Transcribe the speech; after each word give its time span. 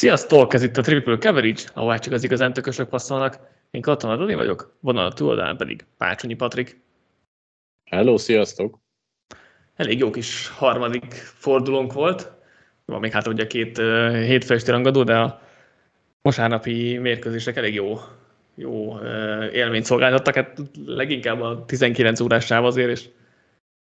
Sziasztok, 0.00 0.54
ez 0.54 0.62
itt 0.62 0.76
a 0.76 0.82
Triple 0.82 1.16
Coverage, 1.16 1.62
ahová 1.74 1.96
csak 1.96 2.12
az 2.12 2.24
igazán 2.24 2.52
tökösök 2.52 2.88
passzolnak. 2.88 3.38
Én 3.70 3.80
Katona 3.80 4.16
Dani 4.16 4.34
vagyok, 4.34 4.76
vonal 4.80 5.06
a 5.06 5.12
túloldalán 5.12 5.56
pedig 5.56 5.84
Pácsonyi 5.96 6.34
Patrik. 6.34 6.80
Hello, 7.84 8.18
sziasztok! 8.18 8.78
Elég 9.76 9.98
jó 9.98 10.10
kis 10.10 10.48
harmadik 10.48 11.12
fordulónk 11.14 11.92
volt. 11.92 12.32
Van 12.84 13.00
még 13.00 13.12
hát 13.12 13.26
ugye 13.26 13.46
két 13.46 13.78
uh, 13.78 14.12
hétfőesti 14.12 14.70
rangadó, 14.70 15.02
de 15.02 15.16
a 15.16 15.40
mosárnapi 16.22 16.98
mérkőzések 16.98 17.56
elég 17.56 17.74
jó, 17.74 17.98
jó 18.54 18.94
uh, 18.94 19.50
élményt 19.52 19.84
szolgáltattak. 19.84 20.34
Hát 20.34 20.58
leginkább 20.86 21.40
a 21.40 21.64
19 21.64 22.20
órás 22.20 22.44
sáv 22.44 22.64
azért, 22.64 22.90
és 22.90 23.08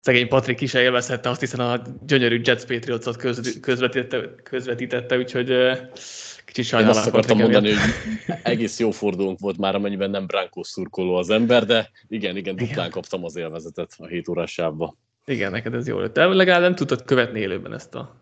szegény 0.04 0.28
Patrik 0.28 0.60
is 0.60 0.74
élvezhette 0.74 1.28
azt, 1.28 1.40
hiszen 1.40 1.60
a 1.60 1.82
gyönyörű 2.06 2.40
Jets 2.44 2.64
Patriots-ot 2.64 3.16
közvetítette, 3.60 4.42
közvetítette, 4.42 5.16
úgyhogy 5.16 5.52
kicsit 6.44 6.64
sajnálom. 6.64 6.94
Én 6.94 7.00
azt 7.00 7.08
akartam 7.08 7.38
mondani, 7.38 7.72
hogy 7.72 7.90
egész 8.42 8.78
jó 8.78 8.90
fordulónk 8.90 9.38
volt 9.38 9.58
már, 9.58 9.74
amennyiben 9.74 10.10
nem 10.10 10.26
Brankos 10.26 10.68
szurkoló 10.68 11.14
az 11.14 11.30
ember, 11.30 11.66
de 11.66 11.90
igen, 12.08 12.36
igen, 12.36 12.56
duplán 12.56 12.90
kaptam 12.90 13.24
az 13.24 13.36
élvezetet 13.36 13.94
a 13.98 14.06
7 14.06 14.28
órás 14.28 14.52
sávba. 14.52 14.96
Igen, 15.24 15.50
neked 15.50 15.74
ez 15.74 15.86
jó 15.86 15.98
lett. 15.98 16.14
De 16.14 16.24
legalább 16.24 16.60
nem 16.60 16.74
tudtad 16.74 17.04
követni 17.04 17.40
élőben 17.40 17.74
ezt 17.74 17.94
a... 17.94 18.16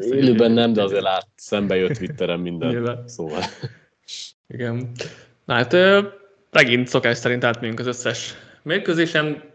Élőben 0.00 0.50
nem, 0.50 0.72
de 0.72 0.82
azért 0.82 1.02
lát, 1.02 1.26
szembe 1.36 1.76
jött 1.76 1.96
Twitteren 1.96 2.40
minden. 2.40 2.68
Nyilván. 2.68 3.08
Szóval. 3.08 3.42
Igen. 4.46 4.90
Na 5.44 5.54
hát 5.54 5.76
megint 6.50 6.88
szokás 6.88 7.16
szerint 7.16 7.44
átmegyünk 7.44 7.78
az 7.78 7.86
összes 7.86 8.34
mérkőzésen 8.62 9.54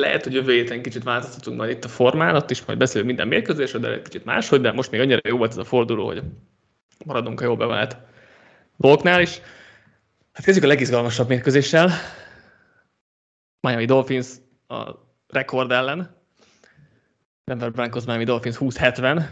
lehet, 0.00 0.24
hogy 0.24 0.34
jövő 0.34 0.52
héten 0.52 0.82
kicsit 0.82 1.02
változtatunk 1.02 1.56
majd 1.56 1.70
itt 1.70 1.84
a 1.84 1.88
formán, 1.88 2.34
ott 2.34 2.50
is 2.50 2.64
majd 2.64 2.78
beszélünk 2.78 3.06
minden 3.06 3.28
mérkőzésről, 3.28 3.80
de 3.80 3.92
egy 3.92 4.02
kicsit 4.02 4.24
máshogy, 4.24 4.60
de 4.60 4.72
most 4.72 4.90
még 4.90 5.00
annyira 5.00 5.20
jó 5.22 5.36
volt 5.36 5.50
ez 5.50 5.56
a 5.56 5.64
forduló, 5.64 6.06
hogy 6.06 6.22
maradunk 7.04 7.40
a 7.40 7.44
jó 7.44 7.56
bevált 7.56 7.96
dolgoknál 8.76 9.20
is. 9.20 9.40
Hát 10.32 10.44
kezdjük 10.44 10.64
a 10.64 10.68
legizgalmasabb 10.68 11.28
mérkőzéssel. 11.28 11.90
Miami 13.60 13.84
Dolphins 13.84 14.28
a 14.66 14.90
rekord 15.28 15.70
ellen. 15.70 16.18
Denver 17.44 17.72
Broncos 17.72 18.04
Miami 18.04 18.24
Dolphins 18.24 18.56
20-70. 18.60 19.22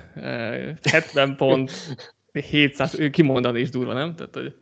70 0.90 1.36
pont, 1.36 1.72
700, 2.32 2.98
kimondani 3.10 3.60
is 3.60 3.70
durva, 3.70 3.92
nem? 3.92 4.14
Tehát, 4.14 4.34
hogy 4.34 4.54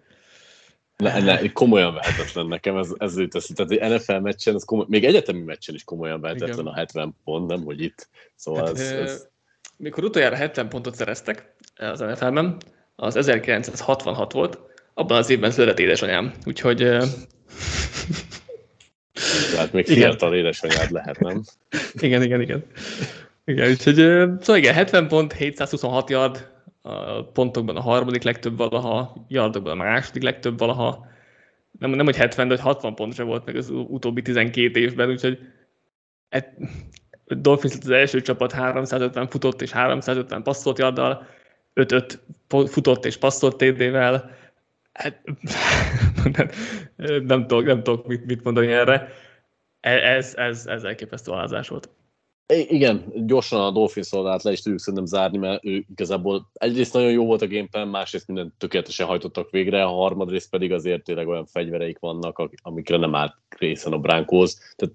ne, 0.96 1.20
ne, 1.20 1.52
komolyan 1.52 1.94
vehetetlen 1.94 2.46
nekem, 2.46 2.76
ez, 2.76 2.88
ez 2.98 3.18
jut 3.18 3.34
eszembe. 3.34 3.64
Tehát 3.64 3.92
egy 3.92 3.98
NFL 3.98 4.18
meccsen, 4.18 4.54
ez 4.54 4.64
komoly, 4.64 4.84
még 4.88 5.04
egyetemi 5.04 5.42
meccsen 5.42 5.74
is 5.74 5.84
komolyan 5.84 6.20
vehetetlen 6.20 6.58
Igen. 6.58 6.66
a 6.66 6.74
70 6.74 7.16
pont, 7.24 7.48
nem, 7.48 7.64
hogy 7.64 7.82
itt. 7.82 8.08
Szóval 8.34 8.66
hát, 8.66 8.78
ez, 8.78 8.90
ez... 8.90 9.28
Mikor 9.76 10.04
utoljára 10.04 10.36
70 10.36 10.68
pontot 10.68 10.94
szereztek 10.94 11.54
az 11.76 12.00
NFL-ben, 12.00 12.56
az 12.96 13.16
1966 13.16 14.32
volt, 14.32 14.58
abban 14.94 15.16
az 15.16 15.30
évben 15.30 15.50
született 15.50 15.78
édesanyám, 15.78 16.32
úgyhogy... 16.44 16.76
Tehát 19.52 19.72
még 19.72 19.88
igen. 19.88 20.10
fiatal 20.10 20.34
édesanyád 20.34 20.90
lehet, 20.90 21.20
nem? 21.20 21.42
igen, 22.06 22.22
igen, 22.22 22.40
igen. 22.40 22.64
Igen, 23.44 23.70
úgyhogy 23.70 23.94
szóval 23.94 24.56
igen, 24.56 24.74
70 24.74 25.08
pont, 25.08 25.32
726 25.32 26.10
yard, 26.10 26.48
a 26.86 27.24
pontokban 27.32 27.76
a 27.76 27.80
harmadik 27.80 28.22
legtöbb 28.22 28.56
valaha, 28.56 29.24
yardokban 29.28 29.72
a 29.72 29.82
második 29.82 30.22
legtöbb 30.22 30.58
valaha. 30.58 31.06
Nem, 31.78 31.90
nem 31.90 32.04
hogy 32.04 32.16
70, 32.16 32.48
de 32.48 32.54
hogy 32.54 32.62
60 32.62 32.94
pont 32.94 33.14
sem 33.14 33.26
volt 33.26 33.44
meg 33.44 33.56
az 33.56 33.70
utóbbi 33.70 34.22
12 34.22 34.80
évben, 34.80 35.08
úgyhogy 35.08 35.38
et, 36.28 36.52
Dolphins 37.24 37.74
az 37.80 37.90
első 37.90 38.20
csapat 38.20 38.52
350 38.52 39.28
futott 39.28 39.62
és 39.62 39.70
350 39.70 40.42
passzolt 40.42 40.78
yarddal, 40.78 41.26
5-5 41.74 42.18
futott 42.66 43.04
és 43.04 43.16
passzolt 43.16 43.56
TD-vel. 43.56 44.30
Hát, 44.92 45.20
nem, 46.36 46.48
nem, 47.22 47.46
tudok, 47.46 47.64
nem 47.64 47.82
tudok 47.82 48.06
mit, 48.06 48.26
mit 48.26 48.44
mondani 48.44 48.72
erre. 48.72 49.08
E, 49.80 49.90
ez, 49.90 50.34
ez, 50.34 50.66
ez 50.66 50.84
elképesztő 50.84 51.32
alázás 51.32 51.68
volt. 51.68 51.88
Igen, 52.46 53.12
gyorsan 53.14 53.60
a 53.60 53.70
Dolphins 53.70 54.12
oldalát 54.12 54.42
le 54.42 54.52
is 54.52 54.62
tudjuk 54.62 54.80
szerintem 54.80 55.06
zárni, 55.06 55.38
mert 55.38 55.64
ő 55.64 55.84
igazából 55.90 56.50
egyrészt 56.52 56.92
nagyon 56.92 57.10
jó 57.10 57.24
volt 57.24 57.42
a 57.42 57.48
gameplan, 57.48 57.88
másrészt 57.88 58.26
minden 58.26 58.54
tökéletesen 58.58 59.06
hajtottak 59.06 59.50
végre, 59.50 59.84
a 59.84 59.88
harmadrészt 59.90 60.50
pedig 60.50 60.72
azért 60.72 61.04
tényleg 61.04 61.28
olyan 61.28 61.46
fegyvereik 61.46 61.98
vannak, 61.98 62.50
amikre 62.62 62.96
nem 62.96 63.14
állt 63.14 63.34
részen 63.58 63.92
a 63.92 63.98
Bránkóz. 63.98 64.58
Tehát 64.76 64.94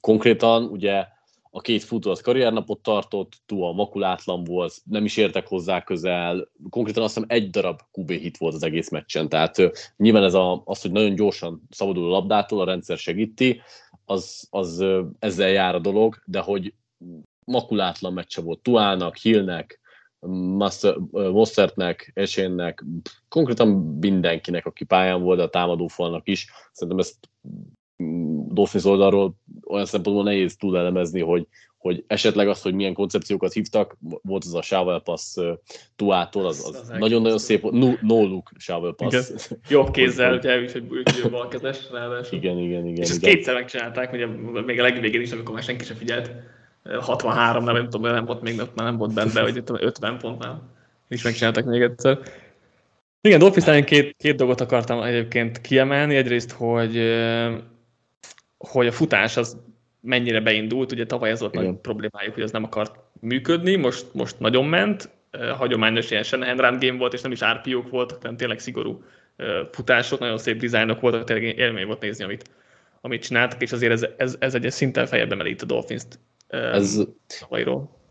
konkrétan 0.00 0.64
ugye 0.64 1.06
a 1.50 1.60
két 1.60 1.82
futó 1.82 2.10
az 2.10 2.20
karriernapot 2.20 2.82
tartott, 2.82 3.32
túl 3.46 3.66
a 3.66 3.72
makulátlan 3.72 4.44
volt, 4.44 4.74
nem 4.84 5.04
is 5.04 5.16
értek 5.16 5.46
hozzá 5.46 5.82
közel, 5.82 6.48
konkrétan 6.70 7.02
azt 7.02 7.14
hiszem 7.14 7.28
egy 7.30 7.50
darab 7.50 7.80
QB 7.92 8.10
hit 8.10 8.36
volt 8.36 8.54
az 8.54 8.62
egész 8.62 8.90
meccsen, 8.90 9.28
tehát 9.28 9.56
nyilván 9.96 10.24
ez 10.24 10.34
a, 10.34 10.62
az, 10.64 10.82
hogy 10.82 10.92
nagyon 10.92 11.14
gyorsan 11.14 11.62
szabadul 11.70 12.06
a 12.06 12.10
labdától, 12.10 12.60
a 12.60 12.64
rendszer 12.64 12.98
segíti, 12.98 13.60
az, 14.04 14.46
az 14.50 14.84
ezzel 15.18 15.48
jár 15.48 15.74
a 15.74 15.78
dolog, 15.78 16.22
de 16.24 16.40
hogy 16.40 16.74
makulátlan 17.44 18.12
meccse 18.12 18.40
volt 18.40 18.58
Tuának, 18.58 19.16
Hillnek, 19.16 19.80
Mostertnek, 21.32 22.10
Esénnek, 22.14 22.84
konkrétan 23.28 23.68
mindenkinek, 24.00 24.66
aki 24.66 24.84
pályán 24.84 25.22
volt, 25.22 25.40
a 25.40 25.48
támadófalnak 25.48 26.28
is. 26.28 26.46
Szerintem 26.72 26.98
ezt 26.98 27.16
Dolphins 28.48 28.84
oldalról 28.84 29.34
olyan 29.66 29.86
szempontból 29.86 30.24
nehéz 30.24 30.56
túl 30.56 30.78
elemezni, 30.78 31.20
hogy, 31.20 31.46
hogy 31.76 32.04
esetleg 32.06 32.48
az, 32.48 32.62
hogy 32.62 32.74
milyen 32.74 32.94
koncepciókat 32.94 33.52
hívtak, 33.52 33.96
volt 34.00 34.44
az 34.44 34.54
a 34.54 34.62
shovel 34.62 35.00
pass 35.00 35.36
Tuától, 35.96 36.46
az, 36.46 36.64
az, 36.68 36.74
az 36.74 36.88
nagyon-nagyon 36.98 37.38
szép, 37.38 37.70
no, 37.70 37.92
no 38.00 38.26
look 38.26 38.50
shovel 38.58 38.92
pass. 38.92 39.12
Igen. 39.12 39.24
Jobb 39.68 39.90
kézzel, 39.90 40.30
hogy 40.30 40.46
elvis, 40.46 40.72
hogy 40.72 40.84
balkezes, 41.30 41.90
ráadásul. 41.92 42.38
Igen, 42.38 42.58
igen, 42.58 42.86
igen. 42.86 43.02
És 43.02 43.10
ezt 43.10 43.22
igen. 43.22 43.34
kétszer 43.34 43.54
megcsinálták, 43.54 44.12
ugye 44.12 44.26
még 44.66 44.78
a 44.78 44.82
legvégén 44.82 45.20
is, 45.20 45.32
amikor 45.32 45.54
már 45.54 45.62
senki 45.62 45.84
sem 45.84 45.96
figyelt 45.96 46.30
63, 47.00 47.64
nem, 47.64 47.74
nem 47.74 47.88
tudom, 47.88 48.12
nem 48.12 48.24
volt 48.24 48.42
még, 48.42 48.56
már 48.56 48.86
nem 48.86 48.96
volt 48.96 49.14
benne, 49.14 49.40
hogy 49.40 49.62
50 49.66 50.18
pontnál 50.18 50.72
is 51.08 51.22
megcsináltak 51.22 51.64
még 51.64 51.82
egyszer. 51.82 52.18
Igen, 53.20 53.38
Dolphins 53.38 53.84
két, 53.84 54.16
két 54.16 54.36
dolgot 54.36 54.60
akartam 54.60 55.02
egyébként 55.02 55.60
kiemelni. 55.60 56.16
Egyrészt, 56.16 56.52
hogy, 56.52 56.96
hogy 58.58 58.86
a 58.86 58.92
futás 58.92 59.36
az 59.36 59.56
mennyire 60.00 60.40
beindult. 60.40 60.92
Ugye 60.92 61.06
tavaly 61.06 61.30
ez 61.30 61.40
volt 61.40 61.54
Igen. 61.54 61.66
nagy 61.66 61.76
problémájuk, 61.76 62.34
hogy 62.34 62.42
az 62.42 62.50
nem 62.50 62.64
akart 62.64 62.96
működni, 63.20 63.76
most, 63.76 64.06
most 64.12 64.38
nagyon 64.38 64.64
ment. 64.64 65.08
Hagyományos 65.56 66.10
ilyen 66.10 66.22
Shanahan 66.22 66.56
run 66.56 66.78
game 66.78 66.98
volt, 66.98 67.12
és 67.12 67.20
nem 67.20 67.32
is 67.32 67.44
RPO-k 67.44 67.90
voltak, 67.90 68.20
hanem 68.20 68.36
tényleg 68.36 68.58
szigorú 68.58 69.02
futások, 69.70 70.18
nagyon 70.18 70.38
szép 70.38 70.58
dizájnok 70.58 71.00
voltak, 71.00 71.24
tényleg 71.24 71.58
élmény 71.58 71.86
volt 71.86 72.00
nézni, 72.00 72.24
amit, 72.24 72.50
amit 73.00 73.22
csináltak, 73.22 73.62
és 73.62 73.72
azért 73.72 73.92
ez, 73.92 74.06
ez, 74.16 74.36
ez 74.38 74.54
egy 74.54 74.70
szinten 74.70 75.06
feljebb 75.06 75.32
emelít 75.32 75.62
a 75.62 75.66
Dolphins-t 75.66 76.18
ez, 76.46 77.00
tavalyról. 77.38 78.02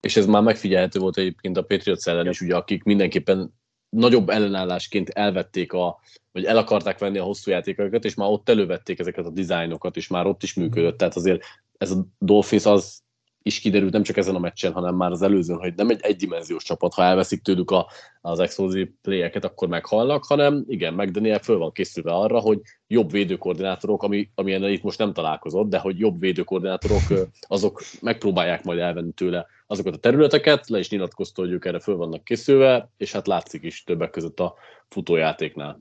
És 0.00 0.16
ez 0.16 0.26
már 0.26 0.42
megfigyelhető 0.42 0.98
volt 0.98 1.16
egyébként 1.16 1.56
a 1.56 1.62
Patriots 1.62 2.06
ellen 2.06 2.28
is, 2.28 2.40
ugye, 2.40 2.56
akik 2.56 2.82
mindenképpen 2.82 3.54
nagyobb 3.88 4.28
ellenállásként 4.28 5.08
elvették 5.08 5.72
a, 5.72 6.00
vagy 6.32 6.44
el 6.44 6.56
akarták 6.56 6.98
venni 6.98 7.18
a 7.18 7.24
hosszú 7.24 7.50
játékokat, 7.50 8.04
és 8.04 8.14
már 8.14 8.28
ott 8.28 8.48
elővették 8.48 8.98
ezeket 8.98 9.26
a 9.26 9.30
dizájnokat, 9.30 9.96
és 9.96 10.08
már 10.08 10.26
ott 10.26 10.42
is 10.42 10.54
működött. 10.54 10.98
Tehát 10.98 11.16
azért 11.16 11.42
ez 11.78 11.90
a 11.90 12.06
Dolphins 12.18 12.66
az 12.66 13.02
is 13.42 13.60
kiderült 13.60 13.92
nem 13.92 14.02
csak 14.02 14.16
ezen 14.16 14.34
a 14.34 14.38
meccsen, 14.38 14.72
hanem 14.72 14.94
már 14.94 15.10
az 15.10 15.22
előzőn, 15.22 15.58
hogy 15.58 15.74
nem 15.74 15.88
egy 15.88 16.00
egydimenziós 16.02 16.64
csapat, 16.64 16.94
ha 16.94 17.02
elveszik 17.02 17.42
tőlük 17.42 17.70
a, 17.70 17.86
az 18.20 18.38
explosive 18.38 18.90
playeket, 19.02 19.44
akkor 19.44 19.68
meghallnak, 19.68 20.24
hanem 20.24 20.64
igen, 20.68 20.94
McDaniel 20.94 21.38
föl 21.38 21.58
van 21.58 21.72
készülve 21.72 22.12
arra, 22.12 22.38
hogy 22.38 22.60
jobb 22.86 23.10
védőkoordinátorok, 23.10 24.02
ami, 24.02 24.30
amilyen 24.34 24.64
itt 24.64 24.82
most 24.82 24.98
nem 24.98 25.12
találkozott, 25.12 25.68
de 25.68 25.78
hogy 25.78 25.98
jobb 25.98 26.20
védőkoordinátorok, 26.20 27.02
azok 27.40 27.82
megpróbálják 28.00 28.64
majd 28.64 28.78
elvenni 28.78 29.12
tőle 29.12 29.46
azokat 29.66 29.94
a 29.94 29.98
területeket, 29.98 30.68
le 30.68 30.78
is 30.78 30.90
nyilatkozta, 30.90 31.42
hogy 31.42 31.50
ők 31.50 31.64
erre 31.64 31.80
föl 31.80 31.96
vannak 31.96 32.24
készülve, 32.24 32.90
és 32.96 33.12
hát 33.12 33.26
látszik 33.26 33.62
is 33.62 33.84
többek 33.84 34.10
között 34.10 34.40
a 34.40 34.54
futójátéknál. 34.88 35.80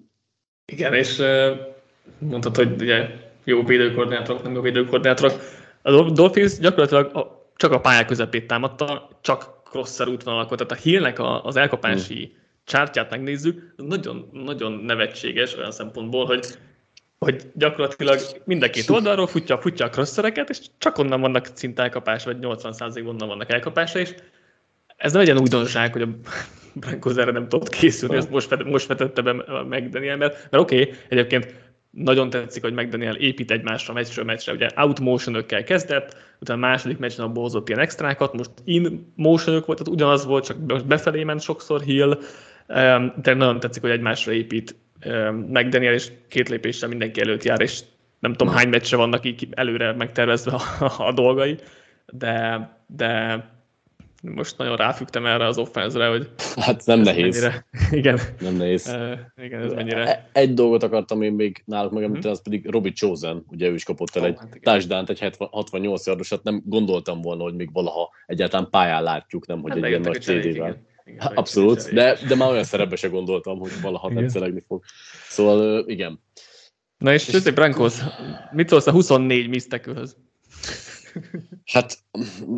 Igen, 0.66 0.94
és 0.94 1.22
mondtad, 2.18 2.56
hogy 2.56 2.82
ugye 2.82 3.10
jó 3.44 3.64
védőkoordinátorok, 3.64 4.44
nem 4.44 4.54
jó 4.54 4.62
védőkoordinátorok. 4.62 5.42
A 5.82 6.12
Dolphins 6.12 6.58
gyakorlatilag 6.58 7.38
csak 7.60 7.72
a 7.72 7.80
pályák 7.80 8.06
közepét 8.06 8.48
támadta, 8.48 9.10
csak 9.22 9.62
crosser 9.64 10.08
útvonalakot, 10.08 10.58
tehát 10.58 10.72
a 10.72 10.84
Hillnek 10.84 11.20
az 11.44 11.56
elkapási 11.56 12.16
hmm. 12.16 12.38
csártyát 12.64 13.10
megnézzük, 13.10 13.74
nagyon, 13.76 14.30
nagyon 14.32 14.72
nevetséges 14.72 15.58
olyan 15.58 15.72
szempontból, 15.72 16.26
hogy 16.26 16.46
hogy 17.20 17.52
gyakorlatilag 17.54 18.20
mind 18.46 18.64
a 18.64 18.70
két 18.70 18.90
oldalról 18.90 19.28
futja, 19.28 19.58
futja 19.58 19.86
a 19.86 19.90
crossereket, 19.90 20.50
és 20.50 20.60
csak 20.78 20.98
onnan 20.98 21.22
vannak 21.22 21.48
szinte 21.54 21.82
elkapás, 21.82 22.24
vagy 22.24 22.38
80% 22.42 23.08
onnan 23.08 23.28
vannak 23.28 23.52
elkapása, 23.52 24.00
és 24.00 24.16
ez 24.98 25.12
nem 25.12 25.22
egy 25.22 25.28
ilyen 25.28 25.40
újdonság, 25.40 25.92
hogy 25.92 26.02
a 26.02 26.10
Broncos 26.74 27.16
erre 27.16 27.32
nem 27.32 27.48
tudott 27.48 27.70
készülni, 27.70 28.16
ezt 28.16 28.30
most, 28.30 28.64
most 28.64 28.88
vetette 28.88 29.22
be 29.22 29.64
meg 29.64 29.90
Daniel, 29.90 30.18
mert, 30.18 30.48
mert 30.52 30.64
oké, 30.64 30.82
okay, 30.82 30.94
egyébként 31.10 31.56
nagyon 31.92 32.30
tetszik, 32.30 32.64
hogy 32.64 32.74
McDaniel 32.74 33.16
épít 33.16 33.52
egymásra 33.52 33.94
meccsről 33.94 34.26
meccsre, 34.26 34.54
ugye 34.54 34.70
out 34.76 35.00
motion 35.00 35.46
kezdett, 35.46 36.18
utána 36.40 36.66
a 36.66 36.70
második 36.70 36.98
meccsen 36.98 37.26
abból 37.26 37.44
hozott 37.44 37.68
ilyen 37.70 37.80
extrákat, 37.80 38.34
most 38.34 38.52
in 38.64 39.14
motion 39.16 39.64
volt, 39.66 39.66
tehát 39.66 39.88
ugyanaz 39.88 40.26
volt, 40.26 40.46
csak 40.46 40.58
most 40.68 40.86
befelé 40.86 41.24
ment 41.24 41.42
sokszor 41.42 41.82
Hill, 41.82 42.20
De 43.22 43.34
nagyon 43.34 43.60
tetszik, 43.60 43.82
hogy 43.82 43.92
egymásra 43.92 44.32
épít 44.32 44.76
meg 45.48 45.70
Daniel, 45.70 45.94
és 45.94 46.12
két 46.28 46.50
lépéssel 46.50 46.90
mindenki 46.90 47.22
előtt 47.22 47.44
jár, 47.44 47.62
és 47.62 47.80
nem 48.20 48.34
tudom 48.34 48.54
hány 48.54 48.70
meccsre 48.70 48.98
vannak 48.98 49.26
így 49.26 49.48
előre 49.52 49.94
megtervezve 49.94 50.52
a, 50.52 51.08
a 51.08 51.12
dolgai, 51.12 51.58
de, 52.06 52.70
de 52.88 53.44
most 54.21 54.57
nagyon 54.57 54.75
ráfügtem 54.75 55.25
erre 55.25 55.45
az 55.45 55.57
offenzre, 55.57 56.07
hogy 56.07 56.30
Hát 56.56 56.86
nem 56.86 57.00
nehéz. 57.00 57.42
Mennyire, 57.42 57.66
igen. 58.00 58.19
Nem 58.39 58.56
nehéz. 58.56 58.88
Uh, 58.88 59.45
igen, 59.45 59.62
ez 59.62 59.74
mennyire. 59.74 60.07
E- 60.07 60.30
Egy 60.31 60.54
dolgot 60.54 60.83
akartam 60.83 61.21
én 61.21 61.33
még 61.33 61.62
náluk 61.66 61.92
megemlíteni, 61.92 62.33
az 62.33 62.42
pedig 62.42 62.69
Robbie 62.69 62.92
Chosen, 62.92 63.45
ugye 63.48 63.68
ő 63.68 63.74
is 63.74 63.83
kapott 63.83 64.16
el 64.16 64.24
Ó, 64.24 64.25
egy 64.25 64.38
hát 64.38 64.60
touchdown 64.62 65.06
egy 65.07 65.19
70 65.19 65.48
68 65.51 66.07
yardosat, 66.07 66.44
nem 66.44 66.62
gondoltam 66.66 67.21
volna, 67.21 67.44
hogy 67.44 67.56
még 67.56 67.69
valaha 67.74 68.10
egyáltalán 68.25 68.69
pályán 68.69 69.04
látjuk, 69.04 69.48
nem, 69.48 69.62
hogy 69.62 69.71
Hát 69.71 69.83
egy 69.83 69.89
ilyen 69.89 70.01
nagy 70.01 70.45
igen. 70.45 70.88
A 71.18 71.31
Abszolút, 71.36 71.94
de, 71.94 72.18
de 72.27 72.36
már 72.36 72.50
olyan 72.50 72.63
szerepbe 72.63 72.95
se 72.95 73.07
gondoltam, 73.07 73.60
hogy 73.60 73.71
valaha 73.81 74.12
Igen. 74.12 74.24
tetszelegni 74.24 74.63
fog. 74.68 74.83
Szóval 75.27 75.83
igen. 75.88 76.19
Na 76.98 77.13
és 77.13 77.27
José 77.27 77.51
Brankos, 77.51 78.00
mit 78.51 78.68
szólsz 78.68 78.88
a 78.88 78.92
24 78.92 79.50
misztekőhöz? 79.50 80.18
Hát 81.66 81.98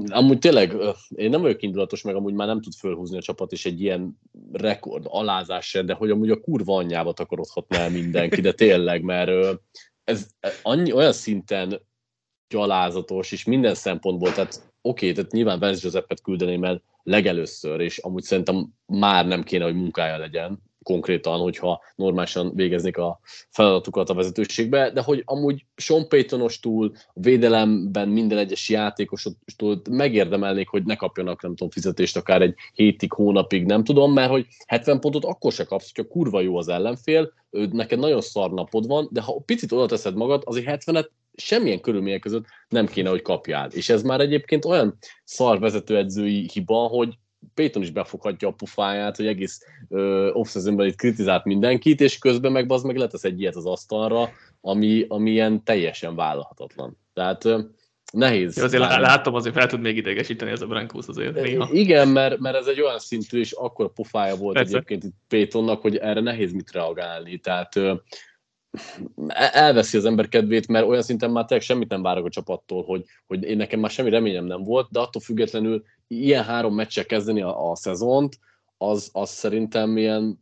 amúgy 0.07 0.39
tényleg, 0.39 0.75
én 1.15 1.29
nem 1.29 1.41
vagyok 1.41 1.61
indulatos, 1.61 2.01
meg 2.01 2.15
amúgy 2.15 2.33
már 2.33 2.47
nem 2.47 2.61
tud 2.61 2.73
fölhúzni 2.73 3.17
a 3.17 3.21
csapat, 3.21 3.51
és 3.51 3.65
egy 3.65 3.81
ilyen 3.81 4.19
rekord, 4.51 5.05
alázás 5.09 5.77
de 5.85 5.93
hogy 5.93 6.09
amúgy 6.09 6.29
a 6.29 6.39
kurva 6.39 6.75
anyjába 6.75 7.13
takarodhatna 7.13 7.77
el 7.77 7.89
mindenki, 7.89 8.41
de 8.41 8.51
tényleg, 8.51 9.03
mert 9.03 9.59
ez 10.03 10.27
annyi, 10.61 10.91
olyan 10.91 11.13
szinten 11.13 11.81
gyalázatos, 12.49 13.31
és 13.31 13.43
minden 13.43 13.75
szempontból, 13.75 14.31
tehát 14.31 14.73
oké, 14.81 15.09
okay, 15.09 15.11
tehát 15.15 15.31
nyilván 15.31 15.59
Vance 15.59 15.81
Josephet 15.83 16.21
küldeném 16.21 16.63
el 16.63 16.81
legelőször, 17.03 17.79
és 17.79 17.97
amúgy 17.97 18.23
szerintem 18.23 18.67
már 18.85 19.25
nem 19.27 19.43
kéne, 19.43 19.63
hogy 19.63 19.75
munkája 19.75 20.17
legyen, 20.17 20.70
konkrétan, 20.83 21.39
hogyha 21.39 21.81
normálisan 21.95 22.51
végeznék 22.55 22.97
a 22.97 23.19
feladatukat 23.49 24.09
a 24.09 24.13
vezetőségbe, 24.13 24.91
de 24.91 25.01
hogy 25.01 25.21
amúgy 25.25 25.65
Sean 25.75 26.07
Paytonostól, 26.07 26.91
a 26.95 27.19
védelemben 27.19 28.09
minden 28.09 28.37
egyes 28.37 28.69
játékostól 28.69 29.81
megérdemelnék, 29.89 30.67
hogy 30.67 30.83
ne 30.83 30.95
kapjanak, 30.95 31.41
nem 31.41 31.51
tudom, 31.51 31.69
fizetést 31.69 32.17
akár 32.17 32.41
egy 32.41 32.55
hétig, 32.73 33.13
hónapig, 33.13 33.65
nem 33.65 33.83
tudom, 33.83 34.13
mert 34.13 34.29
hogy 34.29 34.47
70 34.67 34.99
pontot 34.99 35.25
akkor 35.25 35.51
se 35.51 35.63
kapsz, 35.63 35.91
hogyha 35.93 36.11
kurva 36.11 36.41
jó 36.41 36.57
az 36.57 36.67
ellenfél, 36.67 37.33
neked 37.51 37.99
nagyon 37.99 38.21
szar 38.21 38.51
napod 38.51 38.87
van, 38.87 39.07
de 39.11 39.21
ha 39.21 39.41
picit 39.45 39.71
oda 39.71 39.85
teszed 39.85 40.15
magad, 40.15 40.41
azért 40.45 40.83
70-et 40.85 41.07
semmilyen 41.35 41.81
körülmények 41.81 42.19
között 42.19 42.45
nem 42.69 42.85
kéne, 42.85 43.09
hogy 43.09 43.21
kapjál. 43.21 43.69
És 43.71 43.89
ez 43.89 44.03
már 44.03 44.19
egyébként 44.19 44.65
olyan 44.65 44.97
szar 45.23 45.59
vezetőedzői 45.59 46.49
hiba, 46.53 46.87
hogy 46.87 47.17
Payton 47.53 47.81
is 47.81 47.91
befoghatja 47.91 48.47
a 48.47 48.51
pufáját, 48.51 49.15
hogy 49.15 49.27
egész 49.27 49.61
off 50.33 50.55
itt 50.55 50.95
kritizált 50.95 51.45
mindenkit, 51.45 52.01
és 52.01 52.17
közben 52.17 52.51
meg 52.51 52.71
az 52.71 52.83
meg 52.83 52.97
letesz 52.97 53.23
egy 53.23 53.39
ilyet 53.39 53.55
az 53.55 53.65
asztalra, 53.65 54.29
ami, 54.61 55.05
ami 55.07 55.31
ilyen 55.31 55.63
teljesen 55.63 56.15
vállalhatatlan. 56.15 56.97
Tehát 57.13 57.45
ö, 57.45 57.59
nehéz. 58.11 58.57
Jó, 58.57 58.63
azért 58.63 58.83
várni. 58.83 59.05
látom, 59.05 59.33
azért 59.33 59.55
fel 59.55 59.67
tud 59.67 59.81
még 59.81 59.97
idegesíteni 59.97 60.51
ez 60.51 60.61
a 60.61 60.67
Brankos 60.67 61.07
azért 61.07 61.33
néha. 61.33 61.69
Igen, 61.71 62.07
mert, 62.07 62.39
mert 62.39 62.55
ez 62.55 62.67
egy 62.67 62.81
olyan 62.81 62.99
szintű, 62.99 63.39
és 63.39 63.51
akkor 63.51 63.93
pofája 63.93 64.35
volt 64.35 64.55
Persze. 64.55 64.75
egyébként 64.75 65.03
itt 65.03 65.15
Paytonnak, 65.27 65.81
hogy 65.81 65.97
erre 65.97 66.21
nehéz 66.21 66.51
mit 66.51 66.71
reagálni. 66.71 67.37
Tehát 67.37 67.75
ö, 67.75 67.93
e- 69.27 69.51
elveszi 69.53 69.97
az 69.97 70.05
ember 70.05 70.27
kedvét, 70.27 70.67
mert 70.67 70.85
olyan 70.85 71.01
szinten 71.01 71.31
már 71.31 71.45
tényleg 71.45 71.65
semmit 71.65 71.89
nem 71.89 72.01
várok 72.01 72.25
a 72.25 72.29
csapattól, 72.29 72.83
hogy, 72.83 73.05
hogy 73.27 73.43
én 73.43 73.57
nekem 73.57 73.79
már 73.79 73.91
semmi 73.91 74.09
reményem 74.09 74.45
nem 74.45 74.63
volt, 74.63 74.87
de 74.91 74.99
attól 74.99 75.21
függetlenül 75.21 75.83
ilyen 76.11 76.43
három 76.43 76.75
meccsel 76.75 77.05
kezdeni 77.05 77.41
a, 77.41 77.71
a 77.71 77.75
szezont, 77.75 78.37
az, 78.77 79.09
az 79.13 79.29
szerintem 79.29 79.97
ilyen 79.97 80.39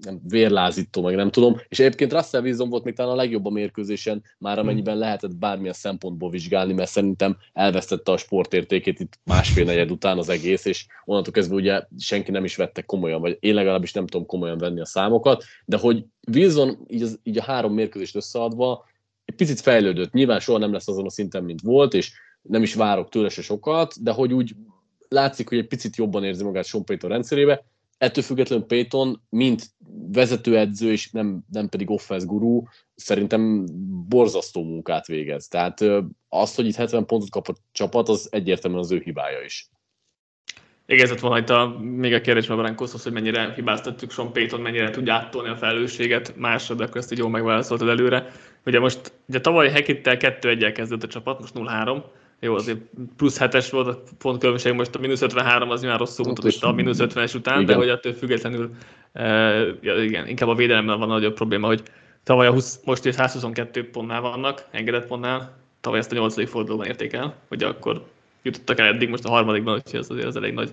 nem, 0.00 0.20
vérlázító, 0.28 1.02
meg 1.02 1.14
nem 1.14 1.30
tudom. 1.30 1.56
És 1.68 1.78
egyébként 1.78 2.12
Russell 2.12 2.42
Wilson 2.42 2.68
volt 2.68 2.84
még 2.84 2.94
talán 2.94 3.12
a 3.12 3.16
legjobb 3.16 3.46
a 3.46 3.50
mérkőzésen, 3.50 4.22
már 4.38 4.58
amennyiben 4.58 4.98
lehetett 4.98 5.36
bármilyen 5.36 5.72
szempontból 5.72 6.30
vizsgálni, 6.30 6.72
mert 6.72 6.90
szerintem 6.90 7.36
elvesztette 7.52 8.12
a 8.12 8.16
sportértékét 8.16 9.00
itt 9.00 9.18
másfél 9.24 9.64
negyed 9.64 9.90
után 9.90 10.18
az 10.18 10.28
egész, 10.28 10.64
és 10.64 10.86
onnantól 11.04 11.32
kezdve 11.32 11.54
ugye 11.54 11.82
senki 11.98 12.30
nem 12.30 12.44
is 12.44 12.56
vette 12.56 12.82
komolyan, 12.82 13.20
vagy 13.20 13.36
én 13.40 13.54
legalábbis 13.54 13.92
nem 13.92 14.06
tudom 14.06 14.26
komolyan 14.26 14.58
venni 14.58 14.80
a 14.80 14.86
számokat, 14.86 15.44
de 15.64 15.76
hogy 15.76 16.04
Wilson 16.32 16.78
így, 16.88 17.02
az, 17.02 17.18
így 17.22 17.38
a 17.38 17.42
három 17.42 17.74
mérkőzést 17.74 18.16
összeadva 18.16 18.84
egy 19.24 19.34
picit 19.34 19.60
fejlődött. 19.60 20.12
Nyilván 20.12 20.40
soha 20.40 20.58
nem 20.58 20.72
lesz 20.72 20.88
azon 20.88 21.06
a 21.06 21.10
szinten, 21.10 21.44
mint 21.44 21.60
volt, 21.60 21.94
és 21.94 22.12
nem 22.42 22.62
is 22.62 22.74
várok 22.74 23.08
tőle 23.08 23.28
se 23.28 23.42
sokat, 23.42 24.02
de 24.02 24.10
hogy 24.10 24.32
úgy 24.32 24.54
látszik, 25.10 25.48
hogy 25.48 25.58
egy 25.58 25.66
picit 25.66 25.96
jobban 25.96 26.24
érzi 26.24 26.44
magát 26.44 26.64
Sean 26.64 26.84
Payton 26.84 27.10
rendszerébe, 27.10 27.64
ettől 27.98 28.24
függetlenül 28.24 28.66
Payton, 28.66 29.22
mint 29.28 29.70
vezetőedző, 30.12 30.92
és 30.92 31.10
nem, 31.10 31.44
nem 31.52 31.68
pedig 31.68 31.90
offense 31.90 32.26
gurú, 32.26 32.68
szerintem 32.94 33.66
borzasztó 34.08 34.64
munkát 34.64 35.06
végez. 35.06 35.48
Tehát 35.48 35.84
azt, 36.28 36.56
hogy 36.56 36.66
itt 36.66 36.74
70 36.74 37.06
pontot 37.06 37.30
kap 37.30 37.48
a 37.48 37.54
csapat, 37.72 38.08
az 38.08 38.28
egyértelműen 38.30 38.82
az 38.82 38.92
ő 38.92 39.00
hibája 39.04 39.40
is. 39.44 39.70
Igazat 40.86 41.20
van 41.20 41.38
itt 41.38 41.50
a, 41.50 41.78
még 41.78 42.12
a 42.14 42.20
kérdés 42.20 42.48
a 42.48 42.56
Brankoshoz, 42.56 43.02
hogy 43.02 43.12
mennyire 43.12 43.52
hibáztatjuk 43.54 44.10
Sean 44.10 44.32
Payton, 44.32 44.60
mennyire 44.60 44.90
tudja 44.90 45.14
áttolni 45.14 45.48
a 45.48 45.56
felelősséget 45.56 46.36
másra, 46.36 46.74
de 46.74 46.84
akkor 46.84 46.96
ezt 46.96 47.12
így 47.12 47.18
jól 47.18 47.30
megválaszoltad 47.30 47.88
előre. 47.88 48.30
Ugye 48.66 48.78
most, 48.78 49.12
ugye 49.28 49.40
tavaly 49.40 49.70
Hekittel 49.70 50.16
2-1-el 50.18 50.72
kezdett 50.74 51.02
a 51.02 51.06
csapat, 51.06 51.40
most 51.40 51.54
0-3. 51.56 52.02
Jó, 52.40 52.54
azért 52.54 52.78
plusz 53.16 53.38
7-es 53.40 53.68
volt 53.70 53.86
a 53.86 54.02
pontkülönbség, 54.18 54.72
most 54.72 54.94
a 54.94 54.98
mínusz 54.98 55.20
53 55.20 55.70
az 55.70 55.80
nyilván 55.80 55.98
rosszul 55.98 56.26
mutat 56.26 56.52
itt 56.52 56.62
a 56.62 56.72
mínusz 56.72 56.98
50-es 57.00 57.34
után, 57.36 57.56
de 57.56 57.62
igen. 57.62 57.76
hogy 57.76 57.88
attól 57.88 58.12
függetlenül, 58.12 58.70
e, 59.12 59.26
ja, 59.80 60.02
igen, 60.02 60.26
inkább 60.26 60.48
a 60.48 60.54
védelemben 60.54 60.98
van 60.98 61.10
a 61.10 61.12
nagyobb 61.12 61.34
probléma, 61.34 61.66
hogy 61.66 61.82
tavaly 62.22 62.46
a 62.46 62.52
20, 62.52 62.80
most 62.84 63.04
is 63.04 63.14
122 63.14 63.90
pontnál 63.90 64.20
vannak, 64.20 64.64
engedett 64.70 65.06
pontnál, 65.06 65.56
tavaly 65.80 65.98
ezt 65.98 66.12
a 66.12 66.14
8. 66.14 66.48
fordulóban 66.48 66.86
érték 66.86 67.12
el, 67.12 67.36
hogy 67.48 67.62
akkor 67.62 68.04
jutottak 68.42 68.78
el 68.78 68.86
eddig, 68.86 69.08
most 69.08 69.24
a 69.24 69.30
harmadikban, 69.30 69.74
úgyhogy 69.74 70.00
ez 70.00 70.10
azért 70.10 70.26
az 70.26 70.36
elég 70.36 70.54
nagy 70.54 70.72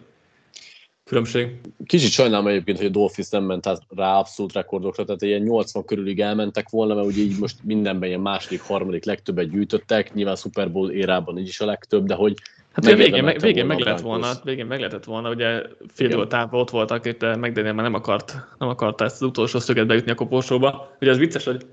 különbség. 1.07 1.55
Kicsit 1.85 2.11
sajnálom 2.11 2.47
egyébként, 2.47 2.77
hogy 2.77 2.85
a 2.85 2.89
Dolphins 2.89 3.29
nem 3.29 3.43
ment 3.43 3.67
át 3.67 3.81
rá 3.95 4.17
abszolút 4.17 4.53
rekordokra, 4.53 5.03
tehát 5.05 5.21
ilyen 5.21 5.41
80 5.41 5.85
körülig 5.85 6.19
elmentek 6.19 6.69
volna, 6.69 6.95
mert 6.95 7.07
ugye 7.07 7.21
így 7.21 7.39
most 7.39 7.55
mindenben 7.63 8.09
ilyen 8.09 8.21
második, 8.21 8.61
harmadik 8.61 9.05
legtöbbet 9.05 9.49
gyűjtöttek, 9.49 10.13
nyilván 10.13 10.35
Super 10.35 10.71
Bowl 10.71 10.91
érában 10.91 11.37
így 11.37 11.47
is 11.47 11.59
a 11.59 11.65
legtöbb, 11.65 12.05
de 12.05 12.13
hogy 12.13 12.33
Hát 12.71 12.85
ugye 12.85 12.95
végén, 12.95 13.23
meg, 13.23 13.39
végén 13.39 13.65
meg 13.65 13.77
Broncos. 13.77 14.01
volna, 14.01 14.31
végén 14.43 14.65
meg 14.65 14.79
lehetett 14.79 15.03
volna, 15.03 15.29
ugye 15.29 15.61
fél 15.93 16.27
távol 16.27 16.59
ott 16.59 16.69
voltak, 16.69 17.05
itt 17.05 17.19
de 17.19 17.35
McDaniel 17.35 17.73
már 17.73 17.83
nem 17.83 17.93
akart, 17.93 18.35
nem 18.57 18.69
akarta 18.69 19.05
ezt 19.05 19.21
az 19.21 19.27
utolsó 19.27 19.59
szöget 19.59 19.87
bejutni 19.87 20.11
a 20.11 20.15
koporsóba. 20.15 20.95
Ugye 21.01 21.11
az 21.11 21.17
vicces, 21.17 21.43
hogy 21.43 21.65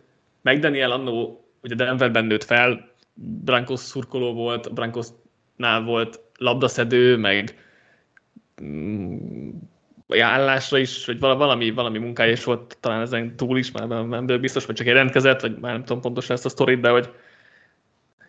McDaniel 0.42 0.90
annó 0.90 1.44
ugye 1.62 1.74
Denverben 1.74 2.24
nőtt 2.24 2.44
fel, 2.44 2.88
Brankos 3.14 3.80
szurkoló 3.80 4.32
volt, 4.32 4.72
Brankosnál 4.72 5.82
volt 5.84 6.20
labdaszedő, 6.38 7.16
meg 7.16 7.63
mm, 8.62 9.50
állásra 10.08 10.78
is, 10.78 11.06
vagy 11.06 11.18
vala- 11.18 11.38
valami, 11.38 11.70
valami 11.70 11.98
munkája 11.98 12.32
is 12.32 12.44
volt 12.44 12.76
talán 12.80 13.00
ezen 13.00 13.36
túl 13.36 13.58
is, 13.58 13.70
már 13.70 13.88
nem, 13.88 14.26
biztos, 14.40 14.66
vagy 14.66 14.76
csak 14.76 14.86
jelentkezett, 14.86 15.40
vagy 15.40 15.58
már 15.58 15.72
nem 15.72 15.84
tudom 15.84 16.02
pontosan 16.02 16.36
ezt 16.36 16.44
a 16.44 16.48
sztorit, 16.48 16.80
de 16.80 16.88
hogy 16.88 17.12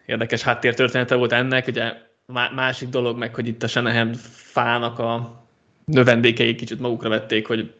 érdekes 0.06 0.42
háttértörténete 0.42 1.16
volt 1.16 1.32
ennek, 1.32 1.68
ugye 1.68 1.94
má- 2.26 2.54
másik 2.54 2.90
dolog 2.90 3.18
meg, 3.18 3.36
hogy 3.36 3.48
itt 3.48 3.64
a 3.64 3.68
Shanahan 3.68 4.14
fának 4.32 5.00
a 5.00 5.44
növendékei 5.86 6.56
kicsit 6.56 6.80
magukra 6.80 7.10
vették, 7.10 7.48
hogy 7.48 7.74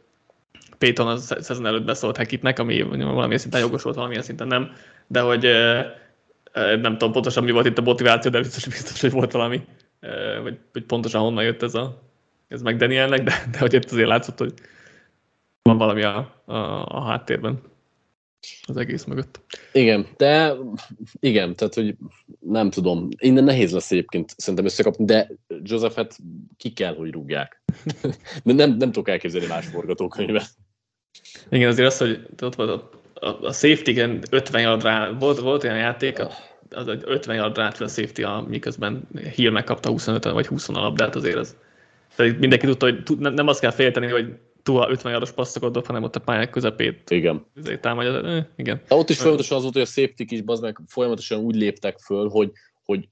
Payton 0.78 1.08
az 1.08 1.26
sze- 1.26 1.44
szezon 1.44 1.66
előtt 1.66 1.86
beszólt 1.86 2.18
Hekitnek, 2.18 2.60
ami 2.60 2.82
valamilyen 2.82 3.38
szinten 3.38 3.62
jogos 3.62 3.84
volt, 3.84 3.96
valamilyen 3.96 4.24
szinten 4.24 4.48
nem, 4.48 4.72
de 5.08 5.20
hogy 5.20 5.48
nem 6.54 6.92
tudom 6.92 7.12
pontosan 7.12 7.44
mi 7.44 7.52
volt 7.52 7.66
itt 7.66 7.78
a 7.78 7.82
motiváció, 7.82 8.32
de 8.32 8.40
biztos, 8.40 8.66
biztos 8.66 9.02
hogy 9.02 9.12
volt 9.12 9.32
valami, 9.32 9.62
vagy, 10.44 10.58
hogy 10.74 10.84
pontosan 10.84 11.22
honnan 11.22 11.44
jött 11.44 11.64
ez 11.64 11.74
a 11.74 12.04
ez 12.48 12.62
meg 12.62 12.78
Danielnek, 12.78 13.24
de, 13.24 13.34
de 13.52 13.58
hogy 13.58 13.74
itt 13.74 13.92
azért 13.92 14.08
látszott, 14.08 14.38
hogy 14.38 14.54
van 15.62 15.78
valami 15.78 16.04
a, 16.04 16.42
a, 16.46 16.86
a 16.86 17.04
háttérben 17.06 17.62
az 18.68 18.78
egész 18.78 19.04
mögött. 19.04 19.40
Igen, 19.72 20.08
de 20.18 20.54
igen, 21.20 21.56
tehát 21.56 21.74
hogy 21.74 21.96
nem 22.40 22.70
tudom, 22.70 23.08
innen 23.18 23.44
nehéz 23.44 23.72
lesz 23.72 23.92
egyébként 23.92 24.34
szerintem 24.38 24.66
összekapni, 24.66 25.06
de 25.06 25.32
Josephet 25.64 26.18
ki 26.58 26.74
kell, 26.74 26.96
hogy 26.96 27.12
rúgják. 27.12 27.64
De 28.44 28.54
nem, 28.54 28.70
nem 28.70 28.92
tudok 28.92 29.10
elképzelni 29.10 29.48
más 29.48 29.66
forgatókönyvet. 29.66 30.50
Igen, 31.50 31.70
azért 31.70 31.88
az, 31.88 31.98
hogy 31.98 32.28
ott 32.42 32.56
volt 32.56 32.70
a, 32.70 32.90
a, 33.28 33.46
a 33.46 33.52
safety 33.52 34.00
50 34.30 34.62
yard 34.62 34.84
rá, 34.84 35.12
volt, 35.12 35.40
volt 35.40 35.64
olyan 35.64 35.78
játék, 35.78 36.20
az 36.70 36.88
egy 36.88 37.04
50 37.06 37.36
yard 37.36 37.58
rá 37.58 37.68
a 37.68 37.88
safety, 37.88 38.24
a, 38.24 38.46
miközben 38.48 39.08
Hill 39.36 39.52
megkapta 39.52 39.90
25 39.90 40.24
vagy 40.24 40.48
20 40.48 40.70
a 40.70 40.72
labdát, 40.72 41.16
azért 41.16 41.38
az. 41.38 41.56
Tehát 42.16 42.40
mindenki 42.40 42.66
tudta, 42.66 42.86
hogy 42.86 43.18
nem, 43.34 43.48
azt 43.48 43.60
kell 43.60 43.72
félteni, 43.72 44.08
hogy 44.08 44.34
túl 44.64 44.90
50 44.90 45.12
yardos 45.12 45.32
passzokat 45.32 45.72
dob, 45.72 45.86
hanem 45.86 46.04
ott 46.04 46.16
a 46.16 46.20
pályák 46.20 46.50
közepét 46.50 47.10
Igen. 47.10 47.46
támadja. 47.82 48.28
Eh, 48.28 48.46
igen. 48.56 48.82
De 48.88 48.96
ott 48.96 49.10
is 49.10 49.18
folyamatosan 49.18 49.58
az 49.58 49.64
volt, 49.64 49.74
hogy 49.74 49.84
a 49.84 49.86
safety 49.86 50.24
is 50.32 50.42
bazd 50.42 50.62
meg 50.62 50.80
folyamatosan 50.88 51.40
úgy 51.40 51.56
léptek 51.56 52.00
föl, 52.00 52.30
hogy, 52.30 52.52
hogy 52.84 53.08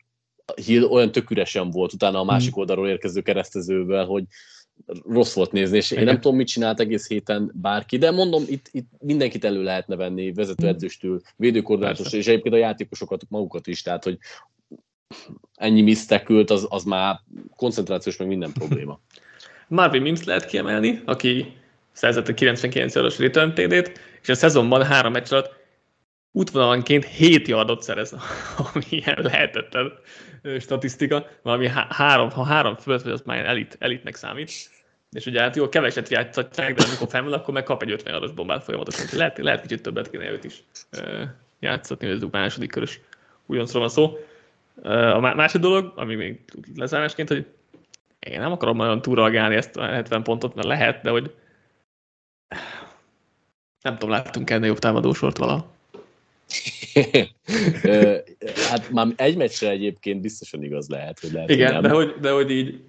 Hill 0.66 0.84
olyan 0.84 1.12
tök 1.12 1.30
üresen 1.30 1.70
volt 1.70 1.94
utána 1.94 2.20
a 2.20 2.24
másik 2.24 2.58
oldalról 2.58 2.88
érkező 2.88 3.22
keresztezővel, 3.22 4.06
hogy 4.06 4.24
rossz 5.08 5.34
volt 5.34 5.52
nézni, 5.52 5.78
és 5.78 5.92
én 5.92 6.04
nem 6.04 6.20
tudom, 6.20 6.38
mit 6.38 6.48
csinált 6.48 6.80
egész 6.80 7.08
héten 7.08 7.52
bárki, 7.54 7.98
de 7.98 8.12
mondom, 8.12 8.44
itt, 8.48 8.70
itt 8.72 8.90
mindenkit 9.00 9.44
elő 9.44 9.64
lehetne 9.64 9.96
venni, 9.96 10.34
vezetőedzőstől, 10.34 11.22
védőkoordinátor, 11.36 12.06
és 12.06 12.28
egyébként 12.28 12.56
a 12.56 12.58
játékosokat 12.58 13.24
magukat 13.30 13.68
is, 13.68 13.82
tehát 13.82 14.04
hogy 14.04 14.18
ennyi 15.56 15.82
misztekült, 15.82 16.50
az, 16.50 16.68
az 16.70 16.84
már 16.84 17.20
koncentrációs, 17.56 18.18
meg 18.18 18.28
minden 18.28 18.52
probléma. 18.52 19.00
Marvin 19.68 20.02
Mims 20.02 20.24
lehet 20.24 20.46
kiemelni, 20.46 21.02
aki 21.06 21.54
szerzett 21.92 22.28
a 22.28 22.34
99 22.34 22.96
os 22.96 23.20
return 23.20 23.54
TD-t, 23.54 24.00
és 24.22 24.30
a 24.30 24.36
szezonban 24.36 24.84
három 24.84 25.12
meccs 25.12 25.32
alatt 25.32 25.62
útvonalanként 26.32 27.06
7 27.06 27.48
yardot 27.48 27.82
szerez, 27.82 28.16
ami 28.74 28.84
ilyen 28.90 29.20
lehetetlen 29.22 29.92
statisztika, 30.60 31.28
valami 31.42 31.70
három, 31.90 32.30
ha 32.30 32.44
három 32.44 32.76
fölött, 32.76 33.02
vagy 33.02 33.12
az 33.12 33.22
már 33.26 33.46
elit, 33.46 33.76
elitnek 33.80 34.16
számít. 34.16 34.52
És 35.12 35.26
ugye 35.26 35.42
hát 35.42 35.56
jó, 35.56 35.70
keveset 35.70 36.10
játszatják, 36.10 36.74
de 36.74 36.84
amikor 36.88 37.08
felmúl, 37.10 37.34
akkor 37.34 37.54
meg 37.54 37.64
kap 37.64 37.82
egy 37.82 37.92
50 37.92 38.14
yardos 38.14 38.32
bombát 38.32 38.64
folyamatosan. 38.64 39.06
Lehet, 39.12 39.38
lehet 39.38 39.62
kicsit 39.62 39.82
többet 39.82 40.10
kéne 40.10 40.32
őt 40.32 40.44
is 40.44 40.64
játszatni, 41.60 42.08
hogy 42.08 42.16
ez 42.16 42.30
második 42.32 42.72
körös 42.72 43.00
újoncról 43.46 43.82
van 43.82 43.90
szó. 43.90 44.18
A 44.82 45.20
másik 45.20 45.62
dolog, 45.62 45.94
ami 45.96 46.16
még 46.16 46.40
lezárásként, 46.76 47.28
hogy 47.28 47.46
én 48.20 48.40
nem 48.40 48.52
akarom 48.52 48.78
nagyon 48.78 49.02
túlreagálni 49.02 49.56
ezt 49.56 49.78
a 49.78 49.86
70 49.86 50.24
pontot, 50.24 50.56
mert 50.56 50.68
lehet, 50.68 51.02
de 51.02 51.10
hogy 51.10 51.34
nem 53.82 53.94
tudom, 53.98 54.10
láttunk 54.10 54.50
ennél 54.50 54.68
jobb 54.68 54.80
támadósort 54.80 55.38
vala. 55.38 55.72
hát 58.70 58.90
már 58.90 59.08
egy 59.16 59.38
meccsre 59.38 59.70
egyébként 59.70 60.22
biztosan 60.22 60.64
igaz 60.64 60.88
lehet, 60.88 61.20
hogy 61.20 61.32
lehet, 61.32 61.50
Igen, 61.50 61.74
hogy 61.74 61.84
de 61.84 61.90
hogy, 61.90 62.16
de 62.20 62.32
hogy 62.32 62.52
így 62.52 62.82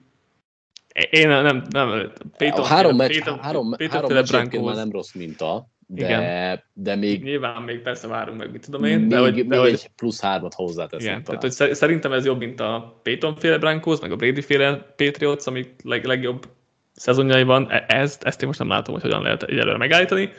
én 1.11 1.29
nem, 1.29 1.65
nem, 1.71 2.13
Péter, 2.37 2.59
a 2.59 2.65
három 2.65 2.97
meccs, 2.97 3.09
Péter, 3.09 3.39
három, 3.39 3.71
Péter 3.77 3.95
három 3.95 4.13
meccs 4.13 4.57
már 4.57 4.75
nem 4.75 4.91
rossz 4.91 5.13
minta, 5.13 5.69
de, 5.95 6.05
Igen. 6.05 6.63
de 6.73 6.95
még... 6.95 7.23
Nyilván 7.23 7.63
még 7.63 7.81
persze 7.81 8.07
várunk 8.07 8.39
meg, 8.39 8.51
mit 8.51 8.65
tudom 8.65 8.85
én. 8.85 8.99
Még, 8.99 9.09
de 9.09 9.19
hogy, 9.19 9.35
még 9.35 9.49
de 9.49 9.59
hogy, 9.59 9.73
egy 9.73 9.91
plusz 9.97 10.21
hármat 10.21 10.55
hozzáteszünk 10.55 11.11
Igen, 11.11 11.25
talán. 11.25 11.41
tehát 11.41 11.59
hogy 11.59 11.75
szerintem 11.75 12.13
ez 12.13 12.25
jobb, 12.25 12.39
mint 12.39 12.61
a 12.61 13.01
Peyton 13.03 13.37
féle 13.37 13.59
Broncos, 13.59 14.01
meg 14.01 14.13
a 14.13 14.17
Brady 14.17 14.41
féle 14.41 14.95
Patriots, 14.97 15.47
amik 15.47 15.75
leg, 15.83 16.05
legjobb 16.05 16.49
szezonjaiban. 16.93 17.71
E- 17.71 17.85
ezt, 17.89 18.23
ezt 18.23 18.41
én 18.41 18.47
most 18.47 18.59
nem 18.59 18.69
látom, 18.69 18.95
hogy 18.95 19.03
hogyan 19.03 19.23
lehet 19.23 19.43
egyelőre 19.43 19.77
megállítani. 19.77 20.33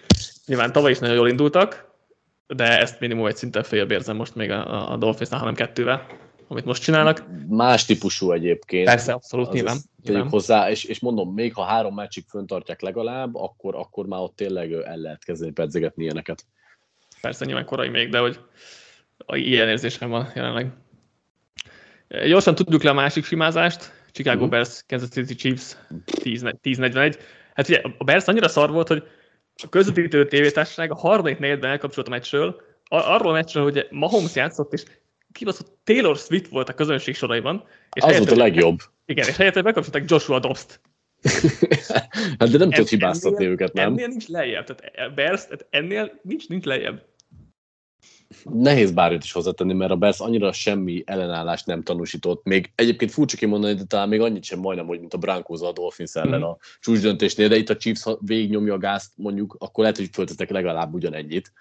Nyilván 0.45 0.71
tavaly 0.71 0.91
is 0.91 0.99
nagyon 0.99 1.15
jól 1.15 1.29
indultak, 1.29 1.93
de 2.47 2.79
ezt 2.79 2.99
minimum 2.99 3.25
egy 3.25 3.35
szinten 3.35 3.63
fél 3.63 3.85
érzem 3.89 4.15
most 4.15 4.35
még 4.35 4.51
a, 4.51 4.91
a 4.91 4.97
Dolphinsnál, 4.97 5.39
hanem 5.39 5.53
kettővel, 5.53 6.05
amit 6.47 6.65
most 6.65 6.83
csinálnak. 6.83 7.25
Más 7.47 7.85
típusú 7.85 8.31
egyébként. 8.31 8.85
Persze, 8.85 9.13
abszolút, 9.13 9.51
nyilván. 9.51 9.77
nyilván. 10.03 10.29
hozzá, 10.29 10.69
és, 10.69 10.83
és 10.83 10.99
mondom, 10.99 11.33
még 11.33 11.53
ha 11.53 11.63
három 11.63 11.95
meccsig 11.95 12.25
föntartják 12.27 12.81
legalább, 12.81 13.35
akkor, 13.35 13.75
akkor 13.75 14.05
már 14.05 14.19
ott 14.19 14.35
tényleg 14.35 14.71
el 14.71 14.97
lehet 14.97 15.23
kezdeni 15.23 15.51
pedzegetni 15.51 16.03
ilyeneket. 16.03 16.45
Persze, 17.21 17.45
nyilván 17.45 17.65
korai 17.65 17.89
még, 17.89 18.09
de 18.09 18.19
hogy 18.19 18.39
ilyen 19.27 19.69
érzésem 19.69 20.09
van 20.09 20.31
jelenleg. 20.35 20.73
Gyorsan 22.07 22.55
tudjuk 22.55 22.83
le 22.83 22.89
a 22.89 22.93
másik 22.93 23.25
simázást. 23.25 23.91
Chicago 24.11 24.35
uh-huh. 24.35 24.49
Bears, 24.49 24.83
Kansas 24.87 25.09
City 25.09 25.35
Chiefs 25.35 25.77
10-41. 26.05 27.19
Hát 27.53 27.69
ugye 27.69 27.81
a 27.97 28.03
Bears 28.03 28.25
annyira 28.25 28.47
szar 28.47 28.71
volt, 28.71 28.87
hogy 28.87 29.03
a 29.63 29.69
közvetítő 29.69 30.27
tévétársaság 30.27 30.91
a 30.91 30.95
harmadik 30.95 31.39
negyedben 31.39 31.69
elkapcsolt 31.69 32.07
a 32.07 32.09
meccsről, 32.09 32.61
arról 32.87 33.29
a 33.29 33.33
meccsről, 33.33 33.63
hogy 33.63 33.87
Mahomes 33.89 34.35
játszott, 34.35 34.73
és 34.73 34.83
kibaszott 35.35 35.77
Taylor 35.83 36.17
Swift 36.17 36.47
volt 36.47 36.69
a 36.69 36.73
közönség 36.73 37.15
soraiban. 37.15 37.63
És 37.93 38.03
az 38.03 38.17
volt 38.17 38.31
a 38.31 38.35
legjobb. 38.35 38.79
Igen, 39.05 39.27
és 39.27 39.35
helyett 39.35 39.63
bekapcsolták 39.63 40.09
Joshua 40.09 40.39
Dobbs-t. 40.39 40.81
hát 42.39 42.49
de 42.49 42.57
nem 42.57 42.69
tud 42.69 42.87
hibáztatni 42.87 43.45
őket, 43.45 43.73
nem? 43.73 43.91
Ennél 43.91 44.07
nincs 44.07 44.27
lejjebb, 44.27 44.65
tehát 44.65 45.15
Bears, 45.15 45.43
tehát 45.43 45.65
ennél 45.69 46.19
nincs, 46.21 46.47
nincs 46.47 46.65
lejjebb. 46.65 47.05
Nehéz 48.43 48.91
bárját 48.91 49.23
is 49.23 49.31
hozzátenni, 49.31 49.73
mert 49.73 49.91
a 49.91 49.95
Bears 49.95 50.19
annyira 50.19 50.51
semmi 50.51 51.03
ellenállást 51.05 51.65
nem 51.65 51.83
tanúsított. 51.83 52.43
Még 52.43 52.71
egyébként 52.75 53.11
furcsa 53.11 53.37
kimondani, 53.37 53.73
de 53.73 53.83
talán 53.83 54.09
még 54.09 54.21
annyit 54.21 54.43
sem 54.43 54.59
majdnem, 54.59 54.85
hogy 54.87 54.99
mint 54.99 55.13
a 55.13 55.17
Broncos 55.17 55.61
a 55.61 55.71
Dolphins 55.71 56.15
ellen 56.15 56.39
mm. 56.39 56.43
a 56.43 56.57
csúcsdöntésnél, 56.79 57.47
de 57.47 57.55
itt 57.55 57.69
a 57.69 57.77
Chiefs, 57.77 58.03
ha 58.03 58.17
végignyomja 58.21 58.73
a 58.73 58.77
gázt, 58.77 59.11
mondjuk, 59.15 59.55
akkor 59.59 59.83
lehet, 59.83 59.97
hogy 59.97 60.09
föltetek 60.11 60.49
legalább 60.49 60.93
ugyanennyit. 60.93 61.51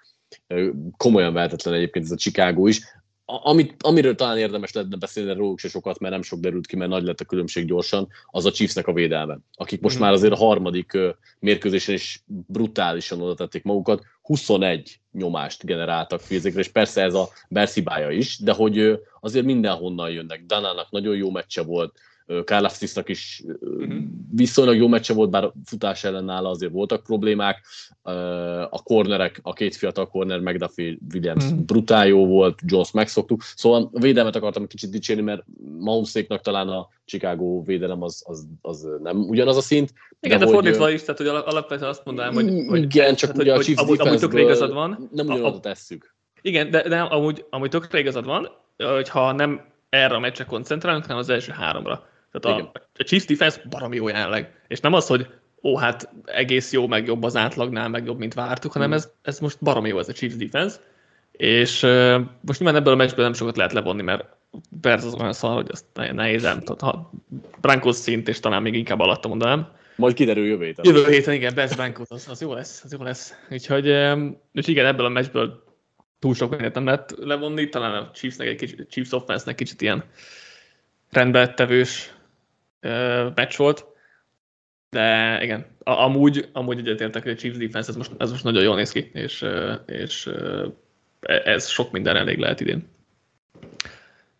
Komolyan 0.97 1.33
vehetetlen 1.33 1.73
egyébként 1.73 2.05
ez 2.05 2.11
a 2.11 2.15
Chicago 2.15 2.67
is 2.67 2.81
amit, 3.25 3.83
amiről 3.83 4.15
talán 4.15 4.37
érdemes 4.37 4.71
lenne 4.71 4.95
beszélni, 4.95 5.33
róluk 5.33 5.59
se 5.59 5.67
sokat, 5.67 5.99
mert 5.99 6.13
nem 6.13 6.21
sok 6.21 6.39
derült 6.39 6.67
ki, 6.67 6.75
mert 6.75 6.89
nagy 6.89 7.03
lett 7.03 7.19
a 7.19 7.25
különbség 7.25 7.65
gyorsan, 7.65 8.07
az 8.25 8.45
a 8.45 8.51
Chiefsnek 8.51 8.87
a 8.87 8.93
védelme, 8.93 9.37
akik 9.53 9.81
most 9.81 9.97
mm. 9.97 10.01
már 10.01 10.11
azért 10.11 10.33
a 10.33 10.37
harmadik 10.37 10.97
mérkőzésen 11.39 11.95
is 11.95 12.23
brutálisan 12.27 13.21
oda 13.21 13.33
tették 13.33 13.63
magukat, 13.63 14.03
21 14.21 14.99
nyomást 15.11 15.65
generáltak 15.65 16.19
fizikre, 16.19 16.59
és 16.59 16.67
persze 16.67 17.01
ez 17.01 17.13
a 17.13 17.29
Berszibája 17.49 18.09
is, 18.09 18.39
de 18.39 18.53
hogy 18.53 18.99
azért 19.19 19.45
mindenhonnan 19.45 20.09
jönnek. 20.09 20.45
Danának 20.45 20.91
nagyon 20.91 21.15
jó 21.15 21.31
meccse 21.31 21.63
volt, 21.63 21.99
Kárlaftisznak 22.43 23.09
is 23.09 23.43
uh-huh. 23.59 23.93
viszonylag 24.31 24.75
jó 24.75 24.87
meccse 24.87 25.13
volt, 25.13 25.29
bár 25.29 25.51
futás 25.65 26.03
ellen 26.03 26.23
nála 26.23 26.49
azért 26.49 26.71
voltak 26.71 27.03
problémák. 27.03 27.65
A 28.69 28.83
cornerek, 28.83 29.39
a 29.41 29.53
két 29.53 29.75
fiatal 29.75 30.07
corner, 30.07 30.39
McDuffie 30.39 30.97
Williams 31.13 31.43
uh-huh. 31.43 31.59
brutál 31.59 32.07
jó 32.07 32.25
volt, 32.25 32.59
Jones 32.65 32.91
megszoktuk. 32.91 33.41
Szóval 33.55 33.89
a 33.93 33.99
védelmet 33.99 34.35
akartam 34.35 34.67
kicsit 34.67 34.89
dicsérni, 34.89 35.21
mert 35.21 35.43
Mahomeséknak 35.79 36.41
talán 36.41 36.67
a 36.67 36.87
Chicago 37.05 37.63
védelem 37.63 38.01
az, 38.01 38.23
az, 38.27 38.47
az 38.61 38.87
nem 39.03 39.17
ugyanaz 39.17 39.57
a 39.57 39.61
szint. 39.61 39.93
Igen, 40.19 40.39
de, 40.39 40.45
de 40.45 40.51
fordítva 40.51 40.89
is, 40.89 41.01
tehát 41.01 41.17
hogy 41.17 41.27
alapvetően 41.27 41.89
azt 41.89 42.05
mondanám, 42.05 42.33
hogy, 42.33 42.65
hogy 42.67 42.83
igen, 42.83 43.15
csak 43.15 43.35
ugye 43.35 43.53
a 43.53 43.63
Chiefs 43.63 43.81
amúgy, 43.81 43.99
amúgy 43.99 44.19
tökre 44.19 44.41
igazad 44.41 44.73
van. 44.73 45.09
Nem 45.11 45.25
ugyanaz 45.27 45.59
tesszük. 45.59 46.15
Igen, 46.41 46.69
de, 46.69 46.87
de 46.87 46.99
amúgy, 46.99 47.45
amúgy 47.49 47.69
tökre 47.69 47.99
igazad 47.99 48.25
van, 48.25 48.47
hogyha 48.77 49.31
nem 49.31 49.61
erre 49.89 50.15
a 50.15 50.19
meccsre 50.19 50.45
koncentrálunk, 50.45 51.03
hanem 51.03 51.17
az 51.17 51.29
első 51.29 51.51
háromra. 51.51 52.03
Tehát 52.39 52.61
a, 52.61 52.71
a 52.97 53.03
Chiefs 53.03 53.25
defense 53.25 53.61
baromi 53.69 53.95
jó 53.95 54.07
jelenleg. 54.07 54.61
És 54.67 54.79
nem 54.79 54.93
az, 54.93 55.07
hogy 55.07 55.27
ó, 55.63 55.77
hát 55.77 56.09
egész 56.25 56.71
jó, 56.71 56.87
meg 56.87 57.05
jobb 57.05 57.23
az 57.23 57.35
átlagnál, 57.35 57.89
meg 57.89 58.05
jobb, 58.05 58.17
mint 58.17 58.33
vártuk, 58.33 58.71
hanem 58.71 58.89
mm. 58.89 58.93
ez, 58.93 59.11
ez 59.21 59.39
most 59.39 59.57
baromi 59.61 59.89
jó 59.89 59.99
ez 59.99 60.09
a 60.09 60.13
Chiefs 60.13 60.35
defense. 60.35 60.77
És 61.31 61.83
uh, 61.83 62.21
most 62.41 62.59
nyilván 62.59 62.79
ebből 62.79 62.93
a 62.93 62.95
meccsből 62.95 63.25
nem 63.25 63.33
sokat 63.33 63.57
lehet 63.57 63.73
levonni, 63.73 64.01
mert 64.01 64.25
persze 64.81 65.07
az 65.07 65.13
olyan 65.13 65.33
szar, 65.33 65.53
hogy 65.55 65.67
azt 65.71 65.85
nehéz, 65.93 66.41
nem 66.41 66.63
ha 66.79 67.11
Brankos 67.61 67.95
szint, 67.95 68.27
és 68.27 68.39
talán 68.39 68.61
még 68.61 68.73
inkább 68.73 68.99
alatta 68.99 69.27
mondanám. 69.27 69.67
Majd 69.95 70.13
kiderül 70.13 70.45
jövő 70.45 70.65
héten. 70.65 70.85
Jövő 70.85 71.11
héten, 71.11 71.33
igen, 71.33 71.55
Best 71.55 71.75
Brankos, 71.75 72.09
az, 72.09 72.27
az, 72.29 72.41
jó 72.41 72.53
lesz, 72.53 72.83
az 72.83 72.91
jó 72.91 73.03
lesz. 73.03 73.33
Úgyhogy, 73.49 73.89
um, 73.89 74.41
és 74.53 74.67
igen, 74.67 74.85
ebből 74.85 75.05
a 75.05 75.09
meccsből 75.09 75.63
túl 76.19 76.33
sok 76.33 76.49
mindent 76.49 76.75
nem 76.75 76.85
lehet 76.85 77.13
levonni, 77.17 77.69
talán 77.69 77.93
a 77.93 78.11
Chiefsnek 78.11 78.47
egy 78.47 78.55
kicsit, 78.55 78.87
Chiefs 78.89 79.11
offense-nek 79.11 79.55
kicsit 79.55 79.81
ilyen 79.81 80.03
rendbettevős 82.85 83.33
meccs 83.35 83.55
volt, 83.55 83.85
de 84.89 85.39
igen, 85.43 85.65
amúgy, 85.83 86.49
amúgy 86.53 86.77
egyetértek, 86.77 87.23
hogy 87.23 87.31
a 87.31 87.35
Chiefs 87.35 87.57
defense 87.57 87.89
ez 87.89 87.95
most, 87.95 88.11
ez 88.17 88.31
most 88.31 88.43
nagyon 88.43 88.63
jól 88.63 88.75
néz 88.75 88.91
ki, 88.91 89.09
és, 89.13 89.45
és 89.85 90.29
e, 91.21 91.41
ez 91.45 91.67
sok 91.67 91.91
minden 91.91 92.15
elég 92.15 92.37
lehet 92.37 92.59
idén. 92.59 92.87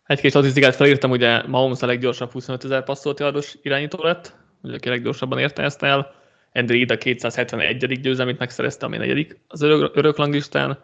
Egy-két 0.06 0.30
statisztikát 0.30 0.74
felírtam, 0.74 1.10
ugye 1.10 1.46
Mahomes 1.46 1.82
a 1.82 1.86
leggyorsabb 1.86 2.30
25 2.30 2.64
ezer 2.64 2.84
passzolt 2.84 3.20
yardos 3.20 3.56
irányító 3.62 4.02
lett, 4.02 4.36
ugye 4.62 4.74
aki 4.74 4.88
leggyorsabban 4.88 5.38
érte 5.38 5.62
ezt 5.62 5.82
el, 5.82 6.14
Andrew 6.56 6.78
Ida 6.78 6.98
271. 6.98 8.00
győzelmét 8.00 8.38
megszerezte, 8.38 8.86
ami 8.86 8.96
negyedik 8.96 9.38
az 9.48 9.62
örök, 9.62 9.96
örök 9.96 10.16
langlistán. 10.16 10.78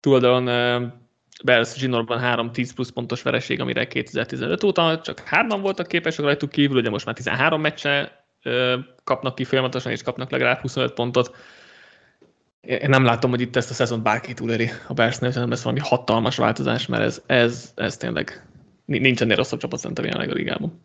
Túloldalon 0.00 0.48
Bears 1.44 1.76
zsinórban 1.76 2.18
három 2.18 2.52
10 2.52 2.74
plusz 2.74 2.90
pontos 2.90 3.22
vereség, 3.22 3.60
amire 3.60 3.86
2015 3.86 4.64
óta 4.64 5.00
csak 5.00 5.18
hárman 5.20 5.60
voltak 5.60 5.86
képesek 5.86 6.24
rajtuk 6.24 6.50
kívül, 6.50 6.76
ugye 6.76 6.90
most 6.90 7.04
már 7.04 7.14
13 7.14 7.60
meccse 7.60 8.24
kapnak 9.04 9.34
ki 9.34 9.44
folyamatosan, 9.44 9.92
és 9.92 10.02
kapnak 10.02 10.30
legalább 10.30 10.60
25 10.60 10.92
pontot. 10.92 11.36
Én 12.60 12.88
nem 12.88 13.04
látom, 13.04 13.30
hogy 13.30 13.40
itt 13.40 13.56
ezt 13.56 13.70
a 13.70 13.74
szezont 13.74 14.02
bárki 14.02 14.34
túléri 14.34 14.70
a 14.88 14.92
Bearsnél, 14.92 15.30
hanem 15.32 15.52
ez 15.52 15.62
valami 15.62 15.80
hatalmas 15.82 16.36
változás, 16.36 16.86
mert 16.86 17.02
ez, 17.02 17.22
ez, 17.26 17.72
ez 17.76 17.96
tényleg 17.96 18.46
nincs 18.84 19.22
ennél 19.22 19.36
rosszabb 19.36 19.60
csapat 19.60 19.78
szerintem 19.78 20.04
jelenleg 20.04 20.30
a 20.30 20.34
ligában. 20.34 20.80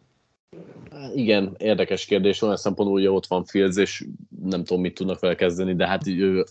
Igen, 1.16 1.56
érdekes 1.58 2.06
kérdés, 2.06 2.42
olyan 2.42 2.58
szempontból, 2.58 3.00
hogy 3.00 3.08
ott 3.08 3.26
van 3.26 3.46
Fields, 3.46 3.78
és 3.78 4.06
nem 4.42 4.64
tudom, 4.64 4.82
mit 4.82 4.94
tudnak 4.94 5.20
vele 5.20 5.36
kezdeni, 5.36 5.76
de 5.76 5.88
hát 5.88 6.02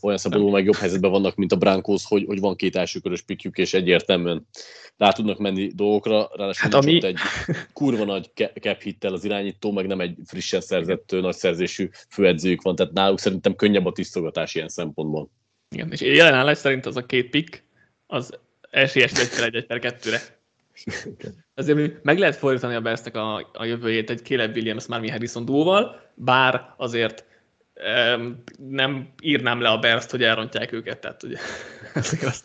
olyan 0.00 0.18
szempontból 0.18 0.52
meg 0.52 0.64
jobb 0.64 0.75
helyzetben 0.75 1.11
vannak, 1.11 1.37
mint 1.37 1.52
a 1.52 1.56
Broncos, 1.56 2.04
hogy, 2.06 2.25
hogy 2.26 2.40
van 2.40 2.56
két 2.56 2.76
elsőkörös 2.76 3.23
pikjük, 3.23 3.56
és 3.56 3.75
egyértelműen 3.75 4.47
rá 4.97 5.11
tudnak 5.11 5.38
menni 5.38 5.71
dolgokra, 5.75 6.30
ráadásul 6.35 6.71
hát 6.71 6.83
ami... 6.83 7.04
egy 7.04 7.18
kurva 7.73 8.04
nagy 8.04 8.30
cap 8.61 8.80
hittel 8.80 9.12
az 9.12 9.25
irányító, 9.25 9.73
meg 9.73 9.87
nem 9.87 10.00
egy 10.00 10.16
frissen 10.25 10.61
szerzett, 10.61 11.11
nagy 11.11 11.37
szerzésű 11.37 11.88
főedzőjük 12.09 12.62
van, 12.62 12.76
tehát 12.76 12.92
náluk 12.92 13.18
szerintem 13.18 13.54
könnyebb 13.56 13.87
a 13.87 13.92
tisztogatás 13.92 14.54
ilyen 14.54 14.68
szempontból. 14.68 15.30
Igen, 15.68 15.92
és 15.92 16.00
jelen 16.00 16.35
állás 16.35 16.59
szerint 16.59 16.87
az 16.87 16.97
a 16.97 17.06
két 17.06 17.30
pick, 17.30 17.64
az 18.06 18.38
esélyes 18.71 19.12
egy 19.12 19.54
egy 19.54 19.66
per 19.66 19.78
kettőre 19.78 20.21
Azért 21.55 22.03
meg 22.03 22.19
lehet 22.19 22.37
fordítani 22.37 22.75
a 22.75 22.81
Bersnek 22.81 23.17
a, 23.17 23.51
a 23.53 23.65
jövőjét 23.65 24.11
egy 24.11 24.25
Caleb 24.25 24.55
Williams, 24.55 24.87
Marvin 24.87 25.11
Harrison 25.11 25.45
dúval, 25.45 26.01
bár 26.15 26.75
azért 26.77 27.25
nem 28.57 29.09
írnám 29.23 29.61
le 29.61 29.69
a 29.69 29.79
Berst, 29.79 30.11
hogy 30.11 30.23
elrontják 30.23 30.73
őket, 30.73 31.01
tehát 31.01 31.23
ugye 31.23 31.39
azt 32.29 32.45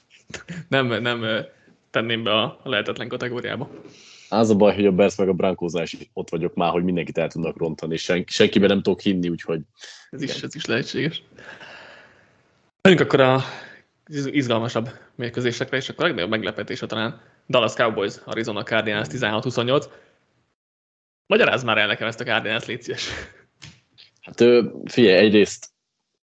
nem, 0.68 1.02
nem 1.02 1.46
tenném 1.90 2.24
be 2.24 2.32
a 2.32 2.60
lehetetlen 2.64 3.08
kategóriába. 3.08 3.70
Az 4.30 4.50
a 4.50 4.56
baj, 4.56 4.76
hogy 4.76 4.86
a 4.86 4.92
Bears 4.92 5.16
meg 5.16 5.30
a 5.30 5.34
Brankózás 5.34 5.98
ott 6.14 6.30
vagyok 6.30 6.54
már, 6.54 6.72
hogy 6.72 6.84
mindenkit 6.84 7.18
el 7.18 7.28
tudnak 7.28 7.58
rontani, 7.58 7.94
és 7.94 8.02
sen, 8.02 8.24
senkiben 8.28 8.70
nem 8.70 8.82
tudok 8.82 9.02
hinni, 9.02 9.30
úgyhogy... 9.30 9.62
Ez 10.10 10.22
is, 10.22 10.42
ez 10.42 10.56
is 10.56 10.66
lehetséges. 10.66 11.24
Menjünk 12.82 13.06
akkor 13.06 13.20
a 13.20 13.44
izgalmasabb 14.26 14.90
mérkőzésekre, 15.16 15.78
és 15.78 15.90
akkor 15.90 16.04
a 16.04 16.08
legnagyobb 16.08 16.32
meglepetése 16.32 16.86
talán 16.86 17.22
Dallas 17.50 17.74
Cowboys, 17.74 18.16
Arizona 18.26 18.64
Cardinals 18.64 19.08
16-28. 19.12 19.86
Magyarázd 21.26 21.66
már 21.66 21.78
el 21.78 21.88
nekem 21.88 22.08
ezt 22.08 22.20
a 22.20 22.24
Cardinals, 22.24 22.66
légy 22.66 22.82
szíves. 22.82 23.10
Hát 24.22 24.44
figyelj, 24.86 25.18
egyrészt 25.18 25.70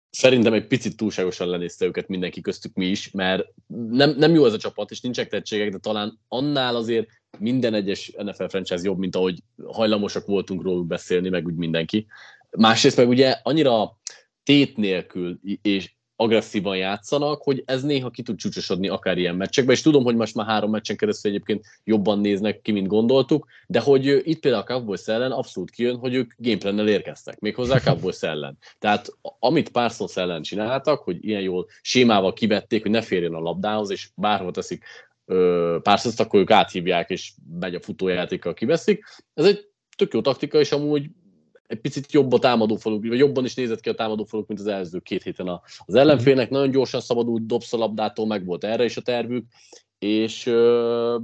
szerintem 0.10 0.54
egy 0.54 0.68
picit 0.68 0.98
túlságosan 0.98 1.48
lenézte 1.48 1.86
őket 1.86 2.08
mindenki 2.08 2.42
köztük 2.42 2.74
mi 2.74 2.86
is, 2.86 3.12
mert 3.12 3.48
nem, 3.90 4.16
nem 4.18 4.34
jó 4.34 4.46
ez 4.46 4.54
a 4.54 4.58
csapat, 4.58 4.92
és 4.92 5.02
nincsenek 5.02 5.30
tehetségek, 5.30 5.72
de 5.72 5.78
talán 5.78 6.20
annál 6.28 6.76
azért 6.76 7.08
minden 7.38 7.74
egyes 7.74 8.12
NFL 8.18 8.46
franchise 8.46 8.84
jobb, 8.84 8.98
mint 8.98 9.16
ahogy 9.16 9.40
hajlamosak 9.66 10.26
voltunk 10.26 10.64
róluk 10.64 10.88
beszélni, 10.88 11.30
meg 11.30 11.46
úgy 11.46 11.56
mindenki. 11.56 12.08
Másrészt 12.50 12.98
meg 12.98 13.08
ugye 13.08 13.40
annyira 13.44 13.98
tét 14.44 14.78
nélkül 14.78 15.40
és 15.62 15.94
agresszívan 16.22 16.78
játszanak, 16.78 17.42
hogy 17.42 17.64
ez 17.66 17.84
néha 17.84 18.10
ki 18.10 18.22
tud 18.22 18.38
csúcsosodni 18.38 18.88
akár 18.88 19.18
ilyen 19.18 19.36
meccsekben, 19.36 19.76
és 19.76 19.82
tudom, 19.82 20.04
hogy 20.04 20.16
most 20.16 20.36
már 20.36 20.46
három 20.46 20.72
meccsen 20.72 20.96
keresztül 20.96 21.32
egyébként 21.32 21.66
jobban 21.84 22.20
néznek 22.20 22.62
ki, 22.62 22.72
mint 22.72 22.88
gondoltuk, 22.88 23.48
de 23.68 23.80
hogy 23.80 24.06
itt 24.06 24.40
például 24.40 24.64
a 24.64 24.66
Cowboys 24.66 25.08
ellen 25.08 25.32
abszolút 25.32 25.70
kijön, 25.70 25.98
hogy 25.98 26.14
ők 26.14 26.34
gameplannel 26.38 26.88
érkeztek, 26.88 27.40
méghozzá 27.40 27.76
a 27.76 27.80
Cowboys 27.80 28.22
ellen. 28.22 28.58
Tehát 28.80 29.08
amit 29.40 29.70
Parsons 29.70 30.18
ellen 30.18 30.42
csináltak, 30.42 31.00
hogy 31.00 31.26
ilyen 31.26 31.42
jól 31.42 31.68
sémával 31.82 32.34
kivették, 32.34 32.82
hogy 32.82 32.92
ne 32.92 33.02
férjen 33.02 33.34
a 33.34 33.40
labdához, 33.40 33.90
és 33.90 34.10
bárhol 34.16 34.52
teszik 34.52 34.84
Parsons, 35.82 36.20
akkor 36.20 36.40
ők 36.40 36.52
áthívják, 36.52 37.10
és 37.10 37.32
megy 37.60 37.76
a 37.76 37.82
futójátékkal 37.82 38.54
kiveszik. 38.54 39.04
Ez 39.34 39.46
egy 39.46 39.68
tök 39.98 40.14
jó 40.14 40.22
taktika, 40.22 40.60
és 40.60 40.72
amúgy 40.72 41.10
egy 41.70 41.80
picit 41.80 42.12
jobb 42.12 42.34
a 42.34 42.40
támadófaluk, 42.40 43.08
vagy 43.08 43.18
jobban 43.18 43.46
is 43.46 43.56
nézett 43.56 43.80
ki 43.80 43.90
a 43.90 43.94
támadófaluk, 43.94 44.48
mint 44.48 44.60
az 44.60 44.68
előző 44.68 45.00
két 45.00 45.24
héten 45.24 45.62
az 45.86 45.96
ellenfélnek. 45.96 46.50
Nagyon 46.50 46.72
gyorsan 46.72 47.02
szabadult 47.02 47.46
dobsz 47.46 47.74
a 47.74 48.26
meg 48.26 48.46
volt 48.46 48.64
erre 48.64 48.84
is 48.84 48.98
a 48.98 49.02
tervük, 49.02 49.46
és 50.00 50.46
ö, 50.46 51.18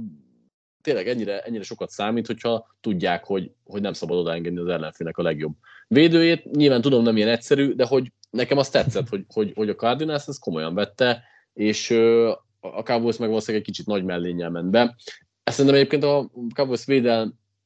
tényleg 0.82 1.08
ennyire, 1.08 1.40
ennyire 1.40 1.62
sokat 1.62 1.90
számít, 1.90 2.26
hogyha 2.26 2.66
tudják, 2.80 3.24
hogy, 3.24 3.50
hogy 3.64 3.80
nem 3.80 3.92
szabad 3.92 4.18
odaengedni 4.18 4.58
az 4.58 4.68
ellenfélnek 4.68 5.18
a 5.18 5.22
legjobb 5.22 5.54
védőjét. 5.88 6.44
Nyilván 6.50 6.80
tudom, 6.80 7.02
nem 7.02 7.16
ilyen 7.16 7.28
egyszerű, 7.28 7.74
de 7.74 7.86
hogy 7.86 8.12
nekem 8.30 8.58
azt 8.58 8.72
tetszett, 8.72 9.08
hogy, 9.08 9.24
hogy, 9.28 9.52
hogy 9.54 9.68
a 9.68 9.74
Cardinals 9.74 10.26
ezt 10.26 10.40
komolyan 10.40 10.74
vette, 10.74 11.22
és 11.52 11.90
ö, 11.90 12.32
a 12.60 12.82
Cowboys 12.82 13.16
meg 13.16 13.28
valószínűleg 13.28 13.66
egy 13.66 13.72
kicsit 13.72 13.86
nagy 13.86 14.04
mellénnyel 14.04 14.50
ment 14.50 14.70
be. 14.70 14.96
Ezt 15.44 15.56
szerintem 15.56 15.80
egyébként 15.80 16.04
a 16.04 16.30
Cowboys 16.54 16.84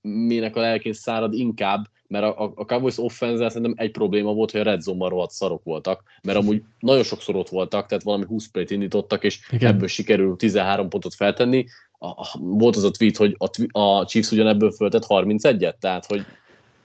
védelmének 0.02 0.57
a 0.57 0.61
lelkén 0.61 0.92
szárad 0.92 1.35
inkább, 1.35 1.85
mert 2.07 2.25
a, 2.25 2.52
a 2.54 2.64
Cowboys 2.64 2.99
offense 2.99 3.49
szerintem 3.49 3.75
egy 3.76 3.90
probléma 3.90 4.33
volt, 4.33 4.50
hogy 4.50 4.61
a 4.61 4.64
red 4.64 4.80
zone 4.80 5.09
rohadt 5.09 5.30
szarok 5.30 5.64
voltak, 5.64 6.02
mert 6.23 6.38
amúgy 6.38 6.62
nagyon 6.78 7.02
sokszor 7.02 7.37
ott 7.37 7.49
voltak, 7.49 7.87
tehát 7.87 8.02
valami 8.02 8.25
20 8.25 8.47
play 8.47 8.64
indítottak, 8.69 9.25
és 9.25 9.40
Igen. 9.50 9.71
ebből 9.71 9.88
sikerül 9.88 10.37
13 10.37 10.88
pontot 10.88 11.14
feltenni. 11.14 11.66
A, 11.99 12.07
a, 12.07 12.27
volt 12.38 12.77
az 12.77 12.85
a 12.85 12.90
tweet, 12.90 13.16
hogy 13.16 13.37
a, 13.38 13.79
a 13.81 14.07
Chiefs 14.07 14.31
ugyanebből 14.31 14.70
föltett 14.70 15.05
31-et, 15.09 15.75
tehát 15.79 16.07
hogy 16.07 16.25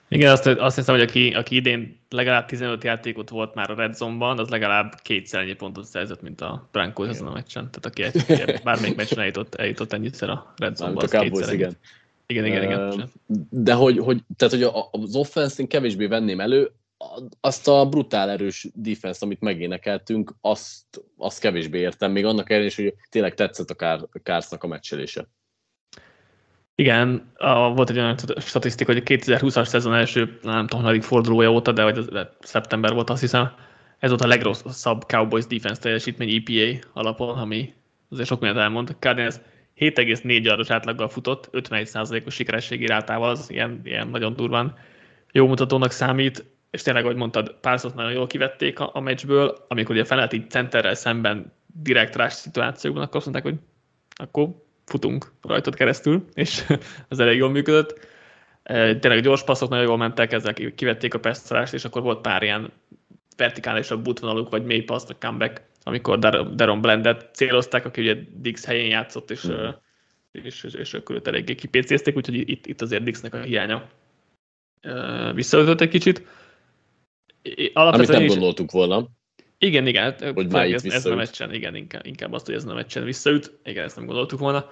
igen, 0.07 0.31
azt, 0.31 0.45
azt 0.45 0.75
hiszem, 0.75 0.95
hogy 0.95 1.03
aki, 1.03 1.29
aki 1.33 1.55
idén 1.55 1.99
legalább 2.09 2.45
15 2.45 2.83
játékot 2.83 3.29
volt 3.29 3.55
már 3.55 3.69
a 3.69 3.75
Red 3.75 3.95
Zone-ban, 3.95 4.39
az 4.39 4.49
legalább 4.49 4.99
kétszer 5.01 5.41
ennyi 5.41 5.53
pontot 5.53 5.85
szerzett, 5.85 6.21
mint 6.21 6.41
a 6.41 6.69
Broncos 6.71 7.07
ezen 7.07 7.27
a 7.27 7.31
meccsen. 7.31 7.69
Tehát 7.71 7.85
aki 7.85 8.03
egy, 8.03 8.61
bármelyik 8.63 8.95
meccsen 8.95 9.19
eljutott, 9.19 9.55
eljutott 9.55 9.93
ennyiszer 9.93 10.29
a 10.29 10.53
Red 10.57 10.75
Zone-ban, 10.75 11.03
az 11.03 11.09
kétszer 11.09 11.53
igen. 11.53 11.77
Igen, 12.27 12.45
igen, 12.45 12.63
igen. 12.63 13.09
De 13.49 13.73
hogy, 13.73 13.97
hogy, 13.97 14.21
tehát, 14.35 14.53
hogy 14.53 14.85
az 14.91 15.15
offense 15.15 15.61
én 15.61 15.67
kevésbé 15.67 16.05
venném 16.05 16.39
elő, 16.39 16.71
azt 17.41 17.67
a 17.67 17.89
brutál 17.89 18.29
erős 18.29 18.67
defense, 18.73 19.25
amit 19.25 19.41
megénekeltünk, 19.41 20.35
azt, 20.41 21.03
azt 21.17 21.39
kevésbé 21.39 21.79
értem, 21.79 22.11
még 22.11 22.25
annak 22.25 22.49
ellenére 22.49 22.73
hogy 22.75 22.93
tényleg 23.09 23.33
tetszett 23.33 23.69
a 23.69 24.09
Kársznak 24.23 24.63
a 24.63 24.67
meccselése. 24.67 25.27
Igen, 26.75 27.31
a, 27.35 27.73
volt 27.73 27.89
egy 27.89 27.97
olyan 27.97 28.17
statisztika, 28.37 28.93
hogy 28.93 29.01
a 29.05 29.09
2020-as 29.09 29.65
szezon 29.65 29.93
első, 29.93 30.39
nem 30.41 30.67
tudom, 30.67 30.83
hanyadik 30.83 31.03
fordulója 31.03 31.51
óta, 31.51 31.71
de 31.71 31.83
vagy 31.83 31.97
az, 31.97 32.09
szeptember 32.39 32.93
volt, 32.93 33.09
azt 33.09 33.21
hiszem, 33.21 33.51
ez 33.99 34.09
volt 34.09 34.21
a 34.21 34.27
legrosszabb 34.27 35.03
Cowboys 35.07 35.45
defense 35.45 35.81
teljesítmény 35.81 36.43
EPA 36.45 36.87
alapon, 36.93 37.37
ami 37.37 37.73
azért 38.09 38.27
sok 38.27 38.39
mindent 38.39 38.61
elmond. 38.61 38.95
Cardinals 38.99 39.35
7,4 39.79 40.43
yardos 40.43 40.69
átlaggal 40.69 41.09
futott, 41.09 41.49
51%-os 41.51 42.33
sikerességi 42.33 42.85
rátával, 42.85 43.29
az 43.29 43.49
ilyen, 43.49 43.81
ilyen 43.83 44.07
nagyon 44.07 44.33
durván 44.33 44.77
jó 45.31 45.47
mutatónak 45.47 45.91
számít, 45.91 46.45
és 46.71 46.81
tényleg, 46.81 47.03
ahogy 47.03 47.15
mondtad, 47.15 47.55
párszot 47.61 47.95
nagyon 47.95 48.11
jól 48.11 48.27
kivették 48.27 48.79
a, 48.79 48.89
a 48.93 48.99
meccsből, 48.99 49.65
amikor 49.67 49.95
ugye 49.95 50.05
felett 50.05 50.33
így 50.33 50.49
centerrel 50.49 50.95
szemben 50.95 51.53
direkt 51.65 52.15
rás 52.15 52.33
szituációkban, 52.33 53.03
akkor 53.03 53.15
azt 53.15 53.25
mondták, 53.25 53.51
hogy 53.51 53.59
akkor 54.15 54.49
futunk 54.85 55.31
rajtad 55.41 55.75
keresztül, 55.75 56.25
és 56.33 56.63
az 57.09 57.19
elég 57.19 57.37
jól 57.37 57.49
működött. 57.49 58.07
Tényleg 58.99 59.21
gyors 59.21 59.43
passzok 59.43 59.69
nagyon 59.69 59.85
jól 59.85 59.97
mentek, 59.97 60.31
ezzel 60.31 60.53
kivették 60.53 61.13
a 61.13 61.19
pesztarást, 61.19 61.73
és 61.73 61.85
akkor 61.85 62.01
volt 62.01 62.21
pár 62.21 62.43
ilyen 62.43 62.71
vertikálisabb 63.37 64.03
butvonaluk, 64.03 64.49
vagy 64.49 64.65
mély 64.65 64.81
passz, 64.81 65.07
vagy 65.07 65.17
comeback, 65.19 65.61
amikor 65.87 66.19
Daron 66.55 66.81
Blendet 66.81 67.29
célozták, 67.33 67.85
aki 67.85 68.01
ugye 68.01 68.15
Dix 68.35 68.65
helyén 68.65 68.87
játszott, 68.87 69.31
és, 69.31 69.47
mm. 69.47 69.67
és, 70.31 70.63
és, 70.63 70.73
és 70.73 70.93
akkor 70.93 71.15
őt 71.15 71.27
eléggé 71.27 71.55
kipécézték, 71.55 72.15
úgyhogy 72.15 72.49
itt, 72.49 72.65
itt 72.65 72.81
azért 72.81 73.03
Dixnek 73.03 73.33
a 73.33 73.41
hiánya 73.41 73.89
visszaütött 75.33 75.81
egy 75.81 75.89
kicsit. 75.89 76.27
Amit 77.73 78.07
nem 78.07 78.23
is, 78.23 78.31
gondoltuk 78.31 78.71
volna. 78.71 79.07
Igen, 79.57 79.87
igen, 79.87 80.03
hát, 80.03 80.23
hogy 80.23 80.51
már 80.51 80.71
ez, 80.71 80.85
ez 80.85 81.03
nem 81.03 81.15
meccsen, 81.15 81.53
igen, 81.53 81.75
inkább, 81.75 82.05
inkább 82.05 82.33
azt, 82.33 82.45
hogy 82.45 82.55
ez 82.55 82.63
nem 82.63 82.75
meccsen 82.75 83.03
visszaüt, 83.03 83.59
igen, 83.63 83.83
ezt 83.83 83.95
nem 83.95 84.05
gondoltuk 84.05 84.39
volna. 84.39 84.71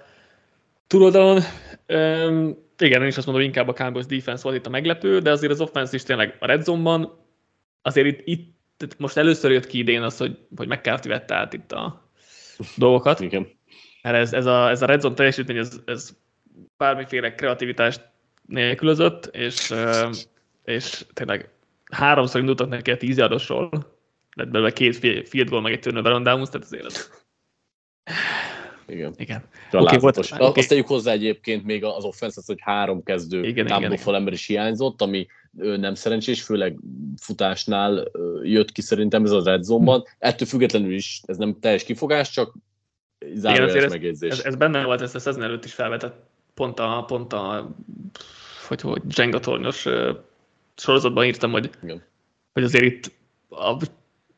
Túloldalon, 0.88 1.41
um, 1.88 2.58
igen, 2.78 3.02
én 3.02 3.08
is 3.08 3.17
azt 3.17 3.26
mondom, 3.26 3.43
inkább 3.43 3.67
a 3.67 3.73
Cowboys 3.73 4.06
defense 4.06 4.43
volt 4.43 4.56
itt 4.56 4.65
a 4.65 4.69
meglepő, 4.69 5.19
de 5.19 5.32
azért 5.32 5.52
az 5.52 5.62
offense 5.62 5.95
is 5.95 6.04
tényleg 6.04 6.38
a 6.39 6.45
red 6.45 6.63
zone-ban, 6.63 7.19
azért 7.82 8.08
itt, 8.08 8.21
itt 8.23 8.53
most 8.98 9.18
először 9.18 9.52
jött 9.52 9.68
ki 9.68 9.78
idén 9.78 10.02
az, 10.02 10.18
hogy, 10.18 10.38
hogy 10.56 10.68
McCarthy 10.68 11.10
vette 11.10 11.36
át 11.36 11.54
itt 11.54 11.72
a 11.72 12.10
dolgokat. 12.78 13.20
Igen. 13.20 13.48
Mert 14.02 14.16
ez, 14.16 14.34
ez, 14.34 14.46
a, 14.46 14.70
ez 14.70 14.82
a 14.82 14.86
red 14.86 15.02
zone 15.02 15.16
teljesítmény, 15.16 15.58
ez, 15.58 15.80
ez 15.86 16.18
bármiféle 16.78 17.34
kreativitást 17.34 18.02
nélkülözött, 18.46 19.26
és, 19.26 19.74
és 20.64 21.06
tényleg 21.14 21.50
háromszor 21.92 22.40
indultak 22.40 22.70
neki 22.70 22.92
a 22.92 22.98
tíz 22.98 23.18
yardosról, 23.18 23.70
lett 24.36 24.50
belőle 24.50 24.72
két 24.72 24.96
field 25.28 25.50
goal, 25.50 25.62
meg 25.62 25.72
egy 25.72 25.80
turnover 25.80 26.12
on 26.12 26.24
downs, 26.24 26.50
tehát 26.50 26.86
az... 26.86 27.24
Igen. 28.88 29.14
Igen. 29.18 29.44
Okay, 29.72 29.98
volt, 29.98 30.18
okay. 30.18 30.48
Azt 30.48 30.68
tegyük 30.68 30.88
hozzá 30.88 31.12
egyébként 31.12 31.64
még 31.64 31.84
az 31.84 32.04
offense 32.04 32.42
hogy 32.46 32.60
három 32.62 33.04
kezdő 33.04 33.44
igen, 33.44 33.68
támadó 33.68 34.14
ember 34.14 34.34
is 34.34 34.48
hiányzott, 34.48 35.02
ami 35.02 35.28
nem 35.58 35.94
szerencsés, 35.94 36.42
főleg 36.42 36.80
futásnál 37.22 38.12
jött 38.44 38.72
ki 38.72 38.82
szerintem 38.82 39.24
ez 39.24 39.32
az 39.32 39.46
red 39.46 39.63
zone-ban. 39.63 40.00
Hm. 40.00 40.06
Ettől 40.20 40.48
függetlenül 40.48 40.94
is 40.94 41.22
ez 41.26 41.38
nem 41.38 41.60
teljes 41.60 41.84
kifogás, 41.84 42.30
csak 42.30 42.54
zárójeles 43.34 43.92
megjegyzés. 43.92 44.32
Ez, 44.32 44.39
ez, 44.39 44.46
ez, 44.46 44.56
benne 44.56 44.84
volt, 44.84 45.02
ezt 45.02 45.16
a 45.16 45.20
szezon 45.20 45.44
előtt 45.44 45.66
is 45.66 45.74
felvetett, 45.74 46.16
pont 46.54 46.80
a, 46.80 47.04
pont 47.08 47.34
a 47.34 47.76
hogy, 48.68 48.82
hogy 48.82 49.02
Jenga 49.08 49.39
tornyos 49.39 49.86
sorozatban 50.76 51.26
írtam, 51.26 51.52
hogy, 51.52 51.70
Igen. 51.84 52.04
hogy 52.54 52.63
azért 52.63 52.84
itt 52.84 53.12
a 53.50 53.78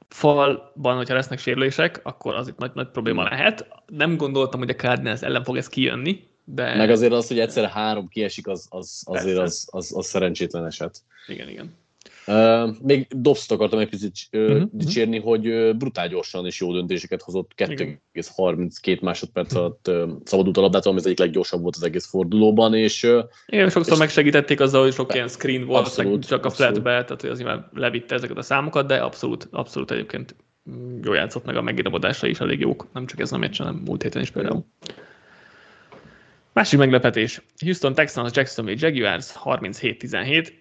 falban, 0.09 0.95
hogyha 0.95 1.13
lesznek 1.13 1.39
sérülések, 1.39 1.99
akkor 2.03 2.35
az 2.35 2.47
itt 2.47 2.57
nagy, 2.57 2.71
nagy 2.73 2.89
probléma 2.89 3.23
lehet. 3.23 3.67
Nem 3.85 4.17
gondoltam, 4.17 4.59
hogy 4.59 4.69
a 4.69 4.75
Cardinals 4.75 5.21
ellen 5.21 5.43
fog 5.43 5.57
ez 5.57 5.67
kijönni, 5.67 6.27
de... 6.45 6.75
Meg 6.75 6.89
azért 6.89 7.13
az, 7.13 7.27
hogy 7.27 7.39
egyszer 7.39 7.69
három 7.69 8.07
kiesik, 8.07 8.47
az, 8.47 8.67
az 8.69 9.03
azért 9.05 9.37
az, 9.37 9.67
az, 9.71 9.93
az, 9.95 10.05
szerencsétlen 10.05 10.65
eset. 10.65 11.01
Igen, 11.27 11.49
igen. 11.49 11.73
Uh, 12.27 12.75
még 12.81 13.07
Dobbs-t 13.09 13.51
akartam 13.51 13.79
egy 13.79 13.89
picit 13.89 14.13
uh, 14.31 14.41
uh-huh. 14.41 14.69
dicsérni, 14.71 15.19
hogy 15.19 15.47
uh, 15.47 15.73
brutál 15.73 16.07
gyorsan 16.07 16.45
és 16.45 16.59
jó 16.59 16.73
döntéseket 16.73 17.21
hozott. 17.21 17.51
2,32 17.55 19.01
másodperc 19.01 19.55
alatt 19.55 19.87
uh, 19.87 20.09
szabadult 20.23 20.57
a 20.57 20.61
labdát, 20.61 20.85
ami 20.85 20.97
az 20.97 21.05
egyik 21.05 21.19
leggyorsabb 21.19 21.61
volt 21.61 21.75
az 21.75 21.83
egész 21.83 22.05
fordulóban. 22.05 22.73
És, 22.73 23.03
uh, 23.03 23.23
Igen, 23.45 23.69
sokszor 23.69 23.93
és 23.93 23.99
megsegítették 23.99 24.59
azzal, 24.59 24.83
hogy 24.83 24.93
sok 24.93 25.13
ilyen 25.13 25.27
screen 25.27 25.65
volt, 25.65 25.85
abszolút, 25.85 26.27
csak 26.27 26.45
a 26.45 26.49
flatbe, 26.49 27.03
tehát 27.03 27.21
hogy 27.21 27.29
azért 27.29 27.47
már 27.47 27.69
levitte 27.73 28.15
ezeket 28.15 28.37
a 28.37 28.41
számokat, 28.41 28.87
de 28.87 28.95
abszolút, 28.95 29.47
abszolút 29.51 29.91
egyébként 29.91 30.35
jó 31.03 31.13
játszott 31.13 31.45
meg 31.45 31.55
a 31.55 31.61
megirabodása 31.61 32.27
is 32.27 32.39
elég 32.39 32.59
jók, 32.59 32.87
nem 32.93 33.05
csak 33.05 33.19
ez 33.19 33.31
a 33.31 33.37
meccs, 33.37 33.57
hanem 33.57 33.75
múlt 33.85 34.01
héten 34.01 34.21
is 34.21 34.29
például. 34.29 34.65
Másik 36.55 36.79
meglepetés. 36.79 37.41
Houston 37.63 37.93
Texans, 37.93 38.31
Jacksonville 38.33 38.87
Jaguars 38.87 39.33
37-17. 39.43 40.53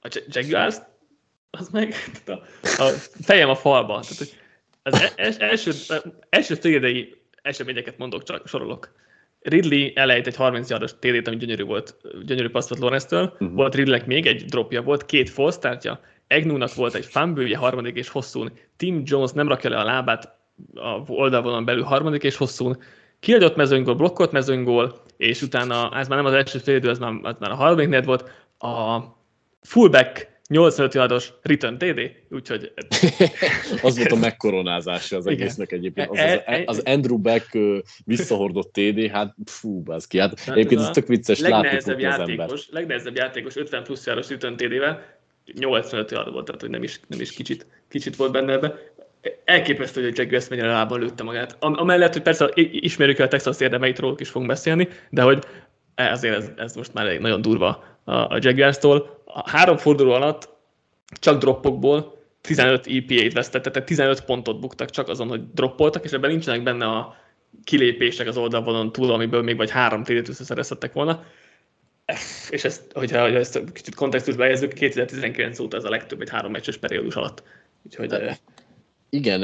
A 0.00 0.22
Jaguars 0.28 0.76
az 1.50 1.68
meg 1.68 1.94
a, 2.26 2.32
a 2.82 2.88
fejem 3.22 3.48
a 3.48 3.54
falba. 3.54 4.04
Tehát, 4.08 4.36
az 4.82 5.00
e- 5.00 5.12
es, 5.16 5.36
első, 5.36 5.72
első 6.28 6.56
tégedei 6.56 7.14
eseményeket 7.42 7.98
mondok, 7.98 8.22
csak 8.22 8.48
sorolok. 8.48 8.94
Ridley 9.40 9.90
elejt 9.94 10.26
egy 10.26 10.36
30 10.36 10.70
yardos 10.70 10.92
TD-t, 10.98 11.26
ami 11.26 11.36
gyönyörű 11.36 11.64
volt, 11.64 11.96
gyönyörű 12.24 12.48
passz 12.48 12.68
volt 12.68 12.80
Lawrence-től. 12.80 13.24
Uh-huh. 13.24 13.52
Volt 13.52 13.74
Ridleynek 13.74 14.06
még 14.06 14.26
egy 14.26 14.44
dropja, 14.44 14.82
volt 14.82 15.06
két 15.06 15.30
false 15.30 15.58
startja, 15.58 16.00
Egnúnak 16.26 16.74
volt 16.74 16.94
egy 16.94 17.06
fumble 17.06 17.56
harmadik 17.56 17.96
és 17.96 18.08
hosszún. 18.08 18.52
Tim 18.76 19.02
Jones 19.04 19.30
nem 19.30 19.48
rakja 19.48 19.70
le 19.70 19.78
a 19.78 19.84
lábát 19.84 20.34
a 20.74 21.02
oldalvonalon 21.06 21.64
belül 21.64 21.82
harmadik 21.82 22.22
és 22.22 22.36
hosszún. 22.36 22.82
Kiadott 23.26 23.56
mezőnygól, 23.56 23.94
blokkolt 23.94 24.32
mezőnygól, 24.32 25.02
és 25.16 25.42
utána, 25.42 25.98
ez 25.98 26.08
már 26.08 26.16
nem 26.18 26.26
az 26.26 26.32
első 26.32 26.58
fél 26.58 26.76
idő, 26.76 26.88
ez 26.88 26.98
már, 26.98 27.12
ez 27.22 27.34
már 27.38 27.50
a 27.50 27.54
harmadik 27.54 27.88
negyed 27.88 28.04
volt, 28.04 28.30
a 28.58 28.98
fullback 29.62 30.28
85 30.48 30.94
yardos 30.94 31.32
return 31.42 31.76
TD, 31.78 32.00
úgyhogy... 32.30 32.72
az 33.82 33.96
volt 33.96 34.12
a 34.12 34.16
megkoronázása 34.16 35.16
az 35.16 35.26
egésznek 35.26 35.72
egyébként. 35.72 36.10
Az, 36.10 36.18
az, 36.18 36.40
e- 36.46 36.62
az 36.66 36.82
Andrew 36.84 37.18
Beck 37.18 37.58
visszahordott 38.04 38.72
TD, 38.72 39.10
hát 39.10 39.34
fú, 39.44 39.82
az 39.86 40.06
ki. 40.06 40.18
Hát, 40.18 40.40
hát 40.40 40.56
egyébként 40.56 40.80
ez 40.80 40.90
tök 40.90 41.06
vicces 41.06 41.40
látni 41.40 41.76
az 41.76 41.88
ember. 42.18 42.50
Legnehezebb 42.70 43.16
játékos 43.16 43.56
50 43.56 43.82
plusz 43.82 44.06
yardos 44.06 44.28
return 44.28 44.56
TD-vel, 44.56 45.02
85 45.54 46.10
yard 46.10 46.32
volt, 46.32 46.44
tehát 46.44 46.60
hogy 46.60 46.70
nem 46.70 46.82
is, 46.82 47.00
nem 47.06 47.20
is 47.20 47.32
kicsit, 47.32 47.66
kicsit 47.88 48.16
volt 48.16 48.32
benne 48.32 48.52
ebbe. 48.52 48.94
Elképesztő, 49.44 50.02
hogy 50.02 50.12
a 50.16 50.22
Jaguars 50.22 50.48
mennyire 50.48 50.66
lábban 50.66 51.00
lőtte 51.00 51.22
magát. 51.22 51.56
Amellett, 51.60 52.12
hogy 52.12 52.22
persze 52.22 52.50
ismerjük 52.54 53.18
el 53.18 53.26
a 53.26 53.28
Texas 53.28 53.60
érdemeit, 53.60 53.98
róluk 53.98 54.20
is 54.20 54.28
fogunk 54.28 54.50
beszélni, 54.50 54.88
de 55.10 55.22
hogy 55.22 55.44
azért 55.94 56.36
ez, 56.36 56.50
ez 56.56 56.74
most 56.74 56.94
már 56.94 57.18
nagyon 57.18 57.40
durva 57.40 57.84
a, 58.04 58.38
Jaguars-tól. 58.40 59.22
A 59.24 59.50
három 59.50 59.76
forduló 59.76 60.12
alatt 60.12 60.48
csak 61.20 61.38
droppokból 61.38 62.16
15 62.40 62.86
EPA-t 62.86 63.32
vesztett, 63.32 63.62
tehát 63.62 63.88
15 63.88 64.20
pontot 64.20 64.60
buktak 64.60 64.90
csak 64.90 65.08
azon, 65.08 65.28
hogy 65.28 65.52
droppoltak, 65.52 66.04
és 66.04 66.12
ebben 66.12 66.30
nincsenek 66.30 66.62
benne 66.62 66.86
a 66.86 67.16
kilépések 67.64 68.26
az 68.26 68.36
oldalvonalon 68.36 68.92
túl, 68.92 69.12
amiből 69.12 69.42
még 69.42 69.56
vagy 69.56 69.70
három 69.70 70.02
TD-t 70.02 70.28
összeszerezhettek 70.28 70.92
volna. 70.92 71.24
És 72.50 72.64
ezt, 72.64 72.92
hogyha 72.92 73.28
ezt 73.28 73.72
kicsit 73.72 73.94
kontextusba 73.94 74.42
helyezzük, 74.42 74.72
2019 74.72 75.58
óta 75.58 75.76
ez 75.76 75.84
a 75.84 75.90
legtöbb 75.90 76.20
egy 76.20 76.30
három 76.30 76.50
meccses 76.50 76.76
periódus 76.76 77.14
alatt. 77.14 77.42
Úgyhogy 77.82 78.14
igen, 79.16 79.42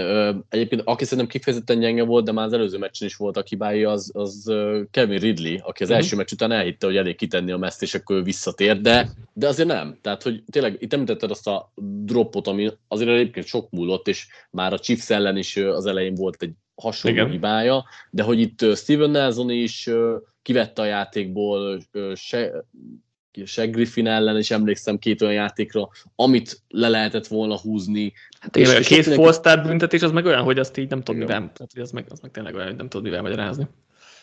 egyébként 0.49 0.83
aki 0.85 1.05
szerintem 1.05 1.27
kifejezetten 1.27 1.79
gyenge 1.79 2.05
volt, 2.05 2.25
de 2.25 2.33
már 2.33 2.47
az 2.47 2.53
előző 2.53 2.79
meccsen 2.79 3.09
is 3.09 3.17
voltak 3.17 3.47
hibái, 3.47 3.85
az, 3.85 4.11
az 4.15 4.53
Kevin 4.91 5.19
Ridley, 5.19 5.57
aki 5.63 5.83
az 5.83 5.89
uh-huh. 5.89 6.05
első 6.05 6.17
meccs 6.17 6.33
után 6.33 6.53
elhitte, 6.53 6.87
hogy 6.87 6.97
elég 6.97 7.17
kitenni 7.17 7.53
a 7.53 7.57
meszt, 7.57 7.83
és 7.83 7.95
akkor 7.95 8.25
visszatér, 8.25 8.81
de, 8.81 9.09
de 9.33 9.49
azért 9.49 9.69
nem. 9.69 9.99
Tehát, 10.01 10.23
hogy 10.23 10.43
tényleg 10.51 10.77
itt 10.79 10.93
említetted 10.93 11.31
azt 11.31 11.47
a 11.47 11.73
droppot, 12.05 12.47
ami 12.47 12.71
azért 12.89 13.11
egyébként 13.11 13.47
sok 13.47 13.71
múlott, 13.71 14.09
és 14.09 14.27
már 14.51 14.73
a 14.73 14.79
Chiefs 14.79 15.11
ellen 15.11 15.37
is 15.37 15.57
az 15.57 15.87
elején 15.87 16.15
volt 16.15 16.43
egy 16.43 16.53
hasonló 16.75 17.17
Igen. 17.17 17.31
hibája, 17.31 17.85
de 18.11 18.23
hogy 18.23 18.41
itt 18.41 18.77
Steven 18.77 19.11
Nelson 19.11 19.51
is 19.51 19.91
kivette 20.43 20.83
a 20.83 20.85
játékból, 20.85 21.83
se, 22.15 22.65
se 23.45 23.67
Griffin 23.67 24.07
ellen 24.07 24.39
is 24.39 24.51
emlékszem 24.51 24.99
két 24.99 25.23
olyan 25.23 25.35
játékra, 25.35 25.89
amit 26.15 26.63
le 26.69 26.89
lehetett 26.89 27.27
volna 27.27 27.59
húzni. 27.59 28.13
Hát 28.42 28.57
és, 28.57 28.74
és 28.74 28.87
két 28.87 29.05
full 29.05 29.62
büntetés 29.62 30.02
az 30.02 30.11
meg 30.11 30.24
olyan, 30.24 30.42
hogy 30.42 30.59
azt 30.59 30.76
így 30.76 30.88
nem 30.88 31.02
tudod 31.02 31.20
mivel, 31.20 31.38
tehát, 31.38 31.72
hogy 31.72 31.83
az 31.83 31.90
meg, 31.90 32.07
az 32.09 32.20
meg 32.20 32.31
tényleg 32.31 32.55
olyan, 32.55 32.66
hogy 32.66 32.76
nem 32.76 32.88
tudod 32.88 33.07
mivel 33.07 33.22
magyarázni. 33.22 33.66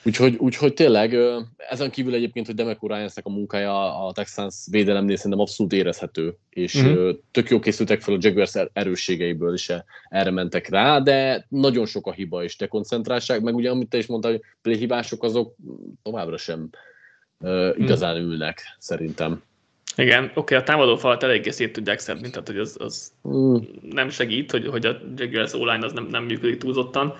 Úgyhogy, 0.03 0.35
úgyhogy 0.35 0.73
tényleg 0.73 1.15
ezen 1.57 1.89
kívül 1.91 2.13
egyébként, 2.13 2.45
hogy 2.45 2.55
Demeco 2.55 2.87
ryan 2.87 3.09
a 3.23 3.29
munkája 3.29 4.05
a 4.05 4.11
Texans 4.11 4.55
védelemnél 4.71 5.15
szerintem 5.15 5.39
abszolút 5.39 5.73
érezhető, 5.73 6.35
és 6.49 6.81
mm-hmm. 6.81 7.09
tök 7.31 7.49
jó 7.49 7.59
készültek 7.59 8.01
fel 8.01 8.13
a 8.13 8.17
Jaguars 8.21 8.55
er-, 8.55 8.69
erősségeiből 8.73 9.53
is 9.53 9.71
erre 10.09 10.31
mentek 10.31 10.69
rá, 10.69 10.99
de 10.99 11.45
nagyon 11.49 11.85
sok 11.85 12.07
a 12.07 12.11
hiba 12.11 12.43
és 12.43 12.57
dekoncentrálság, 12.57 13.43
meg 13.43 13.55
ugye 13.55 13.69
amit 13.69 13.89
te 13.89 13.97
is 13.97 14.05
mondtál, 14.05 14.41
hogy 14.61 14.77
hibások 14.77 15.23
azok 15.23 15.55
továbbra 16.03 16.37
sem 16.37 16.69
uh, 17.39 17.69
igazán 17.77 18.15
hmm. 18.15 18.29
ülnek, 18.29 18.61
szerintem. 18.79 19.41
Igen, 19.99 20.23
oké, 20.23 20.31
okay, 20.35 20.57
a 20.57 20.63
támadó 20.63 20.95
falat 20.95 21.23
eléggé 21.23 21.49
szét 21.49 21.73
tudják 21.73 21.99
szedni, 21.99 22.29
tehát 22.29 22.47
hogy 22.47 22.57
az, 22.57 22.75
az 22.79 23.11
hmm. 23.21 23.67
nem 23.81 24.09
segít, 24.09 24.51
hogy, 24.51 24.67
hogy 24.67 24.85
a 24.85 24.99
Jaguars 25.15 25.53
online 25.53 25.85
az 25.85 25.93
nem, 25.93 26.07
nem 26.11 26.23
működik 26.23 26.57
túlzottan. 26.57 27.15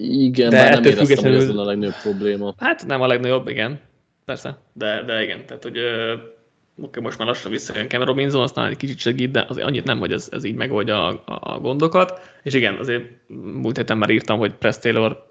Igen, 0.00 0.50
de 0.50 0.70
nem 0.70 0.84
éreztem, 0.84 1.32
hogy 1.32 1.42
ez 1.42 1.48
a 1.48 1.64
legnagyobb 1.64 2.00
probléma. 2.02 2.54
Hát 2.58 2.86
nem 2.86 3.00
a 3.00 3.06
legnagyobb, 3.06 3.48
igen, 3.48 3.80
persze, 4.24 4.58
de, 4.72 5.02
de 5.02 5.22
igen, 5.22 5.46
tehát 5.46 5.62
hogy 5.62 5.78
oké, 5.78 6.88
okay, 6.88 7.02
most 7.02 7.18
már 7.18 7.26
lassan 7.26 7.50
visszajön 7.50 7.88
Cameron 7.88 8.14
Robinson, 8.14 8.42
aztán 8.42 8.70
egy 8.70 8.76
kicsit 8.76 8.98
segít, 8.98 9.30
de 9.30 9.44
azért 9.48 9.66
annyit 9.66 9.84
nem, 9.84 9.98
hogy 9.98 10.12
ez, 10.12 10.28
ez 10.30 10.44
így 10.44 10.54
megoldja 10.54 11.06
a, 11.06 11.22
a, 11.24 11.54
a 11.54 11.60
gondokat, 11.60 12.20
és 12.42 12.54
igen, 12.54 12.74
azért 12.78 13.04
múlt 13.26 13.76
héten 13.76 13.98
már 13.98 14.10
írtam, 14.10 14.38
hogy 14.38 14.54
Press 14.54 14.78
Taylor, 14.78 15.26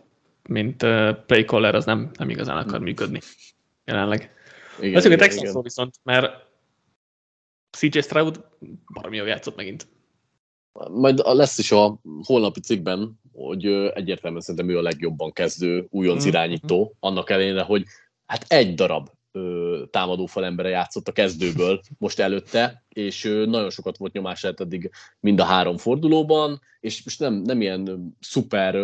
mint 0.50 0.84
uh, 0.84 1.10
play 1.26 1.44
caller, 1.44 1.76
az 1.76 1.86
nem, 1.86 2.10
nem 2.18 2.30
igazán 2.30 2.58
akar 2.58 2.80
működni 2.80 3.20
jelenleg. 3.86 4.32
Igen, 4.80 4.94
Beszéljünk 4.94 5.22
a 5.22 5.26
Texansról 5.26 5.64
viszont, 5.64 5.96
mert 6.04 6.46
CJ 7.78 8.00
Stroud 8.00 8.46
baromi 8.94 9.18
jól 9.18 9.28
játszott 9.28 9.56
megint. 9.56 9.88
Majd 10.90 11.22
lesz 11.26 11.58
is 11.58 11.72
a 11.72 12.00
holnapi 12.24 12.60
cikkben, 12.60 13.20
hogy 13.34 13.66
egyértelműen 13.94 14.42
szerintem 14.42 14.70
ő 14.70 14.78
a 14.78 14.82
legjobban 14.82 15.32
kezdő 15.32 15.88
újonc 15.90 16.26
mm. 16.26 16.28
irányító, 16.28 16.96
annak 17.00 17.30
ellenére, 17.30 17.62
hogy 17.62 17.84
hát 18.26 18.46
egy 18.48 18.74
darab 18.74 19.10
támadó 19.92 20.26
falembere 20.26 20.70
játszott 20.70 21.08
a 21.08 21.12
kezdőből 21.12 21.82
most 21.98 22.20
előtte, 22.20 22.84
és 22.90 23.24
nagyon 23.24 23.70
sokat 23.70 23.98
volt 23.98 24.14
nyomás 24.14 24.44
eddig 24.44 24.90
mind 25.20 25.40
a 25.40 25.44
három 25.44 25.78
fordulóban, 25.78 26.62
és 26.80 27.04
most 27.04 27.20
nem, 27.20 27.34
nem 27.34 27.62
ilyen 27.62 28.16
szuper, 28.20 28.76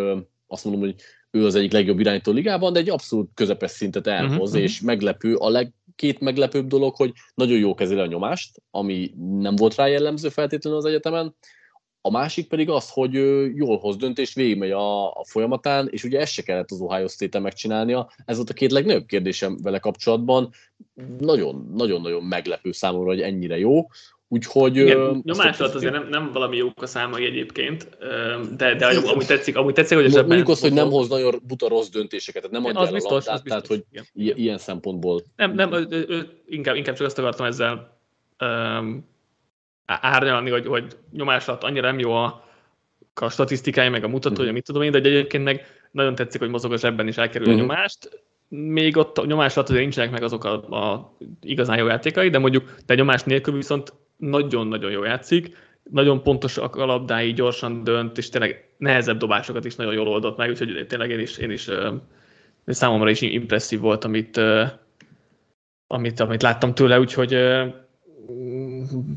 azt 0.47 0.63
mondom, 0.63 0.83
hogy 0.83 0.95
ő 1.31 1.45
az 1.45 1.55
egyik 1.55 1.71
legjobb 1.71 1.99
irányító 1.99 2.31
ligában, 2.31 2.73
de 2.73 2.79
egy 2.79 2.89
abszolút 2.89 3.29
közepes 3.33 3.71
szintet 3.71 4.07
elhoz, 4.07 4.49
uh-huh. 4.49 4.63
és 4.63 4.81
meglepő, 4.81 5.35
a 5.35 5.49
leg, 5.49 5.73
két 5.99 6.19
meglepőbb 6.19 6.67
dolog, 6.67 6.95
hogy 6.95 7.11
nagyon 7.33 7.57
jó 7.57 7.73
kezeli 7.73 7.99
a 7.99 8.05
nyomást, 8.05 8.61
ami 8.71 9.11
nem 9.17 9.55
volt 9.55 9.75
rá 9.75 9.87
jellemző 9.87 10.29
feltétlenül 10.29 10.79
az 10.79 10.85
egyetemen, 10.85 11.35
a 12.01 12.11
másik 12.11 12.47
pedig 12.47 12.69
az, 12.69 12.89
hogy 12.89 13.13
jól 13.55 13.77
hoz 13.77 13.95
döntést, 13.95 14.35
végigmegy 14.35 14.71
a, 14.71 15.11
a 15.11 15.25
folyamatán, 15.25 15.87
és 15.91 16.03
ugye 16.03 16.19
ezt 16.19 16.31
se 16.31 16.41
kellett 16.41 16.71
az 16.71 16.81
Ohio 16.81 17.07
State-en 17.07 17.43
megcsinálnia. 17.43 18.11
Ez 18.25 18.35
volt 18.35 18.49
a 18.49 18.53
két 18.53 18.71
legnagyobb 18.71 19.05
kérdésem 19.05 19.57
vele 19.61 19.79
kapcsolatban. 19.79 20.49
Nagyon-nagyon 21.19 22.23
meglepő 22.23 22.71
számomra, 22.71 23.09
hogy 23.09 23.21
ennyire 23.21 23.57
jó. 23.57 23.87
Úgyhogy... 24.31 24.75
Igen, 24.75 25.21
nyomás 25.23 25.59
alatt 25.59 25.73
azért 25.73 25.93
nem, 25.93 26.07
nem 26.09 26.31
valami 26.31 26.57
jók 26.57 26.81
a 26.81 26.85
számai 26.85 27.25
egyébként, 27.25 27.97
de, 28.57 28.75
de 28.75 28.85
amúgy 28.85 29.25
tetszik, 29.25 29.57
amúgy 29.57 29.73
tetszik, 29.73 29.97
hogy 29.97 30.05
ebben... 30.05 30.25
Mondjuk 30.25 30.49
azt, 30.49 30.61
hogy 30.61 30.73
nem 30.73 30.89
hoz 30.89 31.09
nagyon 31.09 31.41
buta 31.47 31.67
rossz 31.67 31.89
döntéseket, 31.89 32.41
tehát 32.41 32.57
nem 32.57 32.65
adja 32.65 32.79
az 32.79 32.91
biztos, 32.91 33.27
a 33.27 33.31
labdát, 33.31 33.43
tehát 33.43 33.67
hogy 33.67 33.83
igen. 33.91 34.37
ilyen 34.37 34.57
szempontból... 34.57 35.21
Nem, 35.35 35.53
nem, 35.53 35.87
inkább, 36.47 36.75
inkább 36.75 36.95
csak 36.95 37.05
azt 37.05 37.19
akartam 37.19 37.45
ezzel 37.45 37.99
um, 38.39 39.07
árnyalni, 39.85 40.49
hogy, 40.49 40.65
hogy 40.65 40.97
nyomás 41.11 41.47
alatt 41.47 41.63
annyira 41.63 41.87
nem 41.87 41.99
jó 41.99 42.11
a, 42.11 42.45
a 43.13 43.29
statisztikája, 43.29 43.89
meg 43.89 44.03
a 44.03 44.07
mutatója, 44.07 44.51
mm. 44.51 44.53
mit 44.53 44.65
tudom 44.65 44.81
én, 44.81 44.91
de 44.91 44.97
egyébként 44.97 45.43
meg 45.43 45.65
nagyon 45.91 46.15
tetszik, 46.15 46.39
hogy 46.39 46.49
mozog 46.49 46.71
a 46.71 46.77
zsebben 46.77 47.07
is 47.07 47.17
elkerül 47.17 47.47
mm. 47.47 47.51
a 47.51 47.53
mhm. 47.53 47.61
nyomást, 47.61 48.23
még 48.47 48.97
ott 48.97 49.17
a 49.17 49.25
nyomás 49.25 49.55
alatt 49.55 49.69
azért 49.69 49.83
nincsenek 49.83 50.11
meg 50.11 50.23
azok 50.23 50.43
a, 50.43 50.53
a 50.53 51.15
igazán 51.41 51.77
jó 51.77 51.87
játékai, 51.87 52.29
de 52.29 52.39
mondjuk 52.39 52.75
de 52.85 52.95
nyomás 52.95 53.23
nélkül 53.23 53.53
viszont 53.53 53.93
nagyon-nagyon 54.19 54.91
jó 54.91 55.03
játszik, 55.03 55.55
nagyon 55.83 56.23
pontos 56.23 56.57
a 56.57 56.85
labdái, 56.85 57.33
gyorsan 57.33 57.83
dönt, 57.83 58.17
és 58.17 58.29
tényleg 58.29 58.69
nehezebb 58.77 59.17
dobásokat 59.17 59.65
is 59.65 59.75
nagyon 59.75 59.93
jól 59.93 60.07
oldott 60.07 60.37
meg, 60.37 60.49
úgyhogy 60.49 60.85
tényleg 60.87 61.09
én 61.09 61.19
is, 61.19 61.37
én 61.37 61.51
is 61.51 61.69
számomra 62.65 63.09
is 63.09 63.21
impresszív 63.21 63.79
volt, 63.79 64.03
amit, 64.03 64.41
amit, 65.87 66.19
amit 66.19 66.41
láttam 66.41 66.73
tőle, 66.73 66.99
úgyhogy 66.99 67.37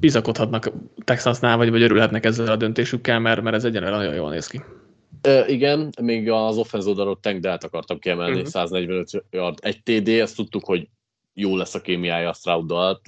bizakodhatnak 0.01 0.73
Texasnál, 1.05 1.57
vagy, 1.57 1.71
vagy 1.71 1.83
örülhetnek 1.83 2.25
ezzel 2.25 2.47
a 2.47 2.57
döntésükkel, 2.57 3.19
mert, 3.19 3.43
mert 3.43 3.57
ez 3.57 3.65
egyenlően 3.65 3.93
nagyon 3.93 4.15
jól 4.15 4.31
néz 4.31 4.47
ki. 4.47 4.61
Uh, 5.29 5.51
igen, 5.51 5.93
még 6.01 6.31
az 6.31 6.59
offenz 6.59 6.87
oldalról 6.87 7.21
Tank 7.21 7.41
Delt 7.41 7.65
akartam 7.65 7.99
kiemelni, 7.99 8.33
uh-huh. 8.33 8.49
145 8.49 9.25
yard, 9.31 9.59
egy 9.63 9.83
TD, 9.83 10.09
ezt 10.09 10.37
tudtuk, 10.37 10.65
hogy 10.65 10.89
jó 11.35 11.57
lesz 11.57 11.75
a 11.75 11.81
kémiája 11.81 12.29
a 12.29 12.33
Strouddal, 12.33 13.01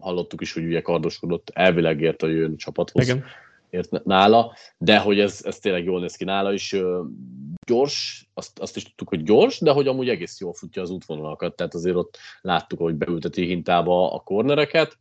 hallottuk 0.00 0.40
is, 0.40 0.52
hogy 0.52 0.64
ugye 0.64 0.80
kardoskodott, 0.80 1.50
elvileg 1.52 2.00
ért 2.00 2.22
a 2.22 2.26
jön 2.26 2.56
csapathoz. 2.56 3.08
Igen. 3.08 3.24
Ért 3.70 4.04
nála, 4.04 4.54
de 4.78 4.98
hogy 4.98 5.20
ez, 5.20 5.40
ez 5.44 5.58
tényleg 5.58 5.84
jól 5.84 6.00
néz 6.00 6.16
ki 6.16 6.24
nála 6.24 6.52
is. 6.52 6.76
Gyors, 7.66 8.28
azt, 8.34 8.58
azt 8.58 8.76
is 8.76 8.82
tudtuk, 8.82 9.08
hogy 9.08 9.22
gyors, 9.22 9.58
de 9.60 9.70
hogy 9.70 9.88
amúgy 9.88 10.08
egész 10.08 10.40
jól 10.40 10.52
futja 10.52 10.82
az 10.82 10.90
útvonalakat, 10.90 11.56
tehát 11.56 11.74
azért 11.74 11.96
ott 11.96 12.18
láttuk, 12.40 12.78
hogy 12.78 12.94
beülteti 12.94 13.46
hintába 13.46 14.12
a 14.12 14.20
kornereket 14.20 14.98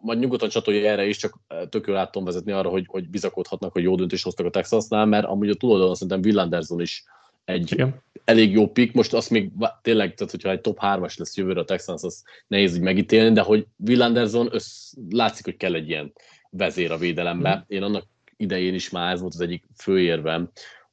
majd 0.00 0.18
nyugodtan 0.18 0.48
csatolja 0.48 0.90
erre 0.90 1.06
is, 1.06 1.16
csak 1.16 1.38
tök 1.68 1.86
jól 1.86 2.10
vezetni 2.12 2.52
arra, 2.52 2.68
hogy, 2.68 2.84
hogy 2.88 3.08
bizakodhatnak, 3.08 3.72
hogy 3.72 3.82
jó 3.82 3.94
döntést 3.94 4.24
hoztak 4.24 4.46
a 4.46 4.50
Texasnál, 4.50 5.06
mert 5.06 5.26
amúgy 5.26 5.50
a 5.50 5.54
túloldalon 5.54 5.94
szerintem 5.94 6.20
Will 6.20 6.38
Anderson 6.38 6.80
is 6.80 7.04
egy 7.46 7.72
Igen. 7.72 8.02
elég 8.24 8.52
jó 8.52 8.68
pick. 8.68 8.94
Most 8.94 9.14
azt 9.14 9.30
még 9.30 9.50
tényleg, 9.82 10.14
tehát 10.14 10.30
hogyha 10.30 10.50
egy 10.50 10.60
top 10.60 10.78
3-as 10.80 11.18
lesz 11.18 11.36
jövőre 11.36 11.60
a 11.60 11.64
Texans, 11.64 12.02
az 12.02 12.22
nehéz 12.46 12.74
így 12.74 12.82
megítélni, 12.82 13.32
de 13.34 13.40
hogy 13.40 13.66
Will 13.76 14.02
Anderson 14.02 14.48
össz, 14.50 14.92
látszik, 15.10 15.44
hogy 15.44 15.56
kell 15.56 15.74
egy 15.74 15.88
ilyen 15.88 16.12
vezér 16.50 16.90
a 16.90 16.98
védelembe. 16.98 17.56
Mm. 17.56 17.76
Én 17.76 17.82
annak 17.82 18.04
idején 18.36 18.74
is 18.74 18.90
már 18.90 19.12
ez 19.12 19.20
volt 19.20 19.34
az 19.34 19.40
egyik 19.40 19.64
főérvem, 19.76 20.50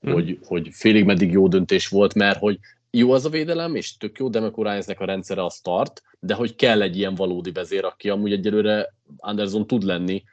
mm. 0.07 0.11
hogy, 0.11 0.39
hogy 0.43 0.69
félig 0.71 1.05
meddig 1.05 1.31
jó 1.31 1.47
döntés 1.47 1.87
volt, 1.87 2.13
mert 2.13 2.39
hogy 2.39 2.59
jó 2.91 3.11
az 3.11 3.25
a 3.25 3.29
védelem, 3.29 3.75
és 3.75 3.97
tök 3.97 4.17
jó, 4.17 4.29
Demeco 4.29 4.61
a 4.61 5.05
rendszere 5.05 5.43
a 5.43 5.49
start, 5.49 6.01
de 6.19 6.33
hogy 6.33 6.55
kell 6.55 6.81
egy 6.81 6.97
ilyen 6.97 7.15
valódi 7.15 7.51
vezér, 7.51 7.85
aki 7.85 8.09
amúgy 8.09 8.31
egyelőre 8.31 8.93
Anderson 9.17 9.67
tud 9.67 9.83
lenni, 9.83 10.23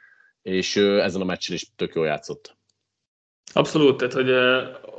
és 0.41 0.75
ezen 0.75 1.21
a 1.21 1.25
meccsen 1.25 1.55
is 1.55 1.71
tök 1.75 1.95
jól 1.95 2.05
játszott. 2.05 2.57
Abszolút, 3.53 3.97
tehát 3.97 4.13
hogy 4.13 4.31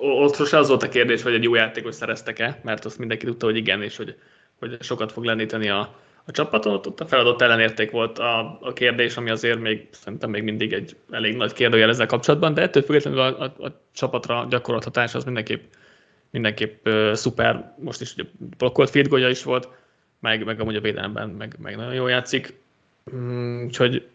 ott 0.01 0.35
sose 0.35 0.57
az 0.57 0.69
volt 0.69 0.83
a 0.83 0.89
kérdés, 0.89 1.23
hogy 1.23 1.35
egy 1.35 1.43
jó 1.43 1.55
játékos 1.55 1.95
szereztek-e, 1.95 2.61
mert 2.63 2.85
azt 2.85 2.99
mindenki 2.99 3.27
tudta, 3.27 3.47
hogy 3.47 3.57
igen, 3.57 3.83
és 3.83 3.97
hogy, 3.97 4.17
hogy 4.59 4.77
sokat 4.81 5.13
fog 5.13 5.25
lendíteni 5.25 5.69
a, 5.69 5.95
a 6.25 6.31
csapaton. 6.31 6.73
Ott 6.73 7.01
a 7.01 7.07
feladott 7.07 7.43
ellenérték 7.43 7.91
volt 7.91 8.19
a, 8.19 8.59
a 8.61 8.73
kérdés, 8.73 9.17
ami 9.17 9.31
azért 9.31 9.61
még 9.61 9.89
szerintem 9.91 10.31
még 10.31 10.43
mindig 10.43 10.73
egy 10.73 10.97
elég 11.11 11.37
nagy 11.37 11.53
kérdőjel 11.53 11.89
ezzel 11.89 12.07
kapcsolatban, 12.07 12.55
de 12.55 12.63
ettől 12.63 12.83
függetlenül 12.83 13.21
a, 13.21 13.41
a, 13.41 13.65
a 13.65 13.81
csapatra 13.95 14.47
gyakorolt 14.51 14.85
hatás 14.85 15.15
az 15.15 15.25
mindenképp, 15.25 15.63
mindenképp 16.31 16.87
uh, 16.87 17.13
szuper. 17.13 17.75
Most 17.79 18.01
is 18.01 18.13
ugye 18.13 18.25
blokkolt 18.59 18.91
field 18.91 19.31
is 19.31 19.43
volt, 19.43 19.69
meg, 20.21 20.45
meg 20.45 20.61
amúgy 20.61 20.77
a 20.77 20.81
védelemben 20.81 21.29
meg, 21.29 21.57
meg 21.63 21.77
nagyon 21.77 21.95
jól 21.95 22.11
játszik. 22.11 22.55
Mm, 23.15 23.65
úgyhogy 23.65 24.07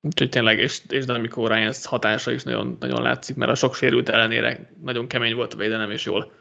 Úgyhogy 0.00 0.28
tényleg, 0.28 0.58
és, 0.58 0.80
és 0.88 1.04
Damico 1.04 1.46
Ryan 1.46 1.72
hatása 1.82 2.30
is 2.30 2.42
nagyon, 2.42 2.76
nagyon 2.80 3.02
látszik, 3.02 3.36
mert 3.36 3.50
a 3.50 3.54
sok 3.54 3.74
sérült 3.74 4.08
ellenére 4.08 4.70
nagyon 4.82 5.06
kemény 5.06 5.34
volt 5.34 5.54
a 5.54 5.56
védelem, 5.56 5.90
és 5.90 6.04
jól, 6.04 6.32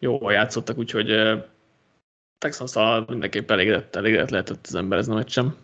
jól 0.00 0.32
játszottak, 0.32 0.78
úgyhogy 0.78 1.10
uh, 1.10 1.44
texans 2.38 2.72
mindenképp 3.06 3.50
elégedett, 3.50 3.96
elégedett 3.96 4.30
lehetett 4.30 4.66
az 4.66 4.74
ember 4.74 4.98
ezen 4.98 5.12
a 5.12 5.16
meccsem. 5.16 5.56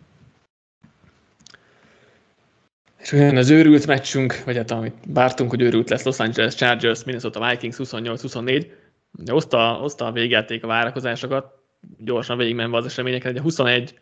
És 2.97 3.11
olyan 3.11 3.37
az 3.37 3.49
őrült 3.49 3.87
meccsünk, 3.87 4.43
vagy 4.45 4.55
hát 4.55 4.71
amit 4.71 4.95
vártunk, 5.07 5.49
hogy 5.49 5.61
őrült 5.61 5.89
lesz 5.89 6.03
Los 6.03 6.19
Angeles 6.19 6.55
Chargers, 6.55 7.03
Minnesota 7.03 7.49
Vikings 7.49 7.77
28-24. 7.79 8.67
Hozta, 9.25 9.73
hozta 9.73 10.05
a 10.05 10.11
végjáték 10.11 10.63
a 10.63 10.67
várakozásokat, 10.67 11.53
gyorsan 11.97 12.37
végigmenve 12.37 12.77
az 12.77 12.85
eseményeket, 12.85 13.35
egy 13.35 13.41
21 13.41 13.99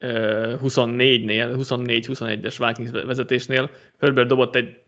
24-nél, 0.00 1.54
24-21-es 1.58 2.54
Vikings 2.66 3.04
vezetésnél 3.04 3.70
Herbert 3.98 4.28
dobott 4.28 4.54
egy 4.54 4.80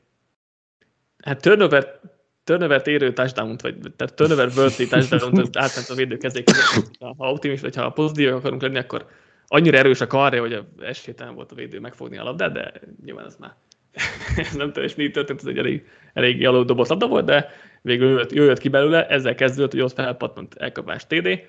hát 1.22 1.42
turnover, 1.42 2.00
turnover 2.44 2.82
érő 2.84 3.12
touchdown 3.12 3.56
vagy 3.62 3.76
tehát 3.96 4.14
turnover 4.14 4.48
worthy 4.56 4.86
touchdown 4.86 5.48
átment 5.52 5.88
a 5.88 5.94
védő 5.94 6.16
kezék. 6.16 6.50
Ha 6.98 7.30
optimist, 7.30 7.62
vagy 7.62 7.76
ha 7.76 7.90
pozitívak 7.90 8.34
akarunk 8.34 8.62
lenni, 8.62 8.78
akkor 8.78 9.06
annyira 9.46 9.78
erős 9.78 10.00
a 10.00 10.06
karja, 10.06 10.40
hogy 10.40 10.64
esélytelen 10.80 11.34
volt 11.34 11.52
a 11.52 11.54
védő 11.54 11.80
megfogni 11.80 12.18
a 12.18 12.24
labdát, 12.24 12.52
de 12.52 12.72
nyilván 13.04 13.26
ez 13.26 13.36
már 13.38 13.54
ez 14.36 14.52
nem 14.52 14.72
és 14.74 14.94
mi 14.94 15.10
történt, 15.10 15.40
ez 15.40 15.46
egy 15.46 15.58
elég, 15.58 15.86
elég 16.12 16.40
jaló 16.40 16.62
dobott 16.62 16.88
labda 16.88 17.06
volt, 17.06 17.24
de 17.24 17.48
végül 17.82 18.18
jött, 18.18 18.32
jött 18.32 18.58
ki 18.58 18.68
belőle, 18.68 19.06
ezzel 19.06 19.34
kezdődött, 19.34 19.70
hogy 19.70 19.80
ott 19.80 19.92
felpattant 19.92 20.54
elkapás 20.54 21.06
TD, 21.06 21.40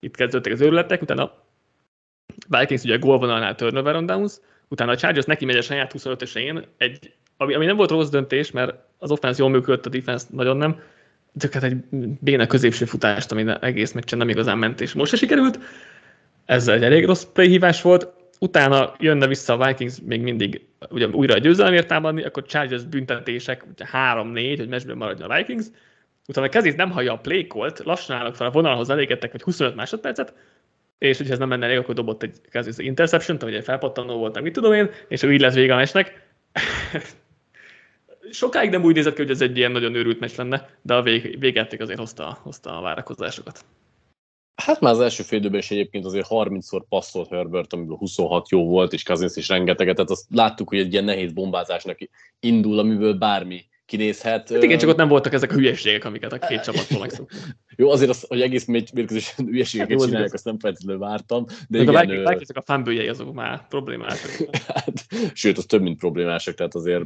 itt 0.00 0.16
kezdődtek 0.16 0.52
az 0.52 0.60
őrületek, 0.60 1.02
utána 1.02 1.45
Vikings 2.48 2.82
ugye 2.82 2.96
gólvonalnál 2.96 3.54
turnover 3.54 3.96
on 3.96 4.06
downs, 4.06 4.32
utána 4.68 4.90
a 4.90 4.96
Chargers 4.96 5.26
neki 5.26 5.44
megy 5.44 5.56
a 5.56 5.62
saját 5.62 5.92
25-esén, 5.98 6.64
egy, 6.76 7.12
ami, 7.36 7.54
ami, 7.54 7.66
nem 7.66 7.76
volt 7.76 7.90
rossz 7.90 8.08
döntés, 8.08 8.50
mert 8.50 8.74
az 8.98 9.10
offense 9.10 9.42
jól 9.42 9.50
működött, 9.50 9.86
a 9.86 9.88
defense 9.88 10.26
nagyon 10.30 10.56
nem, 10.56 10.80
csak 11.38 11.52
hát 11.52 11.62
egy 11.62 11.76
béna 12.20 12.46
középső 12.46 12.84
futást, 12.84 13.32
ami 13.32 13.44
egész 13.60 13.92
meccsen 13.92 14.18
nem 14.18 14.28
igazán 14.28 14.58
ment, 14.58 14.80
és 14.80 14.92
most 14.92 15.10
se 15.10 15.16
sikerült. 15.16 15.58
Ez 16.44 16.68
egy 16.68 16.84
elég 16.84 17.04
rossz 17.04 17.24
playhívás 17.24 17.82
volt. 17.82 18.08
Utána 18.40 18.94
jönne 18.98 19.26
vissza 19.26 19.58
a 19.58 19.66
Vikings 19.66 19.94
még 20.04 20.20
mindig 20.20 20.66
ugye 20.90 21.06
újra 21.06 21.34
a 21.34 21.38
győzelemért 21.38 21.86
támadni, 21.86 22.24
akkor 22.24 22.44
Chargers 22.46 22.84
büntetések, 22.84 23.64
3-4, 23.92 24.54
hogy 24.58 24.68
meccsben 24.68 24.96
maradjon 24.96 25.30
a 25.30 25.36
Vikings. 25.36 25.66
Utána 26.28 26.46
a 26.46 26.50
kezét 26.50 26.76
nem 26.76 26.90
hallja 26.90 27.12
a 27.12 27.18
play 27.18 27.46
lassan 27.84 28.16
állnak 28.16 28.34
fel 28.34 28.46
a 28.46 28.50
vonalhoz, 28.50 28.90
elégedtek, 28.90 29.30
hogy 29.30 29.42
25 29.42 29.74
másodpercet, 29.74 30.34
és 30.98 31.16
hogyha 31.16 31.32
ez 31.32 31.38
nem 31.38 31.48
menne 31.48 31.64
elég, 31.64 31.78
akkor 31.78 31.94
dobott 31.94 32.22
egy 32.22 32.40
kezdő 32.50 32.84
interception 32.84 33.38
vagy 33.38 33.54
egy 33.54 33.64
felpattanó 33.64 34.18
volt, 34.18 34.40
mit 34.40 34.52
tudom 34.52 34.72
én, 34.72 34.90
és 35.08 35.22
így 35.22 35.40
lesz 35.40 35.54
vége 35.54 35.72
a 35.72 35.76
meccsnek. 35.76 36.12
Sokáig 38.30 38.70
nem 38.70 38.84
úgy 38.84 38.94
nézett 38.94 39.14
ki, 39.14 39.22
hogy 39.22 39.30
ez 39.30 39.40
egy 39.40 39.56
ilyen 39.56 39.72
nagyon 39.72 39.94
őrült 39.94 40.20
meccs 40.20 40.36
lenne, 40.36 40.68
de 40.82 40.94
a 40.94 41.02
vég, 41.02 41.38
végjáték 41.38 41.80
azért 41.80 41.98
hozta, 41.98 42.38
hozta 42.42 42.78
a 42.78 42.80
várakozásokat. 42.80 43.64
Hát 44.54 44.80
már 44.80 44.92
az 44.92 45.00
első 45.00 45.22
fél 45.22 45.38
időben 45.38 45.58
is 45.58 45.70
egyébként 45.70 46.04
azért 46.04 46.26
30-szor 46.30 46.82
passzolt 46.88 47.28
Herbert, 47.28 47.72
amiből 47.72 47.96
26 47.96 48.48
jó 48.48 48.66
volt, 48.66 48.92
és 48.92 49.02
Kazinsz 49.02 49.36
is 49.36 49.48
rengeteget, 49.48 49.94
tehát 49.94 50.10
azt 50.10 50.26
láttuk, 50.30 50.68
hogy 50.68 50.78
egy 50.78 50.92
ilyen 50.92 51.04
nehéz 51.04 51.32
bombázásnak 51.32 51.98
indul, 52.40 52.78
amiből 52.78 53.14
bármi 53.14 53.64
kinézhet. 53.86 54.50
Hát 54.50 54.62
igen, 54.62 54.78
csak 54.78 54.88
ott 54.88 54.96
nem 54.96 55.08
voltak 55.08 55.32
ezek 55.32 55.50
a 55.50 55.54
hülyeségek, 55.54 56.04
amiket 56.04 56.32
a 56.32 56.38
két 56.38 56.60
csapattól 56.60 57.00
megszoktunk. 57.00 57.42
Jó, 57.76 57.90
azért 57.90 58.10
az, 58.10 58.24
hogy 58.28 58.40
egész 58.40 58.64
mérkőzésen 58.64 59.46
hülyeségeket 59.46 59.98
hát, 59.98 60.08
csinálják, 60.08 60.32
azt 60.32 60.44
nem 60.44 60.58
feltétlenül 60.58 61.00
vártam. 61.00 61.44
De, 61.68 61.78
de 61.78 61.82
igen, 61.82 62.00
a 62.00 62.00
Vikings, 62.00 62.40
ezek 62.40 62.56
a 62.56 62.62
fanbőjei 62.62 63.08
azok 63.08 63.34
már 63.34 63.68
problémásak. 63.68 64.30
hát, 64.66 65.06
sőt, 65.32 65.58
az 65.58 65.64
több, 65.64 65.82
mint 65.82 65.98
problémásak, 65.98 66.54
tehát 66.54 66.74
azért 66.74 67.04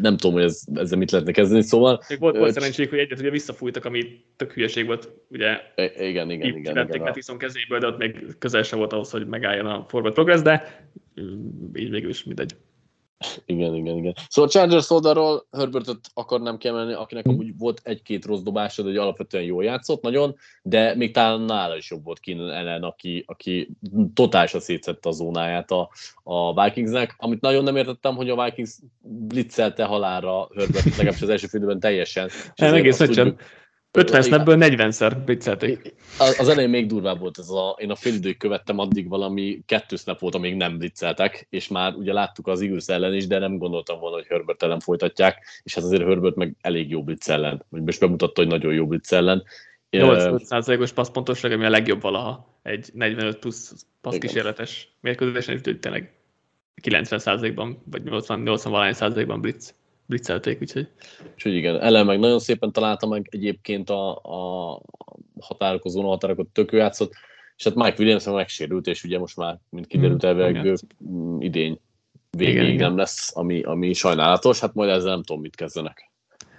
nem 0.00 0.16
tudom, 0.16 0.32
hogy 0.32 0.42
ez, 0.42 0.62
ezzel 0.74 0.98
mit 0.98 1.10
lehetne 1.10 1.32
kezdeni, 1.32 1.62
szóval... 1.62 2.02
Még 2.08 2.18
volt, 2.18 2.36
volt 2.36 2.52
szerencséjük, 2.52 2.90
hogy 2.90 3.00
egyet 3.00 3.18
ugye 3.18 3.30
visszafújtak, 3.30 3.84
ami 3.84 4.24
tök 4.36 4.52
hülyeség 4.52 4.86
volt, 4.86 5.10
ugye 5.28 5.60
igen, 5.76 6.30
igen, 6.30 6.30
igen, 6.30 6.56
igen, 6.56 6.88
igen. 6.88 7.00
Mattison 7.00 7.38
kezéből, 7.38 7.78
de 7.78 7.86
ott 7.86 7.98
még 7.98 8.26
közel 8.38 8.62
sem 8.62 8.78
volt 8.78 8.92
ahhoz, 8.92 9.10
hogy 9.10 9.26
megálljon 9.26 9.66
a 9.66 9.84
forward 9.88 10.14
progress, 10.14 10.40
de 10.40 10.86
így 11.74 11.90
végül 11.90 12.10
is 12.10 12.24
mindegy. 12.24 12.56
Igen, 13.44 13.74
igen, 13.74 13.96
igen. 13.96 14.14
Szóval 14.28 14.50
Chargers 14.50 14.90
oldalról 14.90 15.46
Herbertet 15.52 15.98
akarnám 16.14 16.58
kiemelni, 16.58 16.92
akinek 16.92 17.26
amúgy 17.26 17.58
volt 17.58 17.80
egy-két 17.84 18.24
rossz 18.24 18.40
dobása, 18.40 18.82
de 18.82 19.00
alapvetően 19.00 19.44
jól 19.44 19.64
játszott 19.64 20.02
nagyon, 20.02 20.36
de 20.62 20.94
még 20.94 21.12
talán 21.12 21.40
nála 21.40 21.76
is 21.76 21.90
jobb 21.90 22.04
volt 22.04 22.20
Keenan 22.20 22.50
ellen, 22.50 22.82
aki, 22.82 23.24
aki 23.26 23.68
totálisan 24.14 24.60
szétszette 24.60 25.08
a 25.08 25.12
zónáját 25.12 25.70
a, 25.70 25.90
a 26.22 26.64
Vikingsnek, 26.64 27.14
amit 27.18 27.40
nagyon 27.40 27.64
nem 27.64 27.76
értettem, 27.76 28.14
hogy 28.14 28.30
a 28.30 28.44
Vikings 28.44 28.70
blitzelte 29.02 29.84
halára 29.84 30.48
Herbert, 30.56 30.84
legalábbis 30.84 31.22
az 31.22 31.28
első 31.28 31.46
félidőben 31.46 31.80
teljesen. 31.80 32.30
Nem, 32.56 32.74
egész 32.74 32.96
tudjuk, 32.96 33.40
50 33.96 34.22
snapből 34.22 34.56
40-szer 34.60 35.16
blitzelték. 35.24 35.94
Az 36.18 36.48
elején 36.48 36.70
még 36.70 36.86
durvább 36.86 37.18
volt 37.18 37.38
ez 37.38 37.48
a, 37.48 37.76
én 37.78 37.90
a 37.90 37.94
félidőt 37.94 38.36
követtem, 38.36 38.78
addig 38.78 39.08
valami 39.08 39.62
kettő 39.66 39.96
snap 39.96 40.18
volt, 40.18 40.34
amíg 40.34 40.56
nem 40.56 40.78
blitzeltek, 40.78 41.46
és 41.50 41.68
már 41.68 41.94
ugye 41.94 42.12
láttuk 42.12 42.46
az 42.46 42.60
Eagles 42.60 42.86
ellen 42.86 43.14
is, 43.14 43.26
de 43.26 43.38
nem 43.38 43.58
gondoltam 43.58 43.98
volna, 43.98 44.16
hogy 44.16 44.26
Herbert 44.28 44.62
ellen 44.62 44.80
folytatják, 44.80 45.62
és 45.62 45.74
hát 45.74 45.84
azért 45.84 46.02
Herbert 46.02 46.34
meg 46.34 46.54
elég 46.60 46.90
jó 46.90 47.02
blitz 47.02 47.28
ellen, 47.28 47.64
vagy 47.68 47.82
most 47.82 48.00
bemutatta, 48.00 48.40
hogy 48.40 48.50
nagyon 48.50 48.72
jó 48.72 48.86
blitz 48.86 49.12
ellen. 49.12 49.44
85%-os 49.90 50.92
passzpontosság, 50.92 51.52
ami 51.52 51.64
a 51.64 51.70
legjobb 51.70 52.00
valaha 52.00 52.58
egy 52.62 52.90
45 52.92 53.38
plusz 53.38 53.86
passzkísérletes 54.00 54.96
mérkőzésen, 55.00 55.54
és 55.54 55.76
tényleg 55.80 56.12
90%-ban, 56.82 57.82
vagy 57.90 58.02
80, 58.02 58.40
80 58.40 58.92
százalékban 58.92 59.40
blitz 59.40 59.74
blitzelték, 60.06 60.60
úgyhogy... 60.60 60.88
Úgyhogy 61.34 61.54
igen, 61.54 61.80
ellen 61.80 62.06
meg 62.06 62.18
nagyon 62.18 62.38
szépen 62.38 62.72
találta 62.72 63.06
meg 63.06 63.28
egyébként 63.30 63.90
a, 63.90 64.10
a 64.16 64.80
határok, 65.40 65.84
a 65.84 65.88
zóna 65.88 66.08
határokat 66.08 66.46
tök 66.46 66.72
játszott, 66.72 67.12
és 67.56 67.64
hát 67.64 67.74
Mike 67.74 67.94
Williams 67.98 68.24
megsérült, 68.24 68.86
és 68.86 69.04
ugye 69.04 69.18
most 69.18 69.36
már, 69.36 69.58
mint 69.70 69.86
kiderült 69.86 70.26
mm, 70.26 70.28
elvileg, 70.28 70.78
idény 71.38 71.80
végéig 72.30 72.74
igen, 72.74 72.88
nem 72.88 72.96
lesz, 72.96 73.36
ami, 73.36 73.62
ami 73.62 73.92
sajnálatos, 73.92 74.60
hát 74.60 74.74
majd 74.74 74.90
ezzel 74.90 75.10
nem 75.10 75.22
tudom, 75.22 75.42
mit 75.42 75.56
kezdenek. 75.56 76.10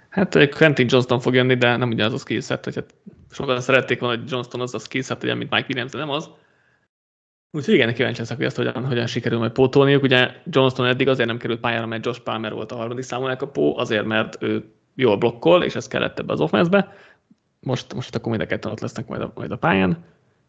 Hát 0.08 0.48
Quentin 0.48 0.86
Johnston 0.88 1.20
fog 1.20 1.34
jönni, 1.34 1.54
de 1.54 1.76
nem 1.76 1.90
ugyanaz 1.90 2.12
a 2.12 2.18
skillset, 2.18 2.64
hogy 2.64 2.74
hát 2.74 2.94
sokan 3.30 3.60
szerették 3.60 4.00
volna, 4.00 4.16
hogy 4.16 4.30
Johnston 4.30 4.60
az 4.60 4.74
a 4.74 4.78
skillset, 4.78 5.22
ugye, 5.22 5.34
mint 5.34 5.50
Mike 5.50 5.66
Williams, 5.68 5.92
de 5.92 5.98
nem 5.98 6.10
az. 6.10 6.30
Úgyhogy 7.50 7.74
igen, 7.74 7.94
kíváncsi 7.94 8.20
leszek, 8.20 8.36
hogy 8.36 8.46
ezt 8.46 8.56
hogyan, 8.56 8.84
hogyan 8.84 9.06
sikerül 9.06 9.38
majd 9.38 9.52
pótolniuk. 9.52 10.02
Ugye 10.02 10.30
Johnston 10.44 10.86
eddig 10.86 11.08
azért 11.08 11.28
nem 11.28 11.38
került 11.38 11.60
pályára, 11.60 11.86
mert 11.86 12.04
Josh 12.04 12.20
Palmer 12.20 12.52
volt 12.52 12.72
a 12.72 12.76
harmadik 12.76 13.04
számú 13.04 13.26
elkapó, 13.26 13.78
azért, 13.78 14.04
mert 14.04 14.42
ő 14.42 14.64
jól 14.94 15.16
blokkol, 15.16 15.62
és 15.62 15.74
ez 15.74 15.88
kellett 15.88 16.18
ebbe 16.18 16.32
az 16.32 16.40
offense-be. 16.40 16.94
Most, 17.60 17.94
most 17.94 18.14
akkor 18.14 18.30
mind 18.30 18.42
a 18.42 18.46
ketten 18.46 18.72
ott 18.72 18.80
lesznek 18.80 19.06
majd 19.06 19.22
a, 19.22 19.32
majd 19.34 19.50
a 19.50 19.56
pályán. 19.56 20.04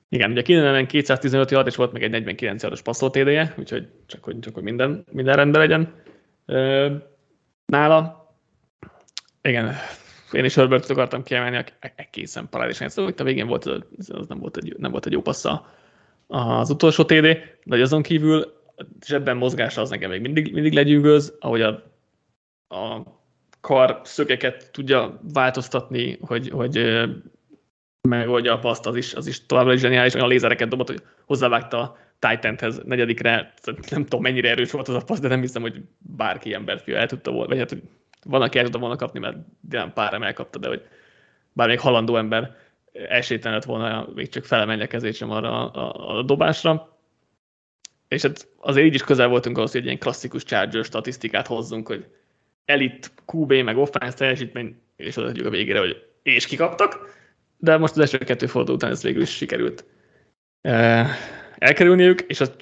Igen, 0.10 0.32
ugye 0.32 0.42
Keenan 0.42 0.86
215 0.86 1.52
yard, 1.52 1.68
és 1.68 1.76
volt 1.76 1.92
meg 1.92 2.04
egy 2.04 2.10
49 2.10 2.62
yardos 2.62 2.82
passzol 2.82 3.10
TD-je, 3.10 3.54
úgyhogy 3.58 3.88
csak 4.06 4.24
hogy, 4.24 4.40
csak 4.40 4.54
hogy 4.54 4.64
minden, 4.64 5.06
minden 5.12 5.36
rendben 5.36 5.62
legyen 5.62 5.94
nála. 7.66 8.28
Igen, 9.42 9.76
én 10.32 10.46
is 10.46 10.56
Herbertot 10.56 10.90
akartam 10.90 11.24
kiemelni, 11.24 11.64
egészen 11.96 12.50
parádésen. 12.50 12.90
Szóval 12.90 13.12
itt 13.12 13.20
a 13.20 13.24
végén 13.24 13.48
volt, 13.48 13.66
az 13.66 14.28
nem 14.28 14.40
volt 14.40 14.58
egy, 14.58 14.76
nem 14.78 14.92
volt 14.92 15.06
egy 15.06 15.12
jó 15.12 15.22
passza 15.22 15.78
az 16.30 16.70
utolsó 16.70 17.04
TD, 17.04 17.38
de 17.64 17.82
azon 17.82 18.02
kívül 18.02 18.54
zsebben 19.06 19.38
mozgása 19.38 19.82
az 19.82 19.90
nekem 19.90 20.10
még 20.10 20.22
mindig, 20.22 20.54
mindig 20.54 20.74
legyűgöz, 20.74 21.38
ahogy 21.40 21.62
a, 21.62 21.70
a 22.68 23.04
kar 23.62 24.02
szökeket 24.04 24.72
tudja 24.72 25.20
változtatni, 25.34 26.18
hogy, 26.22 26.50
hogy 26.50 27.04
megoldja 28.02 28.54
a 28.54 28.60
paszt, 28.60 28.86
az 28.86 28.96
is, 28.96 29.14
az 29.14 29.28
is 29.28 29.46
továbbra 29.46 29.74
is 29.74 29.80
zseniális, 29.80 30.14
olyan 30.14 30.28
lézereket 30.28 30.70
dobott, 30.70 30.88
hogy 30.88 31.02
hozzávágta 31.26 31.80
a 31.80 31.98
Titanhez 32.20 32.82
negyedikre, 32.86 33.54
nem 33.90 34.04
tudom 34.04 34.22
mennyire 34.22 34.50
erős 34.50 34.72
volt 34.72 34.88
az 34.88 34.96
a 34.96 35.04
passz, 35.06 35.20
de 35.20 35.28
nem 35.28 35.42
hiszem, 35.42 35.62
hogy 35.62 35.82
bárki 35.98 36.54
ember 36.54 36.82
el 36.86 37.08
tudta 37.08 37.32
volna, 37.32 37.48
vagy 37.48 37.58
hát, 37.58 37.70
hogy 37.70 37.82
van, 38.26 38.42
aki 38.42 38.58
el 38.58 38.64
tudta 38.64 38.80
volna 38.80 38.96
kapni, 38.96 39.20
mert 39.20 39.38
Dylan 39.62 39.94
pár 39.94 40.22
elkapta, 40.22 40.60
de 40.60 40.68
hogy 40.68 40.88
bár 41.54 41.68
még 41.68 41.80
halandó 41.80 42.16
ember 42.16 42.56
esélytelen 42.92 43.58
lett 43.58 43.68
volna 43.68 44.10
még 44.16 44.30
csak 44.30 44.46
felemelni 44.46 44.88
a 44.92 45.12
sem 45.12 45.32
arra 45.32 45.72
a, 45.72 45.86
a, 45.86 46.18
a 46.18 46.22
dobásra. 46.22 46.98
És 48.08 48.22
hát 48.22 48.48
azért 48.58 48.86
így 48.86 48.94
is 48.94 49.04
közel 49.04 49.28
voltunk 49.28 49.58
ahhoz, 49.58 49.72
hogy 49.72 49.80
egy 49.80 49.86
ilyen 49.86 50.00
klasszikus 50.00 50.44
Charger 50.44 50.84
statisztikát 50.84 51.48
hozzunk, 51.48 51.88
hogy 51.88 52.06
elit, 52.66 53.12
QB, 53.34 53.54
meg 53.54 53.78
offense 53.78 54.18
teljesítmény, 54.18 54.82
és 54.96 55.18
oda 55.18 55.46
a 55.46 55.50
végére, 55.50 55.80
hogy 55.80 56.06
és 56.24 56.46
kikaptak, 56.46 57.18
de 57.58 57.78
most 57.78 57.94
az 57.94 58.00
első 58.00 58.18
kettő 58.18 58.46
forduló 58.46 58.76
után 58.76 58.92
ez 58.92 59.04
végül 59.04 59.22
is 59.22 59.36
sikerült 59.36 59.86
elkerülniük, 61.58 62.22
és 62.22 62.40
a 62.40 62.56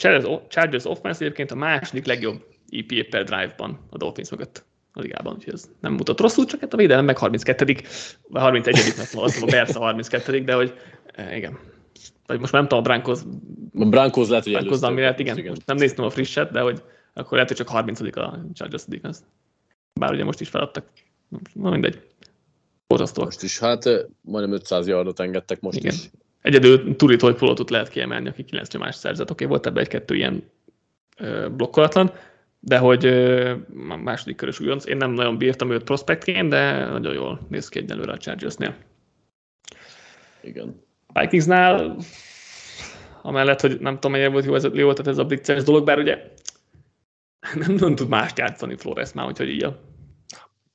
Chargers 0.47 0.85
offense 0.85 1.23
egyébként 1.23 1.51
a 1.51 1.55
második 1.55 2.05
legjobb 2.05 2.45
EPA 2.69 3.07
per 3.09 3.23
drive-ban 3.23 3.87
a 3.89 3.97
Dolphins 3.97 4.29
mögött 4.29 4.65
a 4.97 5.01
ligában, 5.01 5.33
úgyhogy 5.33 5.53
ez 5.53 5.69
nem 5.79 5.93
mutat 5.93 6.19
rosszul, 6.19 6.45
csak 6.45 6.59
hát 6.59 6.73
a 6.73 6.77
védelem 6.77 7.05
meg 7.05 7.17
32 7.17 7.65
vagy 7.65 8.41
31 8.41 8.75
mert 8.97 9.13
azt 9.13 9.41
a 9.41 9.45
Bears 9.45 9.75
a 9.75 9.79
32 9.79 10.43
de 10.43 10.53
hogy 10.53 10.73
igen. 11.31 11.59
Vagy 12.25 12.39
most 12.39 12.51
nem 12.51 12.61
tudom, 12.61 12.79
a 12.79 12.81
Brankos... 12.81 13.19
A 13.73 13.85
Brankos 13.85 14.27
lehet, 14.27 14.43
hogy 14.43 14.53
Brankos, 14.53 14.81
ami 14.81 15.01
lehet, 15.01 15.19
igen, 15.19 15.37
igen. 15.37 15.49
Most 15.49 15.65
nem 15.65 15.77
néztem 15.77 16.05
a 16.05 16.09
frisset, 16.09 16.51
de 16.51 16.59
hogy 16.59 16.83
akkor 17.13 17.31
lehet, 17.31 17.47
hogy 17.47 17.57
csak 17.57 17.67
30 17.67 18.17
a 18.17 18.39
Chargers 18.53 18.85
defense. 18.87 19.19
Bár 19.99 20.13
ugye 20.13 20.23
most 20.23 20.41
is 20.41 20.49
feladtak. 20.49 20.85
Na 21.53 21.69
mindegy. 21.69 22.01
Borzasztó. 22.87 23.23
Most 23.23 23.43
is, 23.43 23.59
hát 23.59 23.83
majdnem 24.21 24.55
500 24.55 24.87
yardot 24.87 25.19
engedtek 25.19 25.59
most 25.59 25.77
Igen. 25.77 25.93
is. 25.93 26.09
Egyedül 26.41 26.95
Turit 26.95 27.21
Hojpolotot 27.21 27.69
lehet 27.69 27.89
kiemelni, 27.89 28.27
aki 28.29 28.43
9 28.43 28.73
nyomás 28.73 28.95
szerzett. 28.95 29.31
Oké, 29.31 29.43
okay, 29.43 29.47
volt 29.47 29.65
ebbe 29.65 29.79
egy-kettő 29.79 30.15
ilyen 30.15 30.43
ö, 31.17 31.47
blokkolatlan, 31.49 32.11
de 32.67 32.77
hogy 32.77 33.05
második 34.03 34.35
körös 34.35 34.59
újonc. 34.59 34.85
Én 34.85 34.97
nem 34.97 35.11
nagyon 35.11 35.37
bírtam 35.37 35.71
őt 35.71 35.83
prospektként, 35.83 36.49
de 36.49 36.85
nagyon 36.85 37.13
jól 37.13 37.39
néz 37.49 37.69
ki 37.69 37.79
egyelőre 37.79 38.11
a 38.11 38.17
Chargersnél. 38.17 38.75
Igen. 40.41 40.81
Vikingsnál, 41.13 41.97
amellett, 43.21 43.61
hogy 43.61 43.79
nem 43.79 43.93
tudom, 43.93 44.11
mennyire 44.11 44.29
volt 44.29 44.45
jó 44.45 44.55
ez, 44.55 44.63
jó 44.73 44.83
volt 44.83 45.07
ez 45.07 45.17
a 45.17 45.25
blitzes 45.25 45.63
dolog, 45.63 45.85
bár 45.85 45.97
ugye 45.97 46.17
nem, 47.65 47.73
nem 47.73 47.95
tud 47.95 48.07
mást 48.07 48.37
játszani 48.37 48.75
Flores 48.75 49.13
már, 49.13 49.27
úgyhogy 49.27 49.49
így 49.49 49.63
a 49.63 49.79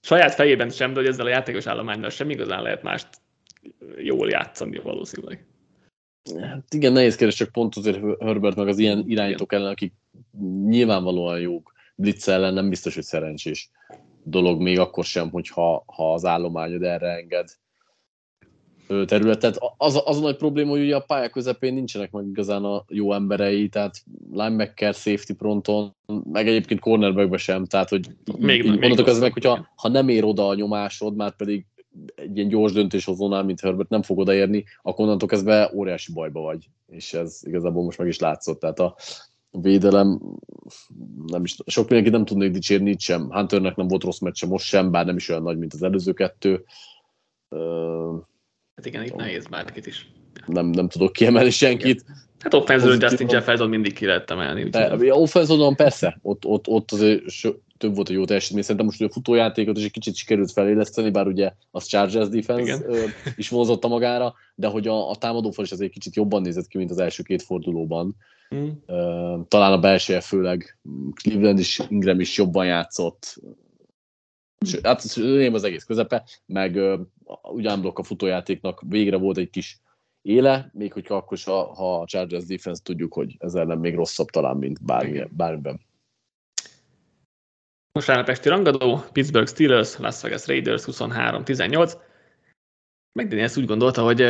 saját 0.01 0.35
fejében 0.35 0.71
sem, 0.71 0.93
de 0.93 1.01
hogy 1.01 1.09
ezzel 1.09 1.27
a 1.27 1.29
játékos 1.29 1.67
állománynal 1.67 2.11
sem 2.11 2.31
igazán 2.31 2.63
lehet 2.63 2.83
mást 2.83 3.09
jól 3.97 4.31
játszani 4.31 4.79
valószínűleg. 4.79 5.47
Hát 6.41 6.75
igen, 6.75 6.93
nehéz 6.93 7.17
kérdés, 7.17 7.37
csak 7.37 7.53
pont 7.53 7.77
azért 7.77 8.23
Herbert 8.23 8.57
meg 8.57 8.69
az 8.69 8.79
ilyen 8.79 9.05
irányítók 9.07 9.53
ellen, 9.53 9.71
akik 9.71 9.93
nyilvánvalóan 10.67 11.41
jók, 11.41 11.72
blitz 11.95 12.29
ellen 12.29 12.55
nem 12.55 12.69
biztos, 12.69 12.95
hogy 12.95 13.05
szerencsés 13.05 13.71
dolog, 14.25 14.61
még 14.61 14.79
akkor 14.79 15.05
sem, 15.05 15.31
hogyha 15.31 15.85
ha 15.87 16.13
az 16.13 16.25
állományod 16.25 16.83
erre 16.83 17.09
enged 17.09 17.49
területet. 19.07 19.59
Az, 19.77 20.03
az 20.05 20.17
a 20.17 20.21
nagy 20.21 20.37
probléma, 20.37 20.71
hogy 20.71 20.81
ugye 20.81 20.97
a 20.97 21.01
pálya 21.01 21.29
közepén 21.29 21.75
nincsenek 21.75 22.11
meg 22.11 22.27
igazán 22.27 22.65
a 22.65 22.85
jó 22.89 23.13
emberei, 23.13 23.69
tehát 23.69 24.03
linebacker, 24.33 24.95
safety 24.95 25.33
pronton, 25.33 25.95
meg 26.33 26.49
egyébként 26.49 26.81
cornerbackbe 26.81 27.37
sem, 27.37 27.65
tehát 27.65 27.89
hogy 27.89 28.07
még, 28.39 28.65
így, 28.65 28.79
még 28.79 29.01
az 29.01 29.19
meg, 29.19 29.33
hogyha 29.33 29.69
ha 29.77 29.89
nem 29.89 30.09
ér 30.09 30.25
oda 30.25 30.49
a 30.49 30.55
nyomásod, 30.55 31.17
már 31.17 31.37
pedig 31.37 31.67
egy 32.15 32.37
ilyen 32.37 32.49
gyors 32.49 32.73
döntéshozónál, 32.73 33.43
mint 33.43 33.61
Herbert 33.61 33.89
nem 33.89 34.03
fog 34.03 34.19
odaérni, 34.19 34.65
akkor 34.83 35.05
onnantól 35.05 35.29
kezdve 35.29 35.71
óriási 35.75 36.13
bajba 36.13 36.41
vagy. 36.41 36.69
És 36.87 37.13
ez 37.13 37.41
igazából 37.43 37.85
most 37.85 37.99
meg 37.99 38.09
is 38.09 38.19
látszott. 38.19 38.61
Tehát 38.61 38.79
a 38.79 38.97
védelem, 39.53 40.21
nem 41.27 41.45
is, 41.45 41.57
sok 41.67 41.89
mindenki 41.89 42.17
nem 42.17 42.25
tudnék 42.25 42.51
dicsérni 42.51 42.91
itt 42.91 43.01
sem. 43.01 43.31
Hunternek 43.31 43.77
nem 43.77 43.89
volt 43.89 44.03
rossz 44.03 44.19
meccse 44.19 44.47
most 44.47 44.67
sem, 44.67 44.91
bár 44.91 45.07
nem 45.07 45.17
is 45.17 45.29
olyan 45.29 45.43
nagy, 45.43 45.59
mint 45.59 45.75
az 45.75 45.83
előző 45.83 46.13
kettő. 46.13 46.65
Hát 48.75 48.87
igen, 48.87 49.05
itt 49.05 49.15
nehéz 49.15 49.47
bárkit 49.47 49.87
is. 49.87 50.11
Nem, 50.47 50.67
nem 50.67 50.89
tudok 50.89 51.13
kiemelni 51.13 51.51
senkit. 51.51 52.01
Igen. 52.01 52.17
Hát 52.39 52.55
offenzőn 52.55 53.01
Justin 53.01 53.29
Jefferson 53.31 53.69
mindig 53.69 53.93
ki 53.93 54.07
lehet 54.07 54.31
emelni. 54.31 54.71
Offenzőn 55.11 55.75
persze, 55.75 56.19
ott, 56.23 56.45
ott, 56.45 56.69
ott 56.69 56.93
azért 56.93 57.23
több 57.83 57.95
volt 57.95 58.09
a 58.09 58.13
jó 58.13 58.25
teljesítmény. 58.25 58.63
Szerintem 58.63 58.87
most 58.87 59.03
a 59.03 59.11
futójátékot 59.11 59.79
is 59.79 59.85
egy 59.85 59.91
kicsit 59.91 60.15
sikerült 60.15 60.53
feléleszteni, 60.53 61.11
bár 61.11 61.27
ugye 61.27 61.53
az 61.71 61.87
Chargers 61.87 62.29
defense 62.29 62.85
ö, 62.87 63.05
is 63.37 63.49
vonzotta 63.49 63.89
magára, 63.89 64.35
de 64.55 64.67
hogy 64.67 64.89
a, 64.89 65.11
a 65.11 65.17
támadófal 65.17 65.65
is 65.65 65.73
azért 65.73 65.89
egy 65.89 65.95
kicsit 65.95 66.17
jobban 66.17 66.43
nézett 66.43 66.67
ki, 66.67 66.79
mint 66.79 66.91
az 66.91 66.99
első 66.99 67.23
két 67.23 67.43
fordulóban. 67.43 68.17
Mm. 68.55 68.69
Talán 69.49 69.73
a 69.73 69.79
belseje 69.79 70.21
főleg 70.21 70.79
Cleveland 71.15 71.59
is, 71.59 71.81
Ingram 71.89 72.21
is 72.21 72.37
jobban 72.37 72.67
játszott. 72.67 73.43
Sőt, 74.67 74.87
hát 74.87 75.17
én 75.17 75.55
az 75.55 75.65
egész 75.65 75.85
közepe, 75.85 76.25
meg 76.47 76.79
ugyanblokk 77.43 77.99
a 77.99 78.03
futójátéknak 78.03 78.83
végre 78.89 79.17
volt 79.17 79.37
egy 79.37 79.51
kis 79.51 79.81
éle, 80.23 80.71
még 80.73 80.93
hogyha 80.93 81.15
akkor 81.15 81.39
ha, 81.45 81.75
ha 81.75 82.01
a 82.01 82.07
Chargers 82.07 82.45
defense 82.45 82.83
tudjuk, 82.83 83.15
hogy 83.15 83.37
ezzel 83.39 83.65
nem 83.65 83.79
még 83.79 83.95
rosszabb 83.95 84.29
talán, 84.29 84.57
mint 84.57 84.85
bármi, 84.85 85.23
bármiben. 85.31 85.81
Vasárnap 87.93 88.29
esti 88.29 88.49
rangadó, 88.49 89.05
Pittsburgh 89.13 89.49
Steelers, 89.49 89.99
Las 89.99 90.21
Vegas 90.21 90.47
Raiders 90.47 90.83
23-18. 90.87 91.93
McDaniel 93.13 93.45
ezt 93.45 93.57
úgy 93.57 93.67
gondolta, 93.67 94.03
hogy 94.03 94.25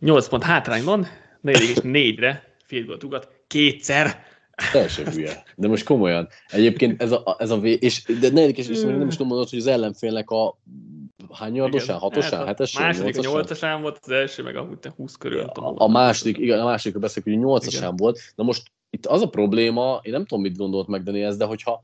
8 0.00 0.28
pont 0.28 0.42
hátrányban, 0.42 1.06
4 1.40 1.60
és 1.60 1.76
4-re 1.82 2.54
field 2.64 2.86
goal 2.86 2.98
ugat, 3.04 3.28
kétszer. 3.46 4.24
Teljesen 4.72 5.12
hülye. 5.12 5.42
De 5.54 5.68
most 5.68 5.84
komolyan. 5.84 6.28
Egyébként 6.46 7.02
ez 7.02 7.12
a, 7.12 7.36
ez 7.38 7.50
a 7.50 7.58
vé... 7.58 7.72
és 7.72 8.04
de 8.04 8.30
negyedik 8.30 8.58
és 8.58 8.66
nem 8.66 9.06
is 9.06 9.16
tudom 9.16 9.26
mondani, 9.26 9.50
hogy 9.50 9.58
az 9.58 9.66
ellenfélnek 9.66 10.30
a 10.30 10.58
hány 11.32 11.54
yardosán? 11.54 11.98
Hatosán? 11.98 12.38
Hát 12.38 12.48
hetesán? 12.48 12.82
Második 12.82 13.18
a 13.18 13.20
nyolcasán 13.20 13.82
volt 13.82 13.98
az 14.02 14.10
első, 14.10 14.42
meg 14.42 14.56
amúgy 14.56 14.78
20 14.96 15.16
körül. 15.16 15.40
A, 15.40 15.72
a 15.76 15.88
második, 15.88 16.38
igen, 16.38 16.60
a 16.60 16.64
másodikról 16.64 17.02
beszélünk, 17.02 17.36
hogy 17.36 17.46
nyolcasán 17.46 17.96
volt. 17.96 18.20
Na 18.34 18.44
most 18.44 18.70
itt 18.90 19.06
az 19.06 19.22
a 19.22 19.28
probléma, 19.28 20.00
én 20.02 20.12
nem 20.12 20.24
tudom, 20.24 20.42
mit 20.42 20.56
gondolt 20.56 20.86
meg 20.86 21.02
Dani 21.02 21.36
de 21.36 21.44
hogyha 21.44 21.82